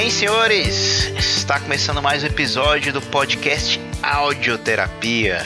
Bem, 0.00 0.08
senhores, 0.08 1.12
está 1.18 1.60
começando 1.60 2.00
mais 2.00 2.22
um 2.22 2.26
episódio 2.26 2.90
do 2.90 3.02
podcast 3.02 3.78
Audioterapia, 4.02 5.44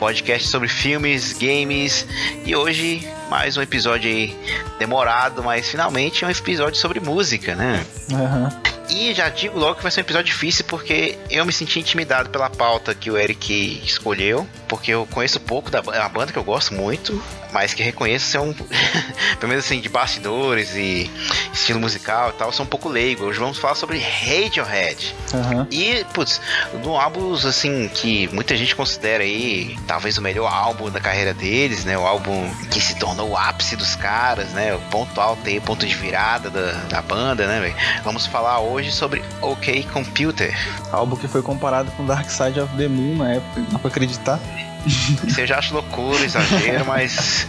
podcast 0.00 0.48
sobre 0.48 0.66
filmes, 0.66 1.32
games 1.32 2.04
e 2.44 2.56
hoje 2.56 3.08
mais 3.30 3.56
um 3.56 3.62
episódio 3.62 4.10
aí 4.10 4.36
demorado, 4.80 5.44
mas 5.44 5.70
finalmente 5.70 6.24
é 6.24 6.26
um 6.26 6.30
episódio 6.30 6.74
sobre 6.74 6.98
música, 6.98 7.54
né? 7.54 7.86
Uhum. 8.10 8.48
E 8.90 9.14
já 9.14 9.28
digo 9.28 9.56
logo 9.56 9.76
que 9.76 9.82
vai 9.84 9.92
ser 9.92 10.00
um 10.00 10.02
episódio 10.02 10.26
difícil 10.32 10.64
porque 10.64 11.16
eu 11.30 11.46
me 11.46 11.52
senti 11.52 11.78
intimidado 11.78 12.30
pela 12.30 12.50
pauta 12.50 12.96
que 12.96 13.12
o 13.12 13.16
Eric 13.16 13.80
escolheu, 13.84 14.44
porque 14.66 14.90
eu 14.90 15.06
conheço 15.06 15.38
pouco 15.38 15.70
da 15.70 15.78
é 15.78 16.00
uma 16.00 16.08
banda 16.08 16.32
que 16.32 16.38
eu 16.38 16.44
gosto 16.44 16.74
muito, 16.74 17.22
mas 17.54 17.72
que 17.72 17.82
reconheço 17.84 18.26
ser 18.26 18.38
um, 18.38 18.52
pelo 19.38 19.48
menos 19.48 19.64
assim, 19.64 19.80
de 19.80 19.88
bastidores 19.88 20.74
e 20.74 21.08
estilo 21.52 21.78
musical 21.78 22.30
e 22.30 22.32
tal, 22.32 22.52
sou 22.52 22.66
um 22.66 22.68
pouco 22.68 22.88
leigo. 22.88 23.24
Hoje 23.24 23.38
vamos 23.38 23.58
falar 23.58 23.76
sobre 23.76 23.98
Radiohead. 23.98 25.14
Uhum. 25.32 25.66
E, 25.70 26.04
putz, 26.12 26.40
um 26.84 26.90
álbum 26.90 27.32
assim 27.34 27.88
que 27.94 28.26
muita 28.34 28.56
gente 28.56 28.74
considera 28.74 29.22
aí 29.22 29.78
talvez 29.86 30.18
o 30.18 30.22
melhor 30.22 30.52
álbum 30.52 30.90
da 30.90 30.98
carreira 31.00 31.32
deles, 31.32 31.84
né? 31.84 31.96
O 31.96 32.04
álbum 32.04 32.50
que 32.72 32.80
se 32.80 32.96
tornou 32.96 33.30
o 33.30 33.36
ápice 33.36 33.76
dos 33.76 33.94
caras, 33.94 34.48
né? 34.48 34.74
O 34.74 34.80
ponto 34.90 35.20
alto 35.20 35.48
aí, 35.48 35.60
ponto 35.60 35.86
de 35.86 35.94
virada 35.94 36.50
da, 36.50 36.72
da 36.88 37.02
banda, 37.02 37.46
né, 37.46 37.60
véio? 37.60 37.76
Vamos 38.02 38.26
falar 38.26 38.58
hoje 38.58 38.90
sobre 38.90 39.22
OK 39.40 39.84
Computer. 39.92 40.52
Álbum 40.90 41.14
que 41.14 41.28
foi 41.28 41.42
comparado 41.42 41.90
com 41.92 42.04
Dark 42.04 42.28
Side 42.28 42.58
of 42.58 42.76
the 42.76 42.88
Moon 42.88 43.16
na 43.16 43.34
época, 43.34 43.60
não 43.70 43.78
pra 43.78 43.88
acreditar. 43.88 44.40
Isso 44.86 45.40
eu 45.40 45.46
já 45.46 45.58
acho 45.58 45.74
loucura, 45.74 46.24
exagero, 46.24 46.84
mas. 46.86 47.46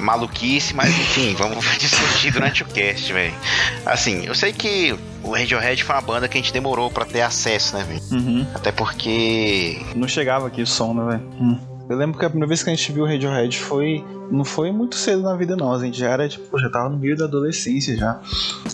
Maluquice, 0.00 0.74
mas 0.74 0.88
enfim, 0.88 1.34
vamos 1.36 1.64
discutir 1.78 2.32
durante 2.32 2.62
o 2.62 2.66
cast, 2.66 3.12
velho. 3.12 3.34
Assim, 3.84 4.24
eu 4.24 4.34
sei 4.34 4.52
que 4.52 4.96
o 5.22 5.32
Radiohead 5.32 5.82
foi 5.82 5.94
uma 5.94 6.00
banda 6.00 6.28
que 6.28 6.38
a 6.38 6.40
gente 6.40 6.52
demorou 6.52 6.90
para 6.90 7.04
ter 7.04 7.20
acesso, 7.20 7.76
né, 7.76 7.84
velho? 7.84 8.02
Uhum. 8.10 8.46
Até 8.54 8.72
porque. 8.72 9.80
Não 9.94 10.08
chegava 10.08 10.46
aqui 10.46 10.62
o 10.62 10.66
som, 10.66 10.94
né, 10.94 11.04
velho? 11.12 11.30
Hum. 11.40 11.58
Eu 11.90 11.96
lembro 11.96 12.16
que 12.16 12.24
a 12.24 12.30
primeira 12.30 12.46
vez 12.46 12.62
que 12.62 12.70
a 12.70 12.74
gente 12.74 12.92
viu 12.92 13.02
o 13.02 13.06
Radiohead 13.06 13.58
foi. 13.58 14.04
Não 14.30 14.44
foi 14.44 14.70
muito 14.70 14.94
cedo 14.94 15.22
na 15.22 15.34
vida, 15.34 15.56
não. 15.56 15.72
A 15.72 15.84
gente 15.84 15.98
já 15.98 16.08
era, 16.08 16.28
tipo, 16.28 16.56
já 16.56 16.70
tava 16.70 16.88
no 16.88 16.96
meio 16.96 17.16
da 17.16 17.24
adolescência 17.24 17.96
já. 17.96 18.20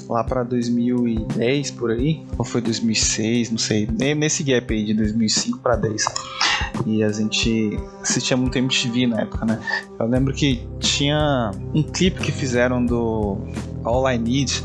Lá 0.06 0.22
pra 0.22 0.42
2010 0.42 1.70
por 1.70 1.92
aí. 1.92 2.22
Ou 2.37 2.44
foi 2.44 2.61
2006, 2.61 3.50
não 3.50 3.56
sei. 3.56 3.89
Nesse 4.14 4.42
gap 4.42 4.70
aí 4.70 4.84
de 4.84 4.92
2005 4.92 5.61
pra 5.61 5.77
10. 5.77 6.05
E 6.84 7.03
a 7.03 7.11
gente 7.11 7.78
assistia 8.03 8.37
muito 8.37 8.59
MTV 8.59 9.06
na 9.06 9.22
época, 9.22 9.47
né? 9.47 9.61
Eu 9.98 10.06
lembro 10.06 10.34
que 10.34 10.69
tinha 10.78 11.53
um 11.75 11.83
clipe 11.83 12.20
que 12.20 12.31
fizeram 12.31 12.84
do 12.84 13.39
All 13.87 14.11
I 14.11 14.19
Need 14.19 14.62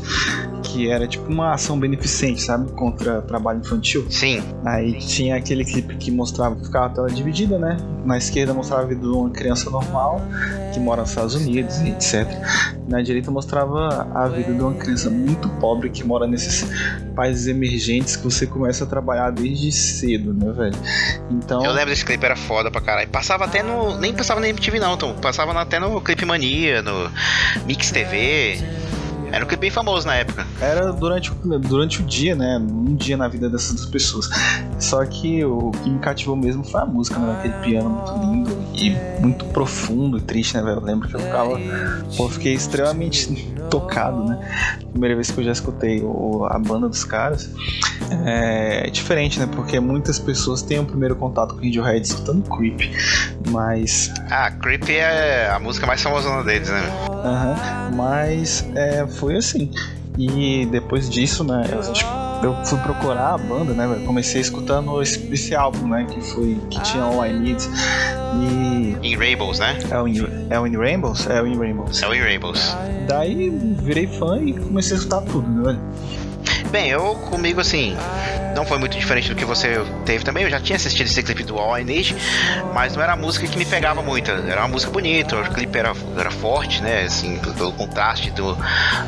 que 0.72 0.88
era 0.88 1.06
tipo 1.06 1.30
uma 1.30 1.52
ação 1.52 1.78
beneficente, 1.78 2.40
sabe? 2.40 2.72
Contra 2.72 3.20
trabalho 3.22 3.60
infantil. 3.60 4.06
Sim. 4.08 4.42
Aí 4.64 4.98
tinha 4.98 5.36
aquele 5.36 5.64
clipe 5.64 5.96
que 5.96 6.10
mostrava, 6.10 6.56
ficava 6.56 6.86
a 6.86 6.88
tela 6.88 7.10
dividida, 7.10 7.58
né? 7.58 7.76
Na 8.04 8.16
esquerda 8.16 8.54
mostrava 8.54 8.84
a 8.84 8.86
vida 8.86 9.02
de 9.02 9.06
uma 9.06 9.30
criança 9.30 9.68
normal 9.68 10.22
que 10.72 10.80
mora 10.80 11.02
nos 11.02 11.10
Estados 11.10 11.34
Unidos 11.34 11.78
etc. 11.82 12.26
Na 12.88 13.02
direita 13.02 13.30
mostrava 13.30 14.08
a 14.14 14.28
vida 14.28 14.52
de 14.52 14.60
uma 14.60 14.72
criança 14.72 15.10
muito 15.10 15.48
pobre 15.60 15.90
que 15.90 16.04
mora 16.04 16.26
nesses 16.26 16.66
países 17.14 17.46
emergentes 17.46 18.16
que 18.16 18.24
você 18.24 18.46
começa 18.46 18.84
a 18.84 18.86
trabalhar 18.86 19.30
desde 19.30 19.70
cedo, 19.70 20.32
né, 20.32 20.50
velho? 20.52 20.76
Então. 21.30 21.62
Eu 21.64 21.72
lembro 21.72 21.90
desse 21.90 22.04
clipe, 22.04 22.24
era 22.24 22.36
foda 22.36 22.70
pra 22.70 22.80
caralho. 22.80 23.08
Passava 23.10 23.44
até 23.44 23.62
no. 23.62 23.98
Nem 23.98 24.14
passava 24.14 24.40
na 24.40 24.48
MTV, 24.48 24.78
não, 24.80 24.94
então. 24.94 25.14
Passava 25.14 25.52
até 25.60 25.78
no 25.78 26.00
Clipe 26.00 26.24
Mania, 26.24 26.80
no 26.82 27.10
Mix 27.66 27.90
TV. 27.90 28.58
Era 29.32 29.46
um 29.46 29.48
clipe 29.48 29.62
bem 29.62 29.70
famoso 29.70 30.06
na 30.06 30.14
época. 30.16 30.46
Era 30.60 30.92
durante, 30.92 31.32
durante 31.60 32.02
o 32.02 32.04
dia, 32.04 32.34
né? 32.34 32.58
Um 32.58 32.94
dia 32.94 33.16
na 33.16 33.28
vida 33.28 33.48
dessas 33.48 33.86
pessoas. 33.86 34.28
Só 34.78 35.04
que 35.06 35.42
o 35.42 35.70
que 35.70 35.88
me 35.88 35.98
cativou 36.00 36.36
mesmo 36.36 36.62
foi 36.62 36.82
a 36.82 36.84
música, 36.84 37.18
né? 37.18 37.36
Aquele 37.38 37.54
piano 37.54 37.88
muito 37.88 38.12
lindo 38.20 38.62
e 38.74 39.20
muito 39.22 39.46
profundo 39.46 40.18
e 40.18 40.20
triste, 40.20 40.54
né, 40.54 40.62
velho? 40.62 40.76
Eu 40.76 40.84
lembro 40.84 41.08
que 41.08 41.16
eu 41.16 41.20
ficava. 41.20 41.58
Pô, 42.16 42.24
eu 42.24 42.28
fiquei 42.28 42.52
extremamente 42.52 43.52
tocado, 43.70 44.24
né? 44.24 44.38
Primeira 44.90 45.14
vez 45.14 45.30
que 45.30 45.40
eu 45.40 45.44
já 45.44 45.52
escutei 45.52 46.02
o, 46.02 46.44
a 46.44 46.58
banda 46.58 46.86
dos 46.86 47.02
caras. 47.02 47.50
É 48.26 48.90
diferente, 48.90 49.40
né? 49.40 49.48
Porque 49.50 49.80
muitas 49.80 50.18
pessoas 50.18 50.60
têm 50.60 50.78
o 50.78 50.82
um 50.82 50.84
primeiro 50.84 51.16
contato 51.16 51.54
com 51.54 51.60
o 51.60 51.64
Radiohead 51.64 52.06
escutando 52.06 52.42
Creep. 52.54 52.80
Mas. 53.50 54.12
Ah, 54.30 54.50
Creep 54.50 54.90
é 54.90 55.50
a 55.50 55.58
música 55.58 55.86
mais 55.86 56.02
famosa 56.02 56.42
deles, 56.44 56.68
né? 56.68 56.82
Aham. 57.24 57.50
Uhum. 57.50 57.96
Mas 57.96 58.66
é, 58.74 59.06
foi 59.22 59.36
assim. 59.36 59.70
E 60.18 60.66
depois 60.66 61.08
disso, 61.08 61.44
né, 61.44 61.64
eu 62.42 62.52
fui 62.64 62.78
procurar 62.80 63.34
a 63.34 63.38
banda, 63.38 63.72
né, 63.72 64.02
comecei 64.04 64.40
escutando 64.40 65.00
esse, 65.00 65.32
esse, 65.32 65.54
álbum, 65.54 65.86
né, 65.86 66.04
que 66.10 66.20
foi 66.20 66.60
que 66.68 66.82
tinha 66.82 67.04
All 67.04 67.24
I 67.24 67.32
Need 67.32 67.62
e 68.34 69.12
In 69.12 69.16
Rainbows, 69.16 69.60
né? 69.60 69.78
É 69.90 69.98
o 69.98 70.08
In, 70.08 70.26
é 70.50 70.58
o 70.58 70.66
In 70.66 70.76
Rainbows, 70.76 71.26
é 71.28 71.40
o 71.40 71.46
In 71.46 71.56
Rainbows. 71.56 72.02
É 72.02 72.08
o 72.08 72.14
In 72.14 72.20
Rainbows. 72.20 72.76
Daí 73.06 73.48
virei 73.50 74.08
fã 74.08 74.42
e 74.42 74.52
comecei 74.54 74.96
a 74.96 74.98
escutar 74.98 75.22
tudo, 75.22 75.48
né, 75.48 75.62
velho? 75.66 75.80
Bem, 76.72 76.88
eu 76.88 77.16
comigo 77.16 77.60
assim, 77.60 77.94
não 78.56 78.64
foi 78.64 78.78
muito 78.78 78.96
diferente 78.98 79.28
do 79.28 79.34
que 79.34 79.44
você 79.44 79.84
teve 80.06 80.24
também. 80.24 80.44
Eu 80.44 80.50
já 80.50 80.58
tinha 80.58 80.74
assistido 80.74 81.06
esse 81.06 81.22
clipe 81.22 81.42
do 81.42 81.58
All 81.58 81.78
I 81.78 81.84
Need, 81.84 82.16
mas 82.72 82.96
não 82.96 83.02
era 83.02 83.12
a 83.12 83.16
música 83.16 83.46
que 83.46 83.58
me 83.58 83.66
pegava 83.66 84.00
muito. 84.00 84.30
Era 84.30 84.62
uma 84.62 84.68
música 84.68 84.90
bonita, 84.90 85.36
o 85.36 85.50
clipe 85.52 85.78
era, 85.78 85.92
era 86.16 86.30
forte, 86.30 86.80
né? 86.80 87.02
Assim, 87.02 87.38
pelo 87.38 87.74
contraste 87.74 88.30
do, 88.30 88.56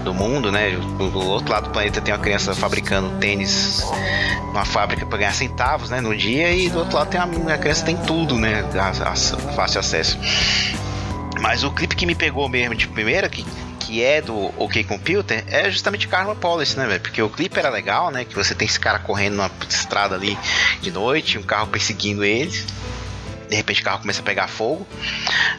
do 0.04 0.12
mundo, 0.12 0.52
né? 0.52 0.72
Do, 0.72 1.10
do 1.10 1.26
outro 1.26 1.50
lado 1.50 1.64
do 1.64 1.70
planeta 1.70 2.02
tem 2.02 2.12
uma 2.12 2.20
criança 2.20 2.54
fabricando 2.54 3.08
tênis 3.19 3.82
numa 4.48 4.66
fábrica 4.66 5.06
para 5.06 5.16
ganhar 5.16 5.32
centavos, 5.32 5.88
né? 5.88 6.02
No 6.02 6.14
dia, 6.14 6.52
e 6.52 6.69
do 6.69 6.81
outro 6.81 6.98
lado 6.98 7.08
tem 7.08 7.19
uma, 7.19 7.54
a 7.54 7.56
criança 7.56 7.82
tem 7.82 7.96
tudo, 7.96 8.34
né? 8.38 8.62
A, 8.75 8.91
a, 8.91 9.16
fácil 9.54 9.81
acesso. 9.81 10.19
Mas 11.41 11.64
o 11.64 11.70
clipe 11.70 11.96
que 11.96 12.04
me 12.04 12.14
pegou 12.14 12.46
mesmo 12.46 12.75
de 12.75 12.86
primeira, 12.88 13.26
que 13.31 13.42
que 13.84 14.03
é 14.03 14.22
do 14.22 14.37
OK 14.61 14.83
Computer 14.84 15.45
é 15.49 15.71
justamente 15.71 16.09
Karma 16.09 16.34
Policy, 16.34 16.78
né, 16.78 16.87
velho? 16.87 17.00
Porque 17.00 17.21
o 17.21 17.28
clipe 17.28 17.59
era 17.59 17.69
legal, 17.69 18.11
né? 18.11 18.25
Que 18.25 18.34
você 18.34 18.55
tem 18.55 18.67
esse 18.67 18.81
cara 18.81 18.99
correndo 18.99 19.37
numa 19.37 19.50
estrada 19.69 20.15
ali 20.15 20.39
de 20.81 20.91
noite, 20.91 21.39
um 21.39 21.43
carro 21.43 21.67
perseguindo 21.67 22.25
eles. 22.25 22.67
De 23.49 23.56
repente 23.56 23.83
o 23.83 23.84
carro 23.84 24.00
começa 24.00 24.21
a 24.21 24.25
pegar 24.25 24.49
fogo. 24.49 24.87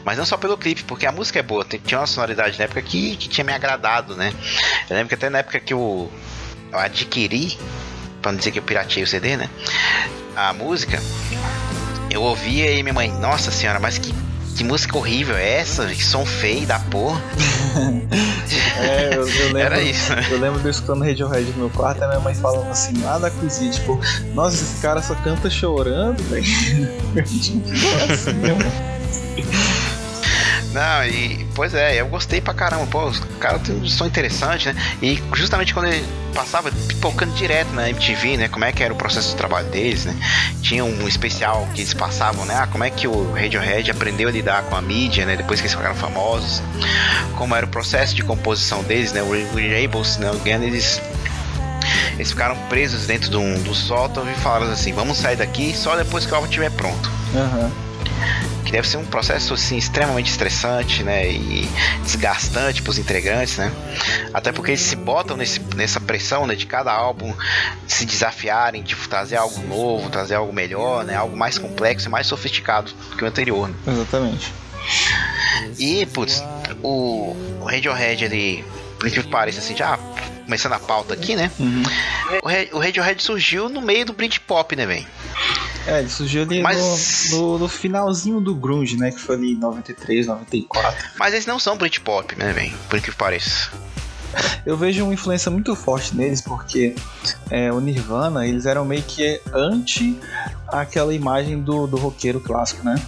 Mas 0.04 0.18
não 0.18 0.26
só 0.26 0.36
pelo 0.36 0.58
clipe, 0.58 0.82
porque 0.84 1.06
a 1.06 1.12
música 1.12 1.38
é 1.38 1.42
boa. 1.42 1.64
Tinha 1.64 2.00
uma 2.00 2.06
sonoridade 2.06 2.58
na 2.58 2.64
época 2.64 2.82
que, 2.82 3.16
que 3.16 3.28
tinha 3.28 3.44
me 3.44 3.52
agradado, 3.52 4.16
né? 4.16 4.32
Eu 4.90 4.96
lembro 4.96 5.08
que 5.08 5.14
até 5.14 5.30
na 5.30 5.38
época 5.38 5.60
que 5.60 5.72
eu, 5.72 6.10
eu 6.72 6.78
adquiri, 6.78 7.56
pra 8.20 8.32
não 8.32 8.38
dizer 8.38 8.50
que 8.50 8.58
eu 8.58 8.62
piratei 8.62 9.02
o 9.02 9.06
CD, 9.06 9.36
né? 9.36 9.48
A 10.34 10.52
música, 10.52 11.00
eu 12.10 12.22
ouvia 12.22 12.72
e 12.72 12.82
minha 12.82 12.92
mãe, 12.92 13.10
nossa 13.10 13.50
senhora, 13.50 13.78
mas 13.78 13.98
que 13.98 14.12
que 14.56 14.64
música 14.64 14.96
horrível 14.96 15.36
é 15.36 15.60
essa? 15.60 15.86
Que 15.86 16.02
som 16.02 16.24
feio 16.24 16.66
da 16.66 16.78
porra. 16.78 17.20
é, 18.80 19.14
eu, 19.14 19.28
eu, 19.28 19.46
lembro. 19.52 19.58
Era 19.58 19.82
isso, 19.82 20.14
né? 20.14 20.26
Eu 20.30 20.40
lembro 20.40 20.60
de 20.60 20.66
eu 20.66 20.70
escutando 20.70 21.04
Radiohead 21.04 21.50
no 21.52 21.58
meu 21.58 21.70
quarto 21.70 22.00
e 22.00 22.04
a 22.04 22.08
minha 22.08 22.20
mãe 22.20 22.34
falando 22.34 22.70
assim, 22.70 22.96
nada 22.98 23.30
coisinha, 23.30 23.70
tipo, 23.70 24.00
nossa, 24.34 24.56
esse 24.56 24.80
cara 24.80 25.02
só 25.02 25.14
canta 25.16 25.50
chorando, 25.50 26.22
velho. 26.30 26.44
tipo, 27.24 27.68
assim. 28.10 29.95
Não, 30.76 31.06
e 31.06 31.46
pois 31.54 31.72
é, 31.72 31.98
eu 31.98 32.06
gostei 32.06 32.38
pra 32.38 32.52
caramba. 32.52 32.86
Pô, 32.86 33.06
os 33.06 33.18
caras 33.40 33.62
tem 33.62 33.74
um 33.74 33.86
som 33.86 34.04
interessante, 34.04 34.70
né? 34.70 34.76
E 35.00 35.22
justamente 35.32 35.72
quando 35.72 35.86
ele 35.86 36.06
passava 36.34 36.70
pipocando 36.70 37.32
direto 37.32 37.72
na 37.72 37.88
MTV, 37.88 38.36
né? 38.36 38.48
Como 38.48 38.62
é 38.62 38.72
que 38.72 38.82
era 38.82 38.92
o 38.92 38.96
processo 38.96 39.30
de 39.30 39.36
trabalho 39.36 39.66
deles, 39.68 40.04
né? 40.04 40.14
Tinha 40.60 40.84
um 40.84 41.08
especial 41.08 41.66
que 41.72 41.80
eles 41.80 41.94
passavam, 41.94 42.44
né? 42.44 42.54
Ah, 42.60 42.66
como 42.66 42.84
é 42.84 42.90
que 42.90 43.08
o 43.08 43.32
Radiohead 43.32 43.90
aprendeu 43.90 44.28
a 44.28 44.30
lidar 44.30 44.64
com 44.64 44.76
a 44.76 44.82
mídia, 44.82 45.24
né? 45.24 45.34
Depois 45.34 45.62
que 45.62 45.66
eles 45.66 45.74
ficaram 45.74 45.94
famosos. 45.94 46.60
Como 47.38 47.54
era 47.54 47.64
o 47.64 47.68
processo 47.70 48.14
de 48.14 48.22
composição 48.22 48.82
deles, 48.82 49.12
né? 49.12 49.22
O 49.22 49.30
Rebels, 49.54 50.18
né? 50.18 50.30
Eles 50.44 51.00
eles 52.16 52.30
ficaram 52.30 52.56
presos 52.68 53.06
dentro 53.06 53.30
de 53.30 53.36
um, 53.38 53.62
do 53.62 53.74
sótão 53.74 54.30
e 54.30 54.34
falaram 54.34 54.70
assim: 54.70 54.92
vamos 54.92 55.16
sair 55.16 55.36
daqui 55.36 55.74
só 55.74 55.96
depois 55.96 56.26
que 56.26 56.32
o 56.32 56.34
álbum 56.34 56.48
estiver 56.48 56.70
pronto. 56.70 57.10
Uhum 57.32 57.85
que 58.64 58.72
deve 58.72 58.88
ser 58.88 58.96
um 58.96 59.04
processo 59.04 59.54
assim 59.54 59.76
extremamente 59.76 60.30
estressante, 60.30 61.02
né, 61.02 61.30
e 61.30 61.68
desgastante 62.02 62.82
para 62.82 62.90
os 62.90 62.98
integrantes, 62.98 63.56
né? 63.58 63.72
Até 64.34 64.50
porque 64.52 64.72
eles 64.72 64.80
se 64.80 64.96
botam 64.96 65.36
nesse, 65.36 65.60
nessa 65.76 66.00
pressão, 66.00 66.46
né, 66.46 66.54
de 66.54 66.66
cada 66.66 66.92
álbum 66.92 67.32
se 67.86 68.04
desafiarem, 68.04 68.82
de 68.82 68.88
tipo, 68.88 69.08
trazer 69.08 69.36
algo 69.36 69.60
novo, 69.66 70.10
trazer 70.10 70.34
algo 70.34 70.52
melhor, 70.52 71.04
né, 71.04 71.14
algo 71.14 71.36
mais 71.36 71.58
complexo 71.58 72.08
e 72.08 72.10
mais 72.10 72.26
sofisticado 72.26 72.92
que 73.16 73.24
o 73.24 73.26
anterior. 73.26 73.68
Né? 73.68 73.74
Exatamente. 73.86 74.52
E, 75.78 76.06
putz, 76.06 76.42
o, 76.82 77.36
o 77.60 77.64
Radiohead, 77.64 78.24
ele, 78.24 78.64
por 78.98 79.10
que 79.10 79.22
pareça 79.22 79.60
assim, 79.60 79.76
já 79.76 79.98
começando 80.44 80.72
a 80.72 80.78
pauta 80.78 81.12
aqui, 81.12 81.34
né? 81.34 81.50
Uhum. 81.58 81.82
O, 82.72 82.78
Radiohead 82.78 83.22
surgiu 83.22 83.68
no 83.68 83.80
meio 83.80 84.06
do 84.06 84.12
Britpop, 84.12 84.74
né, 84.76 84.86
velho? 84.86 85.06
É, 85.86 86.00
ele 86.00 86.08
surgiu 86.08 86.42
ali 86.42 86.62
Mas... 86.62 87.30
no, 87.30 87.36
no, 87.36 87.58
no, 87.60 87.68
finalzinho 87.68 88.40
do 88.40 88.54
grunge, 88.54 88.96
né? 88.96 89.12
Que 89.12 89.20
foi 89.20 89.36
ali 89.36 89.52
em 89.52 89.56
93, 89.56 90.26
94. 90.26 91.10
Mas 91.18 91.32
eles 91.32 91.46
não 91.46 91.58
são 91.58 91.76
Britpop, 91.76 92.36
né, 92.36 92.52
velho? 92.52 92.76
Por 92.88 93.00
que 93.00 93.12
pareça. 93.12 93.70
Eu 94.64 94.76
vejo 94.76 95.04
uma 95.04 95.14
influência 95.14 95.50
muito 95.50 95.74
forte 95.74 96.14
neles 96.14 96.40
porque 96.40 96.94
é, 97.50 97.72
o 97.72 97.80
Nirvana, 97.80 98.46
eles 98.46 98.66
eram 98.66 98.84
meio 98.84 99.02
que 99.02 99.40
anti 99.52 100.18
aquela 100.68 101.14
imagem 101.14 101.62
do, 101.62 101.86
do 101.86 101.96
roqueiro 101.96 102.40
clássico, 102.40 102.84
né? 102.84 103.00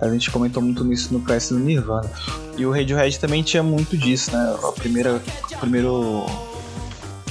A 0.00 0.08
gente 0.08 0.30
comentou 0.30 0.62
muito 0.62 0.84
nisso 0.84 1.12
no 1.12 1.20
PS 1.20 1.50
do 1.50 1.58
Nirvana. 1.58 2.10
E 2.56 2.66
o 2.66 2.72
Radiohead 2.72 3.18
também 3.18 3.42
tinha 3.42 3.62
muito 3.62 3.96
disso, 3.96 4.32
né? 4.32 4.58
A 4.62 4.72
primeira, 4.72 5.22
o 5.52 5.58
primeiro 5.58 6.26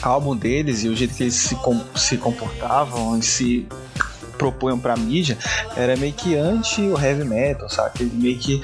álbum 0.02 0.36
deles 0.36 0.84
e 0.84 0.88
o 0.88 0.96
jeito 0.96 1.14
que 1.14 1.24
eles 1.24 1.36
se, 1.36 1.56
com, 1.56 1.84
se 1.96 2.18
comportavam 2.18 3.18
e 3.18 3.24
se 3.24 3.68
propunham 4.38 4.80
pra 4.80 4.96
mídia 4.96 5.38
era 5.76 5.96
meio 5.98 6.14
que 6.14 6.36
anti 6.36 6.82
o 6.82 7.00
heavy 7.00 7.24
metal, 7.24 7.70
sabe? 7.70 8.02
Ele 8.02 8.12
meio 8.14 8.38
que 8.38 8.62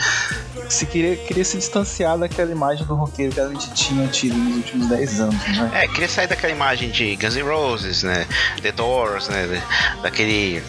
se 0.70 0.86
queria, 0.86 1.16
queria 1.16 1.44
se 1.44 1.58
distanciar 1.58 2.18
daquela 2.18 2.52
imagem 2.52 2.86
do 2.86 2.96
roqueiro 2.96 3.34
que 3.34 3.40
a 3.40 3.48
gente 3.48 3.74
tinha 3.74 4.08
tido 4.08 4.36
nos 4.36 4.58
últimos 4.58 4.88
10 4.88 5.20
anos, 5.22 5.58
né? 5.58 5.72
É, 5.74 5.88
queria 5.88 6.08
sair 6.08 6.28
daquela 6.28 6.54
imagem 6.54 6.90
de 6.90 7.16
Guns 7.16 7.36
N' 7.36 7.44
Roses, 7.44 8.04
né? 8.04 8.28
The 8.62 8.72
Doors, 8.72 9.28
né? 9.30 9.62
Daquele. 10.02 10.64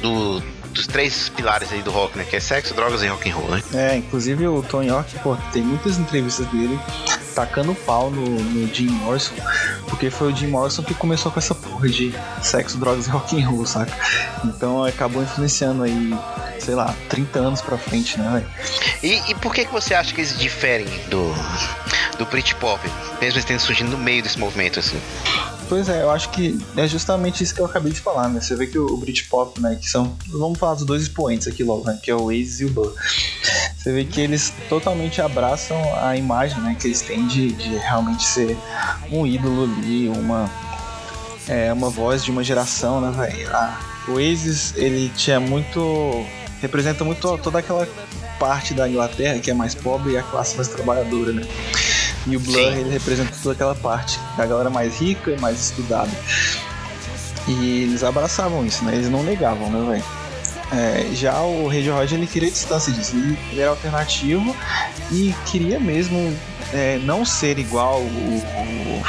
Do, 0.00 0.42
dos 0.72 0.86
três 0.86 1.28
pilares 1.28 1.72
aí 1.72 1.82
do 1.82 1.90
rock, 1.90 2.16
né? 2.18 2.24
Que 2.24 2.36
é 2.36 2.40
sexo, 2.40 2.74
drogas 2.74 3.02
e 3.02 3.06
rock 3.06 3.30
and 3.30 3.34
roll, 3.34 3.50
né? 3.50 3.62
É, 3.74 3.96
inclusive 3.96 4.46
o 4.48 4.62
Tony 4.62 4.88
York, 4.88 5.18
pô, 5.20 5.36
tem 5.52 5.62
muitas 5.62 5.98
entrevistas 5.98 6.46
dele 6.48 6.78
tacando 7.34 7.74
pau 7.74 8.10
no, 8.10 8.24
no 8.24 8.74
Jim 8.74 8.88
Morrison, 8.88 9.34
porque 9.88 10.10
foi 10.10 10.32
o 10.32 10.36
Jim 10.36 10.48
Morrison 10.48 10.82
que 10.82 10.94
começou 10.94 11.32
com 11.32 11.38
essa 11.38 11.54
porra 11.54 11.88
de 11.88 12.14
sexo, 12.42 12.78
drogas 12.78 13.06
e 13.06 13.10
rock 13.10 13.42
and 13.42 13.48
roll, 13.48 13.66
saca? 13.66 13.92
Então 14.44 14.84
acabou 14.84 15.22
influenciando 15.22 15.82
aí, 15.82 16.14
sei 16.58 16.74
lá, 16.74 16.94
30 17.08 17.38
anos 17.38 17.60
pra 17.60 17.78
frente, 17.78 18.18
né, 18.18 18.30
velho? 18.32 18.50
E, 19.02 19.30
e 19.30 19.34
por 19.36 19.54
que, 19.54 19.64
que 19.64 19.72
você 19.72 19.94
acha 19.94 20.14
que 20.14 20.20
eles 20.20 20.38
diferem 20.38 20.86
do, 21.08 21.32
do 22.18 22.26
Britpop, 22.26 22.80
mesmo 23.20 23.38
eles 23.38 23.44
tendo 23.44 23.60
surgindo 23.60 23.90
no 23.90 23.98
meio 23.98 24.22
desse 24.22 24.38
movimento, 24.38 24.78
assim? 24.78 25.00
Pois 25.72 25.88
é, 25.88 26.02
eu 26.02 26.10
acho 26.10 26.28
que 26.28 26.62
é 26.76 26.86
justamente 26.86 27.42
isso 27.42 27.54
que 27.54 27.60
eu 27.62 27.64
acabei 27.64 27.90
de 27.90 27.98
falar, 27.98 28.28
né? 28.28 28.42
Você 28.42 28.54
vê 28.54 28.66
que 28.66 28.78
o, 28.78 28.94
Britpop, 28.94 29.58
né, 29.58 29.78
que 29.80 29.88
são, 29.88 30.14
vamos 30.28 30.58
falar 30.58 30.74
dos 30.74 30.84
dois 30.84 31.00
expoentes 31.00 31.48
aqui 31.48 31.64
logo, 31.64 31.82
né, 31.86 31.98
que 32.02 32.10
é 32.10 32.14
o 32.14 32.24
Oasis 32.24 32.60
e 32.60 32.66
o 32.66 32.70
Blur. 32.70 32.94
Você 33.78 33.90
vê 33.90 34.04
que 34.04 34.20
eles 34.20 34.52
totalmente 34.68 35.22
abraçam 35.22 35.78
a 35.96 36.14
imagem, 36.14 36.60
né, 36.60 36.76
que 36.78 36.86
eles 36.86 37.00
têm 37.00 37.26
de, 37.26 37.52
de 37.52 37.70
realmente 37.78 38.22
ser 38.22 38.54
um 39.10 39.26
ídolo 39.26 39.64
ali, 39.64 40.10
uma 40.10 40.50
é 41.48 41.72
uma 41.72 41.88
voz 41.88 42.22
de 42.22 42.30
uma 42.30 42.44
geração, 42.44 43.00
né, 43.00 43.10
velho? 43.10 43.48
O 44.08 44.12
Oasis, 44.16 44.74
ele 44.76 45.10
tinha 45.16 45.40
muito 45.40 45.80
representa 46.60 47.02
muito 47.02 47.38
toda 47.38 47.60
aquela 47.60 47.88
parte 48.38 48.74
da 48.74 48.86
Inglaterra 48.86 49.38
que 49.38 49.50
é 49.50 49.54
mais 49.54 49.74
pobre 49.74 50.12
e 50.12 50.18
a 50.18 50.22
classe 50.22 50.54
mais 50.54 50.68
trabalhadora, 50.68 51.32
né? 51.32 51.42
E 52.26 52.36
o 52.36 52.40
Blur 52.40 52.56
ele 52.58 52.90
representa 52.90 53.32
toda 53.42 53.54
aquela 53.54 53.74
parte 53.74 54.18
da 54.36 54.46
galera 54.46 54.70
mais 54.70 54.98
rica 55.00 55.32
e 55.32 55.40
mais 55.40 55.60
estudada. 55.60 56.10
E 57.48 57.82
eles 57.82 58.04
abraçavam 58.04 58.64
isso, 58.64 58.84
né? 58.84 58.94
Eles 58.94 59.10
não 59.10 59.22
negavam, 59.22 59.68
né, 59.70 59.92
velho? 59.92 60.04
É, 60.72 61.14
já 61.14 61.38
o 61.42 61.66
Radiohead 61.66 62.14
ele 62.14 62.26
queria 62.26 62.50
distância 62.50 62.90
disso, 62.92 63.14
ele, 63.14 63.38
ele 63.50 63.60
era 63.60 63.70
alternativo 63.70 64.56
e 65.10 65.34
queria 65.46 65.78
mesmo 65.78 66.34
é, 66.72 66.98
não 67.02 67.26
ser 67.26 67.58
igual 67.58 68.00
o, 68.00 68.04
o- 68.06 69.02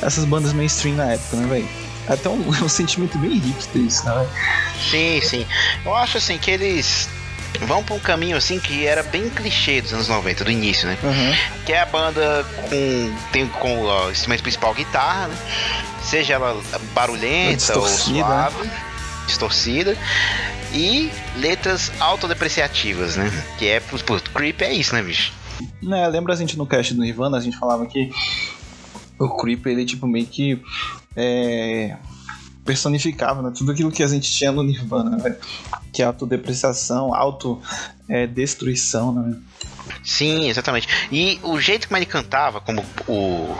essas 0.00 0.24
bandas 0.24 0.52
mainstream 0.52 0.94
na 0.96 1.12
época, 1.12 1.36
né, 1.38 1.46
velho? 1.48 1.68
Até 2.06 2.28
um, 2.28 2.46
um 2.64 2.68
sentimento 2.68 3.16
bem 3.18 3.38
hipster 3.38 3.82
isso, 3.82 4.04
né? 4.04 4.28
Sim, 4.90 5.20
sim. 5.22 5.46
Eu 5.84 5.96
acho 5.96 6.18
assim 6.18 6.38
que 6.38 6.50
eles 6.50 7.08
vão 7.60 7.82
pra 7.82 7.94
um 7.94 7.98
caminho 7.98 8.36
assim 8.36 8.58
que 8.58 8.86
era 8.86 9.02
bem 9.02 9.28
clichê 9.30 9.80
dos 9.80 9.92
anos 9.92 10.08
90, 10.08 10.44
do 10.44 10.50
início, 10.50 10.86
né? 10.86 10.98
Uhum. 11.02 11.64
Que 11.64 11.72
é 11.72 11.80
a 11.80 11.86
banda 11.86 12.44
com. 12.68 13.16
tem 13.32 13.46
com 13.48 13.82
o 13.82 14.10
instrumento 14.10 14.42
principal 14.42 14.74
guitarra, 14.74 15.28
né? 15.28 15.36
Seja 16.02 16.34
ela 16.34 16.60
barulhenta 16.92 17.78
ou 17.78 17.86
Distorcida, 17.86 18.26
suave, 18.26 18.70
distorcida. 19.26 19.98
E 20.72 21.10
letras 21.36 21.92
autodepreciativas, 22.00 23.16
né? 23.16 23.30
Que 23.58 23.68
é, 23.68 23.80
pô, 23.80 23.96
creep 24.34 24.60
é 24.62 24.72
isso, 24.72 24.94
né, 24.94 25.02
bicho? 25.02 25.32
Né, 25.80 26.08
lembra 26.08 26.32
a 26.32 26.36
gente 26.36 26.58
no 26.58 26.66
cast 26.66 26.94
do 26.94 27.00
Nirvana, 27.00 27.36
a 27.36 27.40
gente 27.40 27.56
falava 27.56 27.86
que 27.86 28.10
o 29.18 29.28
Creep, 29.36 29.66
ele 29.66 29.84
tipo 29.84 30.06
meio 30.06 30.26
que 30.26 30.60
é, 31.16 31.96
personificava 32.64 33.42
né, 33.42 33.52
tudo 33.56 33.72
aquilo 33.72 33.92
que 33.92 34.02
a 34.02 34.06
gente 34.06 34.32
tinha 34.32 34.50
no 34.50 34.62
Nirvana, 34.62 35.16
né? 35.16 35.36
Que 35.92 36.02
é 36.02 36.06
autodepreciação, 36.06 37.14
autodestruição, 37.14 39.12
né? 39.12 39.36
Sim, 40.02 40.48
exatamente. 40.48 40.88
E 41.12 41.38
o 41.42 41.60
jeito 41.60 41.88
como 41.88 41.98
ele 41.98 42.06
cantava, 42.06 42.60
como 42.60 42.84
o, 43.06 43.56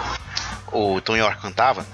o 0.73 1.01
Tom 1.01 1.17
York 1.17 1.41
cantava, 1.41 1.87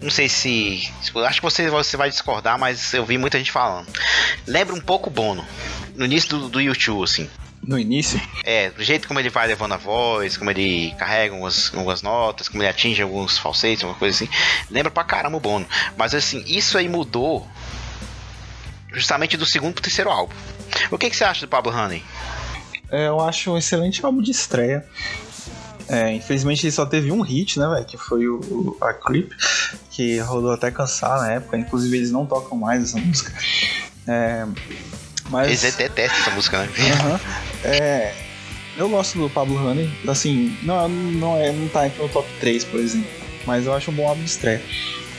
não 0.00 0.10
sei 0.10 0.28
se. 0.28 0.90
Acho 1.26 1.40
que 1.40 1.44
você, 1.44 1.68
você 1.68 1.96
vai 1.96 2.08
discordar, 2.08 2.58
mas 2.58 2.94
eu 2.94 3.04
vi 3.04 3.18
muita 3.18 3.38
gente 3.38 3.52
falando. 3.52 3.86
Lembra 4.46 4.74
um 4.74 4.80
pouco 4.80 5.10
o 5.10 5.12
Bono. 5.12 5.44
No 5.94 6.04
início 6.04 6.30
do, 6.30 6.48
do 6.48 6.60
YouTube, 6.60 7.04
assim. 7.04 7.28
No 7.62 7.78
início, 7.78 8.20
É, 8.44 8.70
do 8.70 8.82
jeito 8.82 9.06
como 9.06 9.20
ele 9.20 9.28
vai 9.28 9.46
levando 9.46 9.72
a 9.74 9.76
voz, 9.76 10.36
como 10.36 10.50
ele 10.50 10.94
carrega 10.98 11.34
algumas, 11.34 11.72
algumas 11.74 12.02
notas, 12.02 12.48
como 12.48 12.62
ele 12.62 12.70
atinge 12.70 13.02
alguns 13.02 13.36
falsetes, 13.36 13.82
uma 13.84 13.94
coisa 13.94 14.14
assim. 14.14 14.30
Lembra 14.70 14.90
pra 14.90 15.04
caramba 15.04 15.36
o 15.36 15.40
Bono. 15.40 15.66
Mas 15.96 16.14
assim, 16.14 16.42
isso 16.46 16.78
aí 16.78 16.88
mudou 16.88 17.46
justamente 18.92 19.36
do 19.36 19.44
segundo 19.44 19.74
pro 19.74 19.82
terceiro 19.82 20.10
álbum. 20.10 20.34
O 20.90 20.96
que, 20.96 21.10
que 21.10 21.16
você 21.16 21.24
acha 21.24 21.40
do 21.42 21.48
Pablo 21.48 21.72
Honey? 21.72 22.02
é, 22.90 23.08
eu 23.08 23.20
acho 23.20 23.52
um 23.52 23.58
excelente 23.58 24.04
álbum 24.04 24.22
de 24.22 24.30
estreia. 24.30 24.86
É, 25.88 26.12
infelizmente 26.12 26.66
ele 26.66 26.72
só 26.72 26.84
teve 26.84 27.10
um 27.10 27.22
hit, 27.22 27.58
né, 27.58 27.66
velho? 27.66 27.84
Que 27.84 27.96
foi 27.96 28.28
o, 28.28 28.76
a 28.80 28.92
Creep, 28.92 29.32
que 29.90 30.18
rodou 30.18 30.52
até 30.52 30.70
cansar 30.70 31.18
na 31.18 31.32
época. 31.32 31.56
Inclusive 31.56 31.96
eles 31.96 32.10
não 32.10 32.26
tocam 32.26 32.58
mais 32.58 32.82
essa 32.82 32.98
música. 32.98 33.32
É, 34.06 34.46
mas... 35.28 35.64
Eles 35.64 35.74
detestam 35.76 36.20
essa 36.20 36.30
música, 36.30 36.58
né? 36.58 36.68
Aham. 36.92 37.20
É, 37.64 38.14
eu 38.76 38.88
gosto 38.88 39.18
do 39.18 39.28
Pablo 39.28 39.56
Honey, 39.56 39.90
assim, 40.06 40.56
não, 40.62 40.88
não, 40.88 41.36
é, 41.36 41.50
não 41.52 41.68
tá 41.68 41.86
entre 41.86 42.02
o 42.02 42.08
top 42.08 42.28
3, 42.40 42.64
por 42.64 42.80
exemplo, 42.80 43.10
mas 43.46 43.66
eu 43.66 43.74
acho 43.74 43.90
um 43.90 43.94
bom 43.94 44.08
álbum 44.08 44.22
de 44.22 44.30
estreia. 44.30 44.62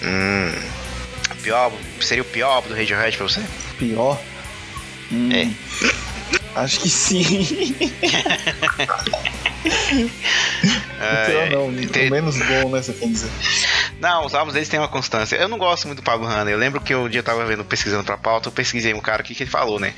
Hum. 0.04 0.52
Pior 1.42 1.72
seria 2.02 2.22
o 2.22 2.26
pior 2.26 2.50
álbum 2.52 2.70
do 2.70 2.76
Radiohead 2.76 3.16
pra 3.18 3.28
você? 3.28 3.42
Pior? 3.78 4.20
Hum, 5.12 5.30
É. 5.32 5.50
Acho 6.56 6.80
que 6.80 6.90
sim. 6.90 7.76
Então, 11.52 11.70
não, 11.72 11.88
tem- 11.88 12.08
o 12.08 12.12
menos 12.12 12.38
bom, 12.38 12.70
né, 12.72 12.82
você 12.82 12.94
quer 12.94 13.08
dizer. 13.08 13.30
Não, 14.00 14.26
os 14.26 14.34
álbuns 14.34 14.56
eles 14.56 14.70
têm 14.70 14.80
uma 14.80 14.88
constância. 14.88 15.36
Eu 15.36 15.48
não 15.50 15.58
gosto 15.58 15.86
muito 15.88 16.00
do 16.00 16.04
Pablo 16.04 16.26
Hanna. 16.28 16.50
Eu 16.50 16.58
lembro 16.58 16.80
que 16.80 16.96
um 16.96 17.10
dia 17.10 17.20
eu 17.20 17.24
tava 17.24 17.46
vendo, 17.46 17.66
pesquisando 17.66 18.04
pra 18.04 18.18
pauta, 18.18 18.48
eu 18.48 18.52
pesquisei 18.52 18.94
um 18.94 19.02
cara 19.02 19.22
aqui 19.22 19.36
que 19.36 19.44
ele 19.44 19.50
falou, 19.50 19.80
né? 19.80 19.94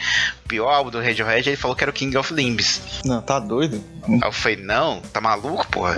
O 0.46 0.48
pior 0.48 0.70
álbum 0.72 0.89
do 0.89 1.00
Radiohead, 1.01 1.48
ele 1.50 1.55
falou 1.58 1.75
que 1.75 1.84
era 1.84 1.91
o 1.91 1.93
King 1.93 2.15
of 2.17 2.34
Limbs. 2.34 2.81
Não, 3.05 3.22
tá 3.22 3.39
doido? 3.39 3.84
Aí 4.08 4.20
eu 4.24 4.31
falei, 4.31 4.58
não, 4.58 5.01
tá 5.01 5.22
maluco, 5.22 5.67
porra? 5.67 5.98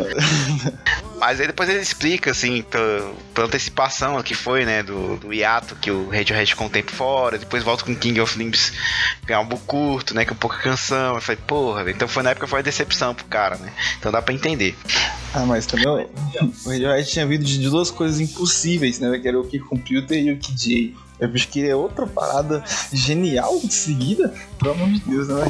Mas 1.17 1.39
aí 1.39 1.47
depois 1.47 1.69
ele 1.69 1.79
explica, 1.79 2.31
assim, 2.31 2.61
pela, 2.63 3.13
pela 3.33 3.47
antecipação 3.47 4.21
que 4.21 4.35
foi, 4.35 4.65
né, 4.65 4.83
do, 4.83 5.15
do 5.17 5.33
hiato 5.33 5.73
que 5.75 5.89
o 5.89 6.09
Radiohead 6.09 6.51
ficou 6.51 6.67
um 6.67 6.69
tempo 6.69 6.91
fora, 6.91 7.37
depois 7.37 7.63
volta 7.63 7.85
com 7.85 7.95
King 7.95 8.19
of 8.19 8.37
Limbs, 8.37 8.73
que 9.25 9.31
é 9.31 9.35
um 9.37 9.39
álbum 9.39 9.55
curto, 9.55 10.13
né, 10.13 10.25
com 10.25 10.35
pouca 10.43 10.57
canção. 10.57 11.15
Eu 11.15 11.21
falei, 11.21 11.39
porra, 11.47 11.89
então 11.89 12.07
foi 12.07 12.21
na 12.23 12.31
época 12.31 12.45
foi 12.47 12.59
uma 12.59 12.63
decepção 12.63 13.15
pro 13.15 13.25
cara, 13.25 13.55
né? 13.57 13.71
Então 13.97 14.11
dá 14.11 14.21
pra 14.21 14.33
entender. 14.33 14.75
Ah, 15.33 15.45
mas 15.45 15.65
também 15.65 15.87
o 15.87 15.93
o 16.65 16.69
Radiohead 16.69 17.09
tinha 17.09 17.25
vindo 17.25 17.43
de 17.45 17.57
duas 17.69 17.89
coisas 17.89 18.19
impossíveis, 18.19 18.99
né, 18.99 19.17
que 19.19 19.27
era 19.27 19.39
o 19.39 19.43
Key 19.47 19.59
Computer 19.59 20.17
e 20.17 20.31
o 20.31 20.37
KJ. 20.37 20.95
Eu 21.19 21.31
acho 21.33 21.47
que 21.47 21.65
é 21.67 21.75
outra 21.75 22.05
parada 22.05 22.61
genial 22.91 23.57
de 23.63 23.73
seguida, 23.73 24.33
pelo 24.59 24.71
amor 24.73 24.89
de 24.89 24.99
Deus, 24.99 25.27
né? 25.29 25.49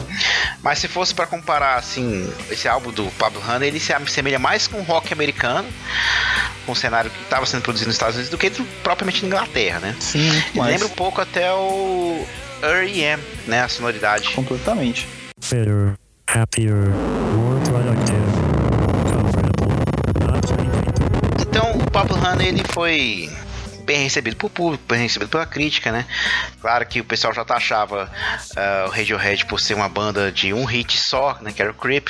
Mas 0.62 0.78
se 0.80 0.88
fosse 0.88 1.14
pra 1.16 1.26
comparar, 1.26 1.76
assim, 1.78 2.30
esse 2.52 2.68
álbum 2.68 2.92
do 2.92 3.06
Pablo 3.18 3.42
Hanna, 3.42 3.66
ele 3.66 3.80
se 3.80 3.92
assemelha 3.92 4.38
mais 4.38 4.68
com 4.68 4.78
o 4.80 4.84
rock 4.84 5.12
americano, 5.12 5.68
com 6.66 6.74
o 6.74 6.76
cenário 6.76 7.10
que 7.10 7.22
estava 7.24 7.46
sendo 7.46 7.62
produzido 7.64 7.88
nos 7.88 7.96
Estados 7.96 8.16
Unidos, 8.16 8.30
do 8.30 8.38
que 8.38 8.50
do- 8.52 8.66
propriamente 8.84 9.22
na 9.26 9.28
Inglaterra, 9.28 9.80
né? 9.80 9.96
Sim, 10.00 10.30
mais. 10.54 10.72
lembra 10.74 10.88
um 10.88 10.92
pouco 10.96 11.20
até 11.22 11.52
o 11.54 12.26
R.E.M., 12.64 13.22
né? 13.46 13.62
A 13.62 13.68
sonoridade. 13.68 14.30
Completamente. 14.32 15.08
Better, 15.50 15.96
happier, 16.28 16.90
more 17.34 17.60
productive. 17.70 18.24
Então, 21.42 21.78
o 21.78 21.92
Pablo 21.92 22.16
Hanna, 22.16 22.44
ele 22.44 22.64
foi 22.72 23.30
bem 23.86 24.04
recebido 24.04 24.36
por 24.38 24.50
público, 24.50 24.84
bem 24.88 25.02
recebido 25.02 25.30
pela 25.30 25.46
crítica, 25.46 25.92
né? 25.92 26.06
Claro 26.62 26.86
que 26.86 27.02
o 27.02 27.04
pessoal 27.04 27.34
já 27.34 27.44
taxava 27.44 28.10
ah, 28.56 28.86
o 28.88 28.90
Radiohead 28.90 29.46
por 29.46 29.60
ser 29.60 29.74
uma 29.74 29.90
banda 29.90 30.32
de 30.32 30.54
um 30.54 30.64
hit 30.64 30.98
só, 30.98 31.38
né? 31.42 31.52
Que 31.52 31.62
era 31.62 31.72
o 31.72 31.74
Creep. 31.74 32.08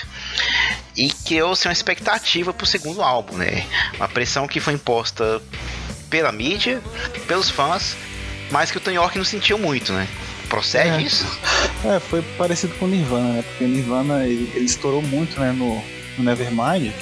E 0.96 1.12
criou-se 1.12 1.68
uma 1.68 1.74
expectativa 1.74 2.54
pro 2.54 2.66
segundo 2.66 3.02
álbum, 3.02 3.38
né? 3.38 3.66
Uma 3.96 4.08
pressão 4.08 4.48
que 4.48 4.60
foi 4.60 4.74
imposta 4.74 5.42
pela 6.10 6.32
mídia, 6.32 6.82
pelos 7.28 7.50
fãs, 7.50 7.98
mas 8.52 8.70
que 8.70 8.78
o 8.78 8.80
Tony 8.80 8.98
York 8.98 9.18
não 9.18 9.26
sentiu 9.26 9.58
muito, 9.58 9.92
né? 9.92 10.08
Procede 10.54 10.90
É. 10.90 11.02
isso? 11.02 11.26
É, 11.84 12.00
foi 12.00 12.22
parecido 12.38 12.76
com 12.76 12.86
o 12.86 12.88
Nirvana, 12.88 13.34
né? 13.34 13.42
Porque 13.42 13.64
o 13.64 13.68
Nirvana 13.68 14.24
ele, 14.28 14.52
ele 14.54 14.66
estourou 14.66 15.02
muito, 15.02 15.40
né, 15.40 15.52
no, 15.52 15.82
no 16.16 16.24
Nevermind. 16.24 16.94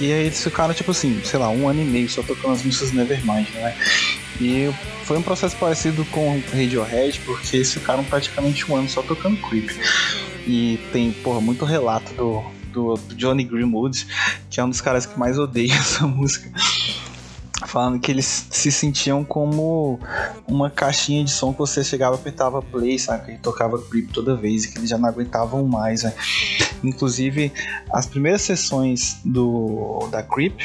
E 0.00 0.04
aí 0.04 0.26
eles 0.26 0.42
ficaram, 0.42 0.72
tipo 0.72 0.90
assim, 0.90 1.20
sei 1.22 1.38
lá, 1.38 1.50
um 1.50 1.68
ano 1.68 1.82
e 1.82 1.84
meio 1.84 2.08
só 2.08 2.22
tocando 2.22 2.54
as 2.54 2.62
músicas 2.62 2.92
Nevermind, 2.92 3.50
né? 3.50 3.76
E 4.40 4.72
foi 5.04 5.18
um 5.18 5.22
processo 5.22 5.54
parecido 5.56 6.06
com 6.06 6.40
Radiohead, 6.54 7.20
porque 7.26 7.58
eles 7.58 7.70
ficaram 7.70 8.02
praticamente 8.02 8.70
um 8.70 8.76
ano 8.76 8.88
só 8.88 9.02
tocando 9.02 9.36
Creep. 9.42 9.68
E 10.46 10.78
tem, 10.90 11.12
porra, 11.12 11.42
muito 11.42 11.66
relato 11.66 12.14
do, 12.14 12.42
do, 12.72 12.94
do 12.94 13.14
Johnny 13.14 13.44
Greenwood, 13.44 14.06
que 14.48 14.58
é 14.58 14.64
um 14.64 14.70
dos 14.70 14.80
caras 14.80 15.04
que 15.04 15.18
mais 15.18 15.38
odeia 15.38 15.74
essa 15.76 16.06
música 16.06 16.50
falando 17.66 18.00
que 18.00 18.10
eles 18.10 18.46
se 18.50 18.70
sentiam 18.72 19.24
como 19.24 19.98
uma 20.46 20.70
caixinha 20.70 21.24
de 21.24 21.30
som 21.30 21.52
que 21.52 21.58
você 21.58 21.84
chegava, 21.84 22.14
apertava 22.14 22.62
play, 22.62 22.98
sabe? 22.98 23.32
Que 23.32 23.38
tocava 23.38 23.80
creep 23.80 24.12
toda 24.12 24.36
vez 24.36 24.64
e 24.64 24.72
que 24.72 24.78
eles 24.78 24.90
já 24.90 24.98
não 24.98 25.08
aguentavam 25.08 25.64
mais, 25.66 26.02
né? 26.02 26.14
Inclusive, 26.82 27.52
as 27.92 28.06
primeiras 28.06 28.42
sessões 28.42 29.20
do 29.24 30.08
da 30.10 30.22
creep, 30.22 30.60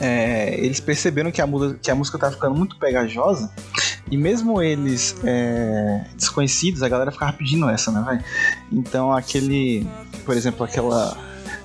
é, 0.00 0.54
eles 0.58 0.80
perceberam 0.80 1.30
que 1.30 1.42
a, 1.42 1.48
que 1.82 1.90
a 1.90 1.94
música 1.94 2.16
estava 2.16 2.32
ficando 2.32 2.54
muito 2.54 2.76
pegajosa 2.78 3.52
e 4.10 4.16
mesmo 4.16 4.62
eles 4.62 5.14
é, 5.22 6.06
desconhecidos, 6.16 6.82
a 6.82 6.88
galera 6.88 7.12
ficava 7.12 7.32
pedindo 7.32 7.68
essa, 7.68 7.92
né, 7.92 8.02
velho? 8.06 8.24
Então 8.72 9.12
aquele, 9.12 9.86
por 10.24 10.36
exemplo, 10.36 10.64
aquela 10.64 11.16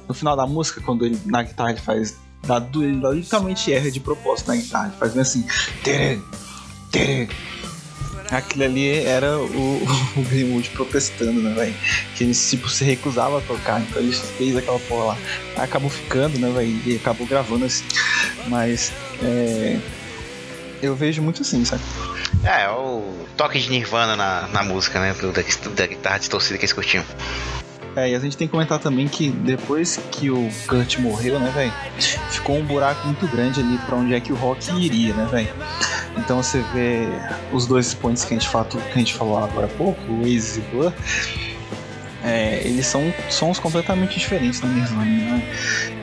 no 0.07 0.13
final 0.13 0.35
da 0.35 0.45
música 0.45 0.81
quando 0.81 1.05
ele 1.05 1.19
na 1.25 1.41
guitarra 1.41 1.71
ele 1.71 1.79
faz 1.79 2.15
dá, 2.45 2.63
ele 2.75 3.01
literalmente 3.15 3.71
erra 3.71 3.91
de 3.91 3.99
propósito 3.99 4.47
na 4.47 4.55
guitarra, 4.55 4.87
ele 4.87 4.95
faz 4.97 5.13
bem 5.13 5.21
assim. 5.21 5.45
Aquilo 8.31 8.63
ali 8.63 8.89
era 8.89 9.37
o, 9.37 9.87
o 10.17 10.21
Greenwood 10.23 10.69
protestando, 10.69 11.41
né, 11.41 11.53
velho? 11.53 11.75
Que 12.15 12.23
ele 12.23 12.33
tipo, 12.33 12.67
se 12.69 12.83
recusava 12.83 13.37
a 13.37 13.41
tocar, 13.41 13.81
então 13.81 14.01
ele 14.01 14.11
fez 14.13 14.55
aquela 14.55 14.79
porra 14.79 15.05
lá. 15.05 15.17
Acabou 15.57 15.89
ficando, 15.89 16.37
né, 16.39 16.49
velho? 16.51 16.81
E 16.85 16.95
acabou 16.95 17.27
gravando 17.27 17.65
assim. 17.65 17.85
Mas 18.47 18.91
é, 19.21 19.79
eu 20.81 20.95
vejo 20.95 21.21
muito 21.21 21.41
assim, 21.41 21.63
sabe? 21.65 21.83
É, 22.43 22.69
o 22.69 23.25
toque 23.37 23.59
de 23.59 23.69
Nirvana 23.69 24.15
na, 24.15 24.47
na 24.47 24.63
música, 24.63 24.99
né? 24.99 25.13
Da, 25.13 25.69
da 25.71 25.87
guitarra 25.87 26.17
distorcida 26.17 26.57
que 26.57 26.65
eles 26.65 26.73
curtiam. 26.73 27.03
É, 27.95 28.09
e 28.09 28.15
a 28.15 28.19
gente 28.19 28.35
tem 28.35 28.47
que 28.47 28.51
comentar 28.51 28.77
também 28.77 29.07
que 29.07 29.29
depois 29.29 29.97
que 30.11 30.29
o 30.29 30.49
Kurt 30.67 30.97
morreu, 30.99 31.39
né, 31.39 31.49
velho? 31.51 31.73
Ficou 32.29 32.57
um 32.57 32.65
buraco 32.65 33.05
muito 33.07 33.25
grande 33.27 33.61
ali 33.61 33.77
para 33.79 33.95
onde 33.95 34.13
é 34.13 34.19
que 34.19 34.33
o 34.33 34.35
rock 34.35 34.69
iria, 34.75 35.13
né, 35.13 35.25
velho? 35.31 35.53
Então 36.17 36.43
você 36.43 36.61
vê 36.73 37.07
os 37.53 37.65
dois 37.65 37.93
pontos 37.93 38.25
que 38.25 38.33
a 38.33 38.37
gente, 38.37 38.49
falou, 38.49 38.67
que 38.67 38.77
a 38.77 38.97
gente 38.97 39.13
falou 39.13 39.37
agora 39.37 39.67
há 39.67 39.77
pouco, 39.77 40.01
o 40.11 40.21
Oasis 40.21 40.57
e 40.57 40.61
Blur, 40.61 40.91
é, 42.25 42.59
eles 42.65 42.87
são 42.87 43.13
sons 43.29 43.59
completamente 43.59 44.17
diferentes 44.17 44.59
no 44.59 44.67
Nirvana, 44.69 45.05
né? 45.05 45.43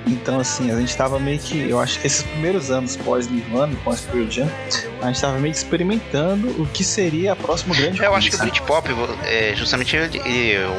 Então, 0.07 0.39
assim, 0.39 0.71
a 0.71 0.79
gente 0.79 0.97
tava 0.97 1.19
meio 1.19 1.39
que. 1.39 1.69
Eu 1.69 1.81
acho 1.81 1.99
que 1.99 2.07
esses 2.07 2.23
primeiros 2.23 2.71
anos 2.71 2.97
pós-Nirvana, 2.97 3.77
pós-Pearl 3.85 4.29
Jam, 4.31 4.49
a 5.01 5.07
gente 5.07 5.21
tava 5.21 5.39
meio 5.39 5.53
que 5.53 5.59
experimentando 5.59 6.49
o 6.63 6.67
que 6.67 6.85
seria 6.85 7.33
a 7.33 7.37
próxima 7.37 7.75
grande 7.75 8.03
é, 8.03 8.07
Eu 8.07 8.15
acho 8.15 8.31
que 8.31 8.37
o 8.37 8.39
Britpop 8.39 8.89
é 9.25 9.55
justamente 9.57 9.97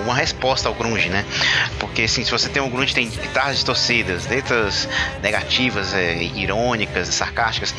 uma 0.03 0.15
resposta 0.15 0.69
ao 0.69 0.75
grunge, 0.75 1.09
né? 1.09 1.25
Porque, 1.79 2.03
assim, 2.03 2.23
se 2.23 2.31
você 2.31 2.47
tem 2.47 2.61
um 2.61 2.69
grunge, 2.69 2.93
tem 2.93 3.09
guitarras 3.09 3.55
distorcidas, 3.55 4.27
letras 4.27 4.87
negativas, 5.21 5.93
é, 5.93 6.23
irônicas, 6.23 7.09
sarcásticas. 7.09 7.73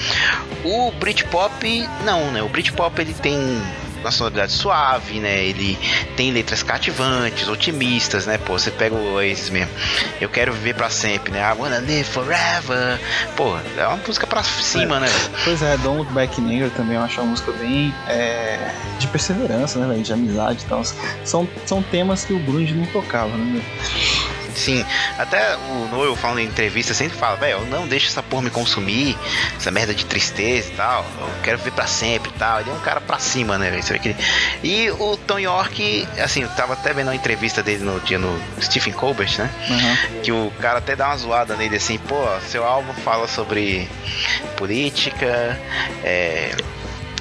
O 0.65 0.91
Britpop, 0.93 1.89
não, 2.05 2.31
né? 2.31 2.43
O 2.43 2.49
Britpop, 2.49 3.01
ele 3.01 3.15
tem 3.15 3.39
uma 4.05 4.13
sonoridade 4.13 4.53
suave, 4.53 5.21
né? 5.21 5.45
Ele 5.45 5.79
tem 6.17 6.31
letras 6.31 6.63
cativantes, 6.63 7.49
otimistas, 7.49 8.27
né? 8.27 8.39
Pô, 8.39 8.59
você 8.59 8.71
pega 8.71 8.95
o 8.95 9.15
Oasis 9.15 9.51
mesmo. 9.51 9.73
Eu 10.21 10.29
quero 10.29 10.53
viver 10.53 10.75
para 10.75 10.91
sempre, 10.91 11.33
né? 11.33 11.41
I 11.41 11.57
wanna 11.59 11.79
live 11.81 12.05
forever. 12.05 13.01
Pô, 13.37 13.57
é 13.77 13.87
uma 13.87 13.97
música 13.97 14.27
pra 14.27 14.43
cima, 14.43 14.97
é. 14.97 15.01
né? 15.01 15.09
Pois 15.45 15.63
é, 15.63 15.77
Don't 15.79 15.99
Look 15.99 16.13
Back 16.13 16.41
in 16.41 16.57
Anger 16.57 16.71
também 16.71 16.97
eu 16.97 17.03
acho 17.03 17.21
uma 17.21 17.31
música 17.31 17.53
bem 17.53 17.95
é, 18.09 18.75
de 18.99 19.07
perseverança, 19.09 19.79
né, 19.79 20.03
De 20.03 20.13
amizade 20.13 20.65
e 20.65 20.67
tal. 20.67 20.83
São, 21.25 21.49
são 21.65 21.83
temas 21.83 22.25
que 22.25 22.33
o 22.33 22.39
grunge 22.39 22.75
não 22.75 22.87
tocava, 22.87 23.37
né? 23.37 23.63
Sim, 24.55 24.85
até 25.19 25.57
o 25.57 25.89
Noel 25.91 26.17
falando 26.17 26.41
em 26.41 26.47
entrevista 26.47 26.95
sempre 26.95 27.19
fala, 27.19 27.37
velho, 27.37 27.65
não 27.67 27.87
deixa 27.87 28.09
essa 28.09 28.23
porra 28.23 28.43
me 28.43 28.51
consumir, 28.51 29.17
essa 29.57 29.71
merda 29.71 29.95
de 29.95 30.05
tristeza 30.05 30.71
e 30.73 30.77
tal, 30.77 31.05
eu 31.19 31.29
quero 31.43 31.59
viver 31.59 31.73
pra 31.73 31.87
sempre 31.87 32.31
e 32.35 32.39
tal. 32.39 32.61
Ele 32.61 32.71
é 32.71 32.73
um 32.73 32.81
cara 32.81 33.01
pra 33.01 33.19
cima, 33.19 33.59
né, 33.59 33.71
velho? 33.71 34.17
E 34.63 34.91
o 34.91 35.17
Tom 35.17 35.39
York, 35.39 36.09
assim, 36.19 36.43
eu 36.43 36.49
tava 36.51 36.75
até 36.75 36.93
vendo 36.93 37.09
uma 37.09 37.15
entrevista 37.15 37.63
dele 37.63 37.85
no 37.85 38.01
dia 38.01 38.19
no 38.19 38.41
Stephen 38.61 38.93
Colbert, 38.93 39.39
né? 39.39 39.51
Uhum. 39.69 40.21
Que 40.23 40.33
o 40.33 40.53
cara 40.61 40.79
até 40.79 40.95
dá 40.97 41.09
uma 41.09 41.17
zoada 41.17 41.57
nele 41.57 41.77
assim, 41.77 41.99
pô, 41.99 42.25
seu 42.49 42.65
álbum 42.65 42.93
fala 42.95 43.27
sobre 43.29 43.89
política, 44.57 45.59
é 46.05 46.55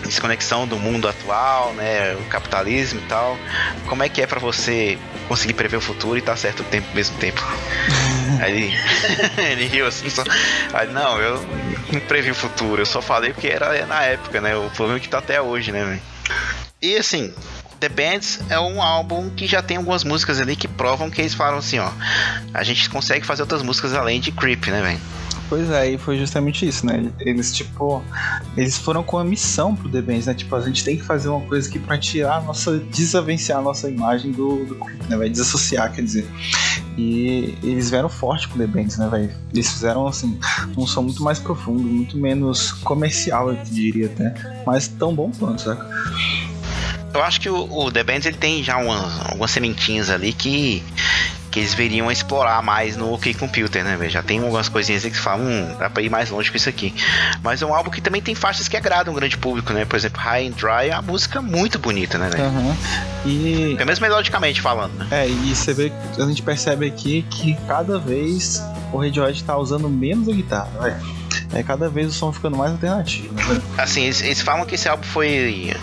desconexão 0.04 0.68
do 0.68 0.78
mundo 0.78 1.08
atual, 1.08 1.74
né, 1.74 2.13
o 2.16 2.24
capitalismo 2.25 3.00
e 3.00 3.04
tal. 3.04 3.38
Como 3.88 4.04
é 4.04 4.10
que 4.10 4.22
é 4.22 4.28
para 4.28 4.40
você 4.40 4.98
conseguir 5.27 5.53
prever 5.53 5.77
o 5.77 5.82
futuro 5.82 6.18
e 6.18 6.22
tá 6.22 6.36
certo 6.36 6.62
o 6.62 6.63
tempo 6.63 6.88
ao 6.89 6.96
mesmo 6.96 7.18
tempo? 7.18 7.42
Aí 8.42 8.51
ele, 8.51 8.74
ele 9.51 9.65
riu 9.68 9.88
assim, 9.88 10.10
só. 10.10 10.24
Aí, 10.74 10.88
não, 10.92 11.20
eu 11.20 11.46
não 11.92 12.00
previ 12.01 12.32
o 12.32 12.36
futuro, 12.36 12.82
eu 12.82 12.86
só 12.86 13.01
falei 13.01 13.34
porque 13.34 13.48
era 13.48 13.86
na 13.86 14.03
época, 14.03 14.42
né? 14.42 14.56
O 14.56 14.70
problema 14.72 14.98
é 14.98 15.01
que 15.01 15.10
tá 15.10 15.20
até 15.20 15.42
hoje, 15.42 15.72
né, 15.72 15.84
véio? 15.84 16.01
E 16.82 16.98
assim, 16.98 17.34
The 17.80 17.89
Bands 17.89 18.39
é 18.50 18.60
um 18.60 18.82
álbum 18.82 19.30
que 19.30 19.46
já 19.46 19.62
tem 19.62 19.77
algumas 19.77 20.03
músicas 20.03 20.39
ali 20.39 20.56
que 20.56 20.68
provam 20.68 21.10
que 21.10 21.22
eles 21.22 21.34
falam 21.34 21.60
assim, 21.60 21.80
ó, 21.80 21.92
a 22.53 22.63
gente 22.63 22.89
consegue 22.89 23.25
fazer 23.25 23.42
outras 23.42 23.62
músicas 23.62 23.94
além 23.94 24.20
de 24.20 24.32
Creep, 24.32 24.68
né, 24.68 24.82
velho? 24.82 25.01
Pois 25.50 25.70
é, 25.70 25.92
e 25.92 25.98
foi 25.98 26.18
justamente 26.18 26.68
isso, 26.68 26.86
né? 26.86 27.12
Eles, 27.20 27.54
tipo, 27.54 28.04
eles 28.58 28.78
foram 28.78 29.04
com 29.04 29.18
a 29.18 29.24
missão 29.24 29.76
pro 29.76 29.90
The 29.90 30.02
Bands, 30.02 30.26
né? 30.26 30.34
Tipo, 30.34 30.56
a 30.56 30.62
gente 30.62 30.84
tem 30.84 30.98
que 30.98 31.04
fazer 31.04 31.30
uma 31.30 31.42
coisa 31.42 31.68
aqui 31.68 31.80
pra 31.80 31.98
tirar 31.98 32.38
a 32.38 32.42
nossa, 32.42 32.80
desavenciar 32.80 33.60
a 33.60 33.62
nossa 33.62 33.90
imagem 33.90 34.32
do, 34.32 34.66
do 34.66 34.80
né? 35.10 35.18
Vai 35.18 35.30
desassociar, 35.30 35.92
quer 35.92 36.04
dizer. 36.04 36.28
E 36.98 37.58
eles 37.64 37.90
vieram 37.90 38.10
forte 38.10 38.48
com 38.48 38.58
The 38.58 38.68
Bands, 38.68 38.98
né, 38.98 39.08
velho? 39.10 39.32
Eles 39.52 39.72
fizeram, 39.72 40.08
assim, 40.08 40.40
um 40.78 40.88
som 40.88 41.02
muito 41.02 41.24
mais 41.24 41.40
profundo, 41.40 41.84
muito 41.84 42.18
menos 42.18 42.72
comercial, 42.72 43.50
eu 43.50 43.58
diria 43.64 44.08
até, 44.08 44.34
mas 44.66 44.88
tão 44.88 45.14
bom 45.14 45.32
quanto, 45.38 45.62
saca? 45.62 45.88
Eu 47.14 47.22
acho 47.22 47.40
que 47.40 47.50
o, 47.50 47.72
o 47.72 47.92
The 47.92 48.04
Bands 48.04 48.26
ele 48.26 48.38
tem 48.38 48.64
já 48.64 48.78
umas, 48.78 49.28
algumas 49.28 49.52
sementinhas 49.52 50.10
ali 50.10 50.34
que 50.34 50.84
que 51.53 51.60
eles 51.60 51.75
veriam 51.75 52.12
explorar 52.12 52.63
mais 52.63 52.98
no 52.98 53.13
OK 53.13 53.31
Computer, 53.36 53.83
né, 53.83 54.10
Já 54.10 54.24
tem 54.24 54.39
algumas 54.39 54.67
coisinhas 54.67 55.03
que 55.03 55.15
falam, 55.15 55.45
hum, 55.45 55.75
dá 55.77 55.88
pra 55.88 56.01
ir 56.01 56.10
mais 56.10 56.31
longe 56.31 56.50
com 56.50 56.57
isso 56.57 56.67
aqui. 56.67 56.95
Mas 57.43 57.62
é 57.62 57.65
um 57.65 57.75
álbum 57.75 57.91
que 57.91 58.01
também 58.01 58.24
tem 58.24 58.33
faixas 58.33 58.67
que 58.67 58.75
agradam 58.75 59.13
o 59.13 59.15
grande 59.15 59.38
público, 59.38 59.72
né? 59.72 59.86
Por 59.86 59.95
exemplo, 59.95 60.19
High 60.19 60.48
and 60.48 60.51
Dry 60.51 60.89
é 60.89 60.93
uma 60.93 61.03
música 61.03 61.43
muito 61.43 61.77
bonita, 61.77 62.17
né, 62.17 62.27
velho? 62.27 62.45
Uhum. 62.45 62.75
E... 63.24 63.75
Pelo 63.75 63.86
menos 63.86 64.00
melodicamente 64.00 64.62
falando, 64.62 64.93
né? 64.95 65.07
É, 65.12 65.27
e 65.29 65.55
você 65.55 65.74
vê, 65.74 65.91
a 66.17 66.25
gente 66.25 66.41
percebe 66.41 66.88
aqui 66.88 67.24
que 67.29 67.55
cada 67.67 68.00
vez 68.00 68.60
o 68.91 68.98
Radiohead 68.98 69.43
tá 69.43 69.55
usando 69.55 69.88
menos 69.88 70.27
a 70.27 70.31
guitarra, 70.31 70.72
velho 70.81 71.23
é 71.53 71.63
cada 71.63 71.89
vez 71.89 72.07
o 72.07 72.12
som 72.12 72.31
ficando 72.31 72.57
mais 72.57 72.72
alternativo. 72.72 73.33
Né? 73.33 73.62
Assim, 73.77 74.03
eles, 74.03 74.22
eles, 74.22 74.41
falam 74.41 74.65
que 74.65 74.75
esse 74.75 74.89
álbum 74.89 75.03
foi. 75.03 75.74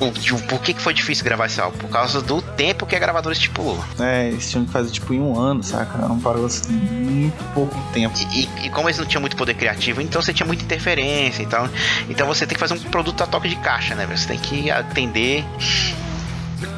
O, 0.00 0.12
por 0.46 0.60
que, 0.60 0.74
que 0.74 0.80
foi 0.80 0.94
difícil 0.94 1.24
gravar 1.24 1.46
esse 1.46 1.60
álbum? 1.60 1.78
Por 1.78 1.88
causa 1.88 2.20
do 2.20 2.40
tempo 2.42 2.86
que 2.86 2.94
a 2.94 2.98
gravadora 2.98 3.32
estipulou. 3.32 3.82
É, 3.98 4.28
eles 4.28 4.50
tinham 4.50 4.64
que 4.64 4.70
fazer 4.70 4.90
tipo 4.90 5.12
em 5.12 5.20
um 5.20 5.38
ano, 5.38 5.62
saca? 5.62 5.98
Não 5.98 6.18
parou 6.20 6.46
assim, 6.46 6.72
muito 6.72 7.44
pouco 7.54 7.76
tempo. 7.92 8.14
E, 8.32 8.44
e, 8.44 8.66
e, 8.66 8.70
como 8.70 8.88
eles 8.88 8.98
não 8.98 9.06
tinham 9.06 9.20
muito 9.20 9.36
poder 9.36 9.54
criativo, 9.54 10.00
então 10.00 10.20
você 10.20 10.32
tinha 10.32 10.46
muita 10.46 10.62
interferência 10.64 11.42
e 11.42 11.46
tal. 11.46 11.68
Então 12.08 12.26
você 12.26 12.46
tem 12.46 12.54
que 12.54 12.60
fazer 12.60 12.74
um 12.74 12.78
produto 12.78 13.22
a 13.22 13.26
toque 13.26 13.48
de 13.48 13.56
caixa, 13.56 13.94
né? 13.94 14.06
Você 14.06 14.28
tem 14.28 14.38
que 14.38 14.70
atender 14.70 15.44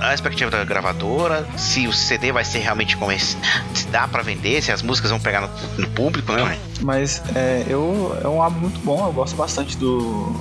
a 0.01 0.15
expectativa 0.15 0.51
da 0.51 0.65
gravadora, 0.65 1.47
se 1.57 1.87
o 1.87 1.93
CD 1.93 2.33
vai 2.33 2.45
ser 2.45 2.59
realmente 2.59 2.97
como 2.97 3.13
esse, 3.13 3.37
se 3.75 3.87
dá 3.89 4.07
para 4.07 4.23
vender, 4.23 4.63
se 4.63 4.71
as 4.73 4.83
músicas 4.83 5.11
vão 5.11 5.21
pegar 5.21 5.41
no, 5.41 5.49
no 5.79 5.89
público, 5.91 6.33
né? 6.33 6.59
Mas 6.83 7.23
é, 7.35 7.65
eu, 7.69 8.19
é 8.23 8.29
um 8.29 8.43
álbum 8.43 8.61
muito 8.61 8.81
bom, 8.81 9.07
eu 9.07 9.13
gosto 9.13 9.37
bastante 9.37 9.77
do. 9.77 10.35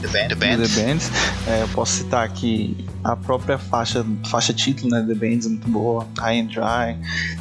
The, 0.00 0.08
Band, 0.08 0.28
The 0.28 0.34
Bands. 0.34 0.74
The 0.74 0.82
Bands. 0.82 1.10
É, 1.48 1.62
eu 1.62 1.68
posso 1.68 1.92
citar 1.92 2.24
aqui 2.24 2.86
a 3.02 3.16
própria 3.16 3.58
faixa, 3.58 4.06
faixa 4.30 4.52
título, 4.52 4.90
né? 4.90 5.04
The 5.06 5.14
Bands 5.14 5.46
é 5.46 5.48
muito 5.48 5.68
boa. 5.68 6.06
High 6.18 6.40
and 6.40 6.46
Dry. 6.46 6.96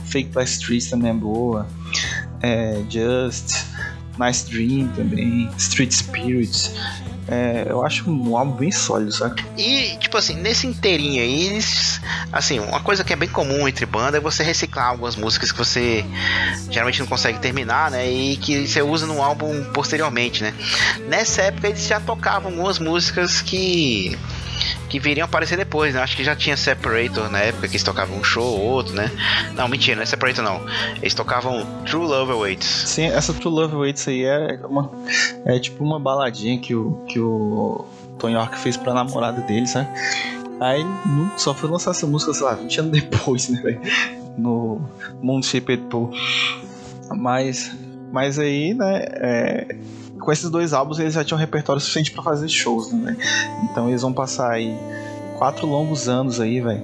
Fake 0.06 0.32
By 0.34 0.44
Streets 0.44 0.90
também 0.90 1.12
é 1.12 1.14
boa. 1.14 1.68
É, 2.42 2.82
Just. 2.90 3.66
Nice 4.20 4.50
Dream 4.50 4.88
também. 4.96 5.50
Street 5.58 5.92
Spirits. 5.92 6.74
É, 7.28 7.66
eu 7.70 7.86
acho 7.86 8.10
um 8.10 8.38
álbum 8.38 8.54
bem 8.54 8.72
sólido, 8.72 9.12
sabe? 9.12 9.44
E, 9.58 9.98
tipo 9.98 10.18
assim, 10.18 10.36
nesse 10.36 10.66
inteirinho 10.66 11.22
aí, 11.22 11.48
eles. 11.48 12.00
Assim, 12.32 12.60
uma 12.60 12.80
coisa 12.80 13.04
que 13.04 13.12
é 13.12 13.16
bem 13.16 13.28
comum 13.28 13.68
entre 13.68 13.86
banda 13.86 14.18
é 14.18 14.22
você 14.22 14.44
reciclar 14.44 14.88
algumas 14.88 15.16
músicas 15.16 15.52
que 15.52 15.58
você 15.58 16.06
geralmente 16.70 17.00
não 17.00 17.08
consegue 17.08 17.40
terminar, 17.40 17.92
né? 17.92 18.10
E 18.10 18.38
que 18.38 18.68
você 18.68 18.82
usa 18.82 19.06
no 19.06 19.22
álbum 19.22 19.64
posteriormente, 19.74 20.42
né? 20.42 20.54
Nessa 21.08 21.44
época 21.44 21.68
eles 21.68 21.86
já 21.86 22.00
tocavam 22.00 22.52
algumas 22.52 22.80
músicas 22.80 23.42
que 23.42 24.18
que 24.90 25.00
viriam 25.00 25.26
aparecer 25.26 25.58
depois, 25.58 25.94
né? 25.94 26.02
Acho 26.02 26.16
que 26.16 26.24
já 26.24 26.36
tinha 26.36 26.56
Separator 26.56 27.30
na 27.30 27.40
época 27.40 27.68
que 27.68 27.74
eles 27.74 27.84
tocavam 27.84 28.18
um 28.18 28.24
show 28.24 28.46
ou 28.46 28.62
outro, 28.62 28.94
né? 28.94 29.12
Não, 29.54 29.68
mentira, 29.68 29.96
não 29.96 30.04
é 30.04 30.06
Separator 30.06 30.44
não. 30.44 30.62
Eles 31.02 31.14
tocavam 31.14 31.66
True 31.86 32.06
Love 32.06 32.32
Awaits. 32.32 32.66
Sim, 32.66 33.06
essa 33.06 33.34
True 33.34 33.54
Love 33.54 33.76
Awaits 33.76 34.08
aí 34.08 34.24
é 34.24 34.60
uma 34.64 34.92
é 35.46 35.60
tipo 35.60 35.84
uma 35.84 36.00
baladinha 36.00 36.60
que 36.60 36.74
o 36.74 37.04
que 37.08 37.20
o 37.20 37.86
Tony 38.18 38.34
York 38.34 38.58
fez 38.58 38.78
pra 38.78 38.94
namorada 38.94 39.42
dele, 39.42 39.68
sabe? 39.68 39.90
Aí 40.60 40.84
só 41.38 41.54
foi 41.54 41.70
lançar 41.70 41.92
essa 41.92 42.08
música, 42.08 42.34
sei 42.34 42.46
lá, 42.46 42.56
20 42.56 42.80
anos 42.80 42.92
depois, 42.92 43.50
né, 43.50 43.62
velho? 43.62 43.82
No 44.38 44.82
Shaped 45.44 45.84
Pool. 45.90 46.12
Mas, 47.16 47.72
mas 48.12 48.40
aí, 48.40 48.74
né, 48.74 49.06
é, 49.06 49.76
com 50.20 50.32
esses 50.32 50.50
dois 50.50 50.74
álbuns 50.74 51.00
eles 51.00 51.14
já 51.14 51.24
tinham 51.24 51.40
repertório 51.40 51.80
suficiente 51.80 52.12
para 52.12 52.24
fazer 52.24 52.50
shows, 52.50 52.92
né? 52.92 53.16
Então 53.64 53.88
eles 53.90 54.02
vão 54.02 54.14
passar 54.14 54.52
aí 54.52 54.78
quatro 55.38 55.68
longos 55.68 56.10
anos 56.10 56.40
aí, 56.40 56.60
velho. 56.60 56.84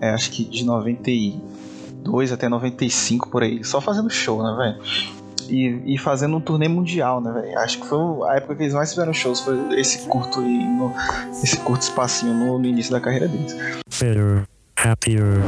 É, 0.00 0.10
acho 0.10 0.30
que 0.30 0.44
de 0.44 0.64
92 0.64 2.32
até 2.32 2.48
95 2.48 3.28
por 3.28 3.42
aí, 3.42 3.64
só 3.64 3.80
fazendo 3.80 4.10
show, 4.10 4.42
né, 4.42 4.54
velho? 4.56 5.14
E, 5.48 5.94
e, 5.94 5.98
fazendo 5.98 6.36
um 6.38 6.40
turnê 6.40 6.68
mundial, 6.68 7.20
né, 7.20 7.30
velho? 7.30 7.58
Acho 7.58 7.78
que 7.78 7.86
foi 7.86 7.98
a 8.28 8.36
época 8.36 8.56
que 8.56 8.62
eles 8.62 8.74
mais 8.74 8.90
fizeram 8.90 9.12
shows, 9.12 9.40
foi 9.40 9.78
esse 9.78 10.06
curto 10.08 10.40
aí, 10.40 10.64
no, 10.64 10.90
esse 11.42 11.58
curto 11.58 11.82
espacinho 11.82 12.32
no, 12.32 12.58
no 12.58 12.64
início 12.64 12.90
da 12.90 13.00
carreira 13.00 13.28
deles. 13.28 13.54
Better, 14.00 14.44
happier, 14.76 15.42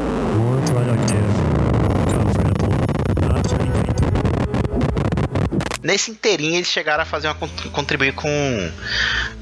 Nesse 5.86 6.10
inteirinho 6.10 6.56
eles 6.56 6.66
chegaram 6.66 7.04
a 7.04 7.06
fazer 7.06 7.28
uma 7.28 7.36
contribuir 7.70 8.12
com 8.12 8.28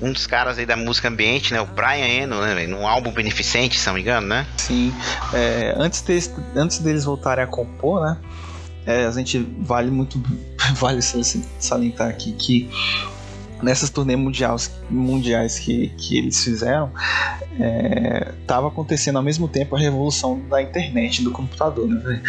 um 0.03 0.13
dos 0.13 0.27
caras 0.27 0.59
aí 0.59 0.67
da 0.67 0.77
música 0.77 1.09
ambiente, 1.09 1.55
né? 1.55 1.61
O 1.63 1.65
Brian 1.65 2.07
Eno, 2.07 2.39
né? 2.43 2.67
Num 2.67 2.87
álbum 2.87 3.11
beneficente, 3.11 3.79
se 3.79 3.87
não 3.87 3.95
me 3.95 4.03
engano, 4.03 4.27
né? 4.27 4.47
Sim. 4.59 4.93
É, 5.33 5.75
antes, 5.79 6.03
deles, 6.03 6.31
antes 6.55 6.81
deles 6.81 7.05
voltarem 7.05 7.43
a 7.43 7.47
compor, 7.47 8.05
né? 8.05 8.19
É, 8.85 9.07
a 9.07 9.11
gente 9.11 9.39
vale 9.61 9.91
muito 9.91 10.23
vale 10.77 11.01
salientar 11.01 12.11
aqui 12.11 12.33
que 12.33 12.69
nessas 13.63 13.91
turnês 13.91 14.19
mundiais, 14.19 14.71
mundiais 14.91 15.59
que, 15.59 15.89
que 15.97 16.19
eles 16.19 16.43
fizeram, 16.43 16.91
estava 18.41 18.67
é, 18.67 18.71
acontecendo 18.71 19.17
ao 19.17 19.23
mesmo 19.23 19.49
tempo 19.49 19.77
a 19.77 19.79
revolução 19.79 20.41
da 20.49 20.63
internet, 20.63 21.23
do 21.23 21.31
computador. 21.31 21.89
Né? 21.89 22.23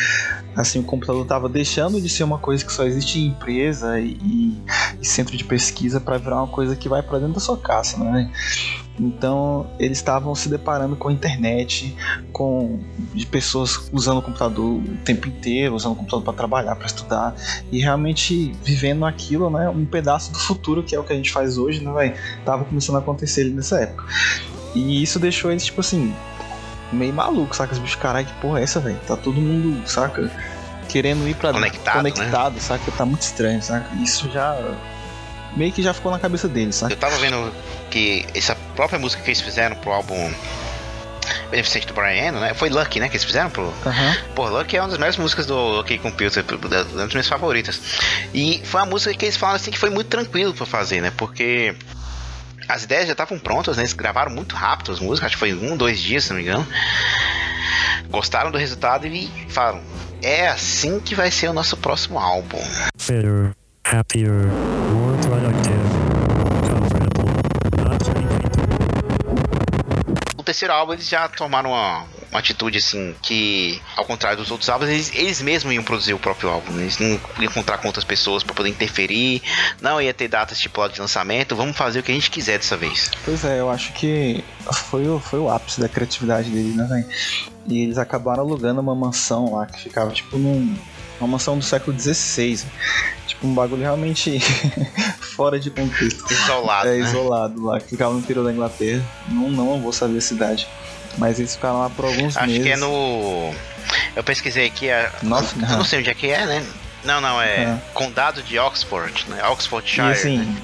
Assim, 0.55 0.79
o 0.79 0.83
computador 0.83 1.23
estava 1.23 1.49
deixando 1.49 1.99
de 1.99 2.09
ser 2.09 2.23
uma 2.23 2.37
coisa 2.37 2.63
que 2.63 2.71
só 2.71 2.83
existe 2.83 3.19
em 3.19 3.27
empresa 3.27 3.99
e, 3.99 4.57
e 5.01 5.05
centro 5.05 5.35
de 5.35 5.43
pesquisa 5.43 5.99
para 5.99 6.17
virar 6.17 6.37
uma 6.37 6.47
coisa 6.47 6.75
que 6.75 6.87
vai 6.87 7.01
para 7.01 7.19
dentro 7.19 7.33
da 7.33 7.39
sua 7.39 7.57
casa. 7.57 7.97
Né? 7.97 8.31
Então 8.99 9.69
eles 9.77 9.97
estavam 9.97 10.33
se 10.35 10.47
deparando 10.47 10.95
com 10.95 11.09
a 11.09 11.11
internet, 11.11 11.95
com 12.31 12.79
de 13.13 13.25
pessoas 13.25 13.89
usando 13.91 14.19
o 14.19 14.21
computador 14.21 14.65
o 14.65 14.97
tempo 15.03 15.27
inteiro, 15.27 15.75
usando 15.75 15.93
o 15.93 15.95
computador 15.95 16.23
para 16.23 16.33
trabalhar, 16.33 16.75
para 16.75 16.85
estudar 16.85 17.35
e 17.71 17.79
realmente 17.79 18.53
vivendo 18.63 19.05
aquilo, 19.05 19.49
né? 19.49 19.69
Um 19.69 19.85
pedaço 19.85 20.31
do 20.31 20.39
futuro 20.39 20.81
que 20.81 20.95
é 20.95 20.99
o 20.99 21.03
que 21.03 21.11
a 21.11 21.15
gente 21.15 21.31
faz 21.31 21.57
hoje, 21.57 21.83
né? 21.83 21.91
Véio? 21.93 22.13
Tava 22.45 22.63
começando 22.63 22.95
a 22.95 22.99
acontecer 22.99 23.45
nessa 23.45 23.81
época. 23.81 24.05
E 24.73 25.03
isso 25.03 25.19
deixou 25.19 25.51
eles 25.51 25.65
tipo 25.65 25.81
assim 25.81 26.13
meio 26.91 27.13
maluco, 27.13 27.55
saca? 27.55 27.73
Os 27.73 27.79
bichos, 27.79 27.95
caralho, 27.95 28.25
que 28.25 28.33
porra 28.35 28.59
é 28.59 28.63
essa, 28.63 28.79
velho? 28.79 28.99
Tá 29.07 29.17
todo 29.17 29.39
mundo, 29.39 29.87
saca? 29.87 30.31
Querendo 30.87 31.27
ir 31.27 31.35
para 31.35 31.51
conectado, 31.51 31.97
conectado 31.97 32.53
né? 32.53 32.59
saca? 32.59 32.91
Tá 32.91 33.05
muito 33.05 33.21
estranho, 33.21 33.61
saca? 33.61 33.93
Isso 33.95 34.29
já 34.31 34.57
meio 35.55 35.71
que 35.71 35.81
já 35.81 35.93
ficou 35.93 36.11
na 36.11 36.19
cabeça 36.19 36.47
deles, 36.47 36.75
sabe? 36.75 36.93
Eu 36.93 36.97
tava 36.97 37.17
vendo 37.17 37.51
que 37.89 38.25
essa 38.33 38.55
própria 38.75 38.99
música 38.99 39.21
que 39.23 39.29
eles 39.29 39.41
fizeram 39.41 39.75
pro 39.77 39.91
álbum 39.91 40.33
Beneficente 41.49 41.87
do 41.87 41.93
Brian 41.93 42.27
Eno, 42.27 42.39
né? 42.39 42.53
Foi 42.53 42.69
Lucky, 42.69 42.99
né? 42.99 43.07
Que 43.07 43.15
eles 43.15 43.23
fizeram 43.23 43.49
pro. 43.49 43.63
Uhum. 43.63 44.15
Pô, 44.35 44.49
Lucky 44.49 44.77
é 44.77 44.81
uma 44.81 44.89
das 44.89 44.97
melhores 44.97 45.17
músicas 45.17 45.45
do 45.45 45.79
OK 45.79 45.97
Computer, 45.99 46.43
das 46.43 47.09
minhas 47.11 47.27
favoritas. 47.27 47.79
E 48.33 48.61
foi 48.63 48.81
uma 48.81 48.87
música 48.87 49.13
que 49.13 49.25
eles 49.25 49.37
falaram 49.37 49.57
assim 49.57 49.71
que 49.71 49.77
foi 49.77 49.89
muito 49.89 50.07
tranquilo 50.07 50.53
pra 50.53 50.65
fazer, 50.65 51.01
né? 51.01 51.11
Porque 51.15 51.75
as 52.67 52.83
ideias 52.83 53.05
já 53.07 53.11
estavam 53.13 53.39
prontas, 53.39 53.77
né? 53.77 53.83
Eles 53.83 53.93
gravaram 53.93 54.31
muito 54.31 54.55
rápido 54.55 54.91
as 54.91 54.99
músicas, 54.99 55.27
acho 55.27 55.35
que 55.35 55.39
foi 55.39 55.53
um, 55.53 55.77
dois 55.77 55.99
dias, 55.99 56.25
se 56.25 56.29
não 56.31 56.37
me 56.37 56.43
engano. 56.43 56.67
Gostaram 58.09 58.51
do 58.51 58.57
resultado 58.57 59.07
e 59.07 59.29
falaram: 59.49 59.81
é 60.21 60.47
assim 60.47 60.99
que 60.99 61.15
vai 61.15 61.31
ser 61.31 61.49
o 61.49 61.53
nosso 61.53 61.77
próximo 61.77 62.19
álbum. 62.19 62.61
Better, 63.07 63.51
happier, 63.83 64.49
terceiro 70.55 70.73
álbum 70.73 70.93
eles 70.93 71.09
já 71.09 71.27
tomaram 71.27 71.71
uma, 71.71 72.05
uma 72.31 72.39
atitude 72.39 72.77
assim 72.77 73.13
que, 73.21 73.81
ao 73.97 74.05
contrário 74.05 74.37
dos 74.37 74.49
outros 74.49 74.69
álbuns, 74.69 74.89
eles, 74.89 75.13
eles 75.13 75.41
mesmos 75.41 75.73
iam 75.73 75.83
produzir 75.83 76.13
o 76.13 76.19
próprio 76.19 76.49
álbum. 76.49 76.71
Né? 76.71 76.83
Eles 76.83 76.97
não 76.97 77.07
iam 77.09 77.51
encontrar 77.51 77.77
com 77.77 77.87
outras 77.87 78.05
pessoas 78.05 78.41
para 78.41 78.55
poder 78.55 78.69
interferir, 78.69 79.41
não 79.81 80.01
ia 80.01 80.13
ter 80.13 80.29
datas 80.29 80.57
estipuladas 80.57 80.95
de 80.95 81.01
lançamento. 81.01 81.55
Vamos 81.55 81.75
fazer 81.75 81.99
o 81.99 82.03
que 82.03 82.11
a 82.11 82.15
gente 82.15 82.31
quiser 82.31 82.57
dessa 82.57 82.77
vez. 82.77 83.11
Pois 83.25 83.43
é, 83.43 83.59
eu 83.59 83.69
acho 83.69 83.91
que 83.93 84.43
foi 84.71 85.05
o, 85.07 85.19
foi 85.19 85.39
o 85.39 85.49
ápice 85.49 85.81
da 85.81 85.89
criatividade 85.89 86.49
deles, 86.49 86.75
né, 86.75 86.85
velho? 86.85 87.05
E 87.67 87.83
eles 87.83 87.97
acabaram 87.97 88.43
alugando 88.43 88.79
uma 88.79 88.95
mansão 88.95 89.53
lá 89.53 89.65
que 89.65 89.81
ficava 89.81 90.11
tipo 90.11 90.37
num, 90.37 90.77
uma 91.19 91.27
mansão 91.27 91.57
do 91.57 91.65
século 91.65 91.99
XVI. 91.99 92.63
Um 93.45 93.53
bagulho 93.53 93.81
realmente 93.81 94.39
fora 95.35 95.59
de 95.59 95.69
contexto. 95.69 96.31
Isolado. 96.31 96.87
É, 96.87 96.97
né? 96.97 96.99
isolado 96.99 97.63
lá, 97.63 97.79
que 97.79 97.89
ficava 97.89 98.13
no 98.13 98.19
interior 98.19 98.43
da 98.43 98.51
Inglaterra. 98.51 99.03
Não, 99.29 99.49
não 99.49 99.81
vou 99.81 99.93
saber 99.93 100.17
a 100.17 100.21
cidade. 100.21 100.67
Mas 101.17 101.39
eles 101.39 101.55
ficaram 101.55 101.79
lá 101.79 101.89
por 101.89 102.05
alguns 102.05 102.35
Acho 102.35 102.47
meses. 102.47 102.61
Acho 102.61 102.65
que 102.65 102.71
é 102.71 102.77
no. 102.77 103.53
Eu 104.15 104.23
pesquisei 104.23 104.65
aqui. 104.65 104.89
É... 104.89 105.11
Nossa, 105.21 105.55
não, 105.55 105.77
não 105.77 105.85
sei 105.85 105.99
onde 105.99 106.09
é 106.09 106.13
que 106.13 106.27
é, 106.27 106.45
né? 106.45 106.65
Não, 107.03 107.21
não, 107.21 107.39
é, 107.39 107.63
é. 107.63 107.81
Condado 107.93 108.41
de 108.41 108.57
Oxford, 108.57 109.25
né? 109.29 109.47
Oxfordshire. 109.47 110.07
E 110.07 110.11
assim, 110.11 110.37
né? 110.39 110.61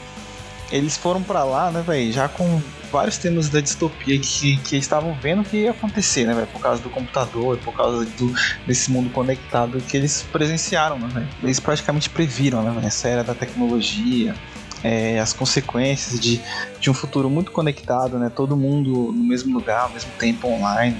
eles 0.71 0.97
foram 0.97 1.21
para 1.21 1.43
lá, 1.43 1.69
né, 1.69 1.83
velho, 1.85 2.11
já 2.11 2.27
com 2.27 2.61
vários 2.91 3.17
temas 3.17 3.49
da 3.49 3.61
distopia 3.61 4.19
que, 4.19 4.57
que 4.57 4.75
estavam 4.75 5.13
vendo 5.13 5.43
que 5.43 5.57
ia 5.57 5.71
acontecer, 5.71 6.25
né, 6.25 6.33
velho, 6.33 6.47
por 6.47 6.61
causa 6.61 6.81
do 6.81 6.89
computador, 6.89 7.57
por 7.57 7.73
causa 7.73 8.05
do, 8.05 8.33
desse 8.67 8.91
mundo 8.91 9.09
conectado 9.09 9.79
que 9.81 9.95
eles 9.95 10.25
presenciaram, 10.31 10.99
né. 10.99 11.27
Eles 11.41 11.59
praticamente 11.59 12.09
previram, 12.09 12.61
né, 12.63 12.71
véio, 12.71 12.87
essa 12.87 13.07
era 13.07 13.23
da 13.23 13.33
tecnologia, 13.33 14.35
é, 14.83 15.19
as 15.19 15.31
consequências 15.33 16.19
de, 16.19 16.41
de 16.79 16.89
um 16.89 16.93
futuro 16.93 17.29
muito 17.29 17.51
conectado, 17.51 18.17
né? 18.17 18.31
Todo 18.35 18.57
mundo 18.57 19.11
no 19.11 19.23
mesmo 19.23 19.53
lugar, 19.53 19.81
ao 19.81 19.89
mesmo 19.91 20.09
tempo 20.17 20.47
online. 20.47 20.97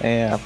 É, 0.00 0.38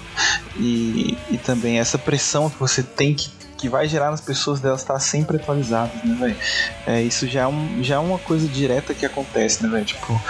e, 0.56 1.16
e 1.30 1.38
também 1.38 1.78
essa 1.78 1.98
pressão 1.98 2.48
que 2.48 2.58
você 2.58 2.82
tem 2.82 3.14
que 3.14 3.28
que 3.64 3.68
vai 3.68 3.88
gerar 3.88 4.10
nas 4.10 4.20
pessoas 4.20 4.60
delas 4.60 4.82
estar 4.82 4.98
sempre 4.98 5.38
atualizadas, 5.38 6.04
né, 6.04 6.14
velho? 6.20 6.36
É, 6.86 7.00
isso 7.00 7.26
já 7.26 7.42
é, 7.42 7.46
um, 7.46 7.82
já 7.82 7.94
é 7.94 7.98
uma 7.98 8.18
coisa 8.18 8.46
direta 8.46 8.92
que 8.92 9.06
acontece, 9.06 9.62
né, 9.62 9.70
velho? 9.70 9.86
Tipo, 9.86 10.20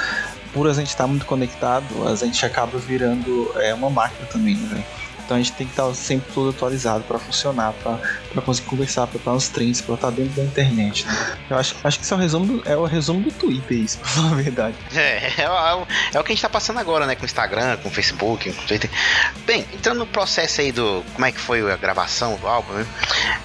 por 0.54 0.68
a 0.68 0.72
gente 0.72 0.88
estar 0.88 1.06
muito 1.08 1.26
conectado, 1.26 1.84
a 2.06 2.14
gente 2.14 2.46
acaba 2.46 2.78
virando 2.78 3.50
é, 3.56 3.74
uma 3.74 3.90
máquina 3.90 4.26
também, 4.28 4.56
né, 4.56 4.68
velho? 4.70 4.84
Então 5.24 5.36
a 5.36 5.40
gente 5.40 5.52
tem 5.52 5.66
que 5.66 5.72
estar 5.72 5.92
sempre 5.94 6.32
todo 6.32 6.50
atualizado 6.50 7.02
para 7.04 7.18
funcionar, 7.18 7.72
para 7.72 8.42
conseguir 8.42 8.68
conversar, 8.68 9.06
para 9.06 9.18
estar 9.18 9.32
nos 9.32 9.48
trends, 9.48 9.80
para 9.80 9.94
estar 9.94 10.10
dentro 10.10 10.34
da 10.34 10.42
internet. 10.42 11.06
Né? 11.06 11.38
Eu 11.50 11.58
acho, 11.58 11.74
acho 11.82 11.98
que 11.98 12.04
isso 12.04 12.14
é 12.14 12.16
o 12.16 12.20
resumo 12.20 12.46
do, 12.46 12.68
é 12.68 12.76
o 12.76 12.84
resumo 12.84 13.20
do 13.20 13.32
Twitter, 13.32 13.78
isso, 13.78 13.98
pra 14.04 14.08
falar 14.08 14.32
a 14.32 14.34
verdade. 14.34 14.76
É, 14.94 15.00
é, 15.00 15.34
é, 15.38 15.48
o, 15.48 15.86
é 16.14 16.20
o 16.20 16.24
que 16.24 16.32
a 16.32 16.34
gente 16.34 16.42
tá 16.42 16.48
passando 16.48 16.78
agora, 16.78 17.06
né? 17.06 17.14
Com 17.14 17.22
o 17.22 17.24
Instagram, 17.24 17.78
com 17.78 17.88
o 17.88 17.92
Facebook, 17.92 18.52
com 18.52 18.62
o 18.62 18.66
Twitter. 18.66 18.90
Bem, 19.46 19.64
entrando 19.72 19.98
no 19.98 20.06
processo 20.06 20.60
aí 20.60 20.70
do. 20.70 21.02
Como 21.14 21.24
é 21.24 21.32
que 21.32 21.40
foi 21.40 21.70
a 21.70 21.76
gravação 21.76 22.36
do 22.36 22.46
álbum, 22.46 22.72
né? 22.74 22.86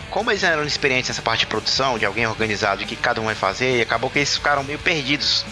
Como 0.09 0.29
eles 0.31 0.43
eram 0.43 0.63
experientes 0.63 1.09
nessa 1.09 1.21
parte 1.21 1.41
de 1.41 1.47
produção, 1.47 1.97
de 1.97 2.05
alguém 2.05 2.27
organizado, 2.27 2.79
de 2.79 2.85
que 2.85 2.95
cada 2.95 3.21
um 3.21 3.25
vai 3.25 3.35
fazer, 3.35 3.77
e 3.77 3.81
acabou 3.81 4.09
que 4.09 4.19
eles 4.19 4.35
ficaram 4.35 4.63
meio 4.63 4.79
perdidos 4.79 5.45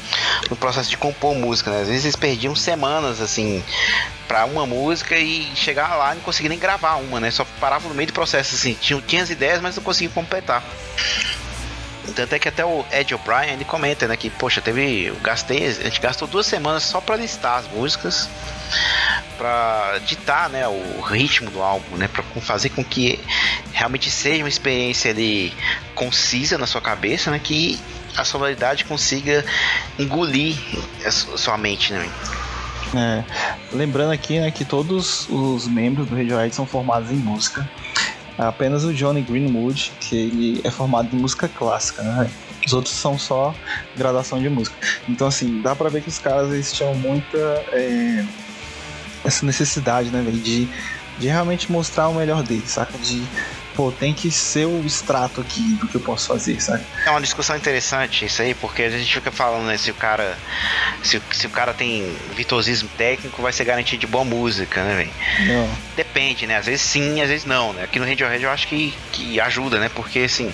no 0.49 0.55
processo 0.55 0.89
de 0.89 0.97
compor 0.97 1.35
música, 1.35 1.71
né? 1.71 1.81
Às 1.81 1.87
vezes 1.87 2.03
eles 2.03 2.15
perdiam 2.15 2.55
semanas, 2.55 3.21
assim, 3.21 3.63
para 4.27 4.45
uma 4.45 4.65
música 4.65 5.17
e 5.17 5.49
chegar 5.55 5.95
lá 5.95 6.16
não 6.17 6.23
conseguir 6.23 6.49
nem 6.49 6.59
gravar 6.59 6.95
uma, 6.95 7.19
né? 7.19 7.31
Só 7.31 7.45
parava 7.59 7.87
no 7.87 7.95
meio 7.95 8.07
do 8.07 8.13
processo, 8.13 8.55
assim. 8.55 8.73
Tinha, 8.73 9.01
tinha 9.01 9.23
as 9.23 9.29
ideias, 9.29 9.61
mas 9.61 9.75
não 9.75 9.83
conseguia 9.83 10.09
completar. 10.09 10.63
Tanto 12.15 12.33
é 12.33 12.39
que 12.39 12.47
até 12.47 12.65
o 12.65 12.85
Ed 12.91 13.13
O'Brien 13.13 13.53
ele 13.53 13.65
comenta, 13.65 14.07
né? 14.07 14.15
Que, 14.15 14.29
poxa, 14.29 14.61
teve. 14.61 15.05
Eu 15.05 15.15
gastei. 15.17 15.67
A 15.67 15.71
gente 15.71 15.99
gastou 16.01 16.27
duas 16.27 16.45
semanas 16.45 16.83
só 16.83 17.01
para 17.01 17.15
listar 17.17 17.59
as 17.59 17.67
músicas. 17.67 18.29
para 19.37 19.99
ditar 20.05 20.49
né, 20.49 20.67
o 20.67 21.01
ritmo 21.01 21.49
do 21.51 21.61
álbum, 21.61 21.95
né, 21.95 22.07
para 22.07 22.23
fazer 22.41 22.69
com 22.69 22.83
que 22.83 23.19
realmente 23.71 24.09
seja 24.09 24.43
uma 24.43 24.49
experiência 24.49 25.11
ali 25.11 25.53
concisa 25.93 26.57
na 26.57 26.65
sua 26.65 26.81
cabeça, 26.81 27.29
né, 27.29 27.39
que 27.39 27.79
a 28.15 28.23
sonoridade 28.23 28.83
consiga 28.85 29.45
engolir 29.99 30.57
a 31.05 31.11
sua 31.11 31.57
mente, 31.57 31.93
né. 31.93 32.09
É, 32.95 33.23
lembrando 33.73 34.11
aqui 34.11 34.39
né, 34.39 34.51
que 34.51 34.63
todos 34.63 35.27
os 35.29 35.67
membros 35.67 36.07
do 36.07 36.15
Radiohead 36.15 36.53
são 36.53 36.65
formados 36.65 37.11
em 37.11 37.15
música. 37.15 37.69
Apenas 38.37 38.83
o 38.83 38.93
Johnny 38.93 39.21
Greenwood, 39.21 39.91
que 39.99 40.15
ele 40.15 40.61
é 40.63 40.69
formado 40.69 41.15
em 41.15 41.19
música 41.19 41.47
clássica, 41.47 42.03
né? 42.03 42.29
Os 42.65 42.73
outros 42.73 42.93
são 42.93 43.17
só 43.17 43.53
gradação 43.95 44.39
de 44.39 44.47
música. 44.47 44.75
Então, 45.09 45.27
assim, 45.27 45.61
dá 45.61 45.75
pra 45.75 45.89
ver 45.89 46.03
que 46.03 46.09
os 46.09 46.19
caras 46.19 46.51
eles 46.51 46.71
tinham 46.71 46.93
muita. 46.95 47.37
É, 47.71 48.23
essa 49.25 49.45
necessidade, 49.45 50.09
né, 50.09 50.23
de, 50.31 50.67
de 51.17 51.27
realmente 51.27 51.71
mostrar 51.71 52.07
o 52.09 52.13
melhor 52.13 52.43
deles, 52.43 52.69
saca? 52.69 52.97
De 52.99 53.23
pô, 53.77 53.91
tem 53.91 54.11
que 54.11 54.31
ser 54.31 54.65
o 54.65 54.83
extrato 54.83 55.39
aqui 55.39 55.61
do 55.75 55.87
que 55.87 55.93
eu 55.93 56.01
posso 56.01 56.29
fazer, 56.29 56.59
sabe? 56.59 56.83
É 57.05 57.11
uma 57.11 57.21
discussão 57.21 57.55
interessante 57.55 58.25
isso 58.25 58.41
aí, 58.41 58.55
porque 58.55 58.81
a 58.81 58.89
gente 58.89 59.13
fica 59.13 59.31
falando, 59.31 59.67
né, 59.67 59.77
se 59.77 59.91
o 59.91 59.93
cara. 59.93 60.35
Se, 61.03 61.21
se 61.31 61.45
o 61.45 61.49
cara 61.51 61.75
tem 61.75 62.11
virtuosismo 62.35 62.89
técnico, 62.97 63.39
vai 63.39 63.53
ser 63.53 63.65
garantido 63.65 64.01
de 64.01 64.07
boa 64.07 64.25
música, 64.25 64.83
né, 64.83 64.95
velho? 64.95 65.11
Depende, 65.95 66.47
né? 66.47 66.57
Às 66.57 66.65
vezes 66.65 66.81
sim, 66.81 67.21
às 67.21 67.29
vezes 67.29 67.45
não, 67.45 67.71
né? 67.71 67.83
Aqui 67.83 67.99
no 67.99 68.05
Radiohead 68.05 68.43
eu 68.43 68.49
acho 68.49 68.67
que, 68.67 68.91
que 69.11 69.39
ajuda, 69.39 69.79
né? 69.79 69.89
Porque 69.93 70.19
assim 70.19 70.51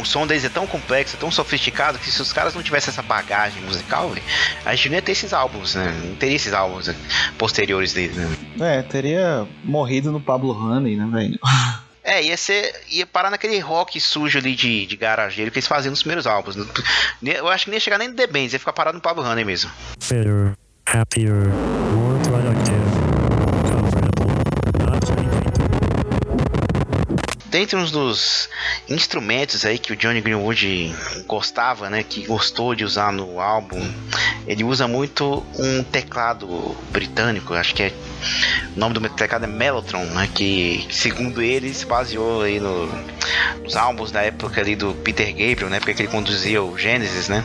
o 0.00 0.04
som 0.06 0.26
deles 0.26 0.44
é 0.44 0.48
tão 0.48 0.66
complexo, 0.66 1.16
é 1.16 1.20
tão 1.20 1.30
sofisticado 1.30 1.98
que 1.98 2.10
se 2.10 2.20
os 2.20 2.32
caras 2.32 2.54
não 2.54 2.62
tivessem 2.62 2.90
essa 2.90 3.02
bagagem 3.02 3.62
musical, 3.62 4.08
véio, 4.08 4.24
a 4.64 4.74
gente 4.74 4.88
não 4.88 4.96
ia 4.96 5.02
ter 5.02 5.12
esses 5.12 5.32
álbuns, 5.34 5.74
né? 5.74 5.94
Não 6.04 6.14
teria 6.16 6.34
esses 6.34 6.52
álbuns 6.52 6.90
posteriores 7.36 7.92
deles, 7.92 8.16
né? 8.16 8.36
É, 8.58 8.82
teria 8.82 9.46
morrido 9.62 10.10
no 10.10 10.20
Pablo 10.20 10.52
Honey, 10.52 10.96
né, 10.96 11.06
velho? 11.12 11.38
É, 12.04 12.22
ia 12.22 12.36
ser. 12.36 12.74
ia 12.90 13.06
parar 13.06 13.30
naquele 13.30 13.58
rock 13.58 14.00
sujo 14.00 14.38
ali 14.38 14.54
de, 14.54 14.86
de 14.86 14.96
garageiro 14.96 15.50
que 15.50 15.58
eles 15.58 15.66
faziam 15.66 15.90
nos 15.90 16.00
primeiros 16.00 16.26
álbuns. 16.26 16.56
Eu 17.22 17.48
acho 17.48 17.64
que 17.64 17.70
nem 17.70 17.76
ia 17.76 17.80
chegar 17.80 17.98
nem 17.98 18.08
no 18.08 18.14
The 18.14 18.26
Bands, 18.26 18.52
ia 18.52 18.58
ficar 18.58 18.72
parado 18.72 18.96
no 18.96 19.02
Pablo 19.02 19.22
Honey 19.22 19.44
mesmo. 19.44 19.70
Better, 20.08 20.54
happier, 20.86 21.48
more 21.92 22.18
productive, 22.24 22.71
dentre 27.52 27.76
uns 27.76 27.90
dos 27.90 28.48
instrumentos 28.88 29.66
aí 29.66 29.78
que 29.78 29.92
o 29.92 29.96
Johnny 29.96 30.22
Greenwood 30.22 30.90
gostava, 31.26 31.90
né, 31.90 32.02
que 32.02 32.26
gostou 32.26 32.74
de 32.74 32.82
usar 32.82 33.12
no 33.12 33.38
álbum, 33.38 33.78
ele 34.46 34.64
usa 34.64 34.88
muito 34.88 35.44
um 35.58 35.84
teclado 35.84 36.74
britânico, 36.90 37.52
acho 37.52 37.74
que 37.74 37.82
é 37.82 37.92
o 38.74 38.80
nome 38.80 38.94
do 38.94 39.06
teclado 39.10 39.44
é 39.44 39.48
Mellotron, 39.48 40.04
né, 40.06 40.30
que 40.34 40.88
segundo 40.90 41.42
ele 41.42 41.74
se 41.74 41.84
baseou 41.84 42.40
aí 42.40 42.58
no, 42.58 42.86
nos 43.62 43.76
álbuns 43.76 44.10
da 44.10 44.22
época 44.22 44.58
ali 44.58 44.74
do 44.74 44.94
Peter 44.94 45.28
Gabriel, 45.28 45.68
né, 45.68 45.78
porque 45.78 46.02
ele 46.02 46.08
conduzia 46.08 46.62
o 46.62 46.78
Genesis, 46.78 47.28
né. 47.28 47.44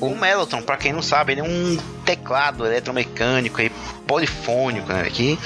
O 0.00 0.16
Mellotron, 0.16 0.62
para 0.62 0.76
quem 0.76 0.92
não 0.92 1.00
sabe, 1.00 1.34
ele 1.34 1.42
é 1.42 1.44
um 1.44 1.78
teclado 2.04 2.66
eletromecânico 2.66 3.60
aí 3.60 3.70
polifônico, 4.04 4.92
né, 4.92 5.08
que 5.10 5.38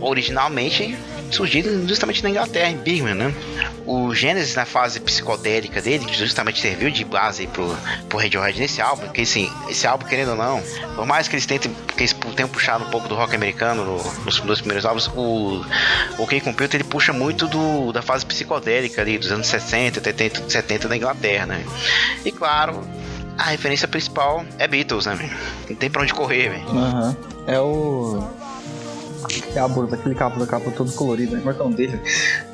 originalmente 0.00 0.96
surgido 1.34 1.86
justamente 1.88 2.22
na 2.22 2.30
Inglaterra, 2.30 2.70
em 2.70 2.76
Birmingham, 2.76 3.14
né? 3.14 3.34
O 3.86 4.14
Genesis 4.14 4.54
na 4.54 4.64
fase 4.64 5.00
psicodélica 5.00 5.82
dele, 5.82 6.04
que 6.04 6.16
justamente 6.16 6.60
serviu 6.60 6.90
de 6.90 7.04
base 7.04 7.46
pro, 7.46 7.76
pro 8.08 8.18
Radiohead 8.18 8.58
nesse 8.58 8.80
álbum, 8.80 9.04
porque 9.04 9.22
assim, 9.22 9.50
esse 9.68 9.86
álbum, 9.86 10.06
querendo 10.06 10.30
ou 10.30 10.36
não, 10.36 10.62
por 10.94 11.06
mais 11.06 11.28
que 11.28 11.34
eles 11.34 11.46
tentem, 11.46 11.74
que 11.96 12.02
eles 12.02 12.16
tenham 12.34 12.48
puxado 12.48 12.84
um 12.84 12.90
pouco 12.90 13.08
do 13.08 13.14
rock 13.14 13.34
americano 13.34 13.84
no, 13.84 14.24
nos 14.24 14.40
dois 14.40 14.60
primeiros 14.60 14.86
álbuns, 14.86 15.08
o, 15.08 15.64
o 16.18 16.26
K-Computer 16.26 16.80
ele 16.80 16.84
puxa 16.88 17.12
muito 17.12 17.46
do, 17.46 17.92
da 17.92 18.00
fase 18.00 18.24
psicodélica 18.24 19.02
ali, 19.02 19.18
dos 19.18 19.30
anos 19.30 19.46
60, 19.46 20.02
70, 20.02 20.48
70 20.48 20.88
da 20.88 20.96
Inglaterra, 20.96 21.46
né? 21.46 21.64
E 22.24 22.32
claro, 22.32 22.82
a 23.36 23.44
referência 23.44 23.88
principal 23.88 24.44
é 24.58 24.66
Beatles, 24.66 25.06
né? 25.06 25.30
Não 25.68 25.76
tem 25.76 25.90
pra 25.90 26.02
onde 26.02 26.14
correr, 26.14 26.50
velho. 26.50 26.68
Uhum. 26.68 27.16
É 27.46 27.60
o 27.60 28.26
cabo, 29.52 29.86
daquele 29.86 30.14
cabo 30.14 30.38
da 30.38 30.46
capa 30.46 30.70
todo 30.70 30.92
colorido, 30.92 31.32
né? 31.32 31.38
Como 31.38 31.50
é 31.50 31.54
que 31.54 31.60
é 31.60 31.62
o 31.62 31.64
nome 31.64 31.76
dele? 31.76 32.00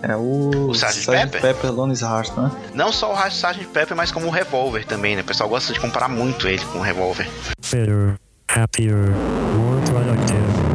É 0.02 0.16
o. 0.16 0.68
O 0.68 0.72
Sgt. 0.72 1.06
Pepper? 1.06 1.40
Pepper 1.40 1.72
Lone's 1.72 2.02
Heart, 2.02 2.36
né? 2.36 2.50
Não 2.74 2.92
só 2.92 3.14
o 3.14 3.26
Sgt. 3.26 3.66
Pepper, 3.66 3.96
mas 3.96 4.10
como 4.10 4.26
o 4.26 4.30
Revolver 4.30 4.86
também, 4.86 5.16
né? 5.16 5.22
O 5.22 5.24
pessoal 5.24 5.48
gosta 5.48 5.72
de 5.72 5.80
comparar 5.80 6.08
muito 6.08 6.48
ele 6.48 6.64
com 6.66 6.78
o 6.78 6.82
Revolver. 6.82 7.28
Better, 7.70 8.14
happier, 8.48 9.10
more 9.56 9.80
productive, 9.86 10.70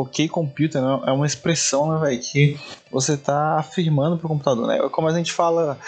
Ok 0.00 0.28
computer 0.28 0.80
né? 0.80 1.00
é 1.06 1.12
uma 1.12 1.26
expressão, 1.26 1.92
né, 1.92 2.00
velho, 2.00 2.20
que 2.20 2.58
você 2.90 3.18
tá 3.18 3.58
afirmando 3.58 4.16
pro 4.16 4.28
computador, 4.28 4.66
né? 4.66 4.78
Como 4.90 5.06
a 5.06 5.12
gente 5.12 5.30
fala 5.30 5.78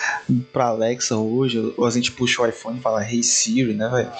pra 0.52 0.66
Alexa 0.66 1.16
hoje, 1.16 1.72
ou 1.78 1.86
a 1.86 1.90
gente 1.90 2.12
puxa 2.12 2.42
o 2.42 2.46
iPhone 2.46 2.78
e 2.78 2.82
fala 2.82 3.02
Hey 3.02 3.22
Siri, 3.22 3.72
né, 3.72 3.88
velho? 3.88 4.12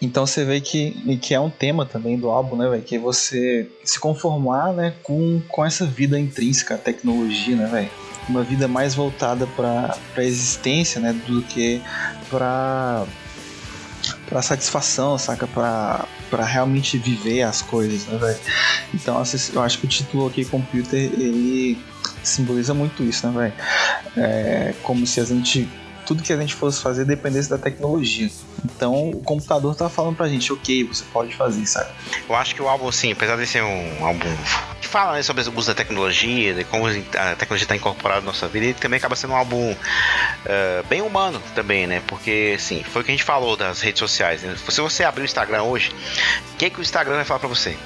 Então 0.00 0.26
você 0.26 0.44
vê 0.44 0.60
que, 0.60 1.18
que 1.18 1.34
é 1.34 1.40
um 1.40 1.50
tema 1.50 1.86
também 1.86 2.18
do 2.18 2.28
álbum, 2.28 2.56
né, 2.56 2.68
velho? 2.68 2.82
Que 2.82 2.96
é 2.96 2.98
você 2.98 3.68
se 3.84 3.98
conformar, 3.98 4.72
né, 4.72 4.94
com, 5.02 5.40
com 5.48 5.64
essa 5.64 5.86
vida 5.86 6.18
intrínseca, 6.18 6.74
a 6.74 6.78
tecnologia, 6.78 7.56
né, 7.56 7.66
velho? 7.66 7.90
Uma 8.28 8.42
vida 8.42 8.66
mais 8.66 8.94
voltada 8.94 9.46
para 9.46 9.96
a 10.16 10.22
existência, 10.22 11.00
né, 11.00 11.12
do 11.26 11.42
que 11.42 11.80
para 12.28 13.04
para 14.28 14.42
satisfação, 14.42 15.16
saca? 15.18 15.46
Para 15.46 16.04
para 16.30 16.44
realmente 16.44 16.98
viver 16.98 17.42
as 17.42 17.62
coisas, 17.62 18.04
né, 18.06 18.18
velho? 18.18 18.38
Então, 18.92 19.22
eu 19.54 19.62
acho 19.62 19.78
que 19.78 19.86
o 19.86 19.88
título 19.88 20.26
aqui, 20.26 20.44
Computer, 20.44 20.98
ele 20.98 21.78
simboliza 22.22 22.74
muito 22.74 23.02
isso, 23.04 23.26
né, 23.28 23.38
velho? 23.38 23.52
É 24.16 24.74
como 24.82 25.06
se 25.06 25.20
a 25.20 25.24
gente 25.24 25.68
tudo 26.06 26.22
que 26.22 26.32
a 26.32 26.36
gente 26.36 26.54
fosse 26.54 26.80
fazer 26.80 27.04
dependesse 27.04 27.50
da 27.50 27.58
tecnologia. 27.58 28.30
Então 28.64 29.10
o 29.10 29.20
computador 29.22 29.74
tá 29.74 29.88
falando 29.88 30.16
pra 30.16 30.28
gente, 30.28 30.52
ok, 30.52 30.84
você 30.84 31.04
pode 31.12 31.34
fazer, 31.34 31.66
sabe? 31.66 31.90
Eu 32.28 32.34
acho 32.34 32.54
que 32.54 32.62
o 32.62 32.68
álbum, 32.68 32.90
sim, 32.92 33.12
apesar 33.12 33.36
de 33.36 33.46
ser 33.46 33.62
um 33.62 34.04
álbum 34.04 34.28
que 34.80 34.88
fala 34.88 35.14
né, 35.14 35.22
sobre 35.22 35.42
o 35.42 35.58
uso 35.58 35.68
da 35.68 35.74
tecnologia, 35.74 36.54
de 36.54 36.64
como 36.64 36.86
a 36.86 37.34
tecnologia 37.34 37.64
está 37.64 37.76
incorporada 37.76 38.20
na 38.20 38.26
nossa 38.26 38.46
vida, 38.48 38.66
ele 38.66 38.74
também 38.74 38.98
acaba 38.98 39.16
sendo 39.16 39.32
um 39.32 39.36
álbum 39.36 39.72
uh, 39.72 40.86
bem 40.88 41.02
humano 41.02 41.42
também, 41.54 41.86
né? 41.86 42.02
Porque, 42.06 42.54
assim, 42.56 42.82
foi 42.82 43.02
o 43.02 43.04
que 43.04 43.10
a 43.10 43.14
gente 43.14 43.24
falou 43.24 43.56
das 43.56 43.80
redes 43.80 43.98
sociais. 43.98 44.42
Né? 44.42 44.56
Se 44.68 44.80
você 44.80 45.04
abrir 45.04 45.22
o 45.22 45.24
Instagram 45.24 45.64
hoje, 45.64 45.92
o 46.52 46.56
que, 46.56 46.70
que 46.70 46.78
o 46.78 46.82
Instagram 46.82 47.16
vai 47.16 47.24
falar 47.24 47.40
pra 47.40 47.48
você? 47.48 47.76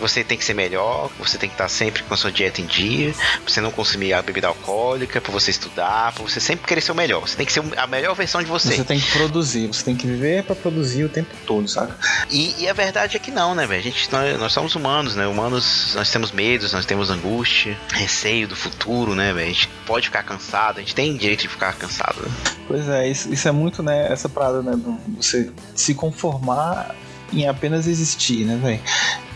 Que 0.00 0.08
você 0.08 0.24
tem 0.24 0.38
que 0.38 0.44
ser 0.44 0.54
melhor, 0.54 1.10
que 1.10 1.18
você 1.18 1.36
tem 1.36 1.48
que 1.48 1.54
estar 1.54 1.68
sempre 1.68 2.02
com 2.02 2.14
a 2.14 2.16
sua 2.16 2.32
dieta 2.32 2.60
em 2.60 2.66
dia, 2.66 3.12
pra 3.12 3.52
você 3.52 3.60
não 3.60 3.70
consumir 3.70 4.14
a 4.14 4.22
bebida 4.22 4.48
alcoólica, 4.48 5.20
para 5.20 5.30
você 5.30 5.50
estudar, 5.50 6.12
para 6.12 6.22
você 6.22 6.40
sempre 6.40 6.66
querer 6.66 6.80
ser 6.80 6.92
o 6.92 6.94
melhor. 6.94 7.20
Você 7.20 7.36
tem 7.36 7.44
que 7.44 7.52
ser 7.52 7.62
a 7.76 7.86
melhor 7.86 8.14
versão 8.14 8.42
de 8.42 8.48
você. 8.48 8.76
Você 8.76 8.84
tem 8.84 8.98
que 8.98 9.10
produzir, 9.12 9.66
você 9.68 9.84
tem 9.84 9.94
que 9.94 10.06
viver 10.06 10.44
para 10.44 10.56
produzir 10.56 11.04
o 11.04 11.08
tempo 11.08 11.30
todo, 11.46 11.68
sabe? 11.68 11.92
E, 12.30 12.54
e, 12.62 12.68
a 12.68 12.72
verdade 12.72 13.16
é 13.16 13.20
que 13.20 13.30
não, 13.30 13.54
né, 13.54 13.66
velho? 13.66 13.80
A 13.80 13.82
gente, 13.82 14.10
nós, 14.10 14.38
nós, 14.38 14.52
somos 14.52 14.74
humanos, 14.74 15.14
né? 15.14 15.26
Humanos, 15.26 15.94
nós 15.94 16.10
temos 16.10 16.32
medos, 16.32 16.72
nós 16.72 16.86
temos 16.86 17.10
angústia, 17.10 17.76
receio 17.92 18.48
do 18.48 18.56
futuro, 18.56 19.14
né, 19.14 19.32
velho? 19.32 19.50
A 19.50 19.52
gente 19.52 19.68
pode 19.86 20.06
ficar 20.06 20.22
cansado, 20.22 20.78
a 20.78 20.80
gente 20.80 20.94
tem 20.94 21.16
direito 21.16 21.42
de 21.42 21.48
ficar 21.48 21.74
cansado. 21.74 22.22
Né? 22.22 22.30
Pois 22.66 22.88
é, 22.88 23.08
isso, 23.08 23.32
isso 23.32 23.46
é 23.48 23.52
muito, 23.52 23.82
né, 23.82 24.10
essa 24.10 24.28
parada, 24.28 24.62
né, 24.62 24.78
você 25.16 25.50
se 25.74 25.94
conformar 25.94 26.94
em 27.32 27.46
apenas 27.46 27.86
existir, 27.86 28.44
né, 28.44 28.58
velho? 28.62 28.80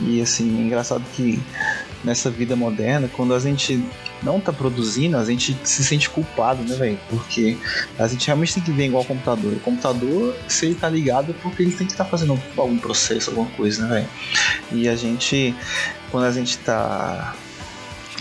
E 0.01 0.21
assim, 0.21 0.59
é 0.59 0.63
engraçado 0.63 1.05
que 1.15 1.41
nessa 2.03 2.31
vida 2.31 2.55
moderna, 2.55 3.09
quando 3.09 3.35
a 3.35 3.39
gente 3.39 3.83
não 4.23 4.41
tá 4.41 4.53
produzindo, 4.53 5.17
a 5.17 5.25
gente 5.25 5.57
se 5.65 5.85
sente 5.85 6.09
culpado, 6.11 6.63
né, 6.63 6.77
velho? 6.77 6.99
Porque 7.09 7.57
a 7.99 8.07
gente 8.07 8.27
realmente 8.27 8.55
tem 8.55 8.63
que 8.63 8.73
ver 8.73 8.87
igual 8.87 9.03
ao 9.03 9.07
computador. 9.07 9.53
O 9.53 9.61
computador, 9.61 10.37
se 10.49 10.67
ele 10.67 10.75
tá 10.75 10.89
ligado, 10.89 11.31
é 11.31 11.35
porque 11.43 11.63
ele 11.63 11.73
tem 11.73 11.87
que 11.87 11.93
estar 11.93 12.05
tá 12.05 12.11
fazendo 12.11 12.41
algum 12.57 12.79
processo, 12.79 13.31
alguma 13.31 13.49
coisa, 13.51 13.87
né, 13.87 13.95
velho? 13.95 14.09
E 14.73 14.89
a 14.89 14.97
gente, 14.97 15.55
quando 16.11 16.25
a 16.25 16.33
gente 16.33 16.59
tá 16.59 17.35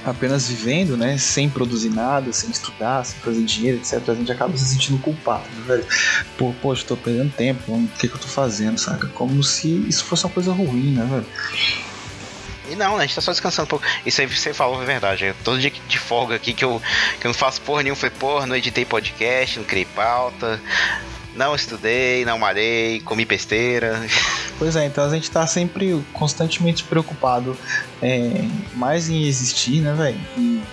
apenas 0.05 0.47
vivendo, 0.47 0.97
né, 0.97 1.17
sem 1.17 1.49
produzir 1.49 1.89
nada, 1.89 2.31
sem 2.33 2.49
estudar, 2.49 3.05
sem 3.05 3.19
fazer 3.19 3.43
dinheiro, 3.43 3.77
etc., 3.77 4.01
a 4.09 4.13
gente 4.13 4.31
acaba 4.31 4.55
se 4.57 4.65
sentindo 4.65 4.99
culpado, 4.99 5.43
né, 5.55 5.63
velho? 5.65 5.85
Pô, 6.37 6.53
poxa, 6.61 6.83
tô 6.85 6.97
perdendo 6.97 7.31
tempo, 7.31 7.71
o 7.71 7.87
que, 7.97 8.07
que 8.07 8.15
eu 8.15 8.19
tô 8.19 8.27
fazendo, 8.27 8.77
saca? 8.77 9.07
Como 9.07 9.43
se 9.43 9.67
isso 9.87 10.03
fosse 10.05 10.25
uma 10.25 10.31
coisa 10.31 10.51
ruim, 10.51 10.91
né, 10.91 11.07
velho? 11.09 11.25
E 12.69 12.75
não, 12.75 12.97
né? 12.97 13.03
A 13.03 13.05
gente 13.05 13.15
tá 13.15 13.21
só 13.21 13.31
descansando 13.31 13.65
um 13.65 13.69
pouco. 13.69 13.85
Isso 14.05 14.21
aí 14.21 14.27
você 14.27 14.53
falou 14.53 14.81
é 14.81 14.85
verdade. 14.85 15.25
Eu, 15.25 15.35
todo 15.43 15.59
dia 15.59 15.71
de 15.87 15.99
folga 15.99 16.35
aqui 16.35 16.53
que 16.53 16.63
eu, 16.63 16.81
que 17.19 17.27
eu 17.27 17.29
não 17.29 17.33
faço 17.33 17.61
porra 17.61 17.83
nenhuma, 17.83 17.99
foi 17.99 18.09
porra, 18.09 18.45
não 18.45 18.55
editei 18.55 18.85
podcast, 18.85 19.59
não 19.59 19.65
criei 19.65 19.85
pauta, 19.85 20.59
não 21.35 21.53
estudei, 21.55 22.23
não 22.25 22.39
malhei, 22.39 23.01
comi 23.01 23.25
besteira. 23.25 24.01
Pois 24.63 24.77
é, 24.77 24.85
então 24.85 25.03
a 25.03 25.09
gente 25.09 25.29
tá 25.29 25.45
sempre 25.45 26.01
constantemente 26.13 26.85
preocupado 26.85 27.53
é, 28.01 28.47
mais 28.75 29.09
em 29.09 29.25
existir, 29.25 29.81
né, 29.81 29.93
velho? 29.93 30.17
E, 30.37 30.63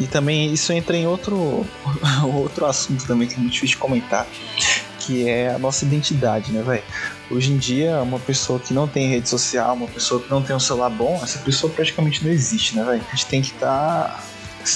e, 0.00 0.06
também 0.06 0.50
isso 0.54 0.72
entra 0.72 0.96
em 0.96 1.06
outro, 1.06 1.66
outro 2.34 2.64
assunto 2.64 3.06
também 3.06 3.28
que 3.28 3.34
é 3.34 3.36
muito 3.36 3.52
difícil 3.52 3.76
de 3.76 3.76
comentar, 3.76 4.26
que 5.00 5.28
é 5.28 5.52
a 5.52 5.58
nossa 5.58 5.84
identidade, 5.84 6.50
né, 6.50 6.62
velho? 6.62 6.82
Hoje 7.30 7.52
em 7.52 7.58
dia, 7.58 8.00
uma 8.00 8.18
pessoa 8.18 8.58
que 8.58 8.72
não 8.72 8.88
tem 8.88 9.06
rede 9.10 9.28
social, 9.28 9.74
uma 9.74 9.88
pessoa 9.88 10.22
que 10.22 10.30
não 10.30 10.40
tem 10.40 10.56
um 10.56 10.60
celular 10.60 10.88
bom, 10.88 11.20
essa 11.22 11.38
pessoa 11.40 11.70
praticamente 11.70 12.24
não 12.24 12.32
existe, 12.32 12.74
né, 12.74 12.84
velho? 12.84 13.02
A 13.06 13.10
gente 13.14 13.26
tem 13.26 13.42
que 13.42 13.52
estar 13.52 13.68
tá 13.68 14.24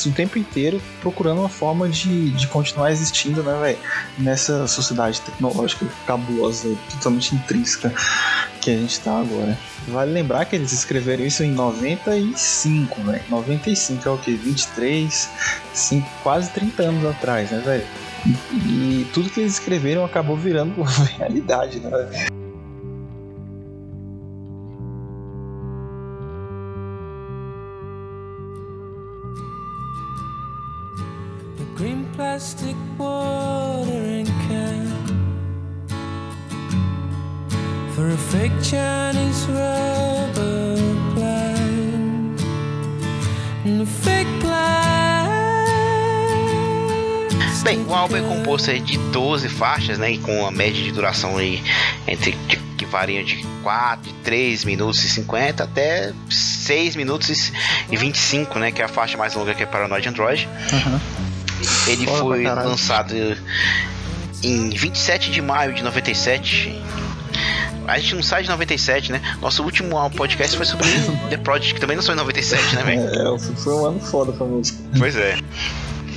o 0.06 0.12
tempo 0.12 0.38
inteiro 0.38 0.80
procurando 1.00 1.40
uma 1.40 1.48
forma 1.48 1.88
de, 1.88 2.30
de 2.30 2.46
continuar 2.46 2.92
existindo, 2.92 3.42
né, 3.42 3.58
velho? 3.60 3.78
Nessa 4.18 4.66
sociedade 4.68 5.20
tecnológica 5.20 5.86
cabulosa, 6.06 6.76
totalmente 6.90 7.34
intrínseca. 7.34 7.92
Que 8.60 8.70
a 8.70 8.76
gente 8.76 9.00
tá 9.00 9.18
agora. 9.18 9.58
Vale 9.88 10.12
lembrar 10.12 10.44
que 10.44 10.54
eles 10.54 10.72
escreveram 10.72 11.24
isso 11.24 11.42
em 11.42 11.50
95, 11.50 13.00
velho. 13.02 13.22
95 13.28 14.08
é 14.08 14.12
o 14.12 14.18
que? 14.18 14.34
23, 14.34 15.28
5, 15.72 16.08
quase 16.22 16.50
30 16.50 16.82
anos 16.82 17.04
atrás, 17.06 17.50
né, 17.50 17.58
velho? 17.58 17.86
E, 18.66 19.06
tudo 19.12 19.30
que 19.30 19.40
eles 19.40 19.54
escreveram 19.54 20.04
acabou 20.04 20.36
virando 20.36 20.82
realidade, 21.18 21.80
né, 21.80 21.90
velho? 21.90 22.40
Green 31.76 32.04
plastic 32.14 32.76
watering 32.98 33.69
fake 38.16 38.62
Chinese 38.62 39.46
rubber 39.46 40.76
plant 41.14 42.40
and 43.64 43.82
a 43.82 43.86
fake 43.86 44.40
Bem, 47.62 47.84
o 47.86 47.94
álbum 47.94 48.16
é 48.16 48.20
composto 48.22 48.72
de 48.80 48.96
12 48.96 49.48
faixas, 49.48 49.98
né? 49.98 50.12
E 50.12 50.18
com 50.18 50.40
uma 50.40 50.50
média 50.50 50.82
de 50.82 50.90
duração 50.90 51.36
aí 51.36 51.62
entre 52.08 52.32
que, 52.76 52.86
variam 52.86 53.22
de 53.22 53.46
4, 53.62 54.10
de 54.10 54.18
3 54.24 54.64
minutos 54.64 55.04
e 55.04 55.08
50 55.08 55.62
até 55.62 56.12
6 56.28 56.96
minutos 56.96 57.52
e 57.88 57.96
25, 57.96 58.58
né? 58.58 58.72
Que 58.72 58.82
é 58.82 58.86
a 58.86 58.88
faixa 58.88 59.16
mais 59.16 59.34
longa 59.34 59.54
que 59.54 59.62
é 59.62 59.66
Paranoid 59.66 60.08
Android. 60.08 60.48
Aham. 60.72 61.00
Ele 61.86 62.06
Foda 62.06 62.18
foi 62.18 62.42
lançado 62.44 63.14
em 64.42 64.70
27 64.70 65.30
de 65.30 65.42
maio 65.42 65.72
de 65.72 65.84
97. 65.84 66.74
A 67.90 67.98
gente 67.98 68.14
não 68.14 68.22
sai 68.22 68.42
de 68.42 68.48
97, 68.48 69.12
né? 69.12 69.20
Nosso 69.40 69.62
último 69.62 70.11
podcast 70.11 70.57
foi 70.57 70.64
sobre 70.64 70.87
The 71.29 71.37
Project, 71.38 71.74
que 71.74 71.81
também 71.81 71.96
não 71.96 72.03
saiu 72.03 72.14
em 72.14 72.18
97, 72.18 72.76
né, 72.76 72.83
velho? 72.85 73.35
É, 73.35 73.38
foi 73.38 73.74
um 73.74 73.87
ano 73.87 74.00
foda 74.00 74.33
pra 74.33 74.46
música. 74.46 74.79
Pois 74.96 75.16
é. 75.16 75.37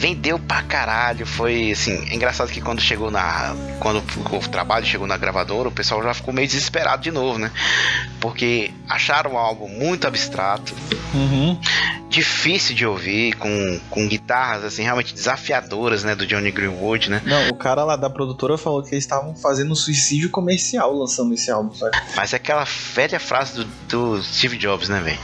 Vendeu 0.04 0.38
pra 0.38 0.62
caralho, 0.62 1.26
foi 1.26 1.72
assim, 1.72 1.94
é 2.10 2.14
engraçado 2.14 2.52
que 2.52 2.60
quando 2.60 2.82
chegou 2.82 3.10
na. 3.10 3.56
Quando 3.80 4.04
o 4.34 4.40
trabalho 4.50 4.86
chegou 4.86 5.08
na 5.08 5.16
gravadora, 5.16 5.70
o 5.70 5.72
pessoal 5.72 6.04
já 6.04 6.14
ficou 6.14 6.34
meio 6.34 6.46
desesperado 6.46 7.02
de 7.02 7.10
novo, 7.10 7.40
né? 7.40 7.50
Porque 8.20 8.74
acharam 8.90 9.38
algo 9.38 9.70
muito 9.70 10.06
abstrato, 10.06 10.76
Uhum. 11.14 11.58
difícil 12.10 12.76
de 12.76 12.86
ouvir, 12.86 13.34
com, 13.38 13.80
com 13.90 14.08
guitarras 14.08 14.66
assim, 14.66 14.84
realmente 14.84 15.14
desafiadoras, 15.14 16.04
né? 16.04 16.16
Do 16.16 16.28
Johnny 16.28 16.52
Greenwood, 16.52 17.10
né? 17.10 17.22
Não, 17.26 17.50
o 17.50 17.56
cara 17.56 17.86
lá 17.86 17.96
da 17.96 18.10
produtora 18.10 18.58
falou 18.58 18.84
que 18.84 18.90
eles 18.94 19.06
estavam 19.06 19.34
fazendo 19.36 19.72
um 19.72 19.76
suicídio 19.76 20.30
comercial 20.30 20.94
lançando 20.94 21.34
esse 21.34 21.50
álbum, 21.50 21.74
sabe? 21.74 21.98
Mas 22.16 22.34
é 22.34 22.36
aquela 22.36 22.66
velha 22.94 23.20
frase 23.22 23.56
do, 23.56 23.66
do 24.18 24.24
Steve 24.24 24.58
Jobs, 24.58 24.90
né, 24.90 25.00
velho? 25.00 25.20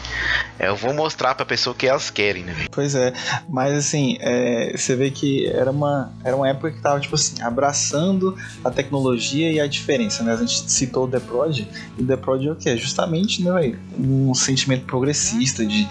Eu 0.60 0.76
vou 0.76 0.94
mostrar 0.94 1.36
pra 1.36 1.46
pessoa 1.46 1.74
o 1.74 1.78
que 1.78 1.88
elas 1.88 2.10
querem, 2.10 2.44
né, 2.44 2.54
velho? 2.54 2.70
Pois 2.72 2.94
é, 2.96 3.14
mas 3.48 3.74
assim, 3.78 4.18
é, 4.20 4.69
você 4.76 4.96
vê 4.96 5.12
que 5.12 5.48
era 5.48 5.72
uma, 5.72 6.12
era 6.24 6.36
uma 6.36 6.48
época 6.48 6.72
que 6.72 6.82
tava, 6.82 7.00
tipo 7.00 7.16
assim, 7.16 7.42
abraçando 7.42 8.36
a 8.64 8.70
tecnologia 8.70 9.52
e 9.52 9.60
a 9.60 9.68
diferença, 9.68 10.24
né? 10.24 10.34
A 10.34 10.38
gente 10.38 10.70
citou 10.72 11.06
o 11.06 11.08
The 11.08 11.20
Prod, 11.20 11.60
e 11.98 12.02
o 12.02 12.06
The 12.06 12.18
Prod 12.18 12.46
é 12.46 12.52
o 12.52 12.56
que? 12.56 12.70
É 12.70 12.78
justamente, 12.78 13.44
né, 13.44 13.52
véio, 13.52 13.80
um 13.98 14.34
sentimento 14.34 14.86
progressista 14.86 15.66
de, 15.66 15.88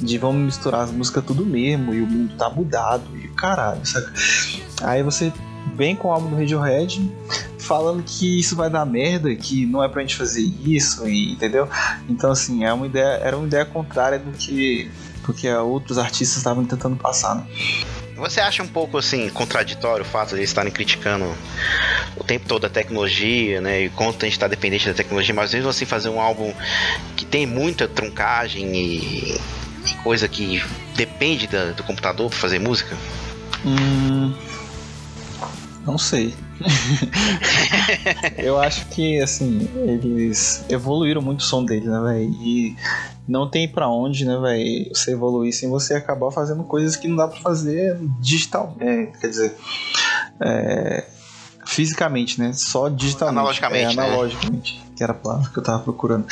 de 0.00 0.18
vamos 0.18 0.42
misturar 0.42 0.82
as 0.82 0.90
músicas 0.90 1.24
tudo 1.24 1.44
mesmo, 1.44 1.94
e 1.94 2.02
o 2.02 2.06
mundo 2.06 2.34
tá 2.36 2.48
mudado, 2.50 3.04
e 3.16 3.28
caralho, 3.28 3.84
sabe? 3.86 4.06
Aí 4.82 5.02
você 5.02 5.32
vem 5.76 5.94
com 5.94 6.08
o 6.08 6.12
álbum 6.12 6.30
do 6.30 6.36
Radiohead 6.36 7.10
falando 7.58 8.02
que 8.02 8.40
isso 8.40 8.56
vai 8.56 8.70
dar 8.70 8.86
merda, 8.86 9.34
que 9.34 9.66
não 9.66 9.84
é 9.84 9.88
pra 9.88 10.00
gente 10.00 10.16
fazer 10.16 10.40
isso, 10.40 11.06
e, 11.06 11.32
entendeu? 11.32 11.68
Então, 12.08 12.30
assim, 12.30 12.64
é 12.64 12.72
uma 12.72 12.86
ideia, 12.86 13.18
era 13.22 13.36
uma 13.36 13.46
ideia 13.46 13.64
contrária 13.64 14.18
do 14.18 14.32
que, 14.32 14.90
do 15.26 15.34
que 15.34 15.52
outros 15.52 15.98
artistas 15.98 16.38
estavam 16.38 16.64
tentando 16.64 16.96
passar, 16.96 17.36
né? 17.36 17.46
Você 18.18 18.40
acha 18.40 18.62
um 18.62 18.66
pouco 18.68 18.98
assim 18.98 19.28
contraditório 19.30 20.04
o 20.04 20.08
fato 20.08 20.30
de 20.30 20.36
eles 20.36 20.50
estarem 20.50 20.72
criticando 20.72 21.24
o 22.16 22.24
tempo 22.24 22.46
todo 22.46 22.64
a 22.66 22.68
tecnologia, 22.68 23.60
né? 23.60 23.82
E 23.84 23.88
quanto 23.90 24.24
a 24.24 24.26
gente 24.26 24.32
está 24.32 24.48
dependente 24.48 24.88
da 24.88 24.94
tecnologia, 24.94 25.34
mas 25.34 25.54
mesmo 25.54 25.70
assim 25.70 25.84
fazer 25.84 26.08
um 26.08 26.20
álbum 26.20 26.52
que 27.16 27.24
tem 27.24 27.46
muita 27.46 27.86
truncagem 27.86 28.74
e, 28.76 29.40
e 29.86 29.94
coisa 30.02 30.26
que 30.28 30.62
depende 30.96 31.46
da- 31.46 31.70
do 31.72 31.82
computador 31.84 32.28
para 32.28 32.38
fazer 32.38 32.58
música? 32.58 32.96
Hum, 33.64 34.34
não 35.88 35.96
sei. 35.96 36.34
eu 38.36 38.60
acho 38.60 38.86
que, 38.88 39.18
assim, 39.22 39.66
eles 39.74 40.62
evoluíram 40.68 41.22
muito 41.22 41.40
o 41.40 41.44
som 41.44 41.64
deles, 41.64 41.88
né, 41.88 41.98
velho? 42.00 42.30
E 42.42 42.76
não 43.26 43.48
tem 43.48 43.66
pra 43.66 43.88
onde, 43.88 44.26
né, 44.26 44.36
velho, 44.38 44.94
você 44.94 45.12
evoluir 45.12 45.54
sem 45.54 45.70
você 45.70 45.94
acabar 45.94 46.30
fazendo 46.30 46.62
coisas 46.64 46.94
que 46.94 47.08
não 47.08 47.16
dá 47.16 47.26
pra 47.26 47.40
fazer 47.40 47.98
digital. 48.20 48.76
É, 48.80 49.06
quer 49.06 49.28
dizer, 49.28 49.56
é, 50.40 51.06
fisicamente, 51.64 52.38
né? 52.38 52.52
Só 52.52 52.90
digitalmente. 52.90 53.38
Analogicamente, 53.38 53.92
É, 53.92 53.96
né? 53.96 54.02
Que 54.98 55.04
era 55.04 55.12
a 55.12 55.16
palavra 55.16 55.48
que 55.48 55.56
eu 55.56 55.62
tava 55.62 55.78
procurando. 55.84 56.26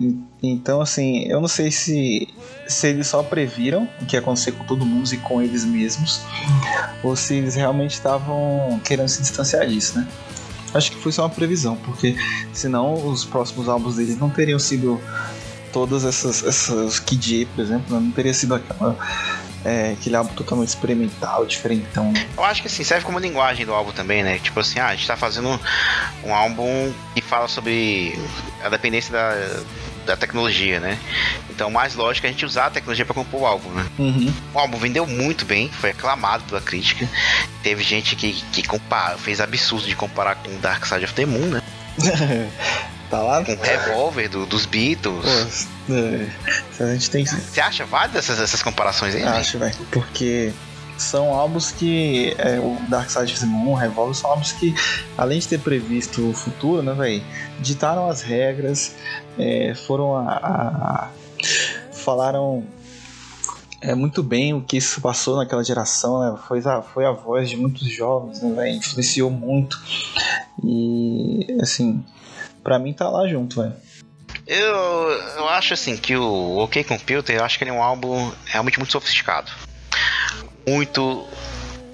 En- 0.00 0.20
Então, 0.42 0.80
assim, 0.80 1.22
eu 1.28 1.40
não 1.40 1.46
sei 1.46 1.70
se, 1.70 2.26
se 2.66 2.88
eles 2.88 3.06
só 3.06 3.22
previram 3.22 3.88
o 4.02 4.06
que 4.06 4.16
ia 4.16 4.20
acontecer 4.20 4.50
com 4.52 4.64
todo 4.64 4.84
mundo 4.84 5.08
e 5.14 5.16
com 5.18 5.40
eles 5.40 5.64
mesmos, 5.64 6.20
ou 7.02 7.14
se 7.14 7.34
eles 7.34 7.54
realmente 7.54 7.92
estavam 7.92 8.80
querendo 8.84 9.08
se 9.08 9.20
distanciar 9.22 9.66
disso, 9.68 9.98
né? 9.98 10.08
Acho 10.74 10.90
que 10.90 10.98
foi 11.00 11.12
só 11.12 11.22
uma 11.22 11.30
previsão, 11.30 11.76
porque 11.76 12.16
senão 12.52 13.06
os 13.08 13.24
próximos 13.24 13.68
álbuns 13.68 13.94
deles 13.96 14.18
não 14.18 14.28
teriam 14.30 14.58
sido 14.58 15.00
todas 15.72 16.04
essas, 16.04 16.42
essas 16.44 16.98
Kid 16.98 17.46
por 17.54 17.62
exemplo, 17.62 18.00
não 18.00 18.10
teria 18.10 18.34
sido 18.34 18.54
aquela, 18.54 18.96
é, 19.64 19.92
aquele 19.92 20.16
álbum 20.16 20.34
totalmente 20.34 20.68
experimental, 20.68 21.44
diferentão. 21.44 22.12
Eu 22.36 22.44
acho 22.44 22.62
que 22.62 22.68
assim, 22.68 22.84
serve 22.84 23.04
como 23.04 23.18
linguagem 23.18 23.66
do 23.66 23.72
álbum 23.72 23.92
também, 23.92 24.22
né? 24.22 24.38
Tipo 24.38 24.60
assim, 24.60 24.78
ah, 24.78 24.86
a 24.86 24.94
gente 24.94 25.06
tá 25.06 25.16
fazendo 25.16 25.60
um 26.24 26.34
álbum 26.34 26.92
que 27.14 27.20
fala 27.20 27.48
sobre 27.48 28.18
a 28.62 28.68
dependência 28.68 29.12
da, 29.12 29.62
da 30.06 30.16
tecnologia, 30.16 30.80
né? 30.80 30.98
Então, 31.50 31.70
mais 31.70 31.94
lógico 31.94 32.26
é 32.26 32.30
a 32.30 32.32
gente 32.32 32.46
usar 32.46 32.66
a 32.66 32.70
tecnologia 32.70 33.04
para 33.04 33.14
compor 33.14 33.42
o 33.42 33.46
álbum, 33.46 33.70
né? 33.70 33.86
Uhum. 33.98 34.32
O 34.54 34.58
álbum 34.58 34.78
vendeu 34.78 35.06
muito 35.06 35.44
bem, 35.44 35.68
foi 35.70 35.90
aclamado 35.90 36.44
pela 36.44 36.60
crítica. 36.60 37.08
Teve 37.62 37.82
gente 37.82 38.16
que, 38.16 38.32
que 38.52 38.62
compara, 38.62 39.18
fez 39.18 39.40
absurdo 39.40 39.86
de 39.86 39.96
comparar 39.96 40.36
com 40.36 40.56
Dark 40.60 40.86
Side 40.86 41.04
of 41.04 41.14
the 41.14 41.26
Moon, 41.26 41.46
né? 41.46 41.62
tá 43.10 43.20
lá? 43.20 43.44
Com 43.44 43.54
Revolver 43.54 44.28
do, 44.30 44.46
dos 44.46 44.66
Beatles. 44.66 45.66
Pô, 45.86 45.92
é, 45.94 46.28
a 46.80 46.92
gente 46.94 47.10
tem 47.10 47.24
que 47.24 47.30
Você 47.30 47.60
acha 47.60 47.84
válido 47.86 48.18
essas, 48.18 48.38
essas 48.40 48.62
comparações 48.62 49.14
aí? 49.14 49.22
né? 49.22 49.28
Acho, 49.28 49.58
velho. 49.58 49.74
Porque 49.90 50.52
são 50.96 51.32
álbuns 51.32 51.70
que. 51.72 52.34
É, 52.38 52.58
o 52.58 52.76
Dark 52.88 53.08
Side 53.10 53.32
of 53.32 53.40
the 53.40 53.46
Moon, 53.46 53.72
o 53.72 53.74
Revolver, 53.74 54.14
são 54.14 54.30
álbuns 54.30 54.52
que, 54.52 54.74
além 55.16 55.38
de 55.38 55.48
ter 55.48 55.58
previsto 55.60 56.28
o 56.30 56.34
futuro, 56.34 56.82
né, 56.82 56.92
velho? 56.92 57.22
Ditaram 57.60 58.08
as 58.08 58.22
regras, 58.22 58.94
é, 59.38 59.74
foram 59.86 60.14
a. 60.16 60.22
a- 60.32 60.66
a- 61.04 61.08
falaram. 61.92 62.64
É 63.80 63.94
muito 63.94 64.24
bem 64.24 64.52
o 64.54 64.60
que 64.60 64.76
isso 64.78 65.00
passou 65.00 65.36
naquela 65.36 65.62
geração, 65.62 66.18
né? 66.20 66.36
Foi 66.48 66.58
a, 66.64 66.82
foi 66.82 67.06
a 67.06 67.12
voz 67.12 67.48
de 67.48 67.56
muitos 67.56 67.88
jovens, 67.88 68.42
né, 68.42 68.52
velho? 68.52 68.76
Influenciou 68.76 69.30
muito. 69.30 69.80
E, 70.64 71.46
assim, 71.62 72.04
pra 72.68 72.78
mim 72.78 72.92
tá 72.92 73.08
lá 73.08 73.26
junto, 73.26 73.62
velho. 73.62 73.72
Eu, 74.46 74.76
eu 75.38 75.48
acho 75.48 75.72
assim 75.72 75.96
que 75.96 76.14
o 76.14 76.58
OK 76.58 76.84
Computer, 76.84 77.34
eu 77.34 77.44
acho 77.44 77.56
que 77.56 77.64
ele 77.64 77.70
é 77.70 77.72
um 77.72 77.82
álbum 77.82 78.30
realmente 78.44 78.78
muito 78.78 78.92
sofisticado. 78.92 79.50
Muito. 80.66 81.26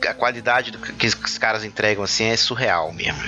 A 0.06 0.12
qualidade 0.12 0.70
do 0.72 0.78
que 0.78 1.06
os 1.06 1.38
caras 1.38 1.64
entregam 1.64 2.02
assim 2.04 2.24
é 2.24 2.36
surreal 2.36 2.92
mesmo. 2.92 3.18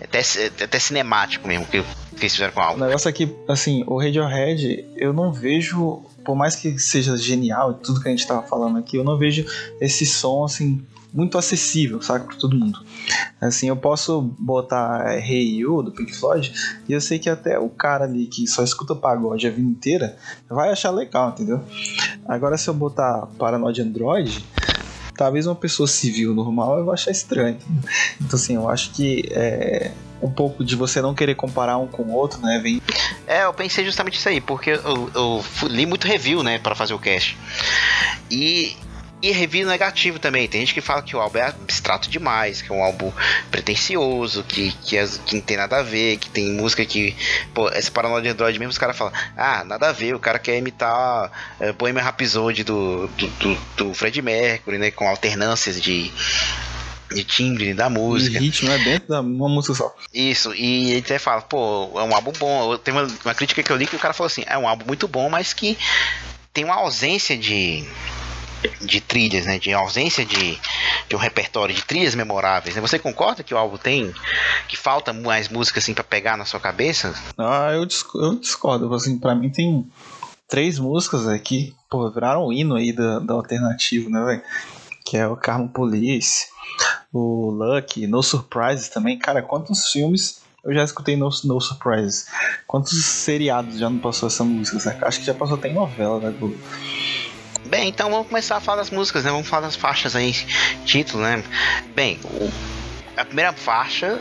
É 0.00 0.04
até, 0.04 0.18
é 0.18 0.64
até 0.64 0.78
cinemático 0.78 1.46
mesmo 1.48 1.64
que, 1.64 1.80
que 1.80 2.20
eles 2.22 2.32
fizeram 2.32 2.52
com 2.52 2.60
o 2.60 2.62
O 2.62 2.66
álbum. 2.66 2.84
negócio 2.84 3.08
aqui, 3.08 3.32
assim, 3.48 3.84
o 3.86 3.98
Radiohead, 3.98 4.84
eu 4.96 5.12
não 5.14 5.32
vejo, 5.32 6.02
por 6.24 6.34
mais 6.34 6.56
que 6.56 6.78
seja 6.78 7.16
genial 7.16 7.72
tudo 7.74 8.02
que 8.02 8.08
a 8.08 8.10
gente 8.10 8.26
tava 8.26 8.42
falando 8.42 8.78
aqui, 8.78 8.96
eu 8.98 9.04
não 9.04 9.16
vejo 9.16 9.46
esse 9.80 10.04
som, 10.04 10.44
assim, 10.44 10.84
muito 11.12 11.38
acessível, 11.38 12.02
sabe, 12.02 12.26
pra 12.26 12.36
todo 12.36 12.54
mundo. 12.54 12.84
Assim, 13.40 13.68
eu 13.68 13.76
posso 13.76 14.22
botar 14.38 15.18
Hey 15.18 15.58
You, 15.58 15.82
do 15.82 15.92
Pink 15.92 16.14
Floyd, 16.14 16.52
e 16.88 16.92
eu 16.92 17.00
sei 17.00 17.18
que 17.18 17.28
até 17.28 17.58
o 17.58 17.68
cara 17.68 18.04
ali 18.04 18.26
que 18.26 18.46
só 18.46 18.62
escuta 18.62 18.94
pagode 18.94 19.46
a 19.46 19.50
vida 19.50 19.68
inteira 19.68 20.16
vai 20.48 20.70
achar 20.70 20.90
legal, 20.90 21.30
entendeu? 21.30 21.60
Agora, 22.26 22.56
se 22.56 22.68
eu 22.68 22.74
botar 22.74 23.26
Paranoid 23.38 23.82
Android, 23.82 24.44
talvez 25.16 25.46
uma 25.46 25.54
pessoa 25.54 25.86
civil 25.86 26.34
normal 26.34 26.84
vai 26.84 26.94
achar 26.94 27.10
estranho. 27.10 27.58
Então, 28.20 28.38
assim, 28.38 28.54
eu 28.54 28.68
acho 28.68 28.90
que 28.92 29.28
é 29.32 29.92
um 30.22 30.30
pouco 30.30 30.64
de 30.64 30.74
você 30.74 31.02
não 31.02 31.14
querer 31.14 31.34
comparar 31.34 31.76
um 31.76 31.86
com 31.86 32.02
o 32.02 32.12
outro, 32.12 32.40
né? 32.40 32.58
Vem 32.62 32.80
É, 33.26 33.44
eu 33.44 33.52
pensei 33.52 33.84
justamente 33.84 34.18
isso 34.18 34.28
aí, 34.28 34.40
porque 34.40 34.70
eu, 34.70 35.10
eu 35.14 35.44
li 35.68 35.84
muito 35.86 36.06
review, 36.06 36.42
né, 36.42 36.58
para 36.58 36.74
fazer 36.74 36.94
o 36.94 36.98
cast. 36.98 37.36
E 38.30 38.74
E 39.24 39.30
review 39.30 39.66
negativo 39.66 40.18
também. 40.18 40.46
Tem 40.46 40.60
gente 40.60 40.74
que 40.74 40.82
fala 40.82 41.00
que 41.00 41.16
o 41.16 41.18
álbum 41.18 41.38
é 41.38 41.46
abstrato 41.46 42.10
demais, 42.10 42.60
que 42.60 42.70
é 42.70 42.74
um 42.74 42.84
álbum 42.84 43.10
pretencioso, 43.50 44.44
que, 44.44 44.70
que, 44.84 44.98
é, 44.98 45.08
que 45.24 45.36
não 45.36 45.40
tem 45.40 45.56
nada 45.56 45.78
a 45.78 45.82
ver, 45.82 46.18
que 46.18 46.28
tem 46.28 46.52
música 46.52 46.84
que. 46.84 47.16
Pô, 47.54 47.70
esse 47.70 47.90
Paranoia 47.90 48.20
de 48.20 48.28
Android 48.28 48.58
mesmo, 48.58 48.70
os 48.70 48.76
caras 48.76 48.98
falam, 48.98 49.14
ah, 49.34 49.64
nada 49.64 49.88
a 49.88 49.92
ver, 49.92 50.14
o 50.14 50.18
cara 50.18 50.38
quer 50.38 50.58
imitar 50.58 51.32
é, 51.58 51.72
Bohemian 51.72 52.02
Rhapsody 52.02 52.64
do, 52.64 53.08
do, 53.08 53.26
do, 53.28 53.58
do 53.78 53.94
Fred 53.94 54.20
Mercury, 54.20 54.76
né? 54.76 54.90
Com 54.90 55.08
alternâncias 55.08 55.80
de 55.80 56.12
de 57.14 57.24
timbre 57.24 57.72
da 57.72 57.88
música. 57.88 58.36
E 58.36 58.40
ritmo 58.40 58.70
é 58.70 58.78
dentro 58.78 59.08
da 59.08 59.22
uma 59.22 59.48
música 59.48 59.72
só. 59.72 59.96
Isso, 60.12 60.54
e 60.54 60.90
ele 60.90 61.00
até 61.00 61.18
fala, 61.18 61.40
pô, 61.40 61.98
é 61.98 62.02
um 62.02 62.14
álbum 62.14 62.32
bom. 62.38 62.76
Tem 62.76 62.92
uma, 62.92 63.08
uma 63.24 63.34
crítica 63.34 63.62
que 63.62 63.72
eu 63.72 63.76
li 63.76 63.86
que 63.86 63.96
o 63.96 63.98
cara 63.98 64.12
falou 64.12 64.26
assim, 64.26 64.44
é 64.46 64.58
um 64.58 64.68
álbum 64.68 64.84
muito 64.86 65.08
bom, 65.08 65.30
mas 65.30 65.54
que 65.54 65.78
tem 66.52 66.64
uma 66.64 66.74
ausência 66.74 67.38
de 67.38 67.86
de 68.80 69.00
trilhas, 69.00 69.46
né? 69.46 69.58
De 69.58 69.72
ausência 69.72 70.24
de, 70.24 70.58
de 71.08 71.16
um 71.16 71.18
repertório 71.18 71.74
de 71.74 71.84
trilhas 71.84 72.14
memoráveis. 72.14 72.74
Né? 72.74 72.80
Você 72.80 72.98
concorda 72.98 73.42
que 73.42 73.54
o 73.54 73.58
álbum 73.58 73.76
tem 73.76 74.12
que 74.68 74.76
falta 74.76 75.12
mais 75.12 75.48
música 75.48 75.78
assim 75.78 75.94
para 75.94 76.04
pegar 76.04 76.36
na 76.36 76.44
sua 76.44 76.60
cabeça? 76.60 77.14
Ah, 77.38 77.70
eu, 77.72 77.86
eu 78.22 78.34
discordo. 78.38 78.92
Assim, 78.94 79.18
para 79.18 79.34
mim 79.34 79.50
tem 79.50 79.86
três 80.48 80.78
músicas 80.78 81.26
aqui, 81.26 81.74
pô, 81.90 82.10
viraram 82.10 82.46
um 82.46 82.52
hino 82.52 82.74
aí 82.74 82.92
da, 82.92 83.18
da 83.18 83.34
alternativa, 83.34 84.08
né, 84.08 84.24
velho? 84.24 84.42
Que 85.04 85.16
é 85.16 85.26
o 85.26 85.36
Carmo 85.36 85.68
Police, 85.68 86.46
o 87.12 87.50
Lucky, 87.50 88.06
No 88.06 88.22
Surprises 88.22 88.88
também. 88.88 89.18
Cara, 89.18 89.42
quantos 89.42 89.90
filmes 89.90 90.42
eu 90.64 90.72
já 90.72 90.82
escutei 90.82 91.16
No, 91.16 91.28
no 91.44 91.60
Surprises? 91.60 92.26
Quantos 92.66 93.04
seriados 93.04 93.78
já 93.78 93.90
não 93.90 93.98
passou 93.98 94.28
essa 94.28 94.44
música? 94.44 94.96
Acho 95.02 95.20
que 95.20 95.26
já 95.26 95.34
passou 95.34 95.56
até 95.56 95.68
em 95.68 95.74
novela 95.74 96.20
da 96.20 96.30
Globo. 96.30 96.56
Bem, 97.66 97.88
então 97.88 98.10
vamos 98.10 98.28
começar 98.28 98.56
a 98.56 98.60
falar 98.60 98.78
das 98.78 98.90
músicas, 98.90 99.24
né? 99.24 99.30
Vamos 99.30 99.48
falar 99.48 99.62
das 99.62 99.76
faixas 99.76 100.14
aí, 100.14 100.32
título, 100.84 101.22
né? 101.22 101.42
Bem, 101.94 102.18
o, 102.24 102.50
a 103.16 103.24
primeira 103.24 103.52
faixa 103.52 104.20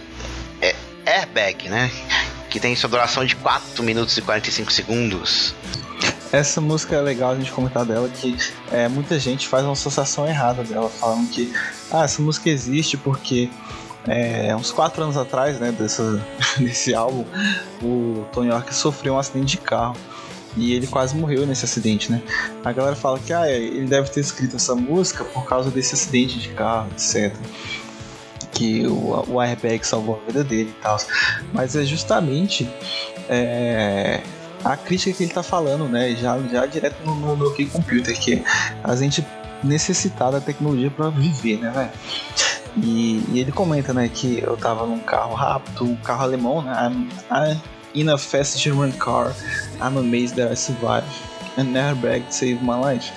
é 0.61 0.73
Airbag, 1.05 1.67
né? 1.69 1.91
Que 2.49 2.59
tem 2.59 2.75
sua 2.75 2.89
duração 2.89 3.25
de 3.25 3.35
4 3.35 3.83
minutos 3.83 4.17
e 4.17 4.21
45 4.21 4.71
segundos. 4.71 5.53
Essa 6.31 6.61
música 6.61 6.95
é 6.95 7.01
legal 7.01 7.31
a 7.31 7.35
gente 7.35 7.51
comentar 7.51 7.85
dela, 7.85 8.09
que 8.09 8.35
é, 8.71 8.87
muita 8.87 9.19
gente 9.19 9.47
faz 9.47 9.63
uma 9.63 9.73
associação 9.73 10.27
errada 10.27 10.63
dela, 10.63 10.89
falando 10.89 11.29
que 11.29 11.53
ah, 11.91 12.05
essa 12.05 12.21
música 12.21 12.49
existe 12.49 12.97
porque 12.97 13.49
é, 14.07 14.55
uns 14.55 14.71
quatro 14.71 15.03
anos 15.03 15.17
atrás, 15.17 15.59
né, 15.59 15.71
dessa, 15.71 16.23
desse 16.57 16.95
álbum, 16.95 17.25
o 17.81 18.25
Tony 18.33 18.49
York 18.49 18.73
sofreu 18.73 19.13
um 19.13 19.19
acidente 19.19 19.45
de 19.45 19.57
carro. 19.57 19.95
E 20.55 20.73
ele 20.73 20.87
quase 20.87 21.15
morreu 21.15 21.45
nesse 21.45 21.65
acidente, 21.65 22.11
né? 22.11 22.21
A 22.63 22.71
galera 22.71 22.95
fala 22.95 23.19
que 23.19 23.33
ah, 23.33 23.49
ele 23.49 23.87
deve 23.87 24.09
ter 24.09 24.19
escrito 24.19 24.55
essa 24.55 24.75
música 24.75 25.23
por 25.23 25.45
causa 25.45 25.71
desse 25.71 25.95
acidente 25.95 26.39
de 26.39 26.49
carro, 26.49 26.89
etc. 26.91 27.35
Que 28.51 28.85
o, 28.85 29.25
o 29.29 29.41
airbag 29.41 29.85
salvou 29.85 30.21
a 30.21 30.25
vida 30.27 30.43
dele 30.43 30.69
e 30.69 30.81
tal. 30.81 30.97
Mas 31.51 31.75
é 31.75 31.83
justamente 31.83 32.69
é, 33.27 34.21
a 34.63 34.77
crítica 34.77 35.17
que 35.17 35.23
ele 35.23 35.33
tá 35.33 35.43
falando, 35.43 35.85
né? 35.85 36.15
Já, 36.15 36.39
já 36.39 36.65
direto 36.65 37.03
no, 37.03 37.15
no, 37.15 37.35
no 37.35 37.69
Computer, 37.69 38.17
que 38.17 38.43
a 38.83 38.95
gente 38.95 39.25
necessitar 39.63 40.31
da 40.31 40.39
tecnologia 40.39 40.91
para 40.91 41.09
viver, 41.09 41.57
né? 41.59 41.91
E, 42.77 43.23
e, 43.31 43.39
ele 43.39 43.51
comenta, 43.51 43.93
né, 43.93 44.09
que 44.11 44.41
eu 44.41 44.57
tava 44.57 44.85
num 44.85 44.99
carro 44.99 45.35
rápido, 45.35 45.85
um 45.85 45.95
carro 45.95 46.23
alemão, 46.23 46.61
né? 46.61 46.73
I'm, 46.73 47.09
I'm 47.31 47.61
in 47.93 48.09
a 48.09 48.17
fast 48.17 48.57
German 48.57 48.91
car. 48.93 49.33
I'm 49.83 49.97
amazed 49.97 50.37
that 50.37 50.49
I 50.49 50.55
survived. 50.55 51.11
An 51.57 51.73
airbag 51.75 52.31
saved 52.31 52.63
my 52.63 52.79
life. 52.79 53.11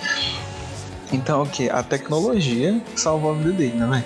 Então, 1.13 1.43
o 1.43 1.47
que? 1.47 1.71
A 1.71 1.83
tecnologia 1.85 2.81
salvou 2.97 3.31
a 3.31 3.35
vida 3.35 3.53
dele, 3.53 3.75
né, 3.75 4.05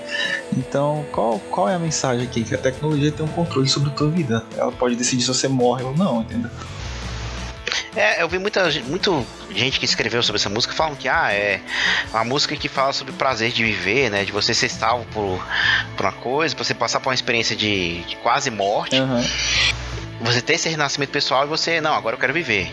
Então, 0.56 1.04
qual, 1.10 1.38
qual 1.50 1.68
é 1.68 1.74
a 1.74 1.78
mensagem 1.78 2.26
aqui? 2.26 2.44
Que 2.44 2.54
a 2.54 2.58
tecnologia 2.58 3.10
tem 3.10 3.24
um 3.24 3.28
controle 3.28 3.66
sobre 3.66 3.88
a 3.88 3.92
tua 3.94 4.10
vida. 4.10 4.44
Ela 4.56 4.70
pode 4.70 4.94
decidir 4.94 5.22
se 5.22 5.28
você 5.28 5.48
morre 5.48 5.82
ou 5.82 5.96
não, 5.96 6.20
entendeu? 6.20 6.50
É, 7.96 8.22
eu 8.22 8.28
vi 8.28 8.38
muita, 8.38 8.68
muito 8.86 9.26
gente 9.50 9.80
que 9.80 9.84
escreveu 9.84 10.22
sobre 10.22 10.38
essa 10.38 10.48
música 10.50 10.74
falando 10.74 10.96
que 10.96 11.08
ah, 11.08 11.32
é 11.32 11.60
uma 12.12 12.24
música 12.24 12.54
que 12.54 12.68
fala 12.68 12.92
sobre 12.92 13.12
o 13.12 13.16
prazer 13.16 13.50
de 13.50 13.64
viver, 13.64 14.10
né? 14.10 14.24
De 14.24 14.30
você 14.30 14.52
ser 14.52 14.68
salvo 14.68 15.06
por, 15.06 15.44
por 15.96 16.06
uma 16.06 16.12
coisa, 16.12 16.54
pra 16.54 16.64
você 16.64 16.74
passar 16.74 17.00
por 17.00 17.08
uma 17.08 17.14
experiência 17.14 17.56
de, 17.56 18.02
de 18.04 18.16
quase 18.16 18.50
morte. 18.50 19.00
Uhum 19.00 19.24
você 20.20 20.40
ter 20.40 20.54
esse 20.54 20.68
renascimento 20.68 21.12
pessoal 21.12 21.44
e 21.44 21.48
você, 21.48 21.80
não, 21.80 21.94
agora 21.94 22.16
eu 22.16 22.20
quero 22.20 22.33
viver. 22.33 22.72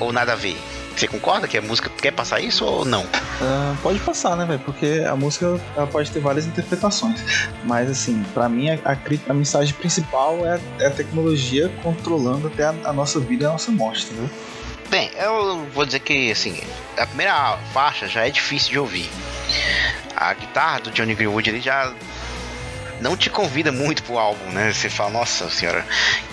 Ou 0.00 0.12
nada 0.12 0.32
a 0.32 0.36
ver. 0.36 0.56
Você 0.96 1.06
concorda 1.06 1.46
que 1.46 1.58
a 1.58 1.62
música 1.62 1.90
quer 1.90 2.10
passar 2.10 2.40
isso 2.40 2.64
ou 2.64 2.82
não? 2.86 3.02
Uh, 3.02 3.76
pode 3.82 3.98
passar, 3.98 4.34
né, 4.34 4.46
velho? 4.46 4.60
Porque 4.60 5.04
a 5.06 5.14
música 5.14 5.60
pode 5.92 6.10
ter 6.10 6.20
várias 6.20 6.46
interpretações. 6.46 7.20
Mas, 7.64 7.90
assim, 7.90 8.24
para 8.32 8.48
mim, 8.48 8.70
a, 8.70 8.78
a, 8.82 8.96
a, 9.28 9.34
mensagem 9.34 9.74
principal 9.74 10.38
é, 10.46 10.58
é, 10.78 10.86
a 10.86 10.90
tecnologia 10.90 11.70
controlando 11.82 12.46
até 12.46 12.64
a, 12.64 12.74
a, 12.84 12.92
nossa 12.94 13.20
vida 13.20 13.44
e 13.44 13.46
a 13.46 13.50
nossa 13.50 13.70
morte, 13.70 14.06
entendeu? 14.06 14.30
Bem, 14.88 15.10
eu 15.18 15.66
vou 15.74 15.84
dizer 15.84 16.00
que, 16.00 16.30
assim, 16.30 16.58
a 16.96 17.06
primeira 17.06 17.58
faixa 17.74 18.08
já 18.08 18.26
é 18.26 18.30
difícil 18.30 18.70
de 18.70 18.78
ouvir. 18.78 19.10
A 20.16 20.32
guitarra 20.32 20.80
do 20.80 20.90
Johnny 20.92 21.14
Greenwood 21.14 21.50
ele 21.50 21.60
já 21.60 21.92
não 23.00 23.16
te 23.16 23.30
convida 23.30 23.70
muito 23.70 24.02
pro 24.02 24.18
álbum, 24.18 24.44
né? 24.50 24.72
Você 24.72 24.88
fala, 24.88 25.10
nossa 25.10 25.48
senhora, 25.50 25.84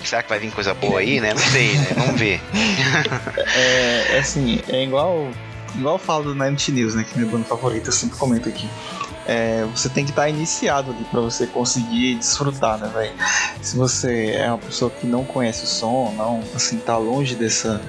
será 0.04 0.22
que 0.22 0.28
vai 0.28 0.38
vir 0.38 0.50
coisa 0.50 0.74
boa 0.74 1.00
aí, 1.00 1.20
né? 1.20 1.34
Não 1.34 1.42
sei, 1.42 1.74
né? 1.74 1.86
Vamos 1.96 2.20
ver. 2.20 2.40
é, 3.54 4.16
é, 4.16 4.18
assim, 4.18 4.60
é 4.68 4.82
igual, 4.82 5.28
igual 5.74 5.96
eu 5.96 5.98
falo 5.98 6.24
do 6.24 6.34
Night 6.34 6.70
News, 6.72 6.94
né? 6.94 7.04
Que 7.04 7.14
é 7.14 7.18
minha 7.18 7.30
banda 7.30 7.44
favorita, 7.44 7.88
eu 7.88 7.92
sempre 7.92 8.16
comento 8.16 8.48
aqui. 8.48 8.68
É, 9.26 9.64
você 9.74 9.88
tem 9.88 10.04
que 10.04 10.10
estar 10.10 10.28
iniciado 10.28 10.90
ali 10.90 11.04
para 11.04 11.20
você 11.20 11.46
conseguir 11.46 12.16
desfrutar, 12.16 12.78
né, 12.78 12.90
velho? 12.92 13.12
Se 13.62 13.76
você 13.76 14.32
é 14.32 14.48
uma 14.48 14.58
pessoa 14.58 14.90
que 14.90 15.06
não 15.06 15.24
conhece 15.24 15.64
o 15.64 15.66
som, 15.66 16.12
não, 16.16 16.42
assim, 16.54 16.78
tá 16.78 16.96
longe 16.96 17.34
dessa 17.34 17.80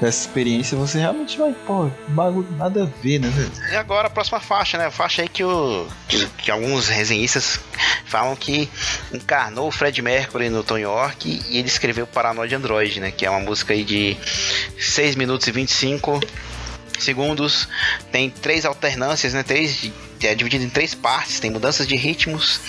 dessa 0.00 0.26
experiência, 0.26 0.76
você 0.76 0.98
realmente 0.98 1.38
vai, 1.38 1.54
pô, 1.66 1.90
bagulho 2.08 2.48
nada 2.52 2.82
a 2.82 3.02
ver, 3.02 3.18
né, 3.18 3.28
velho? 3.28 3.50
E 3.72 3.76
agora 3.76 4.08
a 4.08 4.10
próxima 4.10 4.40
faixa, 4.40 4.76
né? 4.76 4.86
A 4.86 4.90
faixa 4.90 5.22
aí 5.22 5.28
que, 5.28 5.42
o, 5.42 5.86
que, 6.08 6.26
que, 6.38 6.50
alguns 6.50 6.88
resenhistas 6.88 7.58
falam 8.04 8.36
que 8.36 8.68
encarnou 9.12 9.68
o 9.68 9.70
Fred 9.70 10.00
Mercury 10.02 10.50
no 10.50 10.62
Tony 10.62 10.82
York 10.82 11.42
e 11.48 11.58
ele 11.58 11.68
escreveu 11.68 12.06
Paranoid 12.06 12.54
Android, 12.54 13.00
né? 13.00 13.10
Que 13.10 13.24
é 13.24 13.30
uma 13.30 13.40
música 13.40 13.72
aí 13.72 13.84
de 13.84 14.16
6 14.78 15.16
minutos 15.16 15.46
e 15.46 15.52
25 15.52 16.20
segundos. 16.98 17.68
Tem 18.10 18.30
três 18.30 18.64
alternâncias, 18.64 19.34
né? 19.34 19.42
Três 19.42 19.90
é 20.22 20.34
dividido 20.34 20.64
em 20.64 20.70
três 20.70 20.94
partes, 20.94 21.40
tem 21.40 21.50
mudanças 21.50 21.86
de 21.86 21.94
ritmos, 21.94 22.60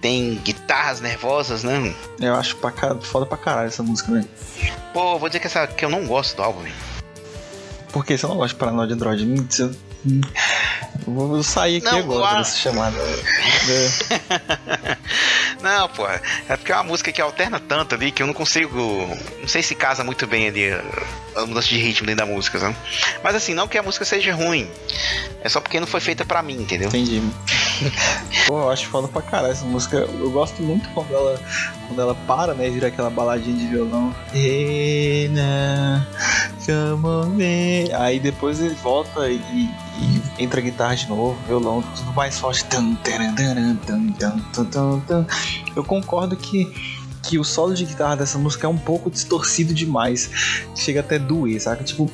tem 0.00 0.36
guitarras 0.36 1.00
nervosas, 1.00 1.64
né? 1.64 1.94
Eu 2.20 2.34
acho 2.34 2.56
pra, 2.56 2.72
foda 3.00 3.26
pra 3.26 3.36
caralho 3.36 3.68
essa 3.68 3.82
música, 3.82 4.12
velho. 4.12 4.28
Pô, 4.92 5.18
vou 5.18 5.28
dizer 5.28 5.40
que, 5.40 5.46
essa, 5.46 5.66
que 5.66 5.84
eu 5.84 5.90
não 5.90 6.06
gosto 6.06 6.36
do 6.36 6.42
álbum, 6.42 6.62
velho. 6.62 6.74
Por 7.92 8.04
que 8.04 8.16
você 8.16 8.26
não 8.26 8.36
gosta 8.36 8.54
de 8.54 8.60
Paranoid 8.60 8.92
Android? 8.92 9.26
Vou 11.06 11.42
sair 11.42 11.78
aqui 11.78 11.86
não, 11.86 11.98
agora 11.98 12.38
dessa 12.38 12.58
chamada. 12.58 12.96
não, 15.62 15.88
pô. 15.88 16.06
É 16.06 16.56
porque 16.56 16.72
é 16.72 16.74
uma 16.74 16.84
música 16.84 17.12
que 17.12 17.20
alterna 17.20 17.60
tanto 17.60 17.94
ali 17.94 18.10
que 18.10 18.22
eu 18.22 18.26
não 18.26 18.34
consigo. 18.34 18.78
Não 19.40 19.48
sei 19.48 19.62
se 19.62 19.74
casa 19.74 20.04
muito 20.04 20.26
bem 20.26 20.48
ali 20.48 20.70
a 21.36 21.44
mudança 21.46 21.68
de 21.68 21.78
ritmo 21.78 22.06
dentro 22.06 22.24
da 22.24 22.32
música, 22.32 22.58
sabe? 22.58 22.76
Mas 23.22 23.34
assim, 23.34 23.54
não 23.54 23.68
que 23.68 23.76
a 23.76 23.82
música 23.82 24.04
seja 24.04 24.34
ruim. 24.34 24.68
É 25.42 25.48
só 25.48 25.60
porque 25.60 25.78
não 25.78 25.86
foi 25.86 26.00
feita 26.00 26.24
pra 26.24 26.42
mim, 26.42 26.54
entendeu? 26.54 26.88
Entendi. 26.88 27.22
Pô, 28.46 28.60
eu 28.60 28.70
acho 28.70 28.86
foda 28.88 29.06
pra 29.08 29.22
caralho 29.22 29.52
essa 29.52 29.64
música. 29.64 29.96
Eu 29.96 30.30
gosto 30.30 30.62
muito 30.62 30.88
quando 30.90 31.14
ela, 31.14 31.40
quando 31.86 32.00
ela 32.00 32.14
para, 32.26 32.54
né? 32.54 32.68
Vira 32.70 32.88
aquela 32.88 33.10
baladinha 33.10 33.56
de 33.56 33.66
violão. 33.66 34.14
Me. 37.26 37.92
Aí 37.92 38.18
depois 38.18 38.60
ele 38.60 38.74
volta 38.74 39.28
e, 39.28 39.36
e 39.36 40.22
entra 40.38 40.60
a 40.60 40.62
guitarra 40.62 40.96
de 40.96 41.08
novo, 41.08 41.38
violão, 41.46 41.82
tudo 41.82 42.12
mais 42.12 42.38
forte. 42.38 42.64
Eu 45.74 45.84
concordo 45.84 46.36
que 46.36 46.72
que 47.28 47.38
o 47.38 47.44
solo 47.44 47.74
de 47.74 47.84
guitarra 47.84 48.16
dessa 48.16 48.38
música 48.38 48.66
é 48.66 48.70
um 48.70 48.78
pouco 48.78 49.10
distorcido 49.10 49.74
demais. 49.74 50.30
Chega 50.76 51.00
até 51.00 51.18
doer, 51.18 51.60
sabe? 51.60 51.82
Tipo, 51.84 52.10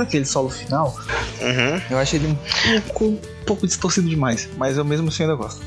aquele 0.00 0.24
solo 0.24 0.48
final. 0.48 0.96
Uhum. 1.40 1.82
Eu 1.90 1.98
acho 1.98 2.16
ele 2.16 2.28
um 2.28 2.80
pouco, 2.80 3.04
um 3.04 3.44
pouco 3.44 3.66
distorcido 3.66 4.08
demais, 4.08 4.48
mas 4.56 4.78
eu 4.78 4.84
mesmo 4.84 5.08
assim 5.08 5.24
ainda 5.24 5.34
gosto. 5.34 5.62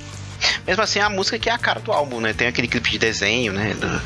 Mesmo 0.66 0.84
assim, 0.84 0.99
a 0.99 1.09
música 1.09 1.39
que 1.39 1.49
é 1.49 1.53
a 1.53 1.57
cara 1.57 1.80
do 1.80 1.91
álbum, 1.91 2.20
né? 2.20 2.34
Tem 2.34 2.47
aquele 2.47 2.68
clipe 2.68 2.89
de 2.89 2.97
desenho, 2.97 3.53
né? 3.53 3.74
Do 3.74 4.01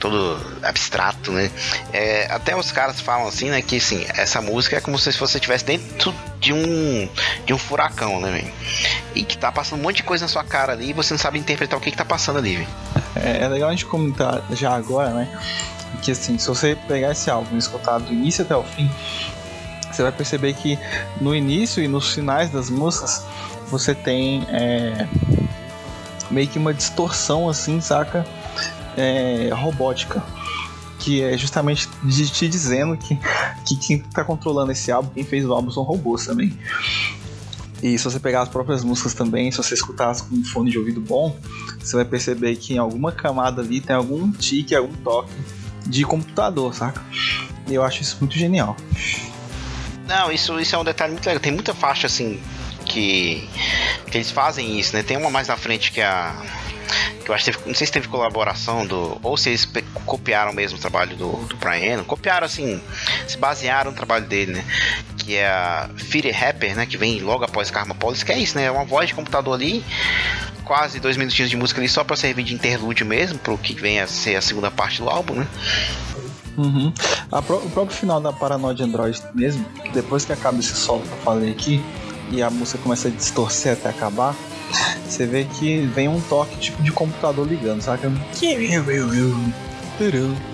todo 0.00 0.40
abstrato, 0.62 1.30
né? 1.30 1.50
É, 1.92 2.26
até 2.32 2.56
os 2.56 2.72
caras 2.72 3.00
falam 3.00 3.28
assim, 3.28 3.50
né? 3.50 3.60
Que 3.60 3.76
assim, 3.76 4.04
essa 4.16 4.40
música 4.40 4.78
é 4.78 4.80
como 4.80 4.98
se 4.98 5.12
você 5.12 5.36
estivesse 5.36 5.64
dentro 5.64 6.12
de 6.40 6.52
um 6.52 7.08
de 7.44 7.52
um 7.52 7.58
furacão, 7.58 8.18
né, 8.18 8.32
velho? 8.32 8.52
E 9.14 9.22
que 9.22 9.36
tá 9.36 9.52
passando 9.52 9.78
um 9.78 9.82
monte 9.82 9.96
de 9.96 10.02
coisa 10.02 10.24
na 10.24 10.28
sua 10.28 10.42
cara 10.42 10.72
ali 10.72 10.90
e 10.90 10.92
você 10.92 11.12
não 11.12 11.18
sabe 11.18 11.38
interpretar 11.38 11.78
o 11.78 11.82
que, 11.82 11.90
que 11.90 11.96
tá 11.96 12.04
passando 12.04 12.38
ali, 12.38 12.56
velho. 12.56 12.68
É, 13.14 13.44
é 13.44 13.48
legal 13.48 13.68
a 13.68 13.72
gente 13.72 13.84
comentar 13.84 14.42
já 14.52 14.74
agora, 14.74 15.10
né? 15.10 15.28
Que 16.02 16.12
assim, 16.12 16.38
se 16.38 16.48
você 16.48 16.76
pegar 16.88 17.12
esse 17.12 17.30
álbum 17.30 17.54
e 17.54 17.58
escutar 17.58 17.98
do 17.98 18.10
início 18.10 18.42
até 18.42 18.56
o 18.56 18.64
fim, 18.64 18.90
você 19.92 20.02
vai 20.02 20.12
perceber 20.12 20.54
que 20.54 20.78
no 21.20 21.34
início 21.34 21.82
e 21.82 21.86
nos 21.86 22.14
finais 22.14 22.48
das 22.48 22.70
músicas 22.70 23.22
você 23.68 23.94
tem 23.94 24.46
é, 24.48 25.06
meio 26.30 26.48
que 26.48 26.58
uma 26.58 26.72
distorção 26.72 27.48
assim, 27.50 27.80
saca? 27.82 28.24
É, 29.00 29.50
robótica. 29.52 30.22
Que 30.98 31.22
é 31.22 31.36
justamente 31.36 31.88
te 32.30 32.46
dizendo 32.46 32.96
que, 32.96 33.18
que 33.64 33.76
quem 33.76 33.98
tá 34.00 34.22
controlando 34.22 34.70
esse 34.70 34.92
álbum, 34.92 35.10
quem 35.14 35.24
fez 35.24 35.46
o 35.46 35.52
álbum 35.52 35.70
são 35.70 35.82
robôs 35.82 36.26
também. 36.26 36.56
E 37.82 37.96
se 37.96 38.04
você 38.04 38.20
pegar 38.20 38.42
as 38.42 38.48
próprias 38.48 38.84
músicas 38.84 39.14
também, 39.14 39.50
se 39.50 39.56
você 39.56 39.72
escutar 39.72 40.14
com 40.20 40.34
um 40.34 40.44
fone 40.44 40.70
de 40.70 40.78
ouvido 40.78 41.00
bom, 41.00 41.34
você 41.78 41.96
vai 41.96 42.04
perceber 42.04 42.56
que 42.56 42.74
em 42.74 42.78
alguma 42.78 43.10
camada 43.10 43.62
ali 43.62 43.80
tem 43.80 43.96
algum 43.96 44.30
tique, 44.30 44.74
algum 44.74 44.92
toque 44.96 45.32
de 45.86 46.04
computador, 46.04 46.74
saca? 46.74 47.02
E 47.66 47.74
eu 47.74 47.82
acho 47.82 48.02
isso 48.02 48.18
muito 48.20 48.36
genial. 48.36 48.76
Não, 50.06 50.30
isso, 50.30 50.58
isso 50.60 50.74
é 50.74 50.78
um 50.78 50.84
detalhe 50.84 51.12
muito 51.12 51.24
legal. 51.24 51.40
Tem 51.40 51.52
muita 51.52 51.72
faixa 51.72 52.06
assim 52.06 52.38
que, 52.84 53.48
que 54.10 54.18
eles 54.18 54.30
fazem 54.30 54.78
isso, 54.78 54.94
né? 54.94 55.02
Tem 55.02 55.16
uma 55.16 55.30
mais 55.30 55.48
na 55.48 55.56
frente 55.56 55.92
que 55.92 56.00
é 56.00 56.06
a. 56.06 56.36
Que 57.24 57.30
eu 57.30 57.34
acho 57.34 57.44
que 57.44 57.52
teve, 57.52 57.68
não 57.68 57.74
sei 57.74 57.86
se 57.86 57.92
teve 57.92 58.08
colaboração 58.08 58.86
do. 58.86 59.18
Ou 59.22 59.36
se 59.36 59.50
eles 59.50 59.68
copiaram 60.06 60.52
mesmo 60.52 60.78
o 60.78 60.80
trabalho 60.80 61.16
do, 61.16 61.32
do 61.46 61.56
Brian 61.56 61.94
Eno. 61.94 62.04
Copiaram 62.04 62.46
assim, 62.46 62.80
se 63.26 63.36
basearam 63.38 63.90
no 63.90 63.96
trabalho 63.96 64.26
dele, 64.26 64.52
né? 64.52 64.64
Que 65.18 65.36
é 65.36 65.48
a 65.48 65.90
Fire 65.96 66.30
Rapper, 66.30 66.74
né? 66.74 66.86
Que 66.86 66.96
vem 66.96 67.20
logo 67.20 67.44
após 67.44 67.70
Karma 67.70 67.94
Police, 67.94 68.24
que 68.24 68.32
é 68.32 68.38
isso, 68.38 68.56
né? 68.56 68.64
É 68.64 68.70
uma 68.70 68.84
voz 68.84 69.08
de 69.08 69.14
computador 69.14 69.54
ali. 69.54 69.84
Quase 70.64 71.00
dois 71.00 71.16
minutinhos 71.16 71.50
de 71.50 71.56
música 71.56 71.80
ali 71.80 71.88
só 71.88 72.04
pra 72.04 72.14
servir 72.16 72.44
de 72.44 72.54
interlúdio 72.54 73.04
mesmo, 73.04 73.38
pro 73.38 73.58
que 73.58 73.74
vem 73.74 74.00
a 74.00 74.06
ser 74.06 74.36
a 74.36 74.40
segunda 74.40 74.70
parte 74.70 75.00
do 75.02 75.08
álbum, 75.08 75.34
né? 75.34 75.46
Uhum. 76.56 76.92
A 77.32 77.40
pró- 77.42 77.56
o 77.58 77.70
próprio 77.70 77.96
final 77.96 78.20
da 78.20 78.32
Paranoia 78.32 78.74
de 78.74 78.82
Android 78.82 79.20
mesmo, 79.34 79.64
depois 79.92 80.24
que 80.24 80.32
acaba 80.32 80.58
esse 80.58 80.74
solo 80.76 81.00
que 81.02 81.08
eu 81.10 81.16
falei 81.18 81.50
aqui, 81.50 81.82
e 82.30 82.42
a 82.42 82.50
música 82.50 82.78
começa 82.78 83.08
a 83.08 83.10
distorcer 83.10 83.72
até 83.72 83.88
acabar, 83.88 84.34
você 85.06 85.26
vê 85.26 85.44
que 85.44 85.80
vem 85.80 86.08
um 86.08 86.20
toque 86.20 86.56
tipo 86.58 86.82
de 86.82 86.92
computador 86.92 87.46
ligando, 87.46 87.80
saca? 87.82 88.10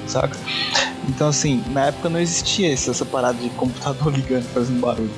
Saca? 0.07 0.37
Então 1.09 1.29
assim, 1.29 1.62
na 1.71 1.87
época 1.87 2.09
não 2.09 2.19
existia 2.19 2.73
essa, 2.73 2.91
essa 2.91 3.05
parada 3.05 3.39
de 3.39 3.49
computador 3.51 4.12
ligando 4.14 4.45
fazendo 4.53 4.81
barulho. 4.81 5.11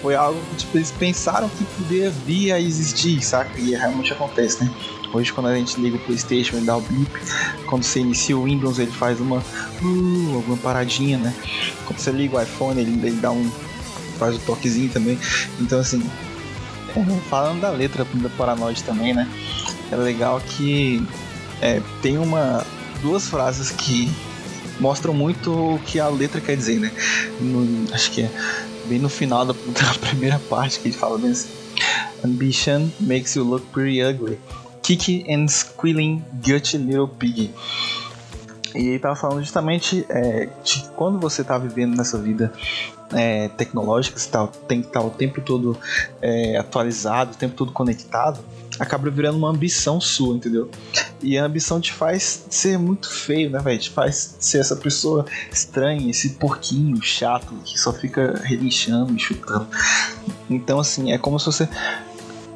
Foi 0.00 0.14
algo 0.14 0.40
que 0.50 0.56
tipo, 0.56 0.78
eles 0.78 0.90
pensaram 0.92 1.48
que 1.48 1.64
poderia 1.64 2.10
vir 2.10 2.52
a 2.52 2.60
existir, 2.60 3.22
saca? 3.22 3.58
E 3.58 3.74
realmente 3.74 4.12
acontece, 4.12 4.62
né? 4.62 4.70
Hoje 5.12 5.32
quando 5.32 5.48
a 5.48 5.56
gente 5.56 5.78
liga 5.80 5.96
o 5.96 6.00
Playstation 6.00 6.56
ele 6.56 6.66
dá 6.66 6.76
o 6.76 6.80
blip, 6.80 7.10
quando 7.66 7.82
você 7.82 8.00
inicia 8.00 8.36
o 8.36 8.44
Windows 8.44 8.78
ele 8.78 8.92
faz 8.92 9.20
uma 9.20 9.38
uh, 9.38 10.34
alguma 10.34 10.56
paradinha, 10.56 11.18
né? 11.18 11.34
Quando 11.84 11.98
você 11.98 12.10
liga 12.10 12.36
o 12.36 12.42
iPhone 12.42 12.80
ele, 12.80 12.92
ele 13.06 13.20
dá 13.20 13.30
um 13.30 13.50
faz 14.18 14.36
o 14.36 14.38
toquezinho 14.40 14.88
também. 14.90 15.18
Então 15.60 15.80
assim, 15.80 16.02
falando 17.28 17.60
da 17.60 17.70
letra 17.70 18.04
da 18.14 18.28
Paranoid 18.30 18.82
também, 18.84 19.14
né? 19.14 19.28
É 19.90 19.96
legal 19.96 20.40
que 20.40 21.06
é, 21.60 21.80
tem 22.00 22.18
uma 22.18 22.64
duas 23.00 23.28
frases 23.28 23.70
que 23.70 24.10
mostram 24.80 25.12
muito 25.12 25.52
o 25.52 25.78
que 25.80 26.00
a 26.00 26.08
letra 26.08 26.40
quer 26.40 26.56
dizer, 26.56 26.78
né? 26.80 26.90
No- 27.40 27.92
acho 27.94 28.10
que 28.10 28.22
é 28.22 28.30
bem 28.86 28.98
no 28.98 29.08
final 29.08 29.44
da, 29.44 29.52
da 29.72 29.94
primeira 30.00 30.38
parte 30.38 30.80
que 30.80 30.88
ele 30.88 30.96
fala 30.96 31.18
bem 31.18 31.30
assim: 31.30 31.50
Ambition 32.24 32.88
makes 33.00 33.34
you 33.36 33.44
look 33.44 33.66
pretty 33.72 34.02
ugly. 34.02 34.38
Kiki 34.82 35.24
and 35.32 35.46
squealing 35.48 36.24
guilty 36.42 36.78
little 36.78 37.06
pig. 37.08 37.50
E 38.74 38.78
ele 38.88 38.98
tava 38.98 39.14
falando 39.14 39.40
justamente 39.42 40.04
é, 40.08 40.48
de 40.64 40.82
quando 40.96 41.20
você 41.20 41.44
tá 41.44 41.58
vivendo 41.58 41.94
nessa 41.96 42.18
vida 42.18 42.52
é, 43.12 43.48
tecnológica, 43.48 44.18
você 44.18 44.30
tá, 44.30 44.46
tem 44.66 44.80
que 44.80 44.88
estar 44.88 45.02
o 45.02 45.10
tempo 45.10 45.40
todo 45.40 45.78
é, 46.20 46.56
atualizado, 46.56 47.32
o 47.32 47.36
tempo 47.36 47.54
todo 47.54 47.72
conectado, 47.72 48.40
acaba 48.78 49.10
virando 49.10 49.38
uma 49.38 49.50
ambição 49.50 50.00
sua, 50.00 50.36
entendeu? 50.36 50.70
E 51.22 51.38
a 51.38 51.44
ambição 51.44 51.80
te 51.80 51.92
faz 51.92 52.44
ser 52.48 52.78
muito 52.78 53.10
feio, 53.10 53.50
né, 53.50 53.60
velho? 53.60 53.78
Te 53.78 53.90
faz 53.90 54.36
ser 54.40 54.58
essa 54.58 54.76
pessoa 54.76 55.26
estranha, 55.52 56.10
esse 56.10 56.30
porquinho 56.30 57.00
chato 57.02 57.54
que 57.64 57.78
só 57.78 57.92
fica 57.92 58.40
relinchando 58.42 59.14
e 59.14 59.18
chutando. 59.18 59.66
Então, 60.48 60.80
assim, 60.80 61.12
é 61.12 61.18
como 61.18 61.38
se 61.38 61.46
você 61.46 61.68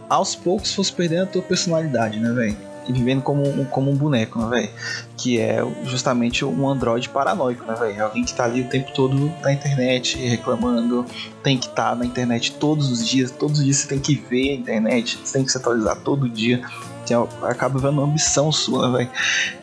aos 0.08 0.34
poucos 0.34 0.72
fosse 0.72 0.92
perdendo 0.92 1.24
a 1.24 1.26
tua 1.26 1.42
personalidade, 1.42 2.18
né, 2.18 2.32
velho? 2.32 2.75
E 2.88 2.92
vivendo 2.92 3.22
como 3.22 3.42
um, 3.46 3.64
como 3.64 3.90
um 3.90 3.96
boneco, 3.96 4.38
né, 4.38 4.48
velho? 4.48 4.70
Que 5.16 5.40
é 5.40 5.58
justamente 5.84 6.44
um 6.44 6.68
androide 6.68 7.08
paranoico, 7.08 7.64
né, 7.64 7.74
velho? 7.74 8.04
Alguém 8.04 8.24
que 8.24 8.32
tá 8.34 8.44
ali 8.44 8.60
o 8.62 8.68
tempo 8.68 8.92
todo 8.92 9.32
na 9.42 9.52
internet 9.52 10.16
reclamando, 10.18 11.04
tem 11.42 11.58
que 11.58 11.66
estar 11.66 11.96
na 11.96 12.04
internet 12.06 12.52
todos 12.52 12.90
os 12.90 13.06
dias, 13.06 13.30
todos 13.30 13.58
os 13.58 13.64
dias 13.64 13.78
você 13.78 13.88
tem 13.88 13.98
que 13.98 14.14
ver 14.14 14.50
a 14.50 14.54
internet, 14.54 15.18
você 15.22 15.32
tem 15.34 15.44
que 15.44 15.50
se 15.50 15.58
atualizar 15.58 15.96
todo 15.96 16.28
dia. 16.28 16.62
Que 17.04 17.14
é- 17.14 17.28
acaba 17.42 17.78
vendo 17.78 17.92
uma 17.92 18.04
ambição 18.04 18.50
sua, 18.50 18.88
né, 18.90 18.98
velho? 18.98 19.10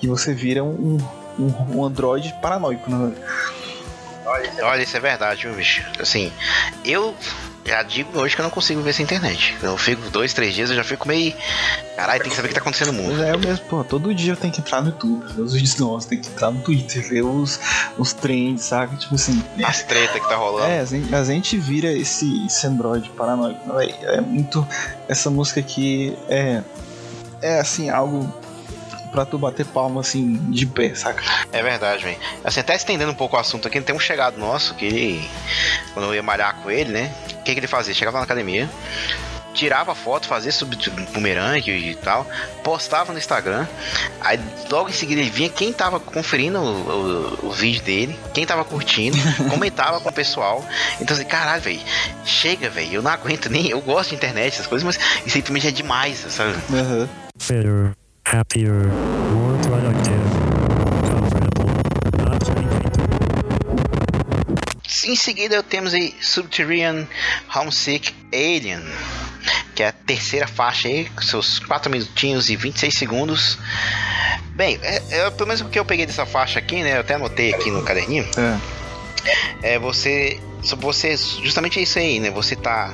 E 0.02 0.08
você 0.08 0.34
vira 0.34 0.64
um, 0.64 0.98
um, 1.38 1.78
um 1.78 1.86
androide 1.86 2.34
paranoico, 2.42 2.90
né, 2.90 2.98
velho? 2.98 3.24
Olha, 4.64 4.82
isso 4.82 4.96
é 4.96 5.00
verdade, 5.00 5.46
viu, 5.48 5.56
bicho? 5.56 5.84
Assim, 6.00 6.32
eu 6.86 7.14
já 7.66 7.82
digo 7.82 8.20
hoje 8.20 8.36
que 8.36 8.42
eu 8.42 8.44
não 8.44 8.50
consigo 8.50 8.82
ver 8.82 8.90
essa 8.90 9.02
internet. 9.02 9.56
Eu 9.62 9.78
fico 9.78 10.10
dois, 10.10 10.34
três 10.34 10.54
dias, 10.54 10.70
eu 10.70 10.76
já 10.76 10.84
fico 10.84 11.08
meio. 11.08 11.34
Caralho, 11.96 12.22
tem 12.22 12.30
que 12.30 12.36
saber 12.36 12.48
o 12.48 12.50
que 12.50 12.56
tá 12.56 12.62
acontecendo 12.62 12.92
no 12.92 13.04
Pois 13.04 13.10
mundo. 13.18 13.24
é, 13.24 13.32
eu 13.34 13.40
mesmo, 13.40 13.66
pô, 13.66 13.84
todo 13.84 14.14
dia 14.14 14.34
eu 14.34 14.38
tenho 14.38 14.52
que 14.54 14.60
entrar 14.60 14.82
no 14.82 14.90
YouTube, 14.90 15.26
ver 15.34 15.42
os 15.42 15.54
vídeos 15.54 15.78
novos, 15.78 16.06
tenho 16.06 16.22
que 16.22 16.30
entrar 16.30 16.52
no 16.52 16.60
Twitter, 16.62 17.08
ver 17.08 17.22
os, 17.22 17.60
os 17.98 18.12
trends, 18.14 18.64
saca? 18.64 18.96
Tipo 18.98 19.16
assim. 19.16 19.42
As 19.64 19.84
treta 19.84 20.20
que 20.20 20.28
tá 20.28 20.36
rolando. 20.36 20.68
É, 20.68 20.80
a 20.80 20.86
gente, 20.86 21.16
a 21.16 21.24
gente 21.24 21.58
vira 21.58 21.92
esse, 21.92 22.46
esse 22.46 22.68
Android 22.68 23.10
paranoico. 23.12 23.74
véi? 23.76 23.96
É 24.02 24.20
muito. 24.20 24.68
Essa 25.08 25.30
música 25.30 25.60
aqui 25.60 26.18
é. 26.28 26.62
É 27.42 27.60
assim, 27.60 27.90
algo 27.90 28.34
pra 29.14 29.26
tu 29.26 29.38
bater 29.38 29.66
palma 29.66 30.02
assim, 30.02 30.36
de 30.50 30.66
pé, 30.66 30.94
saca? 30.96 31.24
É 31.52 31.62
verdade, 31.64 32.04
velho. 32.04 32.18
Assim, 32.44 32.60
até 32.60 32.76
estendendo 32.76 33.12
um 33.12 33.16
pouco 33.16 33.38
o 33.38 33.40
assunto 33.40 33.68
aqui, 33.68 33.80
tem 33.80 33.96
um 33.96 34.00
chegado 34.00 34.38
nosso 34.38 34.74
que 34.74 34.86
ele, 34.86 35.30
quando 35.94 36.08
eu 36.08 36.16
ia 36.16 36.24
malhar 36.24 36.56
com 36.58 36.70
ele, 36.70 36.92
né? 36.92 37.14
O 37.40 37.44
que, 37.44 37.54
que 37.54 37.60
ele 37.60 37.68
fazia? 37.68 37.94
Chegava 37.94 38.18
na 38.18 38.24
academia, 38.24 38.70
tirava 39.54 39.94
foto, 39.94 40.28
fazia 40.28 40.52
sub 40.52 40.76
bumerangue 41.14 41.72
e 41.72 41.96
tal, 41.96 42.26
postava 42.64 43.14
no 43.14 43.20
Instagram. 43.20 43.68
Aí 44.20 44.40
logo 44.70 44.90
em 44.90 44.94
seguida 44.94 45.22
ele 45.22 45.30
vinha 45.30 45.50
quem 45.50 45.72
tava 45.72 46.00
conferindo 46.00 46.60
o, 46.60 46.64
o- 47.44 47.48
o 47.50 47.52
vídeo 47.52 47.84
dele, 47.84 48.20
quem 48.34 48.46
tava 48.48 48.66
curtindo, 48.66 49.16
comentava 49.50 50.00
com 50.02 50.10
o 50.10 50.14
pessoal. 50.14 50.66
Então 51.00 51.16
assim, 51.16 51.26
caralho, 51.26 51.62
velho, 51.62 51.82
chega, 52.26 52.68
velho, 52.70 52.94
eu 52.94 53.02
não 53.04 53.12
aguento 53.12 53.48
nem. 53.50 53.68
Eu 53.70 53.80
gosto 53.82 54.10
de 54.10 54.16
internet, 54.16 54.54
essas 54.54 54.66
coisas, 54.68 54.84
mas 54.84 54.98
isso 55.26 55.38
aí 55.38 55.44
pra 55.44 55.54
mim 55.54 55.60
já 55.60 55.70
é 55.70 55.72
demais, 55.72 56.18
sabe? 56.30 56.56
Aham. 56.74 57.10
Happier, 58.26 58.88
more 59.32 59.58
productive, 59.64 60.30
comfortable, 61.10 61.66
not 62.18 62.44
sleeping. 62.44 62.92
Em 65.06 65.16
seguida 65.16 65.62
temos 65.62 65.94
aí 65.94 66.16
Subterranean 66.22 67.08
Homesick 67.54 68.14
Alien, 68.32 68.82
que 69.76 69.84
é 69.84 69.88
a 69.90 69.92
terceira 69.92 70.48
faixa 70.48 70.88
aí, 70.88 71.10
com 71.10 71.22
seus 71.22 71.60
4 71.60 71.92
minutinhos 71.92 72.50
e 72.50 72.56
26 72.56 72.94
segundos. 72.94 73.58
Bem, 74.56 74.80
é, 74.82 75.02
é, 75.10 75.30
pelo 75.32 75.48
menos 75.48 75.62
o 75.62 75.70
que 75.70 75.80
eu 75.80 75.86
peguei 75.86 76.06
dessa 76.06 76.26
faixa 76.26 76.60
aqui, 76.60 76.84
né? 76.84 76.96
Eu 76.96 77.02
até 77.02 77.16
anotei 77.16 77.54
aqui 77.54 77.72
no 77.72 77.84
caderninho. 77.84 78.26
É. 78.38 78.83
É 79.62 79.80
você. 79.80 80.40
Você. 80.78 81.16
Justamente 81.18 81.80
é 81.80 81.84
isso 81.84 82.00
aí, 82.00 82.20
né? 82.20 82.32
Você 82.32 82.56
tá 82.56 82.94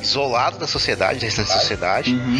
isolado 0.00 0.58
da 0.58 0.66
sociedade, 0.66 1.20
da 1.20 1.26
restante 1.26 1.48
da 1.48 1.58
sociedade. 1.58 2.12
Uhum. 2.12 2.38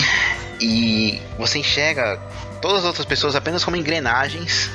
E 0.61 1.21
você 1.39 1.59
enxerga 1.59 2.17
todas 2.61 2.79
as 2.79 2.85
outras 2.85 3.05
pessoas 3.05 3.35
apenas 3.35 3.65
como 3.65 3.77
engrenagens 3.77 4.71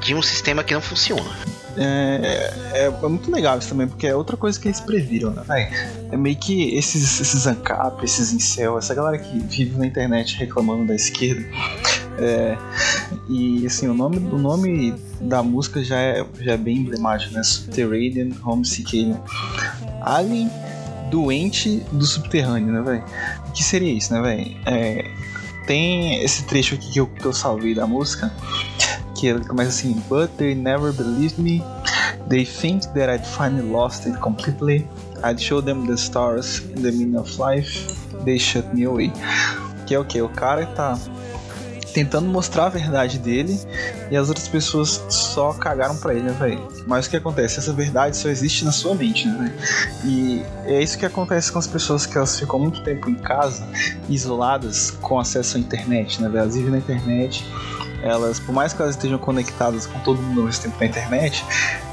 de 0.00 0.14
um 0.14 0.22
sistema 0.22 0.64
que 0.64 0.74
não 0.74 0.80
funciona. 0.80 1.36
É, 1.76 2.52
é, 2.72 2.84
é 2.86 3.08
muito 3.08 3.30
legal 3.30 3.58
isso 3.58 3.68
também, 3.68 3.86
porque 3.86 4.06
é 4.06 4.14
outra 4.14 4.36
coisa 4.36 4.58
que 4.58 4.68
eles 4.68 4.80
previram, 4.80 5.30
né, 5.30 5.42
véi? 5.46 5.68
É 6.10 6.16
meio 6.16 6.36
que 6.36 6.74
esses, 6.76 7.20
esses 7.20 7.46
ANCAP, 7.46 8.04
esses 8.04 8.32
incel, 8.32 8.78
essa 8.78 8.94
galera 8.94 9.18
que 9.18 9.38
vive 9.38 9.76
na 9.78 9.86
internet 9.86 10.36
reclamando 10.38 10.86
da 10.86 10.94
esquerda. 10.94 11.44
É, 12.18 12.56
e 13.28 13.66
assim, 13.66 13.88
o 13.88 13.94
nome, 13.94 14.16
o 14.18 14.38
nome 14.38 14.94
da 15.20 15.42
música 15.42 15.84
já 15.84 15.98
é, 15.98 16.24
já 16.40 16.52
é 16.52 16.56
bem 16.56 16.78
emblemático, 16.78 17.34
né? 17.34 17.42
Subterranean 17.42 18.30
Homesick. 18.44 19.14
Alien 20.00 20.50
doente 21.10 21.82
do 21.92 22.04
subterrâneo, 22.04 22.72
né, 22.72 22.82
velho? 22.82 23.04
O 23.48 23.52
que 23.52 23.62
seria 23.62 23.92
isso, 23.92 24.12
né, 24.12 24.20
velho? 24.22 24.56
É, 24.66 25.10
tem 25.66 26.22
esse 26.22 26.44
trecho 26.44 26.74
aqui 26.74 26.92
que 26.92 27.00
eu, 27.00 27.06
que 27.06 27.24
eu 27.24 27.32
salvei 27.32 27.74
da 27.74 27.86
música, 27.86 28.32
que 29.14 29.26
ele 29.26 29.44
começa 29.44 29.70
assim: 29.70 30.02
But 30.08 30.30
they 30.36 30.54
never 30.54 30.92
believed 30.92 31.38
me. 31.38 31.62
They 32.28 32.44
think 32.44 32.86
that 32.94 33.08
I'd 33.08 33.26
finally 33.26 33.70
lost 33.70 34.06
it 34.06 34.18
completely. 34.18 34.88
I'd 35.22 35.40
show 35.40 35.62
them 35.62 35.86
the 35.86 35.96
stars 35.96 36.60
in 36.76 36.82
the 36.82 36.92
meaning 36.92 37.16
of 37.16 37.30
life. 37.38 37.94
They 38.24 38.38
shut 38.38 38.66
me 38.74 38.84
away. 38.84 39.12
Que 39.86 39.94
é 39.94 39.98
o 39.98 40.04
que? 40.04 40.20
O 40.20 40.28
cara 40.28 40.66
tá 40.66 40.98
tentando 41.96 42.28
mostrar 42.28 42.66
a 42.66 42.68
verdade 42.68 43.18
dele 43.18 43.58
e 44.10 44.16
as 44.18 44.28
outras 44.28 44.46
pessoas 44.46 45.02
só 45.08 45.54
cagaram 45.54 45.96
pra 45.96 46.12
ele, 46.12 46.24
né, 46.24 46.36
velho? 46.38 46.68
Mas 46.86 47.06
o 47.06 47.10
que 47.10 47.16
acontece? 47.16 47.58
Essa 47.58 47.72
verdade 47.72 48.18
só 48.18 48.28
existe 48.28 48.66
na 48.66 48.70
sua 48.70 48.94
mente, 48.94 49.26
né? 49.26 49.50
E 50.04 50.42
é 50.66 50.82
isso 50.82 50.98
que 50.98 51.06
acontece 51.06 51.50
com 51.50 51.58
as 51.58 51.66
pessoas 51.66 52.04
que 52.04 52.14
elas 52.18 52.38
ficam 52.38 52.58
muito 52.58 52.82
tempo 52.84 53.08
em 53.08 53.14
casa, 53.14 53.66
isoladas, 54.10 54.90
com 54.90 55.18
acesso 55.18 55.56
à 55.56 55.60
internet, 55.60 56.20
né, 56.20 56.28
velho? 56.28 56.42
Elas 56.42 56.54
vivem 56.54 56.72
na 56.72 56.78
internet, 56.78 57.42
elas, 58.02 58.38
por 58.38 58.52
mais 58.52 58.74
que 58.74 58.82
elas 58.82 58.94
estejam 58.94 59.16
conectadas 59.16 59.86
com 59.86 59.98
todo 60.00 60.20
mundo 60.20 60.40
ao 60.40 60.46
mesmo 60.48 60.64
tempo 60.64 60.76
na 60.78 60.84
internet, 60.84 61.46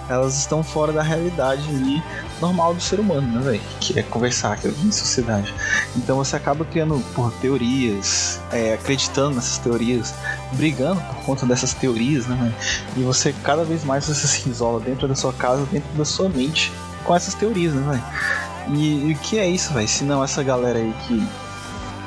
elas 0.10 0.38
estão 0.38 0.64
fora 0.64 0.92
da 0.92 1.02
realidade 1.02 1.68
ali 1.70 2.04
normal 2.42 2.74
do 2.74 2.82
ser 2.82 3.00
humano, 3.00 3.28
né, 3.28 3.42
velho? 3.42 3.62
Que 3.80 4.00
é 4.00 4.04
conversar, 4.04 4.58
que 4.58 4.68
é 4.68 4.72
em 4.72 4.92
sociedade. 4.92 5.54
Então 5.96 6.18
você 6.18 6.36
acaba 6.36 6.66
criando 6.66 7.02
por 7.14 7.32
teorias, 7.34 8.40
é, 8.52 8.74
acreditando 8.74 9.36
nessas 9.36 9.58
teorias, 9.58 10.14
brigando 10.54 11.00
por 11.02 11.16
conta 11.26 11.46
dessas 11.46 11.74
teorias, 11.74 12.28
né, 12.28 12.36
velho? 12.36 12.56
E 12.98 13.04
você 13.04 13.34
cada 13.44 13.64
vez 13.64 13.84
mais 13.84 14.06
você 14.06 14.28
se 14.28 14.50
isola 14.50 14.80
dentro 14.80 15.08
da 15.08 15.16
sua 15.16 15.34
casa, 15.34 15.66
dentro 15.72 15.92
da 15.98 16.06
sua 16.06 16.30
mente, 16.30 16.72
com 17.04 17.16
essas 17.16 17.34
teorias, 17.34 17.74
né, 17.74 17.92
velho? 17.92 18.78
E, 18.78 19.10
e 19.10 19.14
o 19.14 19.18
que 19.18 19.38
é 19.38 19.48
isso, 19.48 19.74
velho? 19.74 19.88
Se 19.88 20.04
não 20.04 20.24
essa 20.24 20.44
galera 20.44 20.80
aí 20.80 20.94
que 21.08 21.28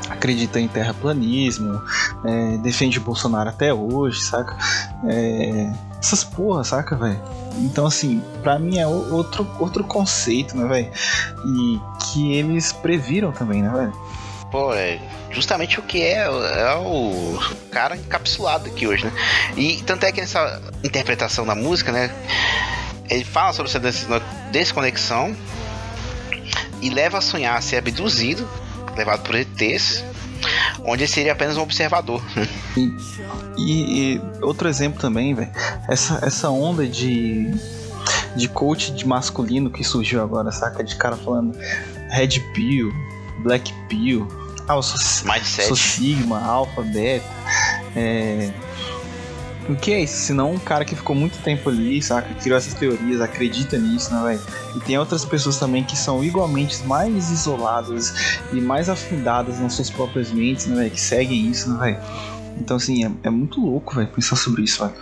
acredita 0.08 0.60
em 0.60 0.68
terraplanismo, 0.68 1.80
é, 2.24 2.56
defende 2.58 2.98
Bolsonaro 3.00 3.48
até 3.48 3.72
hoje, 3.72 4.22
saca? 4.22 4.56
É, 5.04 5.72
essas 5.98 6.24
porra, 6.24 6.64
saca, 6.64 6.96
velho? 6.96 7.20
Então, 7.58 7.86
assim, 7.86 8.22
pra 8.42 8.58
mim 8.58 8.78
é 8.78 8.86
outro, 8.86 9.48
outro 9.58 9.84
conceito, 9.84 10.56
né, 10.56 10.66
velho? 10.66 10.90
E 11.46 11.80
que 12.04 12.32
eles 12.32 12.72
previram 12.72 13.32
também, 13.32 13.62
né, 13.62 13.70
velho? 13.70 13.92
Pô, 14.50 14.72
é 14.74 15.00
justamente 15.30 15.78
o 15.78 15.82
que 15.82 16.00
é, 16.02 16.22
é 16.22 16.74
o 16.76 17.38
cara 17.70 17.96
encapsulado 17.96 18.68
aqui 18.68 18.86
hoje, 18.86 19.04
né? 19.04 19.12
E 19.56 19.82
tanto 19.82 20.04
é 20.06 20.12
que 20.12 20.20
nessa 20.20 20.62
interpretação 20.84 21.44
da 21.44 21.54
música, 21.54 21.90
né? 21.90 22.10
Ele 23.08 23.24
fala 23.24 23.52
sobre 23.52 23.70
essa 23.70 24.22
desconexão 24.50 25.36
e 26.80 26.90
leva 26.90 27.18
a 27.18 27.20
sonhar 27.20 27.60
ser 27.62 27.76
abduzido, 27.76 28.48
levado 28.96 29.22
por 29.22 29.34
ETs, 29.34 30.04
onde 30.84 31.04
ele 31.04 31.10
seria 31.10 31.32
apenas 31.32 31.56
um 31.56 31.62
observador. 31.62 32.22
E, 32.76 32.92
e, 33.58 34.14
e 34.14 34.20
outro 34.42 34.68
exemplo 34.68 35.00
também, 35.00 35.34
velho, 35.34 35.50
essa, 35.88 36.20
essa 36.22 36.50
onda 36.50 36.86
de, 36.86 37.50
de 38.36 38.48
coach 38.48 38.92
de 38.92 39.06
masculino 39.06 39.70
que 39.70 39.82
surgiu 39.82 40.22
agora, 40.22 40.52
saca? 40.52 40.84
De 40.84 40.94
cara 40.96 41.16
falando 41.16 41.56
Red 42.10 42.40
Pill, 42.54 42.92
Black 43.38 43.72
Pill, 43.88 44.28
ah, 44.68 44.74
eu 44.74 44.82
sou, 44.82 44.98
sou 44.98 45.76
Sigma, 45.76 46.44
Alpha, 46.44 46.82
Beta. 46.82 47.24
É, 47.94 48.50
o 49.68 49.76
que 49.76 49.92
é 49.92 50.00
isso? 50.02 50.16
Senão 50.16 50.52
um 50.52 50.58
cara 50.58 50.84
que 50.84 50.94
ficou 50.94 51.14
muito 51.14 51.38
tempo 51.42 51.68
ali, 51.68 52.00
saca? 52.00 52.32
Criou 52.34 52.56
essas 52.56 52.74
teorias, 52.74 53.20
acredita 53.20 53.76
nisso, 53.78 54.14
né, 54.14 54.22
velho? 54.22 54.40
E 54.76 54.80
tem 54.80 54.98
outras 54.98 55.24
pessoas 55.24 55.58
também 55.58 55.82
que 55.82 55.96
são 55.96 56.22
igualmente 56.22 56.82
mais 56.84 57.30
isoladas 57.30 58.38
e 58.52 58.60
mais 58.60 58.88
afundadas 58.88 59.58
nas 59.58 59.74
suas 59.74 59.90
próprias 59.90 60.30
mentes, 60.30 60.66
né, 60.66 60.76
velho? 60.76 60.90
Que 60.90 61.00
seguem 61.00 61.50
isso, 61.50 61.70
né, 61.70 61.78
velho? 61.78 61.98
Então, 62.58 62.76
assim, 62.76 63.04
é, 63.04 63.10
é 63.24 63.30
muito 63.30 63.60
louco, 63.60 63.94
velho, 63.94 64.08
pensar 64.08 64.36
sobre 64.36 64.62
isso, 64.62 64.84
velho. 64.84 64.94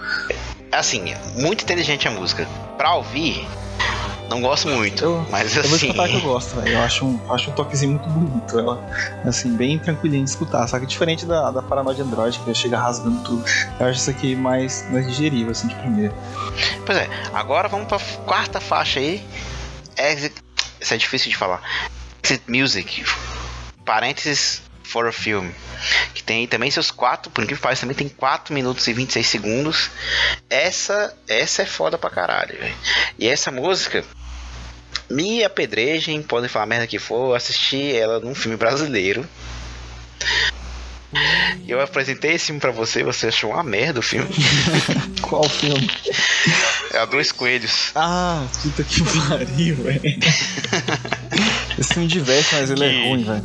Assim, 0.73 1.11
é 1.11 1.19
muito 1.41 1.63
inteligente 1.63 2.09
a 2.09 2.11
música. 2.11 2.49
Pra 2.77 2.95
ouvir, 2.95 3.47
não 4.29 4.41
gosto 4.41 4.69
muito, 4.69 5.05
eu, 5.05 5.27
mas 5.31 5.57
assim... 5.57 5.59
Eu 5.59 5.69
vou 5.69 5.77
escutar 5.77 6.09
que 6.09 6.15
eu 6.15 6.21
gosto, 6.21 6.57
velho. 6.57 6.75
Eu 6.75 6.81
acho 6.81 7.05
um, 7.05 7.33
acho 7.33 7.51
um 7.51 7.55
toquezinho 7.55 7.93
muito 7.93 8.09
bonito. 8.09 8.59
Ela, 8.59 8.83
assim, 9.25 9.55
bem 9.57 9.79
tranquilinho 9.79 10.25
de 10.25 10.31
escutar. 10.31 10.67
Só 10.67 10.79
que 10.79 10.87
diferente 10.87 11.27
da, 11.27 11.51
da 11.51 11.63
Paranoia 11.63 11.95
de 11.95 12.03
Android, 12.03 12.39
que 12.41 12.55
chega 12.55 12.79
rasgando 12.79 13.23
tudo. 13.23 13.45
Eu 13.79 13.87
acho 13.87 14.01
isso 14.01 14.11
aqui 14.11 14.35
mais, 14.35 14.85
mais 14.91 15.07
digerível, 15.07 15.53
assim, 15.53 15.69
de 15.69 15.75
primeira. 15.75 16.15
Pois 16.85 16.99
é, 16.99 17.09
agora 17.33 17.69
vamos 17.69 17.87
pra 17.87 17.99
quarta 18.25 18.61
faixa 18.61 18.99
aí. 18.99 19.25
Exit... 19.97 20.35
Isso 20.81 20.95
é 20.95 20.97
difícil 20.97 21.31
de 21.31 21.37
falar. 21.37 21.63
Exit 22.23 22.43
Music. 22.49 23.05
Parênteses 23.85 24.63
for 24.95 25.09
a 25.09 25.13
Film. 25.13 25.51
Que 26.15 26.23
tem 26.23 26.47
também 26.47 26.71
seus 26.71 26.93
quatro, 26.93 27.29
por 27.33 27.43
incrível 27.43 27.59
que 27.59 27.63
pareça, 27.65 27.81
também 27.81 27.97
tem 27.97 28.09
4 28.09 28.55
minutos 28.55 28.87
e 28.87 28.93
26 28.93 29.27
segundos. 29.27 29.91
Essa, 30.49 31.13
essa 31.27 31.63
é 31.63 31.67
foda 31.67 31.99
pra 31.99 32.09
caralho, 32.09 32.57
véio. 32.57 32.77
E 33.19 33.27
essa 33.27 33.51
música, 33.51 34.05
me 35.11 35.43
apedrejem, 35.43 36.23
podem 36.23 36.49
falar 36.49 36.67
merda 36.67 36.87
que 36.87 37.01
for, 37.01 37.31
eu 37.31 37.35
assisti 37.35 37.93
ela 37.97 38.21
num 38.21 38.37
filme 38.37 38.57
brasileiro. 38.57 39.29
Eu 41.67 41.81
apresentei 41.81 42.33
esse 42.33 42.47
filme 42.47 42.61
pra 42.61 42.71
você, 42.71 43.03
você 43.03 43.29
achou 43.29 43.51
uma 43.51 43.63
merda 43.65 43.99
o 43.99 44.03
filme. 44.03 44.29
Qual 45.23 45.49
filme? 45.49 45.91
É 46.93 46.99
a 46.99 47.05
Dois 47.05 47.33
Coelhos. 47.33 47.91
Ah, 47.95 48.47
puta 48.63 48.85
que 48.85 49.01
pariu, 49.29 49.77
velho. 49.77 50.01
Esse 51.79 51.95
filme 51.95 52.09
diverte, 52.09 52.55
mas 52.55 52.71
ele 52.71 52.85
é 52.85 52.89
que... 52.89 52.95
é 52.95 53.09
ruim, 53.09 53.25
velho. 53.25 53.45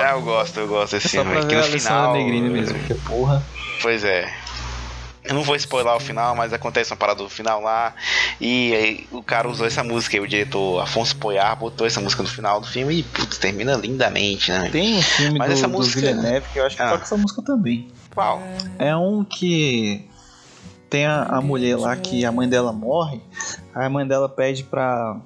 É, 0.00 0.12
eu 0.12 0.22
gosto, 0.22 0.60
eu 0.60 0.68
gosto 0.68 0.92
desse 0.92 1.06
é 1.06 1.10
filme. 1.10 1.40
Ver 1.40 1.56
no 1.56 1.62
final. 1.64 2.12
Negrini 2.12 2.48
mesmo, 2.48 2.78
que 2.80 2.94
porra. 2.94 3.42
Pois 3.80 4.04
é. 4.04 4.32
Eu 5.24 5.34
não 5.34 5.42
vou 5.44 5.54
spoiler 5.54 5.94
o 5.94 6.00
final, 6.00 6.34
mas 6.34 6.52
acontece 6.52 6.90
uma 6.90 6.96
parada 6.96 7.22
do 7.22 7.28
final 7.28 7.62
lá. 7.62 7.94
E 8.40 8.74
aí, 8.74 9.06
o 9.12 9.22
cara 9.22 9.48
usou 9.48 9.66
essa 9.66 9.84
música 9.84 10.16
aí, 10.16 10.20
o 10.20 10.26
diretor 10.26 10.80
Afonso 10.80 11.16
Poyar 11.16 11.56
botou 11.56 11.86
essa 11.86 12.00
música 12.00 12.24
no 12.24 12.28
final 12.28 12.60
do 12.60 12.66
filme 12.66 12.98
e 12.98 13.02
putz, 13.04 13.38
termina 13.38 13.76
lindamente, 13.76 14.50
né? 14.50 14.68
Tem 14.70 14.96
um 14.96 15.02
filme 15.02 15.38
mas 15.38 15.48
do, 15.48 15.54
essa 15.54 15.68
música... 15.68 16.00
do 16.00 16.06
Villeneuve 16.06 16.46
que 16.52 16.58
eu 16.58 16.66
acho 16.66 16.76
que 16.76 16.82
ah. 16.82 16.90
toca 16.90 17.04
essa 17.04 17.16
música 17.16 17.40
também. 17.40 17.88
Qual? 18.12 18.42
É 18.80 18.96
um 18.96 19.22
que 19.22 20.08
tem 20.90 21.06
a, 21.06 21.22
a 21.22 21.40
mulher 21.40 21.78
lá 21.78 21.94
que 21.96 22.24
a 22.24 22.32
mãe 22.32 22.48
dela 22.48 22.72
morre, 22.72 23.20
aí 23.72 23.86
a 23.86 23.88
mãe 23.88 24.06
dela 24.06 24.28
pede 24.28 24.64
pra 24.64 25.20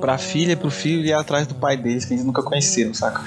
pra 0.00 0.18
filha 0.18 0.52
e 0.52 0.56
pro 0.56 0.70
filho 0.70 1.04
ir 1.04 1.12
atrás 1.12 1.46
do 1.46 1.54
pai 1.54 1.76
deles, 1.76 2.04
que 2.04 2.14
eles 2.14 2.24
nunca 2.24 2.42
conheceram, 2.42 2.92
saca? 2.94 3.22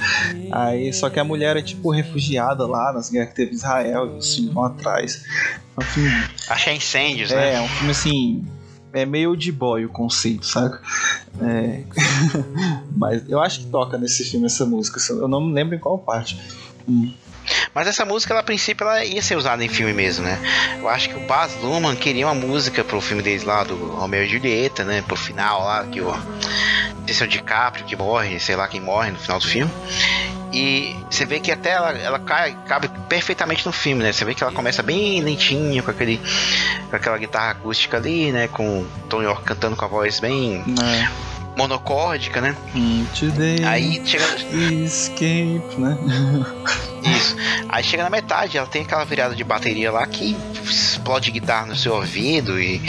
Aí, 0.51 0.91
só 0.93 1.09
que 1.09 1.19
a 1.19 1.23
mulher 1.23 1.57
é 1.57 1.61
tipo 1.61 1.91
refugiada 1.91 2.65
lá 2.65 2.93
nas 2.93 3.09
guerras 3.09 3.29
que 3.29 3.35
teve 3.35 3.53
Israel, 3.53 4.13
e 4.13 4.17
os 4.17 4.35
filhos 4.35 4.53
vão 4.53 4.65
atrás. 4.65 5.23
É 5.77 5.81
um 5.81 5.85
filme. 5.85 6.23
Achei 6.49 6.75
incêndios, 6.75 7.31
é, 7.31 7.35
né? 7.35 7.53
É, 7.55 7.61
um 7.61 7.67
filme 7.67 7.91
assim. 7.91 8.45
É 8.91 9.05
meio 9.05 9.35
de 9.35 9.51
boy 9.51 9.85
o 9.85 9.89
conceito, 9.89 10.47
saca? 10.47 10.81
É... 11.39 11.83
Mas 12.97 13.29
eu 13.29 13.39
acho 13.39 13.59
que 13.59 13.67
toca 13.67 13.99
nesse 13.99 14.23
filme 14.23 14.47
essa 14.47 14.65
música, 14.65 14.99
eu 15.13 15.27
não 15.27 15.41
me 15.41 15.53
lembro 15.53 15.75
em 15.75 15.79
qual 15.79 15.97
parte. 15.99 16.39
Hum. 16.87 17.11
Mas 17.73 17.87
essa 17.87 18.03
música, 18.03 18.33
ela, 18.33 18.41
a 18.41 18.43
princípio, 18.43 18.85
ela 18.85 19.03
ia 19.05 19.21
ser 19.21 19.37
usada 19.37 19.63
em 19.63 19.69
filme 19.69 19.93
mesmo, 19.93 20.25
né? 20.25 20.39
Eu 20.79 20.89
acho 20.89 21.09
que 21.09 21.15
o 21.15 21.27
Baz 21.27 21.55
Luhrmann 21.61 21.95
queria 21.95 22.27
uma 22.27 22.35
música 22.35 22.83
pro 22.83 22.99
filme 22.99 23.21
deles 23.21 23.43
lá, 23.43 23.63
do 23.63 23.75
Romeo 23.75 24.23
e 24.23 24.27
Julieta, 24.27 24.83
né? 24.83 25.03
Pro 25.05 25.15
final 25.15 25.63
lá, 25.63 25.83
que 25.85 26.01
o... 26.01 26.13
Esse 27.07 27.23
é 27.23 27.25
o 27.25 27.29
DiCaprio 27.29 27.85
que 27.85 27.95
morre, 27.95 28.39
sei 28.39 28.55
lá 28.55 28.67
quem 28.67 28.79
morre 28.79 29.11
no 29.11 29.19
final 29.19 29.39
do 29.39 29.47
filme. 29.47 29.71
E 30.51 30.95
você 31.09 31.25
vê 31.25 31.39
que 31.39 31.51
até 31.51 31.71
ela, 31.71 31.91
ela 31.91 32.19
cai, 32.19 32.57
cabe 32.67 32.89
perfeitamente 33.07 33.65
no 33.65 33.71
filme, 33.71 34.03
né? 34.03 34.11
Você 34.11 34.25
vê 34.25 34.33
que 34.33 34.43
ela 34.43 34.51
começa 34.51 34.81
bem 34.81 35.21
lentinho, 35.21 35.83
com 35.83 35.91
aquele 35.91 36.19
com 36.89 36.95
aquela 36.95 37.17
guitarra 37.17 37.51
acústica 37.51 37.97
ali, 37.97 38.31
né? 38.31 38.47
Com 38.47 38.81
o 38.81 38.87
Tom 39.07 39.21
York 39.21 39.43
cantando 39.43 39.75
com 39.75 39.85
a 39.85 39.87
voz 39.87 40.19
bem 40.19 40.63
é. 40.81 41.38
Monocórdica, 41.59 42.39
né? 42.39 42.55
Aí 43.65 44.01
chega. 44.05 44.25
Escape, 44.85 45.75
né? 45.77 45.97
Isso. 47.03 47.35
Aí 47.67 47.83
chega 47.83 48.03
na 48.03 48.09
metade, 48.09 48.57
ela 48.57 48.67
tem 48.67 48.83
aquela 48.83 49.03
virada 49.03 49.35
de 49.35 49.43
bateria 49.43 49.91
lá 49.91 50.07
que 50.07 50.37
explode 50.63 51.31
guitarra 51.31 51.65
no 51.65 51.75
seu 51.75 51.95
ouvido 51.95 52.59
e 52.59 52.81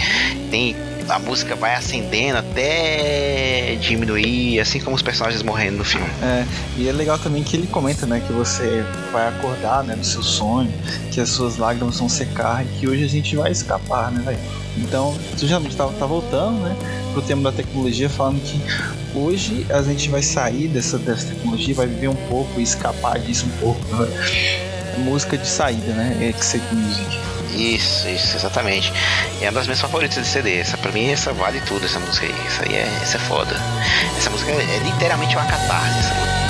tem 0.50 0.76
a 1.11 1.18
música 1.18 1.56
vai 1.56 1.74
acendendo 1.74 2.38
até 2.38 3.76
diminuir, 3.80 4.61
assim 4.61 4.80
como 4.80 4.94
os 4.94 5.02
personagens 5.02 5.42
morrendo 5.42 5.78
no 5.78 5.84
filme. 5.84 6.08
É, 6.22 6.46
e 6.76 6.88
é 6.88 6.92
legal 6.92 7.18
também 7.18 7.42
que 7.42 7.56
ele 7.56 7.66
comenta, 7.66 8.06
né, 8.06 8.22
que 8.24 8.32
você 8.32 8.84
vai 9.12 9.28
acordar, 9.28 9.82
né, 9.82 9.96
no 9.96 10.04
seu 10.04 10.22
sonho, 10.22 10.72
que 11.11 11.20
as 11.20 11.28
suas 11.30 11.56
lágrimas 11.56 11.98
vão 11.98 12.08
secar 12.08 12.64
e 12.64 12.68
que 12.78 12.88
hoje 12.88 13.04
a 13.04 13.08
gente 13.08 13.36
vai 13.36 13.50
escapar, 13.50 14.11
né, 14.12 14.22
velho? 14.24 14.38
Então, 14.76 15.16
tu 15.36 15.46
já 15.46 15.61
tá, 15.76 15.88
tá 15.88 16.06
voltando, 16.06 16.61
né, 16.61 16.76
pro 17.12 17.20
tema 17.22 17.50
da 17.50 17.56
tecnologia, 17.56 18.08
falando 18.08 18.40
que 18.40 18.61
hoje 19.14 19.66
a 19.68 19.82
gente 19.82 20.08
vai 20.08 20.22
sair 20.22 20.68
dessa, 20.68 20.96
dessa 20.96 21.26
tecnologia, 21.26 21.74
vai 21.74 21.86
viver 21.86 22.08
um 22.08 22.14
pouco 22.28 22.61
e 22.61 22.62
escapar 22.62 23.18
disso 23.18 23.46
um 23.46 23.61
pouco. 23.61 23.80
Né? 23.96 24.08
Música 24.98 25.36
de 25.36 25.46
saída, 25.46 25.92
né? 25.92 26.16
Exit 26.20 26.62
Music. 26.72 27.39
Isso, 27.55 28.09
isso, 28.09 28.36
exatamente. 28.36 28.92
É 29.40 29.46
uma 29.46 29.53
das 29.53 29.66
minhas 29.66 29.80
favoritas 29.80 30.22
de 30.24 30.28
CD. 30.28 30.59
Essa, 30.59 30.76
pra 30.78 30.92
mim, 30.92 31.11
essa 31.11 31.32
vale 31.32 31.61
tudo, 31.62 31.84
essa 31.84 31.98
música 31.98 32.26
aí. 32.26 32.34
Essa 32.46 32.62
aí 32.64 32.76
é, 32.76 32.98
essa 33.03 33.16
é 33.16 33.20
foda. 33.20 33.57
Essa 34.16 34.30
música 34.30 34.51
é, 34.51 34.55
é 34.55 34.78
literalmente 34.84 35.36
uma 35.36 35.46
catarse. 35.46 35.98
Essa 35.98 36.14
música. 36.14 36.49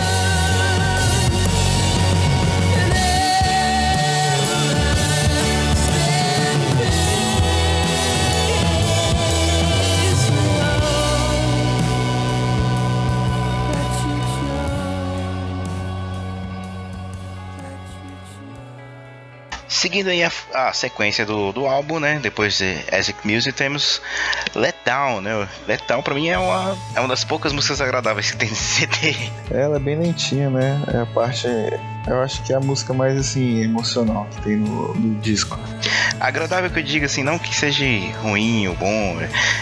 Seguindo 19.91 20.07
aí 20.07 20.23
a, 20.23 20.31
a 20.55 20.73
sequência 20.73 21.27
do, 21.27 21.51
do 21.51 21.67
álbum, 21.67 21.99
né? 21.99 22.21
Depois 22.23 22.59
de 22.59 22.77
Asic 22.93 23.27
Music 23.27 23.53
temos 23.53 24.01
Let 24.55 24.77
Down, 24.85 25.21
né? 25.21 25.49
Let 25.67 25.83
Down 25.89 26.01
pra 26.01 26.15
mim 26.15 26.29
é 26.29 26.39
uma, 26.39 26.79
é 26.95 27.01
uma 27.01 27.09
das 27.09 27.25
poucas 27.25 27.53
músicas 27.53 27.81
agradáveis 27.81 28.31
que 28.31 28.37
tem 28.37 28.49
nesse 28.49 28.87
CD. 28.87 29.17
Ela 29.51 29.79
é 29.79 29.81
bem 29.81 29.99
lentinha, 29.99 30.49
né? 30.49 30.81
É 30.95 30.99
a 30.99 31.07
parte. 31.07 31.49
Eu 32.07 32.23
acho 32.23 32.43
que 32.43 32.53
é 32.53 32.57
a 32.57 32.61
música 32.61 32.95
mais 32.95 33.19
assim, 33.19 33.63
emocional 33.63 34.27
que 34.31 34.43
tem 34.43 34.57
no, 34.57 34.95
no 34.95 35.21
disco. 35.21 35.59
Agradável 36.19 36.71
que 36.71 36.79
eu 36.79 36.83
diga 36.83 37.07
assim, 37.07 37.23
não 37.23 37.39
que 37.39 37.55
seja 37.55 37.85
ruim 38.21 38.67
ou 38.69 38.75
bom, 38.75 39.19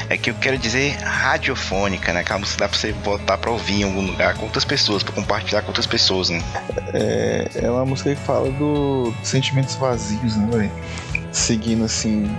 é 0.09 0.17
que 0.17 0.31
eu 0.31 0.35
quero 0.35 0.57
dizer 0.57 0.97
radiofônica, 1.03 2.13
né? 2.13 2.21
Aquela 2.21 2.39
música 2.39 2.61
dá 2.61 2.69
pra 2.69 2.79
você 2.79 2.93
botar 2.93 3.39
pra 3.39 3.51
ouvir 3.51 3.81
em 3.81 3.85
algum 3.85 4.07
lugar 4.07 4.35
com 4.35 4.45
outras 4.45 4.65
pessoas, 4.65 5.03
pra 5.03 5.13
compartilhar 5.13 5.63
com 5.63 5.69
outras 5.69 5.87
pessoas, 5.87 6.31
né? 6.31 6.43
É, 6.95 7.49
é 7.55 7.71
uma 7.71 7.85
música 7.85 8.15
que 8.15 8.21
fala 8.23 8.51
do 8.53 9.13
sentimentos 9.23 9.75
vazios, 9.75 10.37
né, 10.37 10.49
velho? 10.51 10.73
Seguindo 11.33 11.85
assim. 11.85 12.31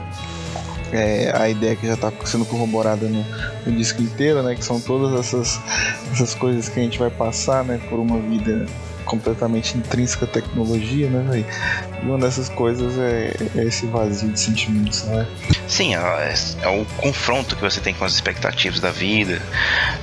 É, 0.91 1.31
a 1.35 1.47
ideia 1.47 1.75
que 1.75 1.85
já 1.85 1.93
está 1.93 2.11
sendo 2.25 2.45
corroborada 2.45 3.07
no, 3.07 3.23
no, 3.63 3.77
disco 3.77 4.01
inteiro, 4.01 4.41
né? 4.41 4.55
Que 4.55 4.65
são 4.65 4.81
todas 4.81 5.19
essas, 5.19 5.61
essas 6.11 6.33
coisas 6.33 6.67
que 6.67 6.79
a 6.79 6.83
gente 6.83 6.97
vai 6.97 7.11
passar, 7.11 7.63
né? 7.63 7.79
Por 7.89 7.99
uma 7.99 8.17
vida 8.19 8.65
completamente 9.09 9.75
intrínseca 9.75 10.25
à 10.25 10.27
tecnologia, 10.27 11.09
né, 11.09 11.25
véio? 11.29 11.45
E 12.01 12.05
uma 12.05 12.19
dessas 12.19 12.47
coisas 12.47 12.97
é, 12.97 13.33
é, 13.55 13.65
esse 13.65 13.87
vazio 13.87 14.29
de 14.29 14.39
sentimentos, 14.39 15.03
né? 15.05 15.27
Sim, 15.67 15.95
é, 15.95 16.33
é, 16.61 16.67
o 16.69 16.85
confronto 16.97 17.55
que 17.55 17.61
você 17.61 17.81
tem 17.81 17.93
com 17.93 18.05
as 18.05 18.13
expectativas 18.13 18.79
da 18.79 18.91
vida, 18.91 19.41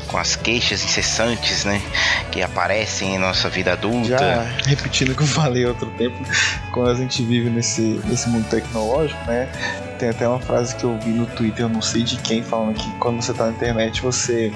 com 0.09 0.18
as 0.18 0.34
queixas 0.34 0.84
incessantes, 0.84 1.64
né? 1.64 1.80
Que 2.32 2.42
aparecem 2.42 3.14
em 3.14 3.18
nossa 3.18 3.48
vida 3.48 3.72
adulta. 3.72 4.18
Já 4.18 4.42
repetindo 4.66 5.12
o 5.12 5.14
que 5.14 5.22
eu 5.22 5.28
falei 5.28 5.64
outro 5.64 5.88
tempo, 5.92 6.16
quando 6.72 6.90
a 6.90 6.94
gente 6.94 7.22
vive 7.22 7.48
nesse, 7.48 8.00
nesse 8.04 8.28
mundo 8.28 8.48
tecnológico, 8.48 9.24
né? 9.26 9.48
Tem 10.00 10.09
até 10.11 10.28
uma 10.28 10.40
frase 10.40 10.74
que 10.74 10.84
eu 10.84 10.98
vi 10.98 11.11
no 11.11 11.26
Twitter, 11.26 11.64
eu 11.64 11.68
não 11.68 11.80
sei 11.80 12.02
de 12.02 12.16
quem, 12.16 12.42
falando 12.42 12.74
que 12.74 12.90
quando 12.98 13.22
você 13.22 13.30
está 13.30 13.46
na 13.46 13.52
internet 13.52 14.02
você 14.02 14.52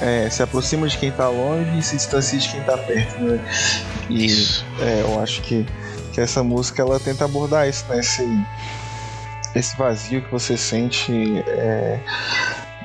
é, 0.00 0.28
se 0.30 0.42
aproxima 0.42 0.88
de 0.88 0.98
quem 0.98 1.08
está 1.08 1.28
longe 1.28 1.78
e 1.78 1.82
se 1.82 1.96
distancia 1.96 2.38
de 2.38 2.48
quem 2.48 2.60
está 2.60 2.76
perto, 2.76 3.20
né? 3.20 3.40
E, 4.08 4.26
isso. 4.26 4.64
É, 4.80 5.02
eu 5.02 5.20
acho 5.20 5.42
que, 5.42 5.66
que 6.12 6.20
essa 6.20 6.42
música 6.42 6.82
ela 6.82 7.00
tenta 7.00 7.24
abordar 7.24 7.68
isso, 7.68 7.84
né? 7.88 8.00
Esse, 8.00 8.26
esse 9.54 9.76
vazio 9.76 10.22
que 10.22 10.30
você 10.30 10.56
sente, 10.56 11.12
é, 11.46 12.00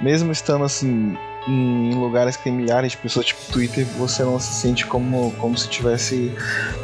mesmo 0.02 0.32
estando 0.32 0.64
assim 0.64 1.18
em 1.48 1.94
lugares 1.96 2.38
que 2.38 2.44
tem 2.44 2.54
milhares 2.54 2.92
de 2.92 2.98
pessoas, 2.98 3.26
tipo 3.26 3.52
Twitter, 3.52 3.86
você 3.98 4.24
não 4.24 4.40
se 4.40 4.54
sente 4.54 4.86
como, 4.86 5.32
como 5.34 5.58
se 5.58 5.68
tivesse 5.68 6.32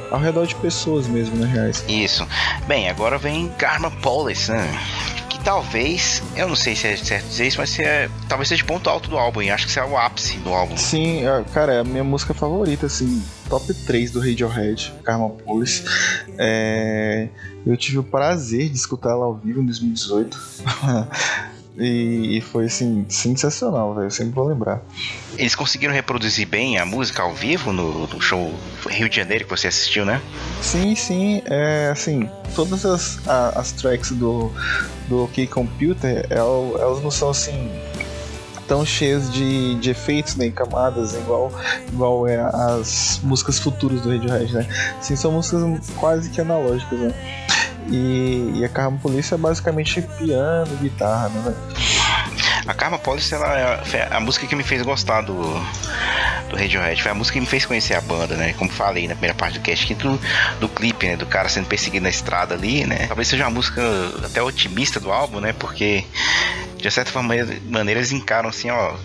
ao 0.10 0.20
redor 0.20 0.48
de 0.48 0.56
pessoas 0.56 1.08
mesmo, 1.08 1.36
né, 1.36 1.48
reais. 1.48 1.84
Isso. 1.88 2.28
Bem, 2.68 2.90
agora 2.90 3.18
vem 3.18 3.50
Karma 3.50 3.92
Police, 3.92 4.52
né? 4.52 4.68
Talvez, 5.48 6.22
eu 6.36 6.46
não 6.46 6.58
sei 6.58 6.76
se 6.76 6.88
é 6.88 6.98
certo 6.98 7.26
dizer 7.26 7.48
isso, 7.48 7.58
mas 7.58 7.70
se 7.70 7.82
é, 7.82 8.10
talvez 8.28 8.50
seja 8.50 8.66
ponto 8.66 8.90
alto 8.90 9.10
do 9.10 9.18
álbum, 9.18 9.40
acho 9.50 9.64
que 9.64 9.70
isso 9.70 9.80
é 9.80 9.86
o 9.86 9.98
ápice 9.98 10.38
do 10.40 10.54
álbum. 10.54 10.76
Sim, 10.76 11.26
é, 11.26 11.42
cara, 11.54 11.76
é 11.76 11.80
a 11.80 11.84
minha 11.86 12.04
música 12.04 12.34
favorita, 12.34 12.88
assim, 12.88 13.24
top 13.48 13.74
3 13.74 14.12
do 14.12 14.20
Radiohead, 14.20 14.94
Karma 15.06 15.30
Police. 15.30 15.86
É, 16.38 17.30
eu 17.66 17.78
tive 17.78 17.98
o 17.98 18.04
prazer 18.04 18.68
de 18.68 18.76
escutar 18.76 19.12
ela 19.12 19.24
ao 19.24 19.36
vivo 19.36 19.62
em 19.62 19.66
2018. 19.66 20.38
E, 21.78 22.38
e, 22.38 22.42
foi 22.42 22.66
assim, 22.66 23.06
sensacional, 23.08 23.94
velho. 23.94 24.10
Sempre 24.10 24.34
vou 24.34 24.48
lembrar. 24.48 24.82
Eles 25.38 25.54
conseguiram 25.54 25.94
reproduzir 25.94 26.48
bem 26.48 26.80
a 26.80 26.86
música 26.86 27.22
ao 27.22 27.34
vivo 27.34 27.72
no, 27.72 28.08
no, 28.08 28.20
show 28.20 28.52
Rio 28.90 29.08
de 29.08 29.16
Janeiro 29.16 29.44
que 29.44 29.50
você 29.50 29.68
assistiu, 29.68 30.04
né? 30.04 30.22
Sim, 30.62 30.96
sim. 30.96 31.42
É, 31.46 31.90
assim, 31.92 32.28
todas 32.56 32.84
as, 32.86 33.28
as 33.28 33.72
tracks 33.74 34.12
do, 34.12 34.52
do 35.08 35.26
OK 35.26 35.46
Computer, 35.48 36.26
elas 36.30 37.04
não 37.04 37.12
são 37.12 37.30
assim 37.30 37.70
tão 38.68 38.86
cheias 38.86 39.32
de, 39.32 39.76
de 39.76 39.92
efeitos, 39.92 40.36
né, 40.36 40.50
camadas, 40.50 41.14
igual, 41.14 41.52
igual 41.88 42.28
é 42.28 42.38
as 42.38 43.20
músicas 43.24 43.58
futuras 43.60 44.02
do 44.02 44.10
Radiohead, 44.10 44.54
né? 44.54 44.68
Sim, 45.02 45.16
são 45.16 45.32
músicas 45.32 45.90
quase 45.96 46.30
que 46.30 46.42
analógicas, 46.42 47.00
né? 47.00 47.47
E, 47.90 48.52
e 48.56 48.66
a 48.66 48.70
Karma 48.70 48.98
Police 48.98 49.34
é 49.34 49.38
basicamente 49.38 50.02
piano, 50.02 50.76
guitarra, 50.78 51.30
né? 51.30 51.56
A 52.68 52.74
Karma 52.74 53.00
Police 53.00 53.34
ela 53.34 53.82
é 53.94 54.08
a 54.12 54.20
música 54.20 54.46
que 54.46 54.56
me 54.56 54.64
fez 54.64 54.82
gostar 54.82 55.22
do, 55.22 55.42
do 56.50 56.58
Radiohead. 56.58 57.02
Foi 57.02 57.12
a 57.12 57.14
música 57.14 57.36
que 57.36 57.40
me 57.40 57.46
fez 57.46 57.66
conhecer 57.66 57.94
a 57.94 58.02
banda, 58.02 58.36
né? 58.36 58.54
Como 58.54 58.70
falei 58.70 59.08
na 59.08 59.14
primeira 59.14 59.34
parte 59.34 59.58
do 59.58 59.64
cast, 59.64 59.94
do, 59.96 60.20
do 60.60 60.68
clipe, 60.68 61.08
né? 61.08 61.16
Do 61.16 61.26
cara 61.26 61.48
sendo 61.48 61.66
perseguido 61.68 62.04
na 62.04 62.10
estrada 62.10 62.56
ali, 62.56 62.86
né? 62.86 63.08
Talvez 63.08 63.30
seja 63.30 63.46
uma 63.46 63.52
música 63.52 63.82
até 64.24 64.42
otimista 64.42 65.00
do 65.00 65.12
álbum, 65.12 65.40
né? 65.40 65.54
Porque 65.54 66.04
de 66.78 66.92
certa 66.92 67.22
maneira 67.22 68.00
eles 68.00 68.12
encaram 68.12 68.50
assim, 68.50 68.70
ó, 68.70 68.96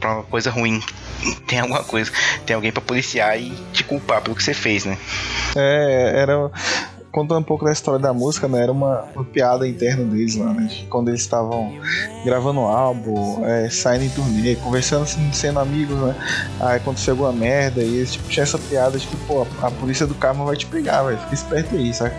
pra 0.00 0.14
uma 0.14 0.22
coisa 0.24 0.50
ruim. 0.50 0.82
Tem 1.46 1.60
alguma 1.60 1.84
coisa, 1.84 2.10
tem 2.44 2.56
alguém 2.56 2.72
para 2.72 2.82
policiar 2.82 3.38
e 3.38 3.50
te 3.72 3.84
culpar 3.84 4.20
pelo 4.22 4.34
que 4.34 4.42
você 4.42 4.52
fez, 4.52 4.84
né? 4.84 4.98
É, 5.54 6.12
era 6.16 6.50
contando 7.12 7.40
um 7.40 7.44
pouco 7.44 7.64
da 7.64 7.70
história 7.70 8.00
da 8.00 8.12
música, 8.12 8.48
né? 8.48 8.62
Era 8.62 8.72
uma, 8.72 9.04
uma 9.14 9.24
piada 9.24 9.68
interna 9.68 10.02
deles 10.04 10.34
lá, 10.34 10.52
né? 10.54 10.68
Quando 10.88 11.08
eles 11.08 11.20
estavam 11.20 11.70
gravando 12.24 12.60
o 12.60 12.64
álbum, 12.64 13.44
é, 13.44 13.68
saindo 13.68 14.04
em 14.06 14.08
turnê, 14.08 14.56
conversando 14.56 15.02
assim, 15.02 15.30
sendo 15.32 15.60
amigos, 15.60 15.96
né? 15.98 16.16
Aí 16.58 16.78
aconteceu 16.78 17.24
a 17.26 17.32
merda 17.32 17.82
e 17.82 17.96
eles 17.96 18.12
tipo, 18.12 18.28
tinha 18.28 18.42
essa 18.42 18.58
piada 18.58 18.98
que, 18.98 19.16
pô, 19.26 19.46
a, 19.60 19.66
a 19.66 19.70
polícia 19.70 20.06
do 20.06 20.14
karma 20.14 20.44
vai 20.44 20.56
te 20.56 20.64
pegar, 20.66 21.02
velho. 21.02 21.18
Fica 21.18 21.34
esperto 21.34 21.76
aí, 21.76 21.92
sabe? 21.92 22.14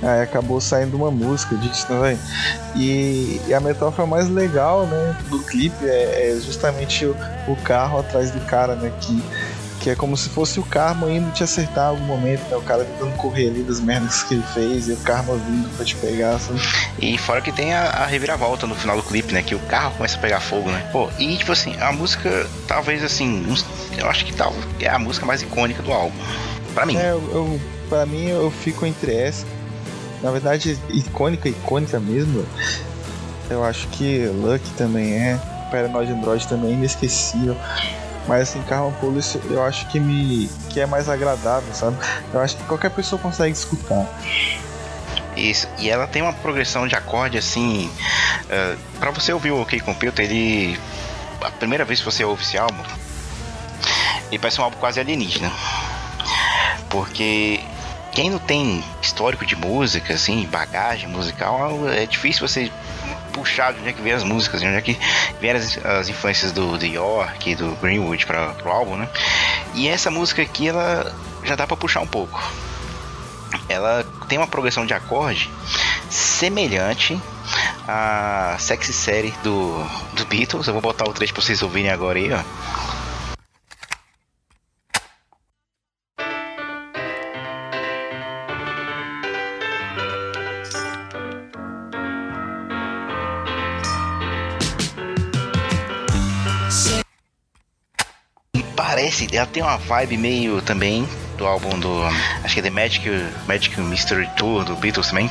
Aí 0.00 0.22
acabou 0.22 0.60
saindo 0.60 0.96
uma 0.96 1.10
música 1.10 1.56
disso, 1.56 1.92
né, 1.92 2.00
velho? 2.00 2.18
E, 2.76 3.40
e, 3.48 3.52
a 3.52 3.58
metáfora 3.58 4.06
mais 4.06 4.28
legal, 4.28 4.86
né, 4.86 5.16
do 5.28 5.40
clipe 5.40 5.84
é, 5.84 6.30
é 6.30 6.40
justamente 6.40 7.04
o, 7.04 7.16
o 7.48 7.56
carro 7.56 7.98
atrás 7.98 8.30
do 8.30 8.40
cara, 8.46 8.76
né? 8.76 8.92
Que 9.00 9.20
que 9.80 9.88
é 9.88 9.96
como 9.96 10.16
se 10.16 10.28
fosse 10.28 10.60
o 10.60 10.62
karma 10.62 11.10
indo 11.10 11.32
te 11.32 11.42
acertar 11.42 11.86
em 11.86 11.88
algum 11.88 12.04
momento, 12.04 12.42
né? 12.50 12.56
O 12.56 12.62
cara 12.62 12.84
tentando 12.84 13.16
correr 13.16 13.48
ali 13.48 13.62
das 13.62 13.80
merdas 13.80 14.22
que 14.22 14.34
ele 14.34 14.44
fez 14.54 14.88
e 14.88 14.92
o 14.92 14.96
karma 14.98 15.34
vindo 15.36 15.68
pra 15.74 15.84
te 15.84 15.96
pegar, 15.96 16.38
sabe? 16.38 16.60
E 16.98 17.16
fora 17.16 17.40
que 17.40 17.50
tem 17.50 17.72
a, 17.72 17.84
a 17.84 18.06
reviravolta 18.06 18.66
no 18.66 18.74
final 18.74 18.96
do 18.96 19.02
clipe, 19.02 19.32
né? 19.32 19.42
Que 19.42 19.54
o 19.54 19.58
carro 19.60 19.92
começa 19.96 20.18
a 20.18 20.20
pegar 20.20 20.40
fogo, 20.40 20.70
né? 20.70 20.86
Pô, 20.92 21.08
e 21.18 21.36
tipo 21.36 21.50
assim, 21.50 21.74
a 21.80 21.90
música, 21.92 22.46
talvez 22.68 23.02
assim, 23.02 23.42
eu 23.96 24.08
acho 24.08 24.24
que 24.26 24.34
tal 24.34 24.54
é 24.78 24.88
a 24.88 24.98
música 24.98 25.24
mais 25.24 25.40
icônica 25.40 25.82
do 25.82 25.92
álbum. 25.92 26.16
Pra 26.74 26.84
mim. 26.84 26.96
É, 26.96 27.10
eu, 27.10 27.30
eu, 27.32 27.60
pra 27.88 28.04
mim 28.04 28.28
eu 28.28 28.50
fico 28.50 28.84
entre 28.84 29.14
essa. 29.14 29.46
Na 30.22 30.30
verdade, 30.30 30.78
icônica, 30.90 31.48
icônica 31.48 31.98
mesmo. 31.98 32.44
Eu 33.48 33.64
acho 33.64 33.88
que 33.88 34.26
Lucky 34.26 34.70
também 34.76 35.14
é. 35.14 35.40
Paranoid 35.70 36.12
Android 36.12 36.46
também 36.46 36.72
é 36.72 36.74
inesquecível. 36.74 37.56
Mas 38.30 38.48
assim, 38.48 38.62
Carro 38.62 38.94
Police 39.00 39.40
eu 39.50 39.60
acho 39.64 39.88
que 39.88 39.98
me 39.98 40.48
que 40.68 40.78
é 40.78 40.86
mais 40.86 41.08
agradável, 41.08 41.74
sabe? 41.74 41.96
Eu 42.32 42.38
acho 42.38 42.56
que 42.56 42.62
qualquer 42.62 42.90
pessoa 42.90 43.20
consegue 43.20 43.52
escutar. 43.52 44.06
Isso, 45.36 45.68
e 45.78 45.90
ela 45.90 46.06
tem 46.06 46.22
uma 46.22 46.32
progressão 46.32 46.86
de 46.86 46.94
acorde 46.94 47.36
assim. 47.36 47.90
Uh, 48.44 48.78
para 49.00 49.10
você 49.10 49.32
ouvir 49.32 49.50
o 49.50 49.60
OK 49.60 49.80
Computer, 49.80 50.24
ele. 50.24 50.78
A 51.40 51.50
primeira 51.50 51.84
vez 51.84 51.98
que 51.98 52.04
você 52.04 52.24
ouve 52.24 52.44
esse 52.44 52.56
álbum, 52.56 52.84
ele 54.28 54.38
parece 54.38 54.60
um 54.60 54.64
álbum 54.64 54.76
quase 54.76 55.00
alienígena. 55.00 55.50
Porque 56.88 57.58
quem 58.12 58.30
não 58.30 58.38
tem 58.38 58.84
histórico 59.02 59.44
de 59.44 59.56
música, 59.56 60.14
assim, 60.14 60.46
bagagem 60.46 61.08
musical, 61.08 61.88
é 61.88 62.06
difícil 62.06 62.46
você 62.46 62.70
puxar 63.30 63.72
de 63.72 63.80
onde 63.80 63.88
é 63.88 63.92
que 63.92 64.02
vem 64.02 64.12
as 64.12 64.22
músicas, 64.22 64.60
de 64.60 64.66
onde 64.66 64.76
é 64.76 64.80
que 64.80 64.98
vem 65.40 65.52
as, 65.52 65.78
as 65.84 66.08
influências 66.08 66.52
do, 66.52 66.76
do 66.76 66.86
York, 66.86 67.54
do 67.54 67.74
Greenwood 67.76 68.26
para 68.26 68.54
o 68.64 68.68
álbum, 68.68 68.96
né? 68.96 69.08
E 69.74 69.88
essa 69.88 70.10
música 70.10 70.42
aqui, 70.42 70.68
ela 70.68 71.14
já 71.42 71.56
dá 71.56 71.66
para 71.66 71.76
puxar 71.76 72.00
um 72.00 72.06
pouco. 72.06 72.42
Ela 73.68 74.04
tem 74.28 74.38
uma 74.38 74.46
progressão 74.46 74.84
de 74.84 74.92
acorde 74.92 75.50
semelhante 76.08 77.20
à 77.86 78.56
sexy 78.58 78.92
série 78.92 79.32
do, 79.42 79.84
do 80.14 80.24
Beatles. 80.26 80.66
Eu 80.66 80.72
vou 80.72 80.82
botar 80.82 81.08
o 81.08 81.12
trecho 81.12 81.32
para 81.32 81.42
vocês 81.42 81.62
ouvirem 81.62 81.90
agora 81.90 82.18
aí, 82.18 82.32
ó. 82.32 82.40
Ela 99.36 99.46
tem 99.46 99.62
uma 99.62 99.76
vibe 99.76 100.16
meio 100.16 100.60
também 100.62 101.06
do 101.40 101.46
álbum 101.46 101.78
do. 101.78 102.02
Acho 102.44 102.54
que 102.54 102.60
é 102.60 102.62
The 102.62 102.70
Magic, 102.70 103.08
Magic 103.48 103.80
Mystery 103.80 104.28
Tour 104.36 104.62
do 104.64 104.76
Beatles 104.76 105.08
também. 105.08 105.30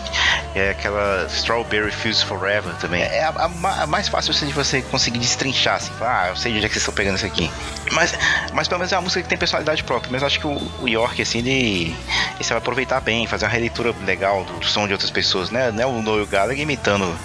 É 0.55 0.71
aquela 0.71 1.27
Strawberry 1.27 1.91
Fuse 1.91 2.25
Forever 2.25 2.73
também. 2.81 3.03
É 3.03 3.23
a, 3.23 3.29
a, 3.29 3.83
a 3.83 3.87
mais 3.87 4.07
fácil 4.07 4.31
assim, 4.31 4.47
de 4.47 4.53
você 4.53 4.81
conseguir 4.81 5.19
destrinchar, 5.19 5.75
assim. 5.75 5.91
Falar, 5.93 6.23
ah, 6.23 6.27
eu 6.29 6.35
sei 6.35 6.51
de 6.51 6.57
onde 6.57 6.65
é 6.65 6.69
que 6.69 6.73
vocês 6.73 6.81
estão 6.81 6.93
pegando 6.93 7.15
isso 7.15 7.25
aqui. 7.25 7.49
Mas, 7.91 8.13
mas 8.53 8.67
pelo 8.67 8.79
menos 8.79 8.91
é 8.91 8.95
uma 8.95 9.03
música 9.03 9.21
que 9.21 9.29
tem 9.29 9.37
personalidade 9.37 9.83
própria. 9.83 10.11
Mas 10.11 10.23
acho 10.23 10.39
que 10.39 10.47
o, 10.47 10.59
o 10.81 10.87
York, 10.87 11.21
assim, 11.21 11.39
ele, 11.39 11.95
ele 12.39 12.49
vai 12.49 12.57
aproveitar 12.57 12.99
bem, 13.01 13.27
fazer 13.27 13.45
uma 13.45 13.51
releitura 13.51 13.93
legal 14.03 14.43
do, 14.43 14.53
do 14.53 14.65
som 14.65 14.87
de 14.87 14.93
outras 14.93 15.11
pessoas, 15.11 15.51
né? 15.51 15.71
Não 15.71 15.83
é 15.83 15.85
o 15.85 16.01
Noel 16.01 16.25
Gallagher 16.25 16.63
imitando 16.63 17.15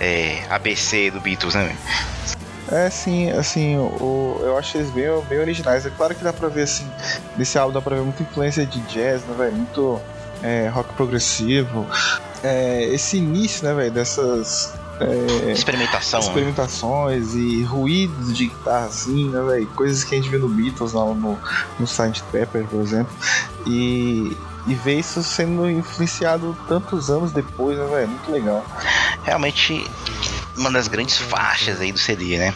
é, 0.00 0.42
ABC 0.50 1.12
do 1.12 1.20
Beatles, 1.20 1.54
né? 1.54 1.76
É, 2.74 2.90
sim, 2.90 3.30
assim, 3.30 3.76
o, 3.78 4.36
eu 4.42 4.58
acho 4.58 4.76
eles 4.76 4.90
bem, 4.90 5.04
bem 5.28 5.38
originais. 5.38 5.86
É 5.86 5.90
claro 5.90 6.12
que 6.12 6.24
dá 6.24 6.32
pra 6.32 6.48
ver, 6.48 6.62
assim, 6.62 6.84
nesse 7.36 7.56
álbum 7.56 7.72
dá 7.72 7.80
pra 7.80 7.94
ver 7.94 8.02
muita 8.02 8.24
influência 8.24 8.66
de 8.66 8.80
jazz, 8.80 9.22
né, 9.26 9.34
velho? 9.38 9.52
Muito 9.52 10.00
é, 10.42 10.66
rock 10.68 10.92
progressivo. 10.94 11.86
É, 12.42 12.82
esse 12.86 13.18
início, 13.18 13.64
né, 13.64 13.72
velho, 13.74 13.92
dessas. 13.92 14.74
É, 15.00 15.52
Experimentação. 15.52 16.18
né? 16.20 16.26
experimentações 16.26 17.34
e 17.34 17.62
ruídos 17.62 18.36
de 18.36 18.46
guitarra, 18.46 18.86
assim, 18.86 19.28
né, 19.28 19.40
velho? 19.40 19.66
Coisas 19.68 20.02
que 20.02 20.16
a 20.16 20.18
gente 20.18 20.28
vê 20.28 20.38
no 20.38 20.48
Beatles, 20.48 20.92
lá 20.94 21.04
no, 21.04 21.38
no 21.78 21.84
Sgt. 21.84 22.24
Pepper, 22.32 22.64
por 22.64 22.80
exemplo. 22.80 23.12
E, 23.68 24.36
e 24.66 24.74
ver 24.74 24.98
isso 24.98 25.22
sendo 25.22 25.70
influenciado 25.70 26.56
tantos 26.66 27.08
anos 27.08 27.30
depois, 27.30 27.78
né, 27.78 27.86
velho? 27.86 28.08
Muito 28.08 28.32
legal. 28.32 28.64
realmente 29.22 29.88
uma 30.56 30.70
das 30.70 30.88
grandes 30.88 31.16
faixas 31.18 31.80
aí 31.80 31.92
do 31.92 31.98
CD, 31.98 32.38
né? 32.38 32.54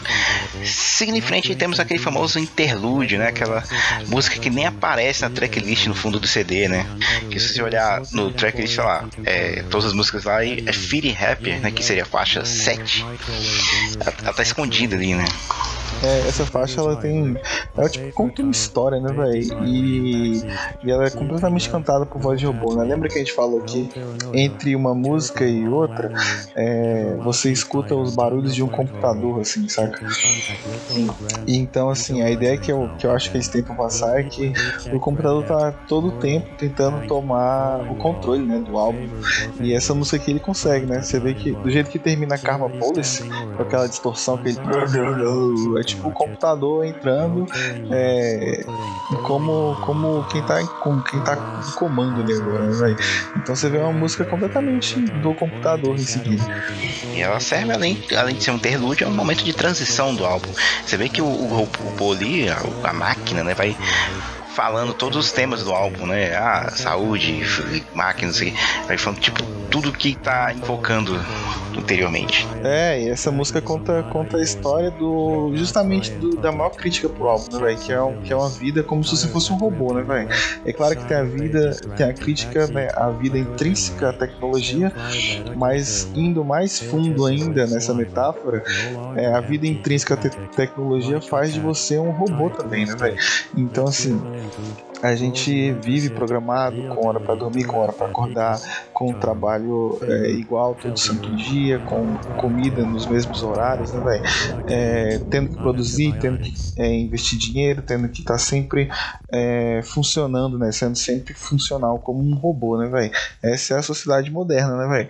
Seguindo 0.63 1.17
em 1.17 1.21
frente, 1.21 1.55
temos 1.55 1.79
aquele 1.79 1.99
famoso 1.99 2.39
interlúdio, 2.39 3.17
né? 3.19 3.27
Aquela 3.27 3.63
música 4.07 4.39
que 4.39 4.49
nem 4.49 4.65
aparece 4.65 5.21
na 5.21 5.29
tracklist 5.29 5.87
no 5.87 5.95
fundo 5.95 6.19
do 6.19 6.27
CD, 6.27 6.67
né? 6.67 6.85
Que 7.29 7.39
se 7.39 7.53
você 7.53 7.61
olhar 7.61 8.01
no 8.11 8.31
tracklist, 8.31 8.75
sei 8.75 8.83
lá, 8.83 9.05
é, 9.25 9.63
todas 9.69 9.87
as 9.87 9.93
músicas 9.93 10.23
lá, 10.23 10.43
é 10.43 10.73
Feeling 10.73 11.15
Happy, 11.19 11.53
né? 11.53 11.71
Que 11.71 11.83
seria 11.83 12.03
a 12.03 12.05
faixa 12.05 12.45
7. 12.45 13.05
Ela, 13.99 14.13
ela 14.23 14.33
tá 14.33 14.43
escondida 14.43 14.95
ali, 14.95 15.13
né? 15.13 15.25
É, 16.03 16.27
essa 16.27 16.45
faixa 16.45 16.79
ela 16.79 16.95
tem. 16.95 17.37
Ela 17.75 17.89
tipo, 17.89 18.11
conta 18.13 18.41
uma 18.41 18.51
história, 18.51 18.99
né, 18.99 19.11
velho? 19.11 19.65
E, 19.65 20.43
e 20.83 20.91
ela 20.91 21.05
é 21.05 21.09
completamente 21.09 21.69
cantada 21.69 22.05
por 22.05 22.21
voz 22.21 22.39
de 22.39 22.45
robô, 22.45 22.75
né? 22.75 22.83
Lembra 22.83 23.09
que 23.09 23.15
a 23.15 23.19
gente 23.19 23.33
falou 23.33 23.61
que 23.61 23.89
entre 24.33 24.75
uma 24.75 24.93
música 24.93 25.45
e 25.45 25.67
outra, 25.67 26.11
é, 26.55 27.17
você 27.23 27.51
escuta 27.51 27.95
os 27.95 28.15
barulhos 28.15 28.55
de 28.55 28.63
um 28.63 28.67
computador, 28.67 29.41
assim, 29.41 29.67
saca? 29.67 30.05
E 31.45 31.57
então, 31.57 31.89
assim, 31.89 32.21
a 32.21 32.29
ideia 32.29 32.57
que 32.57 32.71
eu, 32.71 32.89
que 32.97 33.05
eu 33.05 33.11
acho 33.11 33.29
que 33.29 33.37
eles 33.37 33.47
tentam 33.47 33.75
passar 33.75 34.19
é 34.19 34.23
que 34.23 34.53
o 34.93 34.99
computador 34.99 35.43
tá 35.43 35.71
todo 35.87 36.07
o 36.07 36.11
tempo 36.11 36.47
tentando 36.57 37.05
tomar 37.07 37.81
o 37.91 37.95
controle, 37.95 38.45
né, 38.45 38.59
do 38.59 38.77
álbum. 38.77 39.07
E 39.59 39.73
essa 39.73 39.93
música 39.93 40.17
aqui 40.17 40.31
ele 40.31 40.39
consegue, 40.39 40.85
né? 40.85 41.01
Você 41.01 41.19
vê 41.19 41.33
que 41.33 41.51
do 41.51 41.69
jeito 41.69 41.89
que 41.89 41.99
termina 41.99 42.37
Karma 42.37 42.69
Police, 42.69 43.23
com 43.23 43.61
aquela 43.61 43.87
distorção 43.87 44.37
que 44.37 44.49
ele. 44.49 44.59
É 45.79 45.83
tipo 45.83 46.09
o 46.09 46.11
computador 46.11 46.85
entrando 46.85 47.45
é, 47.91 48.63
como, 49.23 49.75
como 49.81 50.23
quem 50.25 50.41
tá, 50.43 50.65
com, 50.65 51.01
quem 51.01 51.21
tá 51.21 51.35
no 51.35 51.71
comando 51.73 52.21
ali 52.21 52.33
agora, 52.33 52.65
né? 52.65 52.95
Então 53.37 53.55
você 53.55 53.69
vê 53.69 53.77
uma 53.77 53.93
música 53.93 54.25
completamente 54.25 54.99
do 54.99 55.33
computador 55.33 55.95
em 55.95 55.99
seguida. 55.99 56.43
E 57.13 57.21
ela 57.21 57.39
serve, 57.39 57.71
além, 57.71 58.03
além 58.17 58.35
de 58.35 58.43
ser 58.43 58.51
um 58.51 58.55
interlúdio, 58.55 59.05
é 59.05 59.07
um 59.07 59.13
momento 59.13 59.43
de 59.43 59.53
transição 59.53 60.13
do 60.15 60.25
álbum. 60.25 60.49
Você 60.85 60.97
vê 60.97 61.09
que 61.09 61.21
o, 61.21 61.25
o, 61.25 61.63
o 61.63 61.67
Poli, 61.97 62.49
a, 62.49 62.57
a 62.83 62.93
máquina, 62.93 63.43
né, 63.43 63.53
vai 63.53 63.75
falando 64.59 64.93
todos 64.93 65.15
os 65.17 65.31
temas 65.31 65.63
do 65.63 65.71
álbum, 65.71 66.05
né? 66.05 66.35
Ah, 66.35 66.69
saúde, 66.75 67.39
f- 67.41 67.81
máquina, 67.93 68.27
não 68.27 68.33
sei. 68.33 68.49
o 68.49 68.51
quê. 68.51 68.57
Vai 68.87 68.97
falando, 68.97 69.19
tipo, 69.21 69.41
tudo 69.71 69.89
que 69.93 70.15
tá 70.17 70.51
invocando 70.53 71.15
anteriormente. 71.77 72.45
É, 72.61 73.01
e 73.01 73.09
essa 73.09 73.31
música 73.31 73.61
conta, 73.61 74.03
conta 74.03 74.35
a 74.35 74.41
história 74.43 74.91
do. 74.91 75.53
justamente 75.55 76.11
do- 76.15 76.35
da 76.41 76.51
maior 76.51 76.71
crítica 76.71 77.07
pro 77.07 77.29
álbum, 77.29 77.57
né? 77.61 77.75
Que, 77.85 77.93
é 77.93 78.01
um, 78.01 78.17
que 78.21 78.33
é 78.33 78.35
uma 78.35 78.49
vida 78.49 78.83
como 78.83 79.01
se 79.01 79.15
você 79.15 79.29
fosse 79.29 79.53
um 79.53 79.55
robô, 79.55 79.93
né, 79.93 80.03
velho? 80.03 80.27
É 80.65 80.73
claro 80.73 80.93
que 80.97 81.07
tem 81.07 81.15
a 81.15 81.23
vida, 81.23 81.71
tem 81.95 82.07
a 82.09 82.13
crítica, 82.13 82.67
né, 82.67 82.89
a 82.95 83.09
vida 83.11 83.37
intrínseca 83.37 84.09
à 84.09 84.13
tecnologia, 84.13 84.91
mas 85.55 86.09
indo 86.13 86.43
mais 86.43 86.79
fundo 86.81 87.25
ainda 87.25 87.65
nessa 87.65 87.93
metáfora, 87.93 88.61
é, 89.15 89.27
a 89.33 89.39
vida 89.39 89.65
intrínseca 89.67 90.15
à 90.15 90.17
te- 90.17 90.29
tecnologia 90.55 91.21
faz 91.21 91.53
de 91.53 91.59
você 91.61 91.97
um 91.97 92.11
robô 92.11 92.49
também, 92.49 92.85
né, 92.85 92.95
velho? 92.99 93.17
Então, 93.55 93.87
assim, 93.87 94.19
a 95.01 95.15
gente 95.15 95.71
vive 95.73 96.09
programado 96.09 96.81
com 96.89 97.07
hora 97.07 97.19
para 97.19 97.35
dormir, 97.35 97.63
com 97.63 97.77
hora 97.77 97.93
para 97.93 98.07
acordar, 98.07 98.59
com 98.93 99.13
trabalho 99.13 99.97
é, 100.01 100.31
igual 100.31 100.75
todo 100.75 100.99
santo 100.99 101.33
dia, 101.35 101.79
com 101.79 102.15
comida 102.37 102.85
nos 102.85 103.05
mesmos 103.05 103.41
horários, 103.41 103.93
né, 103.93 104.01
velho? 104.01 104.23
É, 104.67 105.19
tendo 105.29 105.49
que 105.49 105.55
produzir, 105.55 106.17
tendo 106.19 106.39
que 106.39 106.53
é, 106.77 106.93
investir 106.93 107.39
dinheiro, 107.39 107.81
tendo 107.81 108.09
que 108.09 108.21
estar 108.21 108.37
sempre 108.37 108.89
é, 109.31 109.81
funcionando, 109.83 110.57
né? 110.57 110.71
Sendo 110.71 110.97
sempre 110.97 111.33
funcional 111.33 111.99
como 111.99 112.21
um 112.21 112.35
robô, 112.35 112.77
né, 112.77 112.87
velho? 112.87 113.11
Essa 113.41 113.75
é 113.75 113.77
a 113.77 113.83
sociedade 113.83 114.29
moderna, 114.29 114.75
né, 114.75 114.87
velho? 114.87 115.09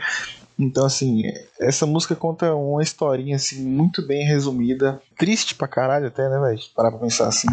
Então, 0.60 0.86
assim, 0.86 1.24
essa 1.58 1.86
música 1.86 2.14
conta 2.16 2.54
uma 2.54 2.84
historinha, 2.84 3.38
assim, 3.38 3.64
muito 3.64 4.06
bem 4.06 4.26
resumida. 4.26 5.02
Triste 5.20 5.54
pra 5.54 5.68
caralho 5.68 6.08
até, 6.08 6.28
né, 6.28 6.40
velho? 6.40 6.60
Parar 6.76 6.92
pra 6.92 7.00
pensar 7.00 7.28
assim 7.28 7.48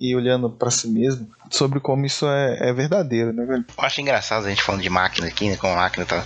e 0.00 0.16
olhando 0.16 0.50
pra 0.50 0.70
si 0.70 0.88
mesmo 0.88 1.28
sobre 1.50 1.80
como 1.80 2.06
isso 2.06 2.26
é, 2.26 2.70
é 2.70 2.72
verdadeiro, 2.72 3.32
né, 3.32 3.44
velho? 3.44 3.64
Eu 3.76 3.84
acho 3.84 4.00
engraçado 4.00 4.46
a 4.46 4.48
gente 4.48 4.62
falando 4.62 4.82
de 4.82 4.88
máquina 4.88 5.26
aqui, 5.26 5.50
né? 5.50 5.56
Como 5.56 5.72
a 5.72 5.76
máquina 5.76 6.06
tá 6.06 6.24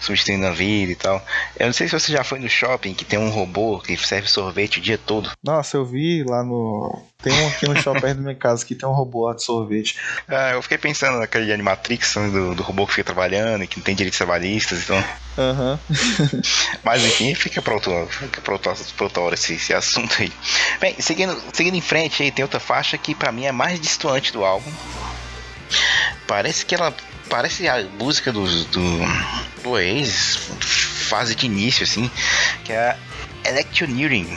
substituindo 0.00 0.46
a 0.46 0.50
vida 0.50 0.92
e 0.92 0.94
tal. 0.94 1.24
Eu 1.58 1.66
não 1.66 1.72
sei 1.72 1.88
se 1.88 1.98
você 1.98 2.12
já 2.12 2.22
foi 2.22 2.38
no 2.38 2.48
shopping 2.48 2.94
que 2.94 3.04
tem 3.04 3.18
um 3.18 3.30
robô 3.30 3.80
que 3.80 3.96
serve 3.96 4.28
sorvete 4.28 4.78
o 4.78 4.82
dia 4.82 4.98
todo. 4.98 5.30
Nossa, 5.42 5.78
eu 5.78 5.84
vi 5.84 6.22
lá 6.22 6.44
no. 6.44 7.02
Tem 7.22 7.32
um 7.32 7.48
aqui 7.48 7.66
no 7.66 7.76
shopping 7.80 8.00
perto 8.00 8.16
da 8.18 8.22
minha 8.22 8.34
casa 8.34 8.64
que 8.64 8.74
tem 8.74 8.88
um 8.88 8.92
robô 8.92 9.26
lá 9.26 9.34
de 9.34 9.42
sorvete. 9.42 9.98
Ah, 10.28 10.50
eu 10.52 10.62
fiquei 10.62 10.78
pensando 10.78 11.18
naquele 11.18 11.52
Animatrix, 11.52 12.14
né, 12.16 12.28
do, 12.28 12.54
do 12.54 12.62
robô 12.62 12.86
que 12.86 12.92
fica 12.94 13.04
trabalhando 13.04 13.64
e 13.64 13.66
que 13.66 13.78
não 13.78 13.84
tem 13.84 13.96
direitos 13.96 14.18
trabalhistas, 14.18 14.82
então. 14.82 15.02
Aham. 15.38 15.78
Mas 16.84 17.04
enfim, 17.04 17.34
fica 17.34 17.60
pra, 17.60 17.74
outro, 17.74 18.06
fica 18.10 18.40
pra, 18.40 18.52
outra, 18.52 18.74
pra 18.96 19.04
outra 19.04 19.22
hora 19.22 19.34
esse, 19.34 19.54
esse 19.54 19.74
assunto 19.74 20.16
aí. 20.20 20.32
Bem, 20.80 20.94
seguindo, 21.00 21.40
seguindo 21.52 21.76
em 21.76 21.80
frente 21.80 22.22
aí, 22.22 22.30
tem 22.30 22.42
outra 22.42 22.60
faixa 22.60 22.96
que 22.98 23.14
pra 23.14 23.32
mim 23.32 23.46
é 23.46 23.52
mais 23.52 23.80
distoante 23.80 24.32
do 24.32 24.44
álbum. 24.44 24.72
Parece 26.26 26.64
que 26.66 26.74
ela. 26.74 26.94
Parece 27.28 27.68
a 27.68 27.82
música 27.98 28.32
do, 28.32 28.46
do, 28.66 28.98
do 29.62 29.70
Oasis, 29.70 30.38
fase 31.08 31.34
de 31.34 31.46
início, 31.46 31.82
assim, 31.82 32.08
que 32.64 32.72
é 32.72 32.90
a 32.90 32.96
Electioneering. 33.48 34.28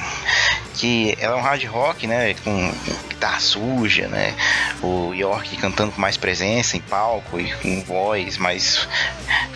Que 0.74 1.16
ela 1.20 1.36
é 1.36 1.40
um 1.40 1.42
hard 1.42 1.64
rock, 1.66 2.08
né? 2.08 2.34
Com 2.44 2.74
guitarra 3.10 3.40
suja, 3.40 4.08
né? 4.08 4.34
O 4.82 5.14
York 5.14 5.58
cantando 5.58 5.92
com 5.92 6.02
mais 6.02 6.16
presença 6.16 6.78
em 6.78 6.82
palco 6.82 7.40
e 7.40 7.52
com 7.58 7.84
voz 7.84 8.38
mais 8.38 8.88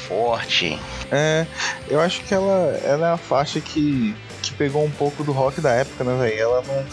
forte. 0.08 0.78
É, 1.12 1.46
eu 1.88 2.02
acho 2.02 2.22
que 2.22 2.34
ela, 2.34 2.80
ela 2.84 3.08
é 3.10 3.14
a 3.14 3.18
faixa 3.18 3.62
que, 3.62 4.14
que 4.44 4.54
pegou 4.54 4.84
um 4.84 4.92
pouco 4.92 5.24
do 5.24 5.32
rock 5.32 5.62
da 5.62 5.72
época, 5.72 6.04
né, 6.04 6.16
velho? 6.18 6.40
Ela 6.40 6.64
não. 6.68 6.86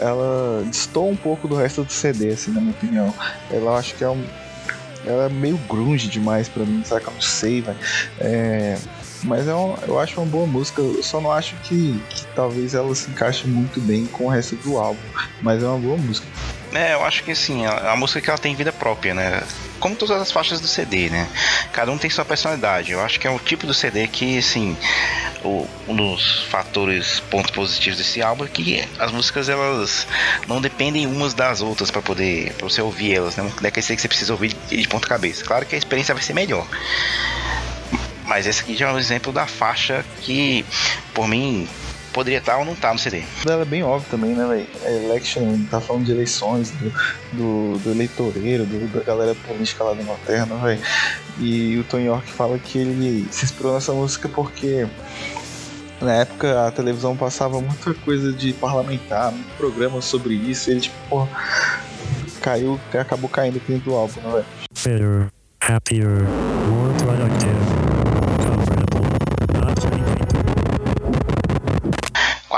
Ela 0.00 0.64
distou 0.64 1.08
um 1.10 1.16
pouco 1.16 1.48
do 1.48 1.56
resto 1.56 1.82
do 1.82 1.92
CD, 1.92 2.30
assim, 2.30 2.52
na 2.52 2.60
minha 2.60 2.72
opinião. 2.72 3.14
Ela 3.50 3.78
acho 3.78 3.94
que 3.94 4.04
é 4.04 4.08
um. 4.08 4.22
Ela 5.06 5.26
é 5.26 5.28
meio 5.28 5.56
grunge 5.68 6.08
demais 6.08 6.48
pra 6.48 6.64
mim, 6.64 6.82
saca? 6.84 7.08
Eu 7.08 7.14
não 7.14 7.20
sei, 7.20 7.62
velho. 7.62 7.78
É, 8.20 8.76
mas 9.24 9.48
é 9.48 9.54
um, 9.54 9.74
eu 9.86 9.98
acho 9.98 10.20
uma 10.20 10.26
boa 10.26 10.46
música. 10.46 10.82
Eu 10.82 11.02
só 11.02 11.20
não 11.20 11.32
acho 11.32 11.56
que, 11.62 12.00
que 12.10 12.26
talvez 12.34 12.74
ela 12.74 12.94
se 12.94 13.10
encaixe 13.10 13.46
muito 13.46 13.80
bem 13.80 14.06
com 14.06 14.26
o 14.26 14.28
resto 14.28 14.56
do 14.56 14.76
álbum. 14.76 15.00
Mas 15.40 15.62
é 15.62 15.66
uma 15.66 15.78
boa 15.78 15.96
música. 15.96 16.26
É, 16.74 16.92
eu 16.94 17.04
acho 17.04 17.22
que 17.24 17.30
assim, 17.30 17.64
é 17.64 17.70
uma 17.70 17.96
música 17.96 18.20
que 18.20 18.28
ela 18.28 18.38
tem 18.38 18.54
vida 18.54 18.70
própria, 18.72 19.14
né? 19.14 19.42
Como 19.80 19.96
todas 19.96 20.20
as 20.20 20.30
faixas 20.30 20.60
do 20.60 20.66
CD, 20.68 21.08
né? 21.08 21.26
Cada 21.72 21.90
um 21.90 21.96
tem 21.96 22.10
sua 22.10 22.24
personalidade. 22.24 22.92
Eu 22.92 23.00
acho 23.00 23.18
que 23.18 23.26
é 23.26 23.30
o 23.30 23.38
tipo 23.38 23.66
do 23.66 23.72
CD 23.72 24.06
que, 24.06 24.36
assim, 24.38 24.76
o- 25.42 25.66
um 25.86 25.96
dos 25.96 26.42
fatores, 26.50 27.20
pontos 27.30 27.52
positivos 27.52 27.96
desse 27.98 28.20
álbum 28.20 28.44
é 28.44 28.48
que 28.48 28.84
as 28.98 29.10
músicas 29.12 29.48
elas 29.48 30.06
não 30.46 30.60
dependem 30.60 31.06
umas 31.06 31.32
das 31.32 31.62
outras 31.62 31.90
pra 31.90 32.02
poder 32.02 32.52
pra 32.54 32.68
você 32.68 32.82
ouvir 32.82 33.14
elas, 33.14 33.36
né? 33.36 33.44
Não 33.60 33.68
é 33.68 33.70
que 33.70 33.80
você 33.80 34.08
precisa 34.08 34.32
ouvir 34.32 34.54
de 34.68 34.88
ponta 34.88 35.08
cabeça. 35.08 35.44
Claro 35.44 35.64
que 35.64 35.74
a 35.74 35.78
experiência 35.78 36.14
vai 36.14 36.22
ser 36.22 36.34
melhor. 36.34 36.66
Mas 38.26 38.46
esse 38.46 38.60
aqui 38.60 38.76
já 38.76 38.88
é 38.90 38.92
um 38.92 38.98
exemplo 38.98 39.32
da 39.32 39.46
faixa 39.46 40.04
que, 40.20 40.66
por 41.14 41.26
mim, 41.26 41.66
poderia 42.18 42.38
estar 42.38 42.56
ou 42.58 42.64
não 42.64 42.72
estar 42.72 42.92
no 42.92 42.98
CD. 42.98 43.22
Ela 43.46 43.62
é 43.62 43.64
bem 43.64 43.84
óbvio 43.84 44.10
também, 44.10 44.34
né, 44.34 44.44
velho? 44.44 45.04
Election 45.04 45.56
tá 45.70 45.80
falando 45.80 46.04
de 46.04 46.10
eleições, 46.10 46.72
do, 46.72 46.90
do, 47.32 47.78
do 47.78 47.90
eleitoreiro, 47.92 48.66
do- 48.66 48.88
da 48.88 49.04
galera 49.04 49.36
política 49.46 49.84
lá 49.84 49.94
da 49.94 50.02
Inglaterra, 50.02 50.44
né, 50.46 50.60
velho? 50.60 50.82
E 51.38 51.78
o 51.78 51.84
Tony 51.84 52.06
York 52.06 52.28
fala 52.32 52.58
que 52.58 52.76
ele 52.76 53.28
se 53.30 53.44
inspirou 53.44 53.72
nessa 53.74 53.92
música 53.92 54.28
porque 54.28 54.84
na 56.00 56.12
época 56.14 56.66
a 56.66 56.72
televisão 56.72 57.16
passava 57.16 57.60
muita 57.60 57.94
coisa 57.94 58.32
de 58.32 58.52
parlamentar, 58.52 59.30
muito 59.30 59.56
programa 59.56 60.02
sobre 60.02 60.34
isso, 60.34 60.70
e 60.70 60.72
ele 60.72 60.80
tipo, 60.80 60.96
porra. 61.08 61.28
caiu, 62.40 62.80
acabou 62.98 63.30
caindo 63.30 63.62
dentro 63.68 63.90
do 63.92 63.94
álbum, 63.96 64.20
né, 64.22 64.32
velho? 64.32 64.46
Better, 64.84 65.28
happier, 65.60 66.24
more 66.68 66.94
productive, 66.98 67.37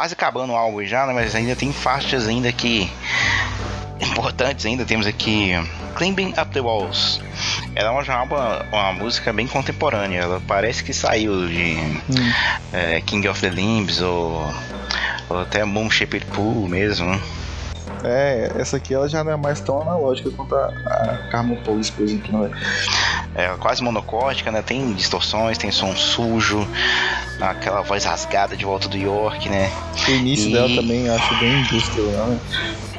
Quase 0.00 0.14
acabando 0.14 0.54
o 0.54 0.56
álbum 0.56 0.82
já, 0.82 1.04
né? 1.06 1.12
Mas 1.12 1.34
ainda 1.34 1.54
tem 1.54 1.74
faixas 1.74 2.26
ainda 2.26 2.50
que. 2.50 2.90
Importantes 4.00 4.64
ainda. 4.64 4.82
Temos 4.82 5.06
aqui. 5.06 5.50
Climbing 5.94 6.30
Up 6.40 6.46
the 6.54 6.60
Walls. 6.62 7.20
Ela 7.74 7.90
é 7.90 7.92
uma, 7.92 8.62
uma, 8.72 8.92
música 8.94 9.30
bem 9.30 9.46
contemporânea. 9.46 10.20
Ela 10.20 10.42
parece 10.48 10.82
que 10.82 10.94
saiu 10.94 11.46
de 11.46 11.76
é, 12.72 13.02
King 13.02 13.28
of 13.28 13.42
the 13.42 13.50
Limbs 13.50 14.00
ou, 14.00 14.50
ou 15.28 15.40
até 15.40 15.66
Moon 15.66 15.90
Shaped 15.90 16.24
Pool 16.28 16.66
mesmo. 16.66 17.20
É, 18.04 18.50
essa 18.58 18.76
aqui 18.76 18.94
ela 18.94 19.08
já 19.08 19.22
não 19.22 19.32
é 19.32 19.36
mais 19.36 19.60
tão 19.60 19.80
analógica 19.82 20.30
quanto 20.30 20.54
a, 20.54 20.66
a 21.32 21.44
Police, 21.64 21.92
por 21.92 22.04
exemplo, 22.04 22.38
né? 22.42 22.50
É 23.34 23.48
quase 23.58 23.82
monocórdica, 23.82 24.50
né? 24.50 24.62
Tem 24.62 24.92
distorções, 24.92 25.56
tem 25.58 25.70
som 25.70 25.94
sujo, 25.94 26.66
aquela 27.40 27.82
voz 27.82 28.04
rasgada 28.04 28.56
de 28.56 28.64
volta 28.64 28.88
do 28.88 28.96
York, 28.96 29.48
né? 29.48 29.70
O 30.08 30.10
início 30.10 30.48
E- 30.48 30.52
dela 30.52 30.68
também 30.68 31.08
acho 31.08 31.34
bem 31.38 31.60
industrial, 31.60 32.26
né? 32.26 32.40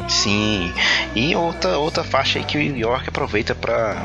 Sim. 0.07 0.73
E 1.15 1.35
outra, 1.35 1.77
outra 1.77 2.03
faixa 2.03 2.39
aí 2.39 2.45
que 2.45 2.57
o 2.57 2.61
York 2.77 3.07
aproveita 3.09 3.55
pra 3.55 3.95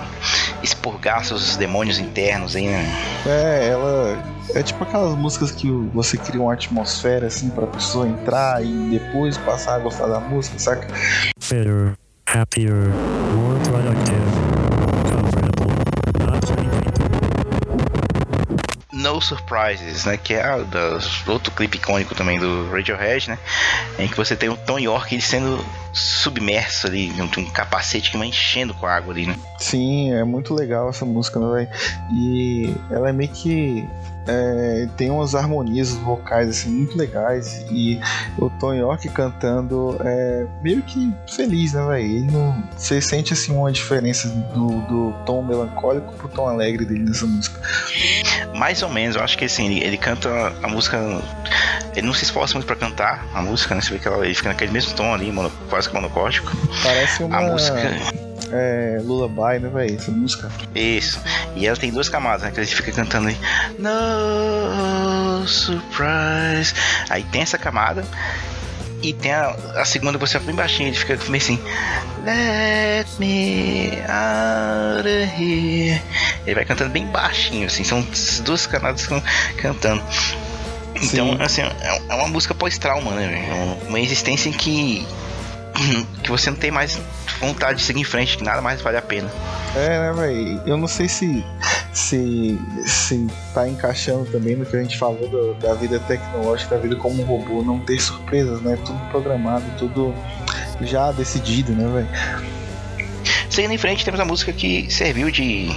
expurgar 0.66 1.24
seus 1.24 1.56
demônios 1.56 1.98
internos 1.98 2.56
aí, 2.56 2.66
né? 2.66 2.84
É, 3.26 3.68
ela 3.68 4.36
é 4.54 4.62
tipo 4.62 4.82
aquelas 4.84 5.16
músicas 5.16 5.50
que 5.50 5.70
você 5.94 6.16
cria 6.16 6.40
uma 6.40 6.52
atmosfera 6.52 7.26
assim 7.26 7.48
pra 7.50 7.66
pessoa 7.66 8.06
entrar 8.06 8.64
e 8.64 8.72
depois 8.90 9.36
passar 9.38 9.76
a 9.76 9.78
gostar 9.78 10.06
da 10.06 10.20
música, 10.20 10.58
saca? 10.58 10.88
Better, 11.48 11.94
happier, 12.26 12.90
Surprises, 19.20 20.04
né? 20.04 20.16
Que 20.16 20.34
é 20.34 20.42
a 20.44 20.58
das- 20.58 21.26
outro 21.26 21.52
clipe 21.52 21.78
icônico 21.78 22.14
também 22.14 22.38
do 22.38 22.68
Radiohead, 22.70 23.30
né? 23.30 23.38
Em 23.98 24.08
que 24.08 24.16
você 24.16 24.34
tem 24.36 24.48
o 24.48 24.56
Tom 24.56 24.78
York 24.78 25.14
ele 25.14 25.22
sendo 25.22 25.64
submerso 25.92 26.86
ali, 26.86 27.10
um, 27.20 27.24
um 27.40 27.50
capacete 27.50 28.10
que 28.10 28.18
vai 28.18 28.26
enchendo 28.28 28.74
com 28.74 28.86
água 28.86 29.12
ali, 29.12 29.26
né? 29.26 29.36
Sim, 29.58 30.12
é 30.12 30.24
muito 30.24 30.52
legal 30.54 30.88
essa 30.90 31.04
música, 31.04 31.38
né? 31.40 31.68
E 32.12 32.74
ela 32.90 33.08
é 33.08 33.12
meio 33.12 33.30
que. 33.30 33.88
é, 34.28 34.88
tem 34.96 35.08
umas 35.10 35.34
harmonias 35.36 35.92
vocais 35.92 36.48
assim 36.50 36.68
muito 36.68 36.98
legais 36.98 37.64
e 37.70 37.98
o 38.36 38.50
Tom 38.50 38.74
York 38.74 39.08
cantando 39.10 39.96
é 40.04 40.44
meio 40.62 40.82
que 40.82 41.14
feliz, 41.34 41.72
né, 41.72 41.86
velho? 41.86 42.54
Você 42.76 43.00
sente 43.00 43.32
assim 43.32 43.52
uma 43.56 43.70
diferença 43.72 44.28
do, 44.28 44.80
do 44.82 45.12
tom 45.24 45.42
melancólico 45.42 46.12
pro 46.14 46.28
tom 46.28 46.46
alegre 46.48 46.84
dele 46.84 47.04
nessa 47.04 47.24
música. 47.24 47.58
Mais 48.56 48.82
ou 48.82 48.88
menos, 48.88 49.16
eu 49.16 49.22
acho 49.22 49.36
que 49.38 49.44
assim, 49.44 49.66
ele, 49.66 49.84
ele 49.84 49.96
canta 49.96 50.28
a 50.62 50.68
música. 50.68 50.98
Ele 51.94 52.06
não 52.06 52.14
se 52.14 52.24
esforça 52.24 52.54
muito 52.54 52.66
pra 52.66 52.76
cantar 52.76 53.24
a 53.34 53.40
música, 53.42 53.74
né? 53.74 53.80
Você 53.80 53.90
vê 53.92 53.98
que 53.98 54.08
ela, 54.08 54.24
ele 54.24 54.34
fica 54.34 54.48
naquele 54.48 54.72
mesmo 54.72 54.94
tom 54.94 55.12
ali, 55.14 55.30
mono- 55.32 55.52
quase 55.70 55.88
que 55.88 55.94
monocórdico. 55.94 56.50
Parece 56.82 57.22
uma 57.22 57.36
A 57.38 57.40
música. 57.42 57.78
é, 58.52 59.00
Lullaby, 59.02 59.60
né, 59.60 59.68
velho? 59.68 59.96
Essa 59.96 60.10
música. 60.10 60.50
Isso. 60.74 61.20
E 61.54 61.66
ela 61.66 61.76
tem 61.76 61.90
duas 61.90 62.08
camadas, 62.08 62.42
né? 62.42 62.50
Que 62.50 62.60
ele 62.60 62.66
fica 62.66 62.92
cantando 62.92 63.28
aí. 63.28 63.36
No 63.78 65.46
surprise. 65.46 66.74
Aí 67.08 67.22
tem 67.24 67.42
essa 67.42 67.58
camada. 67.58 68.04
E 69.02 69.12
tem 69.12 69.32
a, 69.32 69.50
a 69.76 69.84
segunda 69.84 70.18
você 70.18 70.38
bem 70.38 70.54
baixinho, 70.54 70.88
ele 70.88 70.96
fica 70.96 71.18
meio 71.28 71.42
assim. 71.42 71.58
Let 72.24 73.06
me 73.18 73.90
out 74.08 75.06
of 75.06 75.42
here. 75.42 76.00
Ele 76.46 76.54
vai 76.54 76.64
cantando 76.64 76.90
bem 76.90 77.06
baixinho, 77.06 77.66
assim. 77.66 77.84
São 77.84 78.06
as 78.10 78.40
duas 78.40 78.66
estão 79.02 79.22
cantando. 79.58 80.02
Então, 81.02 81.32
Sim. 81.32 81.42
assim, 81.42 81.62
é 81.62 82.00
é 82.08 82.14
uma 82.14 82.28
música 82.28 82.54
pós-trauma, 82.54 83.12
né? 83.12 83.78
É 83.84 83.88
Uma 83.88 84.00
existência 84.00 84.48
em 84.48 84.52
que. 84.52 85.06
que 86.22 86.30
você 86.30 86.50
não 86.50 86.56
tem 86.56 86.70
mais 86.70 86.98
vontade 87.40 87.78
de 87.78 87.84
seguir 87.84 88.00
em 88.00 88.04
frente, 88.04 88.36
que 88.38 88.44
nada 88.44 88.60
mais 88.62 88.80
vale 88.80 88.96
a 88.96 89.02
pena. 89.02 89.30
É, 89.74 89.88
né, 89.88 90.12
velho? 90.12 90.62
Eu 90.66 90.76
não 90.76 90.88
sei 90.88 91.08
se, 91.08 91.44
se, 91.92 92.58
se 92.86 93.26
tá 93.52 93.68
encaixando 93.68 94.24
também 94.26 94.56
no 94.56 94.64
que 94.64 94.74
a 94.76 94.82
gente 94.82 94.96
falou 94.98 95.28
do- 95.28 95.54
da 95.54 95.74
vida 95.74 95.98
tecnológica, 96.00 96.74
da 96.76 96.80
vida 96.80 96.96
como 96.96 97.22
um 97.22 97.26
robô, 97.26 97.62
não 97.62 97.78
ter 97.80 98.00
surpresas, 98.00 98.60
né? 98.62 98.78
Tudo 98.84 98.98
programado, 99.10 99.64
tudo 99.78 100.14
já 100.80 101.12
decidido, 101.12 101.72
né, 101.72 101.86
velho? 101.92 102.08
Seguindo 103.50 103.72
em 103.72 103.78
frente, 103.78 104.04
temos 104.04 104.20
a 104.20 104.24
música 104.24 104.52
que 104.52 104.90
serviu 104.90 105.30
de, 105.30 105.68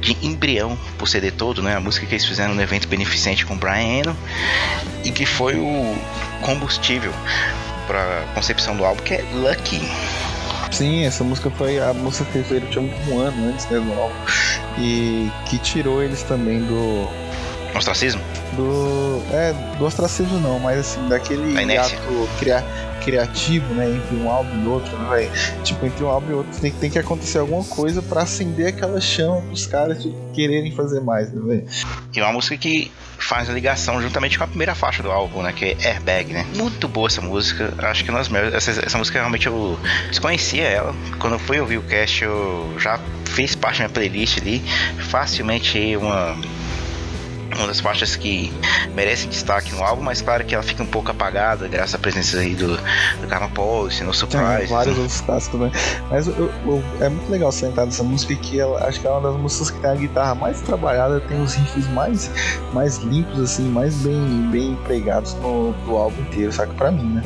de 0.00 0.16
embrião 0.22 0.76
pro 0.98 1.06
CD 1.06 1.30
todo, 1.30 1.62
né? 1.62 1.76
A 1.76 1.80
música 1.80 2.06
que 2.06 2.14
eles 2.14 2.24
fizeram 2.24 2.54
no 2.54 2.62
evento 2.62 2.88
beneficente 2.88 3.44
com 3.46 3.54
o 3.54 3.56
Brian 3.56 4.00
Eno 4.00 4.16
e 5.04 5.10
que 5.10 5.24
foi 5.24 5.56
o 5.56 5.96
combustível 6.42 7.12
para 7.90 8.24
concepção 8.34 8.76
do 8.76 8.84
álbum, 8.84 9.02
que 9.02 9.14
é 9.14 9.22
Lucky. 9.32 9.82
Sim, 10.70 11.04
essa 11.04 11.24
música 11.24 11.50
foi 11.50 11.80
a 11.80 11.92
música 11.92 12.24
que 12.26 12.44
fizeram 12.44 12.68
tinha 12.68 12.82
um 13.08 13.18
ano 13.18 13.48
antes 13.48 13.66
né, 13.68 13.80
do 13.80 13.92
álbum 13.92 14.14
e 14.78 15.28
que 15.46 15.58
tirou 15.58 16.00
eles 16.00 16.22
também 16.22 16.60
do. 16.60 17.08
Ostracismo? 17.74 18.22
Do. 18.56 19.22
É, 19.32 19.52
do 19.78 19.84
ostracismo 19.84 20.38
não, 20.40 20.58
mas 20.58 20.78
assim, 20.78 21.08
daquele 21.08 21.76
ato 21.76 21.96
cria, 22.38 22.64
criativo, 23.00 23.74
né, 23.74 23.88
entre 23.88 24.16
um 24.16 24.30
álbum 24.30 24.62
e 24.62 24.66
outro, 24.66 24.96
né, 24.98 25.08
velho? 25.10 25.62
Tipo, 25.64 25.86
entre 25.86 26.04
um 26.04 26.08
álbum 26.08 26.30
e 26.30 26.34
outro 26.34 26.60
tem, 26.60 26.70
tem 26.70 26.90
que 26.90 26.98
acontecer 26.98 27.38
alguma 27.38 27.64
coisa 27.64 28.02
pra 28.02 28.22
acender 28.22 28.68
aquela 28.68 29.00
chama 29.00 29.40
pros 29.42 29.66
caras 29.66 30.02
tipo, 30.02 30.16
quererem 30.32 30.72
fazer 30.72 31.00
mais, 31.00 31.32
né, 31.32 31.40
velho? 31.44 31.66
E 32.14 32.20
é 32.20 32.22
uma 32.22 32.32
música 32.32 32.56
que 32.56 32.90
faz 33.20 33.50
a 33.50 33.52
ligação 33.52 34.00
juntamente 34.00 34.36
com 34.38 34.44
a 34.44 34.46
primeira 34.46 34.74
faixa 34.74 35.02
do 35.02 35.10
álbum, 35.10 35.42
né? 35.42 35.52
Que 35.52 35.76
é 35.80 35.88
Airbag, 35.90 36.32
né? 36.32 36.46
Muito 36.56 36.88
boa 36.88 37.06
essa 37.06 37.20
música. 37.20 37.72
Acho 37.78 38.04
que 38.04 38.10
nas 38.10 38.28
melhores. 38.28 38.54
Essa, 38.54 38.84
essa 38.84 38.98
música 38.98 39.18
realmente 39.18 39.46
eu 39.46 39.78
desconhecia 40.08 40.64
ela. 40.64 40.94
Quando 41.18 41.34
eu 41.34 41.38
fui 41.38 41.60
ouvir 41.60 41.78
o 41.78 41.82
cast, 41.82 42.24
eu 42.24 42.74
já 42.78 42.98
fiz 43.26 43.54
parte 43.54 43.78
da 43.78 43.84
minha 43.84 43.94
playlist 43.94 44.38
ali. 44.38 44.60
Facilmente 45.10 45.96
uma. 45.96 46.36
Uma 47.56 47.66
das 47.66 47.80
faixas 47.80 48.16
que 48.16 48.52
merecem 48.94 49.28
destaque 49.28 49.74
no 49.74 49.82
álbum, 49.84 50.02
mas 50.02 50.22
claro 50.22 50.44
que 50.44 50.54
ela 50.54 50.62
fica 50.62 50.82
um 50.82 50.86
pouco 50.86 51.10
apagada 51.10 51.66
graças 51.68 51.94
à 51.94 51.98
presença 51.98 52.38
aí 52.38 52.54
do, 52.54 52.76
do 52.76 53.26
Karma 53.28 53.48
Police, 53.48 54.02
No 54.04 54.12
Tem 54.12 54.18
Surprise. 54.20 54.66
vários 54.72 54.96
outros 54.98 55.20
clássicos, 55.20 55.60
né? 55.60 55.72
Mas 56.10 56.26
eu- 56.28 56.50
eu- 56.64 56.82
é 57.00 57.08
muito 57.08 57.28
legal 57.30 57.50
você 57.52 57.66
entrar 57.66 57.84
nessa 57.86 58.02
música 58.02 58.34
que 58.36 58.58
ela, 58.60 58.86
acho 58.86 59.00
que 59.00 59.06
é 59.06 59.10
uma 59.10 59.20
das 59.20 59.38
músicas 59.40 59.70
que 59.72 59.80
tem 59.80 59.90
a 59.90 59.94
guitarra 59.94 60.34
mais 60.34 60.60
trabalhada, 60.60 61.20
tem 61.20 61.42
os 61.42 61.54
riffs 61.54 61.86
mais, 61.88 62.30
mais 62.72 62.96
limpos, 62.98 63.38
assim, 63.40 63.64
mais 63.68 63.94
bem, 63.96 64.48
bem 64.50 64.70
empregados 64.72 65.34
no, 65.34 65.72
do 65.84 65.96
álbum 65.96 66.20
inteiro, 66.22 66.52
saca? 66.52 66.72
Pra 66.74 66.90
mim, 66.90 67.14
né? 67.14 67.22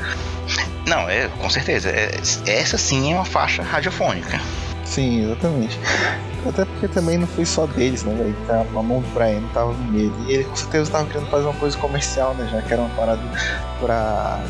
Não, 0.86 1.08
é, 1.08 1.28
com 1.38 1.48
certeza. 1.50 1.90
É- 1.90 2.18
essa 2.46 2.76
sim 2.78 3.12
é 3.12 3.14
uma 3.14 3.24
faixa 3.24 3.62
radiofônica. 3.62 4.40
Sim, 4.84 5.24
exatamente. 5.24 5.78
Até 6.46 6.64
porque 6.64 6.88
também 6.88 7.18
não 7.18 7.26
foi 7.26 7.44
só 7.44 7.66
deles, 7.66 8.04
né, 8.04 8.14
velho? 8.14 8.36
Tá, 8.46 8.60
A 8.60 8.82
mão 8.82 9.00
do 9.00 9.08
Brian 9.14 9.40
não 9.40 9.48
tava 9.48 9.72
no 9.72 9.92
meio. 9.92 10.12
E 10.26 10.32
ele 10.34 10.44
com 10.44 10.56
certeza 10.56 10.90
tava 10.90 11.06
querendo 11.06 11.28
fazer 11.30 11.44
uma 11.46 11.54
coisa 11.54 11.76
comercial, 11.78 12.34
né? 12.34 12.48
Já 12.52 12.62
que 12.62 12.72
era 12.72 12.82
uma 12.82 12.94
parada 12.94 13.22
pra 13.80 14.40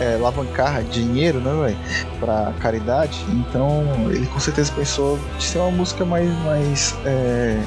é, 0.00 0.14
alavancar 0.16 0.82
dinheiro, 0.84 1.40
né, 1.40 1.52
velho? 1.66 1.78
Pra 2.18 2.52
caridade. 2.60 3.24
Então 3.30 3.84
ele 4.10 4.26
com 4.26 4.40
certeza 4.40 4.72
pensou 4.72 5.18
de 5.38 5.44
ser 5.44 5.58
uma 5.58 5.70
música 5.70 6.04
mais, 6.04 6.30
mais 6.44 6.94
é, 7.04 7.58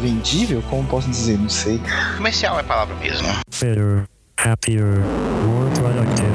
vendível, 0.00 0.62
como 0.68 0.84
posso 0.84 1.08
dizer, 1.08 1.38
não 1.38 1.48
sei. 1.48 1.80
Comercial 2.16 2.56
é 2.58 2.60
a 2.60 2.64
palavra 2.64 2.94
mesmo. 2.96 3.26
Better, 3.60 4.04
happier, 4.38 5.00
more 5.44 5.70
productive, 5.80 6.25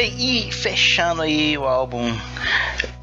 Bem, 0.00 0.14
e 0.18 0.50
fechando 0.50 1.20
aí 1.20 1.58
o 1.58 1.64
álbum 1.64 2.18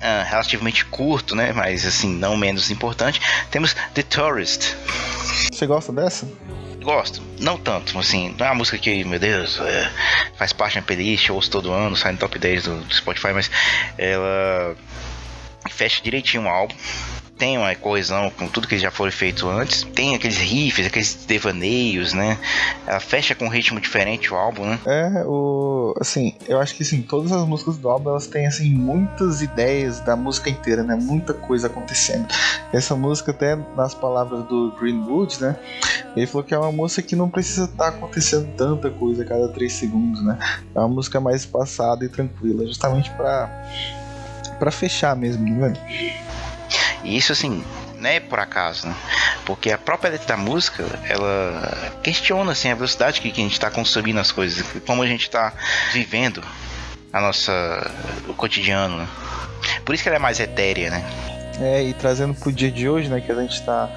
ah, 0.01 0.23
relativamente 0.27 0.83
curto, 0.83 1.35
né? 1.35 1.53
Mas 1.53 1.85
assim, 1.85 2.11
não 2.11 2.35
menos 2.35 2.71
importante, 2.71 3.21
temos 3.51 3.75
The 3.93 4.01
Tourist. 4.01 4.73
Você 5.53 5.67
gosta 5.67 5.93
dessa? 5.93 6.27
Gosto, 6.81 7.21
não 7.39 7.55
tanto, 7.55 7.99
assim, 7.99 8.33
não 8.35 8.47
é 8.47 8.49
uma 8.49 8.55
música 8.55 8.79
que, 8.79 9.03
meu 9.03 9.19
Deus, 9.19 9.59
é, 9.59 9.91
faz 10.39 10.51
parte 10.53 10.73
da 10.73 10.81
minha 10.81 10.87
playlist, 10.87 11.29
eu 11.29 11.35
ouço 11.35 11.51
todo 11.51 11.71
ano, 11.71 11.95
sai 11.95 12.13
no 12.13 12.17
top 12.17 12.39
10 12.39 12.63
do, 12.63 12.81
do 12.81 12.95
Spotify, 12.95 13.31
mas 13.31 13.51
ela 13.95 14.75
fecha 15.69 16.01
direitinho 16.01 16.45
o 16.45 16.49
álbum. 16.49 16.73
Tem 17.37 17.57
uma 17.57 17.73
coesão 17.75 18.31
com 18.31 18.47
tudo 18.47 18.67
que 18.67 18.77
já 18.77 18.89
foi 18.89 19.11
feito 19.11 19.47
antes. 19.47 19.83
Tem 19.83 20.15
aqueles 20.15 20.37
riffs, 20.37 20.87
aqueles 20.87 21.25
devaneios, 21.25 22.13
né? 22.13 22.37
Ela 22.85 22.99
fecha 22.99 23.35
com 23.35 23.45
um 23.45 23.49
ritmo 23.49 23.79
diferente 23.79 24.33
o 24.33 24.35
álbum, 24.35 24.65
né? 24.65 24.79
É, 24.85 25.23
o. 25.25 25.93
Assim, 25.99 26.35
eu 26.47 26.59
acho 26.59 26.75
que 26.75 26.83
assim, 26.83 27.01
todas 27.01 27.31
as 27.31 27.47
músicas 27.47 27.77
do 27.77 27.89
álbum 27.89 28.09
elas 28.09 28.27
têm 28.27 28.47
assim, 28.47 28.69
muitas 28.73 29.41
ideias 29.41 29.99
da 29.99 30.15
música 30.15 30.49
inteira, 30.49 30.83
né? 30.83 30.95
Muita 30.95 31.33
coisa 31.33 31.67
acontecendo. 31.67 32.27
Essa 32.73 32.95
música, 32.95 33.31
até 33.31 33.55
nas 33.75 33.93
palavras 33.93 34.43
do 34.45 34.71
Greenwood, 34.79 35.41
né? 35.41 35.55
Ele 36.15 36.25
falou 36.25 36.43
que 36.43 36.53
é 36.53 36.57
uma 36.57 36.71
música 36.71 37.01
que 37.01 37.15
não 37.15 37.29
precisa 37.29 37.65
estar 37.65 37.91
tá 37.91 37.97
acontecendo 37.97 38.47
tanta 38.55 38.89
coisa 38.89 39.23
a 39.23 39.25
cada 39.25 39.47
três 39.49 39.73
segundos, 39.73 40.23
né? 40.23 40.37
É 40.73 40.79
uma 40.79 40.87
música 40.87 41.19
mais 41.19 41.41
espaçada 41.41 42.03
e 42.03 42.09
tranquila, 42.09 42.65
justamente 42.65 43.11
para 43.11 43.49
para 44.57 44.71
fechar 44.71 45.15
mesmo, 45.15 45.45
né? 45.45 45.73
E 47.07 47.15
isso 47.15 47.31
assim, 47.31 47.63
não 47.97 48.09
é 48.09 48.19
por 48.19 48.37
acaso, 48.37 48.85
né? 48.85 48.95
Porque 49.45 49.71
a 49.71 49.77
própria 49.77 50.11
letra 50.11 50.27
da 50.27 50.37
música, 50.37 50.83
ela 51.07 51.95
questiona 52.03 52.51
assim 52.51 52.69
a 52.69 52.75
velocidade 52.75 53.21
que, 53.21 53.31
que 53.31 53.39
a 53.39 53.43
gente 53.45 53.53
está 53.53 53.71
consumindo 53.71 54.19
as 54.19 54.29
coisas, 54.29 54.65
como 54.85 55.01
a 55.01 55.07
gente 55.07 55.21
está 55.21 55.53
vivendo 55.93 56.43
a 57.13 57.21
nossa 57.21 57.89
o 58.27 58.33
cotidiano, 58.33 58.97
né? 58.97 59.07
Por 59.85 59.95
isso 59.95 60.03
que 60.03 60.09
ela 60.09 60.17
é 60.17 60.19
mais 60.19 60.41
etérea, 60.41 60.91
né? 60.91 61.03
É, 61.61 61.81
e 61.81 61.93
trazendo 61.93 62.35
pro 62.35 62.51
dia 62.51 62.69
de 62.69 62.87
hoje, 62.87 63.09
né, 63.09 63.19
que 63.19 63.31
a 63.31 63.35
gente 63.41 63.63
tá 63.63 63.89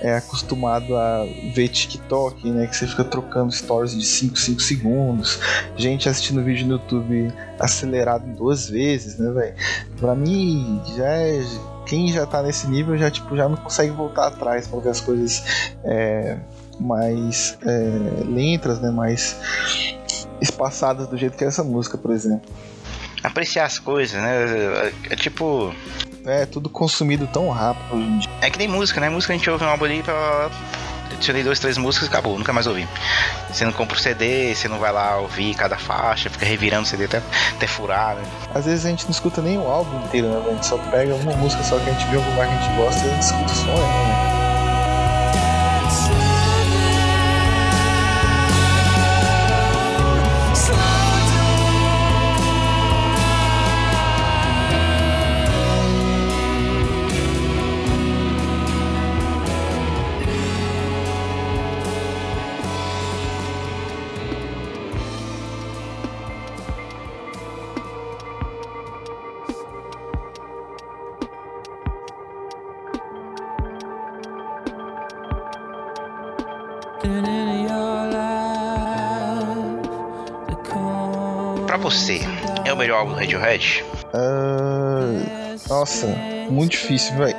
é 0.00 0.16
acostumado 0.16 0.96
a 0.96 1.24
ver 1.54 1.68
TikTok, 1.68 2.48
né? 2.50 2.66
Que 2.66 2.76
você 2.76 2.86
fica 2.86 3.04
trocando 3.04 3.52
stories 3.52 3.96
de 3.96 4.06
5, 4.06 4.38
5 4.38 4.60
segundos. 4.60 5.40
Gente 5.76 6.08
assistindo 6.08 6.42
vídeo 6.42 6.66
no 6.66 6.74
YouTube 6.74 7.32
acelerado 7.58 8.24
duas 8.36 8.68
vezes, 8.68 9.18
né, 9.18 9.30
velho? 9.32 9.54
Pra 9.98 10.14
mim, 10.14 10.80
já 10.96 11.08
é. 11.08 11.42
Quem 11.88 12.12
já 12.12 12.26
tá 12.26 12.42
nesse 12.42 12.68
nível 12.68 12.96
já, 12.96 13.10
tipo, 13.10 13.36
já 13.36 13.48
não 13.48 13.56
consegue 13.56 13.90
voltar 13.90 14.28
atrás 14.28 14.68
pra 14.68 14.78
ver 14.78 14.90
as 14.90 15.00
coisas 15.00 15.42
é, 15.82 16.36
mais 16.78 17.58
é, 17.62 18.24
lentas, 18.24 18.80
né? 18.80 18.90
Mais 18.90 19.36
espaçadas 20.40 21.08
do 21.08 21.16
jeito 21.16 21.36
que 21.36 21.44
é 21.44 21.46
essa 21.48 21.64
música, 21.64 21.96
por 21.98 22.12
exemplo. 22.12 22.48
Apreciar 23.24 23.64
as 23.64 23.78
coisas, 23.78 24.20
né? 24.20 24.44
É, 24.44 24.92
é 25.10 25.16
tipo 25.16 25.74
é 26.28 26.44
tudo 26.44 26.68
consumido 26.68 27.26
tão 27.26 27.48
rápido 27.48 27.96
hoje 27.96 28.06
em 28.06 28.18
dia. 28.18 28.30
É 28.42 28.50
que 28.50 28.58
nem 28.58 28.68
música, 28.68 29.00
né? 29.00 29.08
Música 29.08 29.32
a 29.32 29.36
gente 29.36 29.48
ouve 29.48 29.64
um 29.64 29.68
álbum 29.68 29.86
ali 29.86 30.02
pra. 30.02 30.50
Adicionei 31.12 31.42
duas, 31.42 31.58
três 31.58 31.76
músicas 31.76 32.08
e 32.08 32.10
acabou, 32.10 32.38
nunca 32.38 32.52
mais 32.52 32.66
ouvi. 32.66 32.88
Você 33.50 33.64
não 33.64 33.72
compra 33.72 33.96
o 33.96 34.00
CD, 34.00 34.54
você 34.54 34.68
não 34.68 34.78
vai 34.78 34.92
lá 34.92 35.18
ouvir 35.18 35.54
cada 35.54 35.76
faixa, 35.76 36.30
fica 36.30 36.46
revirando 36.46 36.84
o 36.84 36.86
CD 36.86 37.04
até, 37.04 37.22
até 37.56 37.66
furar, 37.66 38.14
né? 38.14 38.22
Às 38.54 38.66
vezes 38.66 38.84
a 38.86 38.88
gente 38.88 39.04
não 39.04 39.10
escuta 39.10 39.40
nem 39.42 39.58
o 39.58 39.66
álbum 39.66 40.04
inteiro, 40.04 40.28
né? 40.28 40.42
A 40.46 40.50
gente 40.52 40.66
só 40.66 40.78
pega 40.78 41.14
uma 41.14 41.32
música 41.36 41.62
só 41.62 41.78
que 41.78 41.90
a 41.90 41.92
gente 41.92 42.06
viu 42.08 42.20
alguma 42.20 42.46
que 42.46 42.52
a 42.52 42.60
gente 42.60 42.76
gosta 42.76 43.06
e 43.06 43.10
a 43.10 43.14
gente 43.14 43.22
escuta 43.22 43.52
o 43.52 43.56
som, 43.56 43.74
né? 43.74 44.37
Álbum 82.98 83.12
do 83.12 83.18
Radiohead? 83.18 83.84
Uh, 84.12 85.68
nossa, 85.68 86.06
muito 86.50 86.72
difícil, 86.72 87.16
velho. 87.16 87.36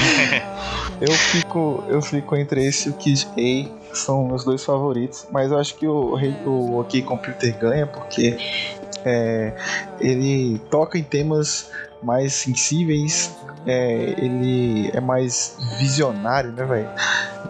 eu 1.00 1.12
fico, 1.12 1.84
eu 1.88 2.00
fico 2.00 2.36
entre 2.36 2.66
esse 2.66 2.88
e 2.88 2.92
o 2.92 2.94
Kid 2.94 3.28
A, 3.36 3.94
são 3.94 4.26
meus 4.26 4.44
dois 4.44 4.64
favoritos, 4.64 5.26
mas 5.30 5.50
eu 5.50 5.58
acho 5.58 5.74
que 5.74 5.86
o, 5.86 6.16
o 6.46 6.80
OK 6.80 7.02
Computer 7.02 7.56
ganha 7.58 7.86
porque 7.86 8.38
é, 9.04 9.54
ele 10.00 10.58
toca 10.70 10.98
em 10.98 11.02
temas 11.02 11.70
mais 12.02 12.32
sensíveis, 12.32 13.30
é, 13.66 14.14
ele 14.16 14.90
é 14.92 15.00
mais 15.00 15.56
visionário, 15.78 16.50
né, 16.52 16.64
velho? 16.64 16.88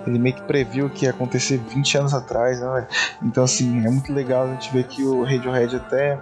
Ele 0.07 0.19
meio 0.19 0.35
que 0.35 0.43
previu 0.43 0.87
o 0.87 0.91
que 0.91 1.05
ia 1.05 1.11
acontecer 1.11 1.59
20 1.59 1.99
anos 1.99 2.15
atrás, 2.15 2.61
né, 2.61 2.69
véio? 2.75 2.87
Então, 3.23 3.45
assim, 3.45 3.87
é 3.87 3.91
muito 3.91 4.13
legal 4.13 4.45
a 4.45 4.53
gente 4.55 4.73
ver 4.73 4.85
que 4.85 5.05
o 5.05 5.23
Radiohead 5.23 5.77
até 5.77 6.19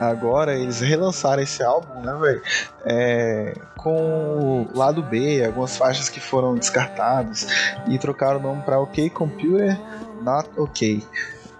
agora 0.00 0.54
eles 0.56 0.80
relançaram 0.80 1.42
esse 1.42 1.62
álbum, 1.62 2.00
né, 2.00 2.14
velho? 2.20 2.42
É, 2.84 3.54
com 3.76 4.66
o 4.72 4.78
lado 4.78 5.02
B, 5.02 5.44
algumas 5.44 5.76
faixas 5.76 6.08
que 6.08 6.20
foram 6.20 6.54
descartadas 6.54 7.46
e 7.88 7.98
trocaram 7.98 8.40
o 8.40 8.42
nome 8.42 8.62
para 8.62 8.80
OK 8.80 9.10
Computer 9.10 9.78
Not 10.22 10.48
OK, 10.56 11.02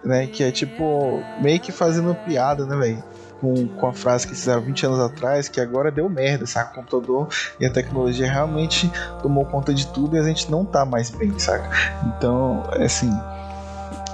né? 0.04 0.26
Que 0.26 0.44
é 0.44 0.50
tipo 0.50 1.22
meio 1.40 1.60
que 1.60 1.72
fazendo 1.72 2.14
piada, 2.14 2.64
né, 2.66 2.76
velho? 2.76 3.04
com, 3.44 3.68
com 3.68 3.86
a 3.86 3.92
frase 3.92 4.26
que 4.26 4.34
fizeram 4.34 4.62
20 4.62 4.86
anos 4.86 5.00
atrás, 5.00 5.48
que 5.48 5.60
agora 5.60 5.90
deu 5.90 6.08
merda, 6.08 6.46
saca? 6.46 6.70
O 6.70 6.74
computador 6.76 7.28
e 7.60 7.66
a 7.66 7.70
tecnologia 7.70 8.30
realmente 8.30 8.90
tomou 9.20 9.44
conta 9.44 9.74
de 9.74 9.86
tudo 9.88 10.16
e 10.16 10.18
a 10.18 10.22
gente 10.22 10.50
não 10.50 10.64
tá 10.64 10.86
mais 10.86 11.10
bem, 11.10 11.38
saca? 11.38 11.68
Então, 12.06 12.62
assim, 12.72 13.12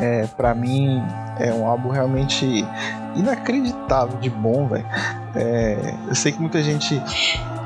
é, 0.00 0.26
para 0.36 0.54
mim 0.54 1.02
é 1.38 1.52
um 1.52 1.66
álbum 1.66 1.90
realmente 1.90 2.64
inacreditável 3.14 4.18
de 4.18 4.30
bom, 4.30 4.66
velho. 4.66 4.86
É, 5.34 5.94
eu 6.08 6.14
sei 6.14 6.32
que 6.32 6.40
muita 6.40 6.62
gente 6.62 7.00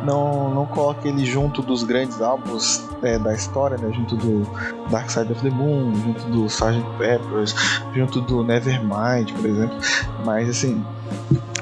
não, 0.04 0.52
não 0.52 0.66
coloca 0.66 1.08
ele 1.08 1.24
junto 1.24 1.62
dos 1.62 1.82
grandes 1.82 2.20
álbuns 2.20 2.84
é, 3.02 3.18
da 3.18 3.34
história, 3.34 3.78
né? 3.78 3.90
Junto 3.92 4.16
do 4.16 4.42
Dark 4.90 5.08
Side 5.10 5.32
of 5.32 5.42
the 5.42 5.50
Moon, 5.50 5.94
junto 5.94 6.24
do 6.26 6.46
Sgt. 6.46 6.82
Peppers, 6.98 7.54
junto 7.94 8.20
do 8.20 8.42
Nevermind, 8.42 9.32
por 9.32 9.46
exemplo. 9.46 9.78
Mas 10.24 10.48
assim, 10.48 10.84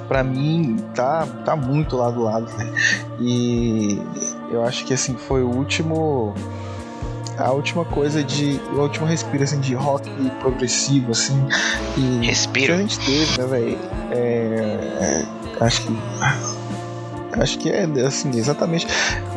para 0.08 0.24
mim 0.24 0.76
tá, 0.94 1.26
tá 1.44 1.54
muito 1.54 1.96
lado 1.96 2.14
do 2.14 2.22
lado, 2.22 2.46
né? 2.56 2.72
E 3.20 4.02
eu 4.50 4.64
acho 4.64 4.84
que 4.84 4.94
assim 4.94 5.16
foi 5.16 5.42
o 5.42 5.48
último 5.48 6.34
a 7.38 7.50
última 7.52 7.84
coisa 7.84 8.22
de 8.22 8.60
o 8.72 8.80
último 8.80 9.06
respiro 9.06 9.42
assim 9.42 9.60
de 9.60 9.74
rock 9.74 10.08
progressivo 10.40 11.12
assim 11.12 11.38
e 11.96 12.26
respiro 12.26 12.66
que 12.66 12.72
a 12.72 12.76
gente 12.76 12.98
teve, 13.00 13.40
né, 13.40 13.46
velho? 13.46 13.78
É, 14.10 14.16
é, 15.00 15.64
acho 15.64 15.82
que 15.82 15.98
acho 17.40 17.58
que 17.58 17.70
é 17.70 17.84
assim 18.06 18.30
exatamente 18.30 18.86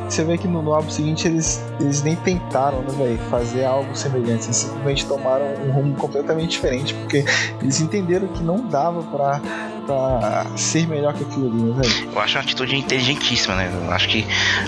você 0.09 0.23
vê 0.23 0.37
que 0.37 0.47
no, 0.47 0.61
no 0.61 0.73
álbum 0.73 0.89
seguinte 0.89 1.27
eles, 1.27 1.63
eles 1.79 2.03
nem 2.03 2.15
tentaram, 2.15 2.81
né, 2.81 2.93
velho, 2.95 3.17
fazer 3.29 3.65
algo 3.65 3.95
semelhante. 3.95 4.45
Eles 4.45 4.57
simplesmente 4.57 5.05
tomaram 5.07 5.45
um 5.65 5.71
rumo 5.71 5.95
completamente 5.95 6.51
diferente, 6.51 6.93
porque 6.93 7.25
eles 7.61 7.81
entenderam 7.81 8.27
que 8.27 8.43
não 8.43 8.67
dava 8.67 9.01
pra, 9.03 9.41
pra 9.86 10.45
ser 10.55 10.88
melhor 10.88 11.13
que 11.13 11.23
aquilo 11.23 11.47
ali, 11.47 11.61
né, 11.61 11.81
velho? 11.81 12.11
Eu 12.11 12.19
acho 12.19 12.38
uma 12.38 12.43
atitude 12.43 12.75
inteligentíssima, 12.75 13.55
né? 13.55 13.71
Eu 13.73 13.91
acho 13.91 14.07
que 14.09 14.25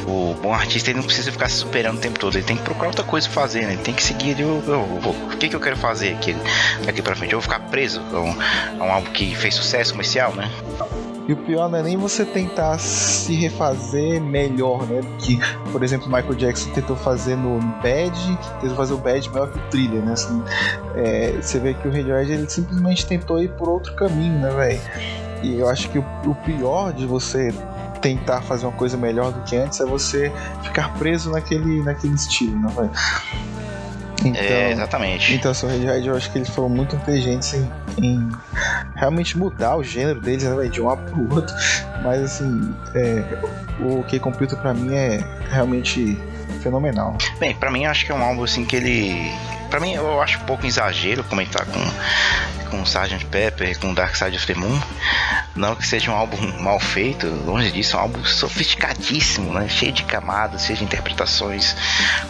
o 0.07 0.35
bom 0.41 0.53
artista 0.53 0.89
ele 0.89 0.99
não 0.99 1.05
precisa 1.05 1.31
ficar 1.31 1.49
se 1.49 1.57
superando 1.57 1.97
o 1.97 2.01
tempo 2.01 2.19
todo, 2.19 2.35
ele 2.35 2.45
tem 2.45 2.55
que 2.57 2.63
procurar 2.63 2.87
outra 2.87 3.03
coisa 3.03 3.27
pra 3.27 3.41
fazer, 3.41 3.61
né? 3.65 3.73
Ele 3.73 3.81
tem 3.81 3.93
que 3.93 4.03
seguir 4.03 4.33
ali 4.33 4.43
o, 4.43 4.59
o, 4.59 5.33
o 5.33 5.37
que, 5.37 5.49
que 5.49 5.55
eu 5.55 5.59
quero 5.59 5.77
fazer 5.77 6.13
aqui, 6.13 6.35
daqui 6.85 7.01
pra 7.01 7.15
frente. 7.15 7.33
Eu 7.33 7.39
vou 7.39 7.43
ficar 7.43 7.59
preso 7.69 8.01
a 8.13 8.19
um, 8.19 8.35
a 8.79 8.83
um 8.85 8.91
álbum 8.91 9.11
que 9.11 9.35
fez 9.35 9.55
sucesso 9.55 9.91
comercial, 9.91 10.33
né? 10.33 10.49
E 11.27 11.33
o 11.33 11.37
pior 11.37 11.69
não 11.69 11.79
é 11.79 11.83
nem 11.83 11.97
você 11.97 12.23
tentar 12.23 12.77
se 12.79 13.35
refazer 13.35 14.21
melhor, 14.21 14.87
né? 14.87 15.01
Que, 15.19 15.37
por 15.71 15.83
exemplo, 15.83 16.07
Michael 16.07 16.35
Jackson 16.35 16.69
tentou 16.71 16.95
fazer 16.95 17.35
no 17.35 17.59
Bad, 17.81 18.39
tentou 18.61 18.77
fazer 18.77 18.93
o 18.93 18.97
Bad 18.97 19.29
melhor 19.29 19.51
que 19.51 19.59
o 19.59 19.61
Thriller, 19.69 20.01
né? 20.05 20.13
Assim, 20.13 20.41
é, 20.95 21.31
você 21.33 21.59
vê 21.59 21.73
que 21.73 21.85
o 21.85 21.91
Radiohead 21.91 22.31
ele 22.31 22.49
simplesmente 22.49 23.05
tentou 23.05 23.41
ir 23.41 23.49
por 23.49 23.67
outro 23.67 23.93
caminho, 23.95 24.39
né, 24.39 24.49
velho? 24.51 24.81
E 25.43 25.59
eu 25.59 25.67
acho 25.67 25.89
que 25.89 25.99
o, 25.99 26.05
o 26.25 26.33
pior 26.35 26.93
de 26.93 27.05
você 27.05 27.53
tentar 28.01 28.41
fazer 28.41 28.65
uma 28.65 28.75
coisa 28.75 28.95
melhor 28.95 29.33
do 29.33 29.41
que 29.41 29.55
antes 29.57 29.81
é 29.81 29.85
você 29.85 30.31
ficar 30.63 30.93
preso 30.97 31.29
naquele, 31.29 31.83
naquele 31.83 32.15
estilo, 32.15 32.57
né, 32.57 32.71
velho? 32.73 32.91
Então, 34.25 34.41
é, 34.41 34.71
exatamente. 34.71 35.33
Então, 35.33 35.51
assim, 35.51 35.65
o 35.65 35.69
Radiohead, 35.69 36.07
eu 36.07 36.15
acho 36.15 36.31
que 36.31 36.39
eles 36.39 36.49
foram 36.49 36.69
muito 36.69 36.95
inteligentes 36.95 37.53
em, 37.53 37.69
em 38.01 38.29
realmente 38.95 39.37
mudar 39.37 39.75
o 39.75 39.83
gênero 39.83 40.19
deles, 40.19 40.43
né, 40.43 40.67
de 40.67 40.81
um 40.81 40.87
lado 40.87 41.01
pro 41.11 41.35
outro. 41.35 41.55
Mas, 42.03 42.21
assim, 42.21 42.73
é, 42.95 43.23
o 43.79 44.03
K-Computer 44.03 44.57
pra 44.57 44.73
mim 44.73 44.95
é 44.95 45.23
realmente 45.49 46.17
fenomenal. 46.61 47.17
Bem, 47.39 47.55
pra 47.55 47.71
mim, 47.71 47.85
acho 47.85 48.05
que 48.05 48.11
é 48.11 48.15
um 48.15 48.23
álbum, 48.23 48.43
assim, 48.43 48.65
que 48.65 48.75
ele... 48.75 49.31
Pra 49.69 49.79
mim, 49.79 49.93
eu 49.93 50.21
acho 50.21 50.39
um 50.39 50.45
pouco 50.45 50.65
exagero 50.65 51.23
comentar 51.25 51.65
com 51.65 51.79
com 52.67 52.83
Sgt. 52.83 53.25
Pepper, 53.25 53.79
com 53.79 53.93
Dark 53.93 54.15
Side 54.15 54.35
of 54.35 54.45
the 54.45 54.53
Moon. 54.53 54.79
Não 55.55 55.75
que 55.75 55.85
seja 55.85 56.11
um 56.11 56.15
álbum 56.15 56.37
mal 56.61 56.79
feito, 56.79 57.27
longe 57.45 57.71
disso, 57.71 57.95
é 57.95 57.99
um 57.99 58.01
álbum 58.03 58.23
sofisticadíssimo, 58.23 59.53
né? 59.53 59.67
Cheio 59.67 59.91
de 59.91 60.03
camadas, 60.03 60.65
cheio 60.65 60.77
de 60.77 60.83
interpretações, 60.83 61.75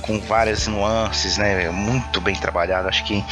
com 0.01 0.19
várias 0.19 0.67
nuances, 0.67 1.38
né? 1.38 1.69
Muito 1.69 2.21
bem 2.21 2.35
trabalhado. 2.35 2.88
Acho 2.88 3.03
que 3.03 3.23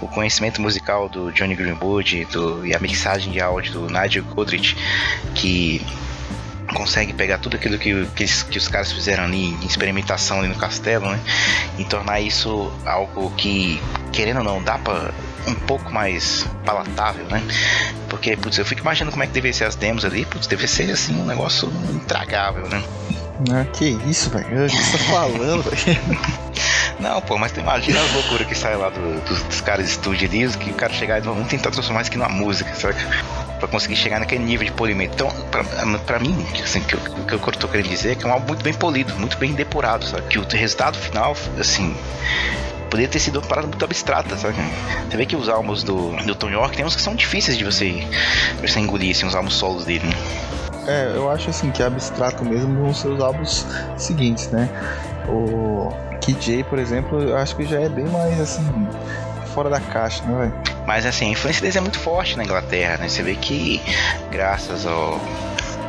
o 0.00 0.08
conhecimento 0.08 0.60
musical 0.60 1.08
do 1.08 1.32
Johnny 1.32 1.54
Greenwood 1.54 2.24
do, 2.26 2.66
e 2.66 2.74
a 2.74 2.78
mixagem 2.78 3.32
de 3.32 3.40
áudio 3.40 3.72
do 3.72 3.86
Nigel 3.88 4.24
Godrich, 4.24 4.76
que 5.34 5.84
consegue 6.72 7.12
pegar 7.12 7.38
tudo 7.38 7.56
aquilo 7.56 7.78
que, 7.78 8.06
que, 8.14 8.24
que, 8.24 8.58
os 8.58 8.68
caras 8.68 8.92
fizeram 8.92 9.24
ali 9.24 9.46
em 9.46 9.66
experimentação 9.66 10.40
ali 10.40 10.48
no 10.48 10.56
castelo, 10.56 11.10
né? 11.10 11.20
E 11.78 11.84
tornar 11.84 12.20
isso 12.20 12.72
algo 12.84 13.30
que, 13.36 13.80
querendo 14.12 14.38
ou 14.38 14.44
não, 14.44 14.62
dá 14.62 14.78
pra 14.78 15.12
um 15.46 15.54
pouco 15.54 15.92
mais 15.92 16.46
palatável, 16.64 17.24
né? 17.26 17.42
Porque, 18.08 18.36
putz, 18.36 18.58
eu 18.58 18.64
fico 18.64 18.80
imaginando 18.80 19.10
como 19.10 19.22
é 19.22 19.26
que 19.26 19.32
deveria 19.32 19.56
ser 19.56 19.64
as 19.64 19.74
demos 19.74 20.04
ali, 20.04 20.24
putz, 20.24 20.46
deve 20.46 20.66
ser 20.66 20.90
assim 20.90 21.14
um 21.14 21.26
negócio 21.26 21.72
intragável, 21.92 22.68
né? 22.68 22.82
Ah, 23.50 23.64
que 23.72 23.98
isso, 24.06 24.30
velho? 24.30 24.64
O 24.64 24.68
que 24.68 24.76
você 24.76 24.98
tá 24.98 25.04
falando, 25.04 25.62
velho? 25.62 25.98
Não, 27.00 27.20
pô, 27.20 27.36
mas 27.36 27.50
imagina 27.56 28.00
as 28.00 28.12
loucuras 28.12 28.46
que 28.46 28.54
sai 28.54 28.76
lá 28.76 28.88
do, 28.88 29.20
dos, 29.22 29.42
dos 29.42 29.60
caras 29.60 29.86
de 29.86 29.90
estúdio 29.90 30.28
que 30.28 30.70
o 30.70 30.74
cara 30.74 30.92
chegar 30.92 31.18
e 31.18 31.20
vamos 31.20 31.48
tentar 31.48 31.72
transformar 31.72 32.02
isso 32.02 32.10
aqui 32.10 32.18
numa 32.18 32.28
música, 32.28 32.72
sabe? 32.76 32.96
Pra 33.58 33.66
conseguir 33.66 33.96
chegar 33.96 34.20
naquele 34.20 34.44
nível 34.44 34.64
de 34.64 34.72
polimento. 34.72 35.14
Então, 35.14 35.30
pra, 35.50 35.64
pra 36.06 36.18
mim, 36.20 36.46
assim, 36.62 36.78
o 36.78 36.84
que, 36.84 36.96
que 37.26 37.32
eu 37.34 37.52
tô 37.58 37.66
querendo 37.66 37.88
dizer 37.88 38.12
é 38.12 38.14
que 38.14 38.24
é 38.24 38.28
um 38.28 38.32
álbum 38.32 38.48
muito 38.48 38.62
bem 38.62 38.72
polido, 38.72 39.14
muito 39.16 39.36
bem 39.36 39.52
depurado, 39.52 40.04
sabe? 40.04 40.28
Que 40.28 40.38
o 40.38 40.46
resultado 40.48 40.96
final, 40.96 41.36
assim, 41.58 41.92
poderia 42.88 43.08
ter 43.08 43.18
sido 43.18 43.40
uma 43.40 43.48
parada 43.48 43.66
muito 43.66 43.84
abstrata, 43.84 44.36
sabe? 44.36 44.54
Você 45.10 45.16
vê 45.16 45.26
que 45.26 45.34
os 45.34 45.48
álbuns 45.48 45.82
do, 45.82 46.10
do 46.24 46.34
Tom 46.36 46.50
York 46.50 46.76
tem 46.76 46.84
uns 46.84 46.94
que 46.94 47.02
são 47.02 47.16
difíceis 47.16 47.58
de 47.58 47.64
você, 47.64 47.90
de 47.90 48.70
você 48.70 48.78
engolir, 48.78 49.10
assim, 49.10 49.26
os 49.26 49.34
álbuns 49.34 49.54
solos 49.54 49.84
dele, 49.84 50.06
né? 50.06 50.14
É, 50.86 51.12
eu 51.14 51.30
acho 51.30 51.50
assim 51.50 51.70
que 51.70 51.82
abstrato 51.82 52.44
mesmo 52.44 52.82
vão 52.82 52.94
ser 52.94 53.08
os 53.08 53.20
álbuns 53.20 53.66
seguintes, 53.96 54.48
né? 54.48 54.68
O 55.28 55.92
KJ, 56.20 56.64
por 56.64 56.78
exemplo, 56.78 57.20
eu 57.20 57.36
acho 57.36 57.54
que 57.56 57.64
já 57.64 57.80
é 57.80 57.88
bem 57.88 58.06
mais 58.06 58.40
assim 58.40 58.64
fora 59.54 59.70
da 59.70 59.80
caixa, 59.80 60.24
né, 60.24 60.38
velho? 60.38 60.54
Mas 60.86 61.06
assim, 61.06 61.26
a 61.26 61.28
influência 61.30 61.60
deles 61.60 61.76
é 61.76 61.80
muito 61.80 61.98
forte 61.98 62.36
na 62.36 62.44
Inglaterra, 62.44 62.96
né? 62.98 63.08
Você 63.08 63.22
vê 63.22 63.34
que 63.34 63.80
graças 64.30 64.86
ao 64.86 65.20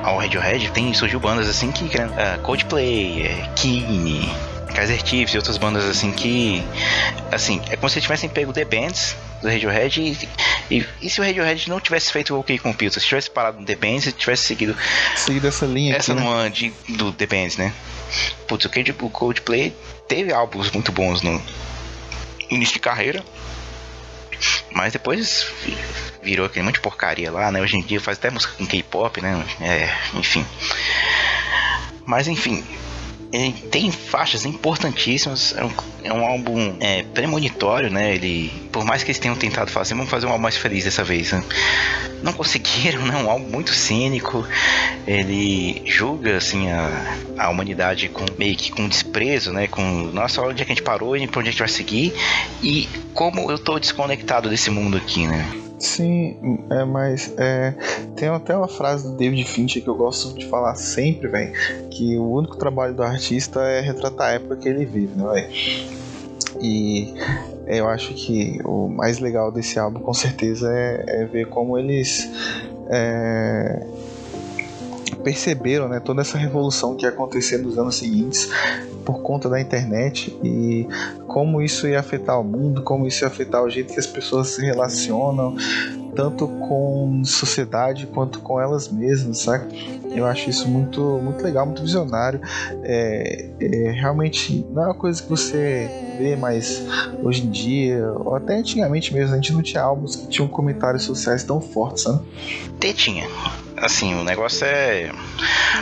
ao 0.03 0.17
Radiohead 0.17 0.69
tem 0.71 0.93
surgiu 0.93 1.19
bandas 1.19 1.47
assim 1.47 1.71
que 1.71 1.85
uh, 1.85 2.39
Coldplay, 2.41 3.23
uh, 3.23 3.53
Keane, 3.55 4.29
Kaiser 4.75 4.99
Chiefs 5.03 5.33
e 5.33 5.37
outras 5.37 5.57
bandas 5.57 5.85
assim 5.85 6.11
que 6.11 6.63
assim, 7.31 7.61
é 7.69 7.77
como 7.77 7.89
se 7.89 8.01
tivessem 8.01 8.29
pego 8.29 8.51
The 8.51 8.65
Bands 8.65 9.15
do 9.43 9.49
Radiohead 9.49 10.01
e, 10.01 10.29
e, 10.71 10.85
e, 11.01 11.09
se 11.09 11.19
o 11.19 11.23
Radiohead 11.23 11.69
não 11.69 11.79
tivesse 11.79 12.11
feito 12.11 12.33
o 12.33 12.39
OK 12.39 12.57
Computer, 12.57 12.99
se 12.99 13.07
tivesse 13.07 13.29
parado 13.29 13.59
no 13.59 13.65
The 13.65 13.75
Bands 13.75 14.07
e 14.07 14.11
tivesse 14.11 14.43
seguido 14.43 14.75
seguido 15.15 15.47
essa 15.47 15.65
linha 15.65 15.95
essa 15.95 16.13
aqui, 16.13 16.23
né? 16.23 16.49
de, 16.49 16.73
do 16.95 17.11
The 17.11 17.27
Bands, 17.27 17.57
né? 17.57 17.73
Putz, 18.47 18.65
o 18.65 19.09
Coldplay 19.09 19.75
teve 20.07 20.31
álbuns 20.31 20.71
muito 20.71 20.91
bons 20.91 21.21
no 21.21 21.41
início 22.49 22.73
de 22.73 22.79
carreira, 22.79 23.23
mas 24.71 24.93
depois 24.93 25.47
virou 26.21 26.45
aquele 26.45 26.65
monte 26.65 26.75
de 26.75 26.81
porcaria 26.81 27.31
lá, 27.31 27.51
né? 27.51 27.61
Hoje 27.61 27.77
em 27.77 27.81
dia 27.81 27.99
faz 27.99 28.17
até 28.17 28.29
música 28.29 28.53
com 28.57 28.65
K-pop, 28.65 29.21
né? 29.21 29.43
É, 29.59 29.89
enfim. 30.17 30.45
Mas 32.05 32.27
enfim, 32.27 32.63
tem 33.71 33.91
faixas 33.91 34.45
importantíssimas. 34.45 35.55
É 35.57 35.65
um, 35.65 35.71
é 36.03 36.13
um 36.13 36.23
álbum 36.23 36.75
é, 36.79 37.01
premonitório, 37.01 37.89
né? 37.89 38.13
Ele, 38.13 38.51
por 38.71 38.85
mais 38.85 39.03
que 39.03 39.09
eles 39.09 39.17
tenham 39.17 39.35
tentado 39.35 39.71
fazer, 39.71 39.95
vamos 39.95 40.11
fazer 40.11 40.27
um 40.27 40.29
álbum 40.29 40.43
mais 40.43 40.55
feliz 40.55 40.83
dessa 40.83 41.03
vez. 41.03 41.31
Né? 41.31 41.43
Não 42.21 42.31
conseguiram, 42.31 43.01
né? 43.07 43.17
Um 43.17 43.29
álbum 43.29 43.49
muito 43.49 43.73
cínico. 43.73 44.47
Ele 45.07 45.81
julga 45.85 46.37
assim 46.37 46.69
a, 46.69 47.17
a 47.37 47.49
humanidade 47.49 48.07
com 48.07 48.25
meio 48.37 48.55
que 48.55 48.71
com 48.71 48.87
desprezo, 48.87 49.51
né? 49.51 49.67
Com 49.67 49.81
nossa, 50.13 50.41
onde 50.41 50.61
é 50.61 50.65
que 50.65 50.71
a 50.71 50.75
gente 50.75 50.83
parou 50.83 51.17
e 51.17 51.27
para 51.27 51.39
onde 51.39 51.49
a 51.49 51.51
gente 51.51 51.59
vai 51.59 51.69
seguir 51.69 52.13
e 52.61 52.87
como 53.13 53.49
eu 53.49 53.57
tô 53.57 53.79
desconectado 53.79 54.47
desse 54.47 54.69
mundo 54.69 54.97
aqui, 54.97 55.25
né? 55.25 55.62
Sim, 55.79 56.63
é, 56.69 56.85
mas 56.85 57.33
é, 57.37 57.73
tem 58.15 58.29
até 58.29 58.55
uma 58.55 58.67
frase 58.67 59.09
do 59.09 59.17
David 59.17 59.43
Fincher 59.45 59.83
que 59.83 59.89
eu 59.89 59.95
gosto 59.95 60.33
de 60.37 60.45
falar 60.47 60.75
sempre, 60.75 61.27
velho, 61.27 61.51
que 61.89 62.17
o 62.17 62.31
único 62.31 62.55
trabalho 62.55 62.93
do 62.93 63.03
artista 63.03 63.61
é 63.61 63.81
retratar 63.81 64.29
a 64.29 64.31
época 64.33 64.55
que 64.55 64.69
ele 64.69 64.85
vive, 64.85 65.15
né, 65.15 65.29
velho? 65.31 65.93
E 66.61 67.13
eu 67.67 67.87
acho 67.89 68.13
que 68.13 68.59
o 68.63 68.87
mais 68.87 69.19
legal 69.19 69.51
desse 69.51 69.79
álbum, 69.79 69.99
com 69.99 70.13
certeza, 70.13 70.71
é, 70.71 71.03
é 71.07 71.25
ver 71.25 71.47
como 71.47 71.77
eles 71.77 72.29
é, 72.89 73.85
perceberam 75.15 75.87
né, 75.87 75.99
toda 75.99 76.21
essa 76.21 76.37
revolução 76.37 76.95
que 76.95 77.05
ia 77.05 77.09
acontecer 77.09 77.57
nos 77.57 77.77
anos 77.77 77.95
seguintes 77.95 78.49
por 79.05 79.21
conta 79.21 79.49
da 79.49 79.59
internet 79.59 80.37
e 80.43 80.87
como 81.27 81.61
isso 81.61 81.87
ia 81.87 81.99
afetar 81.99 82.39
o 82.39 82.43
mundo, 82.43 82.81
como 82.83 83.07
isso 83.07 83.23
ia 83.23 83.27
afetar 83.27 83.63
o 83.63 83.69
jeito 83.69 83.93
que 83.93 83.99
as 83.99 84.07
pessoas 84.07 84.49
se 84.49 84.61
relacionam, 84.61 85.55
tanto 86.15 86.47
com 86.47 87.21
sociedade 87.25 88.07
quanto 88.07 88.39
com 88.39 88.59
elas 88.59 88.89
mesmas, 88.89 89.39
sabe? 89.39 90.01
Eu 90.15 90.25
acho 90.25 90.49
isso 90.49 90.67
muito, 90.67 91.01
muito 91.23 91.43
legal, 91.43 91.65
muito 91.65 91.81
visionário. 91.81 92.39
É, 92.83 93.49
é, 93.59 93.91
realmente 93.91 94.65
não 94.71 94.83
é 94.83 94.85
uma 94.87 94.93
coisa 94.93 95.21
que 95.21 95.29
você 95.29 95.89
vê 96.17 96.35
mais 96.35 96.83
hoje 97.23 97.43
em 97.43 97.49
dia, 97.49 98.11
ou 98.11 98.35
até 98.35 98.57
antigamente 98.57 99.13
mesmo, 99.13 99.33
a 99.33 99.35
gente 99.37 99.53
não 99.53 99.61
tinha 99.61 99.81
álbuns 99.81 100.15
que 100.15 100.27
tinham 100.27 100.47
comentários 100.47 101.03
sociais 101.03 101.43
tão 101.43 101.59
fortes, 101.59 102.03
sabe? 102.03 102.21
Até 102.77 102.93
tinha 102.93 103.27
assim, 103.77 104.13
o 104.15 104.23
negócio 104.23 104.65
é 104.65 105.11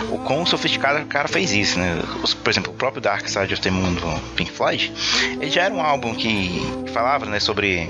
o 0.10 0.18
quão 0.20 0.46
sofisticado 0.46 1.00
o 1.02 1.06
cara 1.06 1.28
fez 1.28 1.52
isso, 1.52 1.80
né? 1.80 2.02
Por 2.44 2.50
exemplo, 2.50 2.72
o 2.72 2.76
próprio 2.76 3.02
Dark 3.02 3.28
Side 3.28 3.54
of 3.54 3.62
the 3.62 3.72
Moon 3.72 3.94
do 3.94 4.22
Pink 4.36 4.52
Floyd, 4.52 4.92
ele 5.40 5.52
já 5.52 5.64
era 5.64 5.74
um 5.74 5.82
álbum 5.82 6.14
que 6.16 6.62
falava, 6.94 7.26
né, 7.26 7.40
sobre 7.40 7.90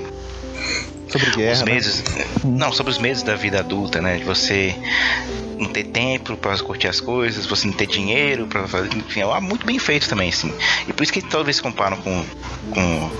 sobre 1.08 1.30
guerra, 1.30 1.52
os 1.52 1.62
meses, 1.62 2.04
né? 2.04 2.24
não, 2.44 2.72
sobre 2.72 2.90
os 2.90 2.98
meses 2.98 3.22
da 3.22 3.34
vida 3.34 3.58
adulta, 3.58 4.00
né? 4.00 4.16
De 4.16 4.24
você 4.24 4.74
não 5.58 5.68
ter 5.68 5.84
tempo 5.84 6.36
para 6.36 6.56
curtir 6.58 6.88
as 6.88 7.00
coisas, 7.00 7.46
você 7.46 7.66
não 7.66 7.74
ter 7.74 7.86
dinheiro 7.86 8.46
para 8.46 8.66
fazer, 8.66 8.94
enfim, 8.96 9.20
é 9.20 9.40
muito 9.40 9.66
bem 9.66 9.78
feito 9.78 10.08
também, 10.08 10.30
assim. 10.30 10.52
E 10.88 10.92
por 10.92 11.02
isso 11.02 11.12
que 11.12 11.20
talvez 11.20 11.60
comparam 11.60 11.98
com 11.98 12.24
com 12.72 13.10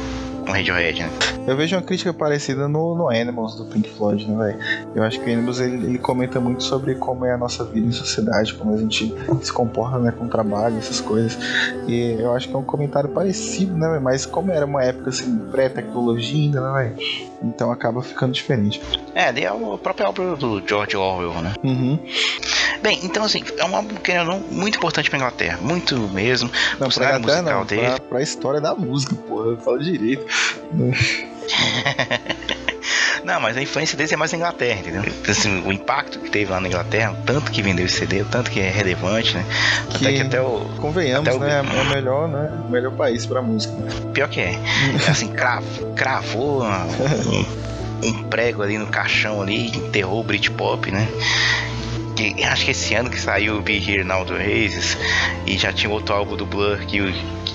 com 0.42 0.52
Radiohead, 0.52 1.02
né? 1.02 1.10
Eu 1.46 1.56
vejo 1.56 1.76
uma 1.76 1.82
crítica 1.82 2.12
parecida 2.12 2.68
no, 2.68 2.94
no 2.94 3.08
Animals 3.08 3.54
do 3.56 3.64
Pink 3.64 3.88
Floyd, 3.90 4.30
né, 4.30 4.36
velho? 4.36 4.86
Eu 4.94 5.02
acho 5.02 5.20
que 5.20 5.28
o 5.28 5.32
Animals 5.32 5.60
ele, 5.60 5.86
ele, 5.86 5.98
comenta 5.98 6.40
muito 6.40 6.62
sobre 6.62 6.94
como 6.94 7.24
é 7.24 7.32
a 7.32 7.38
nossa 7.38 7.64
vida 7.64 7.86
em 7.86 7.92
sociedade, 7.92 8.54
como 8.54 8.74
a 8.74 8.76
gente 8.76 9.14
se 9.40 9.52
comporta 9.52 9.98
né, 9.98 10.12
com 10.12 10.24
o 10.24 10.28
trabalho, 10.28 10.78
essas 10.78 11.00
coisas. 11.00 11.38
E 11.86 12.16
eu 12.18 12.32
acho 12.32 12.48
que 12.48 12.54
é 12.54 12.58
um 12.58 12.64
comentário 12.64 13.08
parecido, 13.10 13.76
né, 13.76 13.88
véio? 13.88 14.02
Mas 14.02 14.26
como 14.26 14.50
era 14.50 14.66
uma 14.66 14.82
época 14.82 15.10
assim, 15.10 15.38
pré-tecnologia 15.50 16.44
ainda, 16.44 16.60
né, 16.60 16.94
velho? 16.96 17.32
Então 17.42 17.72
acaba 17.72 18.02
ficando 18.02 18.32
diferente. 18.32 18.80
É, 19.14 19.24
ali 19.24 19.44
é 19.44 19.52
o 19.52 19.76
próprio 19.78 20.06
álbum 20.06 20.34
do 20.34 20.62
George 20.66 20.96
Orwell, 20.96 21.42
né? 21.42 21.54
Uhum. 21.62 21.98
Bem, 22.82 22.98
então 23.02 23.24
assim, 23.24 23.44
é 23.56 23.64
um 23.64 23.76
álbum 23.76 23.94
que 23.96 24.12
muito 24.50 24.76
importante 24.76 25.08
pra 25.08 25.18
Inglaterra, 25.18 25.58
muito 25.60 25.96
mesmo. 26.08 26.50
Não, 26.72 26.88
pra 26.88 26.90
cenário 26.90 27.20
musical 27.20 27.42
não, 27.42 27.64
dele. 27.64 27.82
Pra, 27.82 28.00
pra 28.00 28.22
história 28.22 28.60
da 28.60 28.74
música, 28.74 29.14
porra, 29.14 29.50
eu 29.50 29.58
falo 29.58 29.78
direito. 29.78 30.26
Não, 33.24 33.40
mas 33.40 33.56
a 33.56 33.62
influência 33.62 33.96
dele 33.96 34.12
é 34.12 34.16
mais 34.16 34.32
na 34.32 34.38
Inglaterra, 34.38 34.80
entendeu? 34.80 35.04
Assim, 35.28 35.62
o 35.64 35.72
impacto 35.72 36.18
que 36.18 36.28
teve 36.28 36.50
lá 36.50 36.60
na 36.60 36.66
Inglaterra, 36.66 37.12
o 37.12 37.24
tanto 37.24 37.52
que 37.52 37.62
vendeu 37.62 37.86
esse 37.86 37.98
CD, 37.98 38.22
o 38.22 38.24
tanto 38.24 38.50
que 38.50 38.58
é 38.58 38.68
relevante, 38.68 39.34
né? 39.36 39.44
Que, 39.90 40.08
até 40.08 40.16
que 40.16 40.22
até 40.22 40.40
o. 40.40 40.66
Convenhamos, 40.78 41.28
até 41.28 41.36
o, 41.36 41.40
né? 41.40 41.58
É 41.58 41.82
o 41.82 41.84
melhor, 41.88 42.28
né? 42.28 42.50
O 42.66 42.70
melhor 42.70 42.92
país 42.92 43.24
pra 43.24 43.40
música. 43.40 43.74
Pior 44.12 44.28
que 44.28 44.40
é. 44.40 44.58
assim, 45.08 45.28
cravo, 45.28 45.92
cravou 45.94 46.64
um, 46.64 48.08
um 48.08 48.24
prego 48.24 48.62
ali 48.62 48.76
no 48.76 48.88
caixão 48.88 49.40
ali, 49.40 49.68
enterrou 49.68 50.20
o 50.20 50.24
Britpop, 50.24 50.90
né? 50.90 51.06
Que 52.14 52.44
acho 52.44 52.64
que 52.64 52.70
esse 52.70 52.94
ano 52.94 53.10
que 53.10 53.20
saiu 53.20 53.58
o 53.58 53.62
Be 53.62 53.78
Here 53.78 54.04
Now 54.04 54.24
do 54.24 54.34
Oasis 54.34 54.96
e 55.46 55.56
já 55.56 55.72
tinha 55.72 55.90
outro 55.90 56.14
álbum 56.14 56.36
do 56.36 56.46
Blur 56.46 56.78
que 56.86 57.00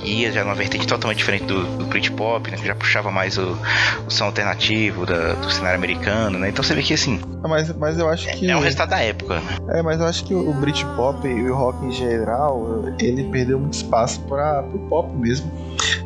ia 0.03 0.31
já 0.31 0.43
numa 0.43 0.55
vertente 0.55 0.87
totalmente 0.87 1.17
diferente 1.17 1.45
do, 1.45 1.63
do 1.77 1.85
Britpop, 1.85 2.49
né, 2.51 2.57
que 2.57 2.65
já 2.65 2.75
puxava 2.75 3.11
mais 3.11 3.37
o, 3.37 3.57
o 4.05 4.11
som 4.11 4.25
alternativo 4.25 5.05
da, 5.05 5.33
do 5.33 5.51
cenário 5.51 5.77
americano, 5.77 6.39
né? 6.39 6.49
Então 6.49 6.63
você 6.63 6.73
vê 6.73 6.81
que 6.81 6.93
assim. 6.93 7.19
Mas, 7.41 7.73
mas 7.75 7.97
eu 7.97 8.09
acho 8.09 8.27
que. 8.33 8.49
É 8.49 8.55
um 8.55 8.59
resultado 8.59 8.89
da 8.89 8.99
época. 8.99 9.35
Né? 9.35 9.79
É, 9.79 9.81
mas 9.81 9.99
eu 9.99 10.05
acho 10.05 10.25
que 10.25 10.33
o 10.33 10.53
Britpop 10.53 11.27
e 11.27 11.49
o 11.49 11.55
rock 11.55 11.85
em 11.85 11.91
geral, 11.91 12.85
ele 12.99 13.23
perdeu 13.25 13.59
muito 13.59 13.73
espaço 13.73 14.19
para 14.21 14.61
o 14.73 14.79
pop 14.89 15.15
mesmo. 15.15 15.51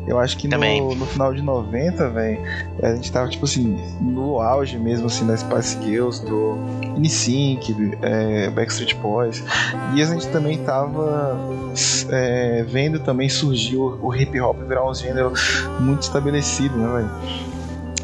Eu 0.06 0.18
acho 0.18 0.36
que 0.36 0.48
no, 0.48 0.94
no, 0.94 1.06
final 1.06 1.32
de 1.32 1.42
90, 1.42 2.10
velho, 2.10 2.40
a 2.82 2.94
gente 2.94 3.10
tava, 3.12 3.28
tipo 3.28 3.44
assim, 3.44 3.78
no 4.00 4.40
auge 4.40 4.76
mesmo, 4.76 5.06
assim, 5.06 5.26
das 5.26 5.40
Spice 5.40 5.78
Girls, 5.82 6.24
do 6.24 6.58
NSYNC, 6.98 7.98
é, 8.02 8.50
Backstreet 8.50 8.94
Boys. 8.96 9.44
E 9.94 10.02
a 10.02 10.06
gente 10.06 10.26
também 10.28 10.58
tava 10.58 11.38
é, 12.10 12.64
vendo 12.66 12.98
também 13.00 13.28
surgir 13.28 13.76
o, 13.76 13.91
o 14.00 14.14
hip 14.14 14.40
hop 14.40 14.58
virar 14.58 14.88
um 14.88 14.94
gênero 14.94 15.32
muito 15.80 16.02
estabelecido, 16.02 16.76
né, 16.76 16.92
velho? 16.92 17.10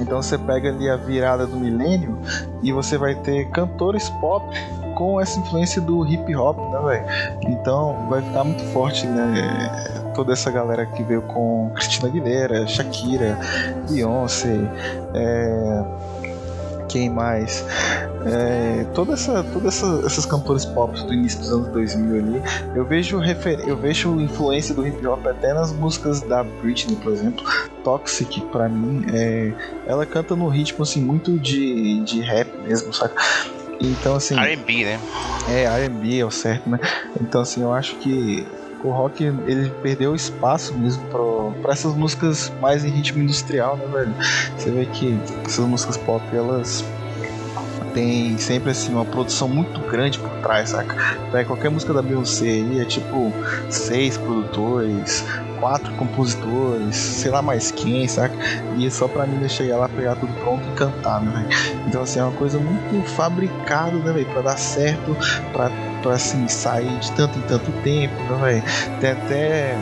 Então 0.00 0.22
você 0.22 0.38
pega 0.38 0.68
ali 0.68 0.88
a 0.88 0.96
virada 0.96 1.46
do 1.46 1.56
milênio 1.56 2.18
e 2.62 2.72
você 2.72 2.96
vai 2.96 3.14
ter 3.16 3.50
cantores 3.50 4.08
pop 4.20 4.44
com 4.94 5.20
essa 5.20 5.38
influência 5.38 5.80
do 5.80 6.06
hip 6.06 6.34
hop, 6.34 6.58
né, 6.58 6.78
velho? 6.84 7.48
Então 7.52 8.06
vai 8.08 8.22
ficar 8.22 8.44
muito 8.44 8.62
forte, 8.72 9.06
né? 9.06 10.12
Toda 10.14 10.32
essa 10.32 10.50
galera 10.50 10.86
que 10.86 11.02
veio 11.02 11.22
com 11.22 11.70
Cristina 11.74 12.08
Aguilera, 12.08 12.66
Shakira, 12.66 13.38
Beyoncé, 13.88 14.58
é... 15.14 15.84
quem 16.88 17.08
mais? 17.08 17.64
É, 18.26 18.84
toda 18.94 19.14
essa, 19.14 19.44
todas 19.44 19.76
essa, 19.76 20.02
essas 20.04 20.26
cantores 20.26 20.64
pop 20.64 20.92
do 21.04 21.12
início 21.12 21.38
dos 21.40 21.52
anos 21.52 21.68
2000 21.68 22.16
ali, 22.16 22.42
eu 22.74 22.84
vejo 22.84 23.18
refer... 23.18 23.60
eu 23.66 23.76
vejo 23.76 24.20
influência 24.20 24.74
do 24.74 24.86
hip 24.86 25.06
hop 25.06 25.26
até 25.26 25.54
nas 25.54 25.72
músicas 25.72 26.20
da 26.22 26.42
Britney, 26.42 26.96
por 26.96 27.12
exemplo. 27.12 27.44
Toxic, 27.84 28.40
pra 28.52 28.68
mim, 28.68 29.06
é... 29.12 29.52
ela 29.86 30.04
canta 30.04 30.34
no 30.34 30.48
ritmo 30.48 30.82
assim 30.82 31.00
muito 31.00 31.38
de, 31.38 32.00
de 32.00 32.20
rap 32.20 32.50
mesmo, 32.66 32.92
saca? 32.92 33.14
Então 33.80 34.16
assim, 34.16 34.36
R&B, 34.36 34.84
né? 34.84 35.00
é 35.48 35.62
R&B 35.64 36.18
é 36.18 36.24
o 36.24 36.30
certo, 36.30 36.68
né? 36.68 36.80
Então 37.20 37.40
assim, 37.40 37.62
eu 37.62 37.72
acho 37.72 37.94
que 37.96 38.44
o 38.82 38.90
rock 38.90 39.24
ele 39.24 39.70
perdeu 39.82 40.14
espaço 40.14 40.74
mesmo 40.74 41.02
para 41.62 41.72
essas 41.72 41.94
músicas 41.94 42.52
mais 42.60 42.84
em 42.84 42.90
ritmo 42.90 43.22
industrial, 43.22 43.76
né, 43.76 43.86
velho? 43.86 44.14
Você 44.56 44.70
vê 44.70 44.86
que 44.86 45.18
essas 45.44 45.64
músicas 45.64 45.96
pop 45.96 46.22
elas 46.32 46.84
tem 47.98 48.38
sempre 48.38 48.70
assim 48.70 48.92
uma 48.92 49.04
produção 49.04 49.48
muito 49.48 49.80
grande 49.80 50.20
por 50.20 50.30
trás, 50.40 50.70
saca? 50.70 50.94
Pega 51.32 51.46
qualquer 51.46 51.68
música 51.68 51.92
da 51.92 52.00
Beyoncé 52.00 52.46
aí, 52.46 52.80
é 52.80 52.84
tipo 52.84 53.32
seis 53.68 54.16
produtores, 54.16 55.24
quatro 55.58 55.92
compositores, 55.94 56.94
sei 56.94 57.32
lá 57.32 57.42
mais 57.42 57.72
quem, 57.72 58.06
saca? 58.06 58.34
E 58.76 58.86
é 58.86 58.90
só 58.90 59.08
pra 59.08 59.26
mim 59.26 59.48
chegar 59.48 59.78
lá, 59.78 59.88
pegar 59.88 60.14
tudo 60.14 60.32
pronto 60.44 60.62
e 60.68 60.76
cantar, 60.76 61.20
né? 61.20 61.48
Então 61.88 62.02
assim, 62.02 62.20
é 62.20 62.22
uma 62.22 62.36
coisa 62.36 62.60
muito 62.60 63.08
fabricada, 63.08 63.96
né, 63.96 64.12
velho? 64.12 64.26
Pra 64.26 64.42
dar 64.42 64.56
certo, 64.56 65.16
pra, 65.52 65.68
pra 66.00 66.12
assim, 66.12 66.46
sair 66.46 66.96
de 67.00 67.10
tanto 67.12 67.36
em 67.36 67.42
tanto 67.42 67.72
tempo, 67.82 68.14
né, 68.14 68.38
velho? 68.40 69.00
Tem 69.00 69.10
até 69.10 69.76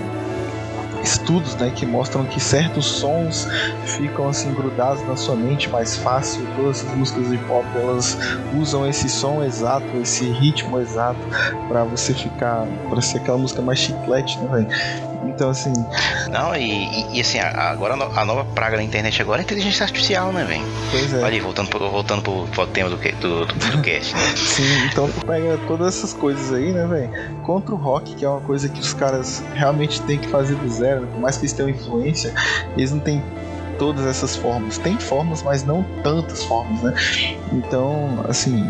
estudos 1.06 1.54
né, 1.54 1.70
que 1.74 1.86
mostram 1.86 2.24
que 2.24 2.40
certos 2.40 2.84
sons 2.84 3.46
ficam 3.84 4.28
assim 4.28 4.52
grudados 4.52 5.06
na 5.06 5.16
sua 5.16 5.36
mente 5.36 5.68
mais 5.68 5.96
fácil. 5.96 6.46
Todas 6.56 6.84
as 6.84 6.94
músicas 6.96 7.30
de 7.30 7.38
pop 7.38 7.64
elas 7.74 8.18
usam 8.58 8.86
esse 8.86 9.08
som 9.08 9.42
exato, 9.42 9.86
esse 10.02 10.24
ritmo 10.24 10.80
exato 10.80 11.20
para 11.68 11.84
você 11.84 12.12
ficar, 12.12 12.66
para 12.88 13.00
ser 13.00 13.18
aquela 13.18 13.38
música 13.38 13.62
mais 13.62 13.78
chiclete, 13.78 14.38
né, 14.38 14.48
velho? 14.48 15.15
Então, 15.28 15.50
assim. 15.50 15.72
Não, 16.30 16.54
e, 16.54 16.62
e, 16.62 17.16
e 17.16 17.20
assim, 17.20 17.38
agora 17.38 17.94
a 17.94 18.24
nova 18.24 18.44
praga 18.44 18.76
da 18.76 18.82
internet 18.82 19.20
agora 19.20 19.40
é 19.40 19.42
a 19.42 19.44
inteligência 19.44 19.84
artificial, 19.84 20.32
né, 20.32 20.44
velho? 20.44 20.64
Pois 20.90 21.12
é. 21.12 21.18
Olha 21.18 21.34
aí, 21.34 21.40
voltando 21.40 21.68
pro, 21.68 21.90
voltando 21.90 22.22
pro, 22.22 22.46
pro 22.48 22.66
tema 22.66 22.90
do, 22.90 22.96
do, 22.96 23.46
do, 23.46 23.72
do 23.72 23.82
cast, 23.82 24.14
né? 24.14 24.20
Sim, 24.36 24.86
então 24.90 25.08
pega 25.26 25.58
todas 25.66 25.96
essas 25.96 26.12
coisas 26.12 26.52
aí, 26.52 26.72
né, 26.72 26.86
velho? 26.86 27.10
Contra 27.42 27.74
o 27.74 27.78
rock, 27.78 28.14
que 28.14 28.24
é 28.24 28.28
uma 28.28 28.40
coisa 28.40 28.68
que 28.68 28.80
os 28.80 28.94
caras 28.94 29.42
realmente 29.54 30.00
têm 30.02 30.18
que 30.18 30.28
fazer 30.28 30.54
do 30.56 30.68
zero, 30.68 31.02
né? 31.02 31.08
por 31.12 31.20
mais 31.20 31.36
que 31.36 31.42
eles 31.42 31.52
tenham 31.52 31.70
influência, 31.70 32.32
eles 32.76 32.92
não 32.92 33.00
têm 33.00 33.22
todas 33.78 34.06
essas 34.06 34.36
formas. 34.36 34.78
Tem 34.78 34.98
formas, 34.98 35.42
mas 35.42 35.64
não 35.64 35.84
tantas 36.02 36.44
formas, 36.44 36.82
né? 36.82 36.94
Então, 37.52 38.24
assim, 38.28 38.66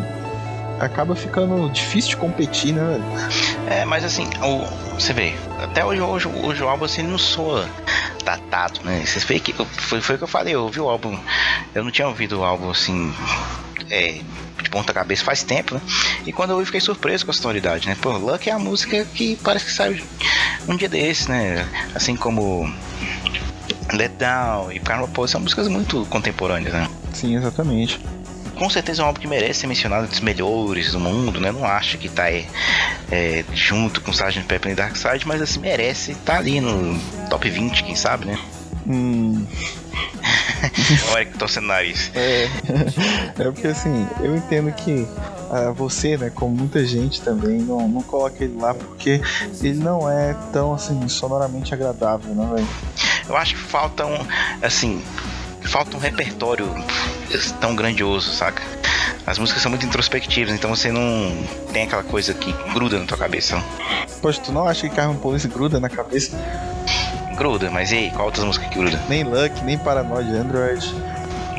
acaba 0.80 1.14
ficando 1.14 1.70
difícil 1.70 2.10
de 2.10 2.16
competir, 2.16 2.72
né? 2.72 3.00
É, 3.68 3.84
mas 3.84 4.04
assim, 4.04 4.28
o, 4.42 4.64
você 4.94 5.12
vê, 5.12 5.34
até 5.58 5.84
hoje, 5.84 6.00
hoje, 6.00 6.28
hoje 6.28 6.62
o 6.62 6.68
álbum 6.68 6.84
assim 6.84 7.02
não 7.02 7.18
soa 7.18 7.68
datado, 8.24 8.80
né? 8.84 9.02
Vocês 9.04 9.24
vê 9.24 9.38
que 9.40 9.52
foi, 9.52 10.00
foi 10.00 10.16
o 10.16 10.18
que 10.18 10.24
eu 10.24 10.28
falei, 10.28 10.54
eu 10.54 10.62
ouvi 10.62 10.80
o 10.80 10.88
álbum, 10.88 11.18
eu 11.74 11.84
não 11.84 11.90
tinha 11.90 12.08
ouvido 12.08 12.40
o 12.40 12.44
álbum 12.44 12.70
assim, 12.70 13.12
é, 13.90 14.20
de 14.62 14.70
ponta 14.70 14.92
cabeça 14.92 15.24
faz 15.24 15.42
tempo, 15.42 15.74
né? 15.74 15.80
E 16.26 16.32
quando 16.32 16.50
eu 16.50 16.56
ouvi, 16.56 16.66
fiquei 16.66 16.80
surpreso 16.80 17.24
com 17.24 17.30
a 17.30 17.34
sonoridade, 17.34 17.88
né? 17.88 17.96
Pô, 18.00 18.10
Luck 18.16 18.48
é 18.48 18.52
a 18.52 18.58
música 18.58 19.04
que 19.04 19.36
parece 19.36 19.66
que 19.66 19.72
saiu 19.72 20.02
um 20.68 20.76
dia 20.76 20.88
desse, 20.88 21.30
né? 21.30 21.66
Assim 21.94 22.16
como 22.16 22.70
Let 23.92 24.12
Down 24.18 24.72
e 24.72 24.80
Karma 24.80 25.08
Pose 25.08 25.32
são 25.32 25.40
músicas 25.40 25.68
muito 25.68 26.04
contemporâneas, 26.06 26.74
né? 26.74 26.88
Sim, 27.12 27.36
exatamente. 27.36 28.00
Com 28.56 28.70
certeza 28.70 29.02
é 29.02 29.04
um 29.04 29.08
álbum 29.08 29.20
que 29.20 29.28
merece 29.28 29.60
ser 29.60 29.66
mencionado 29.66 30.04
entre 30.04 30.14
os 30.14 30.20
melhores 30.20 30.92
do 30.92 31.00
mundo, 31.00 31.40
né? 31.40 31.52
Não 31.52 31.64
acho 31.64 31.98
que 31.98 32.08
tá 32.08 32.30
é, 32.30 32.46
é, 33.10 33.44
junto 33.52 34.00
com 34.00 34.10
Sgt. 34.10 34.42
Pepper 34.44 34.72
e 34.72 34.74
Dark 34.74 34.96
Side, 34.96 35.26
mas 35.26 35.42
assim, 35.42 35.60
merece 35.60 36.12
estar 36.12 36.34
tá 36.34 36.38
ali 36.38 36.60
no 36.60 36.98
top 37.28 37.48
20, 37.48 37.84
quem 37.84 37.94
sabe, 37.94 38.26
né? 38.26 38.38
Hum. 38.86 39.46
Olha 41.12 41.24
que 41.24 41.36
torcendo 41.38 41.64
o 41.64 41.68
nariz. 41.68 42.10
É, 42.14 42.48
é 43.38 43.44
porque 43.44 43.68
assim, 43.68 44.06
eu 44.20 44.36
entendo 44.36 44.72
que 44.72 45.06
ah, 45.50 45.70
você, 45.70 46.16
né, 46.16 46.30
como 46.34 46.54
muita 46.54 46.84
gente 46.84 47.20
também, 47.20 47.58
não, 47.58 47.88
não 47.88 48.02
coloca 48.02 48.42
ele 48.42 48.56
lá 48.58 48.74
porque 48.74 49.20
ele 49.60 49.78
não 49.78 50.10
é 50.10 50.34
tão 50.52 50.72
assim 50.74 51.08
sonoramente 51.08 51.72
agradável, 51.74 52.34
né, 52.34 52.48
velho? 52.54 52.68
Eu 53.28 53.36
acho 53.36 53.54
que 53.54 53.60
falta 53.60 54.06
um, 54.06 54.18
assim, 54.62 55.02
falta 55.66 55.96
um 55.96 56.00
repertório 56.00 56.72
tão 57.60 57.74
grandioso, 57.74 58.32
saca? 58.32 58.62
As 59.26 59.38
músicas 59.38 59.62
são 59.62 59.70
muito 59.70 59.84
introspectivas, 59.84 60.54
então 60.54 60.70
você 60.70 60.90
não 60.92 61.36
tem 61.72 61.82
aquela 61.82 62.02
coisa 62.02 62.32
que 62.32 62.52
gruda 62.72 62.98
na 62.98 63.06
tua 63.06 63.18
cabeça. 63.18 63.62
Poxa, 64.22 64.40
tu 64.40 64.52
não 64.52 64.66
acha 64.66 64.88
que 64.88 64.94
Carmen 64.94 65.18
Police 65.18 65.48
gruda 65.48 65.80
na 65.80 65.88
cabeça? 65.88 66.36
Gruda, 67.36 67.70
mas 67.70 67.92
e 67.92 67.96
aí, 67.96 68.10
qual 68.10 68.26
outras 68.26 68.44
músicas 68.44 68.68
que 68.68 68.78
gruda? 68.78 69.02
Nem 69.08 69.24
Luck, 69.24 69.64
nem 69.64 69.76
Paranoid 69.76 70.30
Android. 70.30 70.94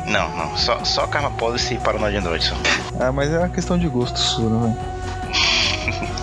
Não, 0.06 0.34
não, 0.36 0.56
só, 0.56 0.82
só 0.84 1.06
Karma 1.06 1.30
Policy 1.32 1.74
e 1.74 1.78
Paranoid 1.78 2.16
Android 2.16 2.44
só. 2.44 2.56
Ah, 2.98 3.12
mas 3.12 3.30
é 3.30 3.38
uma 3.38 3.48
questão 3.48 3.78
de 3.78 3.86
gosto 3.88 4.18
sua, 4.18 4.48
né, 4.48 4.74
velho? 4.74 6.18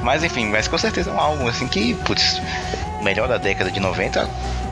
mas 0.02 0.24
enfim, 0.24 0.46
mas 0.46 0.66
com 0.66 0.78
certeza 0.78 1.10
é 1.10 1.12
um 1.12 1.20
álbum 1.20 1.46
assim 1.46 1.68
que, 1.68 1.94
putz, 1.94 2.40
melhor 3.02 3.28
da 3.28 3.36
década 3.36 3.70
de 3.70 3.78
90, 3.78 4.28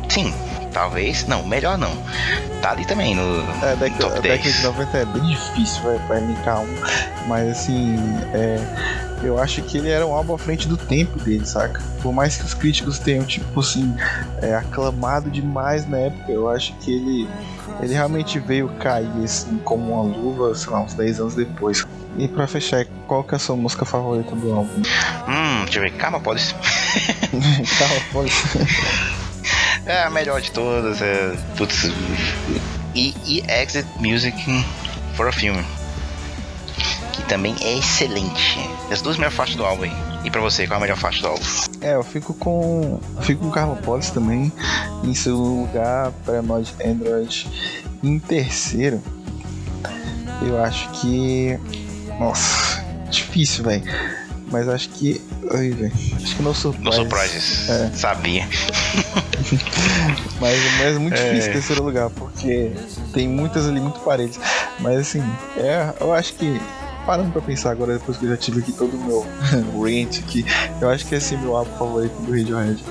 sim, 0.08 0.34
talvez. 0.72 1.26
Não, 1.26 1.44
melhor 1.46 1.76
não. 1.78 1.92
Tá 2.60 2.70
ali 2.70 2.84
também 2.86 3.14
no, 3.14 3.22
É, 3.64 3.70
no 3.72 3.76
década, 3.76 3.98
top 4.04 4.18
a 4.18 4.20
10. 4.20 4.42
década 4.42 4.50
de 4.52 4.62
90 4.62 4.98
é 4.98 5.04
bem 5.04 5.22
difícil 5.26 5.82
véio, 5.82 6.00
pra 6.06 6.18
elencar 6.18 6.60
um, 6.60 6.76
mas 7.28 7.48
assim, 7.50 7.96
é, 8.32 8.58
eu 9.22 9.38
acho 9.40 9.62
que 9.62 9.78
ele 9.78 9.90
era 9.90 10.06
um 10.06 10.12
álbum 10.12 10.34
à 10.34 10.38
frente 10.38 10.66
do 10.68 10.76
tempo 10.76 11.18
dele, 11.20 11.44
saca? 11.46 11.80
Por 12.02 12.12
mais 12.12 12.36
que 12.36 12.44
os 12.44 12.54
críticos 12.54 12.98
tenham, 12.98 13.24
tipo 13.24 13.60
assim, 13.60 13.94
é, 14.40 14.54
aclamado 14.54 15.30
demais 15.30 15.88
na 15.88 15.98
época, 15.98 16.30
eu 16.32 16.48
acho 16.48 16.72
que 16.80 16.92
ele, 16.92 17.28
ele 17.80 17.94
realmente 17.94 18.38
veio 18.38 18.68
cair 18.80 19.08
assim, 19.24 19.58
como 19.64 19.92
uma 19.94 20.02
luva, 20.02 20.54
sei 20.54 20.72
lá, 20.72 20.80
uns 20.80 20.94
10 20.94 21.20
anos 21.20 21.34
depois. 21.34 21.84
E 22.18 22.28
pra 22.28 22.46
fechar, 22.46 22.84
qual 23.06 23.24
que 23.24 23.34
é 23.34 23.36
a 23.36 23.38
sua 23.38 23.56
música 23.56 23.84
favorita 23.84 24.36
do 24.36 24.52
álbum? 24.52 24.82
Hum, 25.28 25.64
deixa 25.64 25.78
eu 25.78 25.82
ver. 25.82 25.92
Karma 25.92 26.20
Policy. 26.20 26.54
Calma, 27.78 27.94
pode. 28.12 28.32
É 29.86 30.02
a 30.02 30.10
melhor 30.10 30.40
de 30.40 30.50
todas. 30.52 31.00
É, 31.02 31.36
putz, 31.56 31.90
e, 32.94 33.14
e 33.24 33.42
Exit 33.50 33.88
Music 33.98 34.36
for 35.14 35.28
a 35.28 35.32
Film. 35.32 35.62
Que 37.12 37.22
também 37.24 37.54
é 37.60 37.78
excelente. 37.78 38.58
As 38.90 39.02
duas 39.02 39.16
melhores 39.16 39.36
faixas 39.36 39.56
do 39.56 39.64
álbum 39.64 39.84
aí. 39.84 39.92
E 40.24 40.30
pra 40.30 40.40
você, 40.40 40.66
qual 40.66 40.76
é 40.76 40.78
a 40.78 40.80
melhor 40.80 40.96
faixa 40.96 41.20
do 41.20 41.28
álbum? 41.28 41.44
É, 41.80 41.94
eu 41.94 42.04
fico 42.04 42.32
com. 42.34 43.00
eu 43.16 43.22
Fico 43.22 43.44
com 43.44 43.50
Carlo 43.50 43.76
Police 43.76 44.12
também. 44.12 44.52
Em 45.02 45.14
segundo 45.14 45.62
lugar, 45.62 46.12
Paranoid 46.24 46.72
Android. 46.84 47.48
Em 48.02 48.18
terceiro, 48.18 49.02
eu 50.42 50.62
acho 50.62 50.88
que. 50.90 51.58
Nossa, 52.20 52.84
difícil, 53.10 53.64
velho. 53.64 53.82
Mas 54.50 54.68
acho 54.68 54.88
que. 54.90 55.20
Ai, 55.52 55.70
velho. 55.70 55.92
Acho 56.22 56.36
que 56.36 56.42
No 56.42 56.54
Surprise. 56.54 56.84
No 56.84 56.92
Surprises. 56.92 57.68
É. 57.68 57.90
Sabia. 57.94 58.46
Mas, 60.40 60.58
mas 60.78 60.96
é 60.96 60.98
muito 60.98 61.14
É. 61.14 61.30
difícil 61.30 61.52
terceiro 61.52 61.82
lugar, 61.84 62.10
porque 62.10 62.72
tem 63.12 63.28
muitas 63.28 63.68
ali 63.68 63.80
muito 63.80 64.00
parelhas. 64.00 64.38
Mas 64.80 64.98
assim, 65.00 65.22
é, 65.56 65.92
eu 66.00 66.12
acho 66.12 66.34
que. 66.34 66.60
Parando 67.06 67.30
pra 67.30 67.42
pensar 67.42 67.70
agora, 67.70 67.94
depois 67.94 68.16
que 68.16 68.26
eu 68.26 68.30
já 68.30 68.36
tive 68.36 68.60
aqui 68.60 68.72
todo 68.72 68.96
o 68.96 69.04
meu 69.04 69.26
rant 69.82 70.18
aqui, 70.18 70.44
eu 70.80 70.88
acho 70.88 71.06
que 71.06 71.14
esse 71.14 71.34
é 71.34 71.38
meu 71.38 71.56
álbum 71.56 71.76
favorito 71.76 72.14
do 72.22 72.30
Radiohead. 72.30 72.82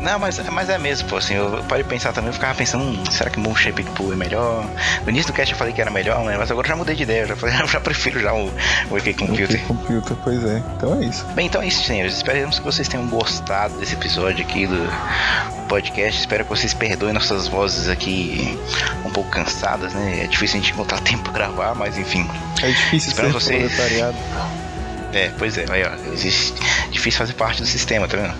Não, 0.00 0.20
mas, 0.20 0.38
mas 0.50 0.70
é 0.70 0.78
mesmo, 0.78 1.08
pô, 1.08 1.16
assim, 1.16 1.34
eu 1.34 1.64
parei 1.68 1.82
de 1.82 1.88
pensar 1.90 2.12
também, 2.12 2.28
eu 2.28 2.34
ficava 2.34 2.54
pensando, 2.54 2.84
hum, 2.84 3.04
será 3.10 3.28
que 3.28 3.40
Moon 3.40 3.56
Shaped 3.56 3.90
Pool 3.90 4.12
é 4.12 4.16
melhor? 4.16 4.64
No 5.02 5.10
início 5.10 5.32
do 5.32 5.34
cast 5.34 5.52
eu 5.52 5.58
falei 5.58 5.72
que 5.72 5.80
era 5.80 5.90
melhor, 5.90 6.24
né? 6.24 6.36
Mas 6.38 6.48
agora 6.48 6.66
eu 6.66 6.70
já 6.70 6.76
mudei 6.76 6.94
de 6.94 7.02
ideia, 7.02 7.22
eu 7.22 7.28
já, 7.28 7.36
falei, 7.36 7.56
eu 7.60 7.66
já 7.66 7.80
prefiro 7.80 8.20
já 8.20 8.32
o, 8.32 8.46
o 8.46 9.14
Computer. 9.18 9.44
Ok, 9.44 9.58
Computer, 9.66 10.16
pois 10.22 10.44
é. 10.44 10.62
Então 10.76 11.00
é 11.00 11.04
isso. 11.04 11.26
Bem, 11.34 11.46
então 11.46 11.60
é 11.60 11.66
isso, 11.66 11.82
senhores. 11.82 12.14
Esperamos 12.14 12.58
que 12.58 12.64
vocês 12.64 12.86
tenham 12.86 13.06
gostado 13.08 13.76
desse 13.78 13.94
episódio 13.94 14.44
aqui 14.44 14.66
do 14.66 14.86
podcast. 15.66 16.20
Espero 16.20 16.44
que 16.44 16.50
vocês 16.50 16.72
perdoem 16.72 17.12
nossas 17.12 17.48
vozes 17.48 17.88
aqui 17.88 18.56
um 19.04 19.10
pouco 19.10 19.28
cansadas, 19.30 19.92
né? 19.92 20.20
É 20.22 20.26
difícil 20.26 20.58
a 20.58 20.62
gente 20.62 20.72
encontrar 20.72 21.00
tempo 21.00 21.24
pra 21.24 21.32
gravar, 21.32 21.74
mas 21.74 21.98
enfim. 21.98 22.28
É 22.62 22.68
difícil 22.68 23.10
Espero 23.10 23.25
ser 23.32 23.32
você-. 23.32 23.68
É, 25.12 25.30
pois 25.38 25.56
é, 25.56 25.64
aí 25.70 25.82
ó, 25.82 26.12
existe, 26.12 26.52
difícil 26.90 27.18
fazer 27.18 27.32
parte 27.34 27.62
do 27.62 27.66
sistema, 27.66 28.06
tá 28.06 28.16
vendo? 28.16 28.34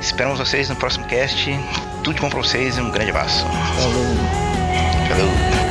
Esperamos 0.00 0.38
vocês 0.38 0.68
no 0.68 0.76
próximo 0.76 1.04
cast. 1.06 1.50
Tudo 2.04 2.14
de 2.14 2.20
bom 2.20 2.30
pra 2.30 2.38
vocês 2.38 2.78
e 2.78 2.80
um 2.80 2.90
grande 2.90 3.10
abraço. 3.10 3.44
Falou. 3.44 4.16
Falou! 5.08 5.65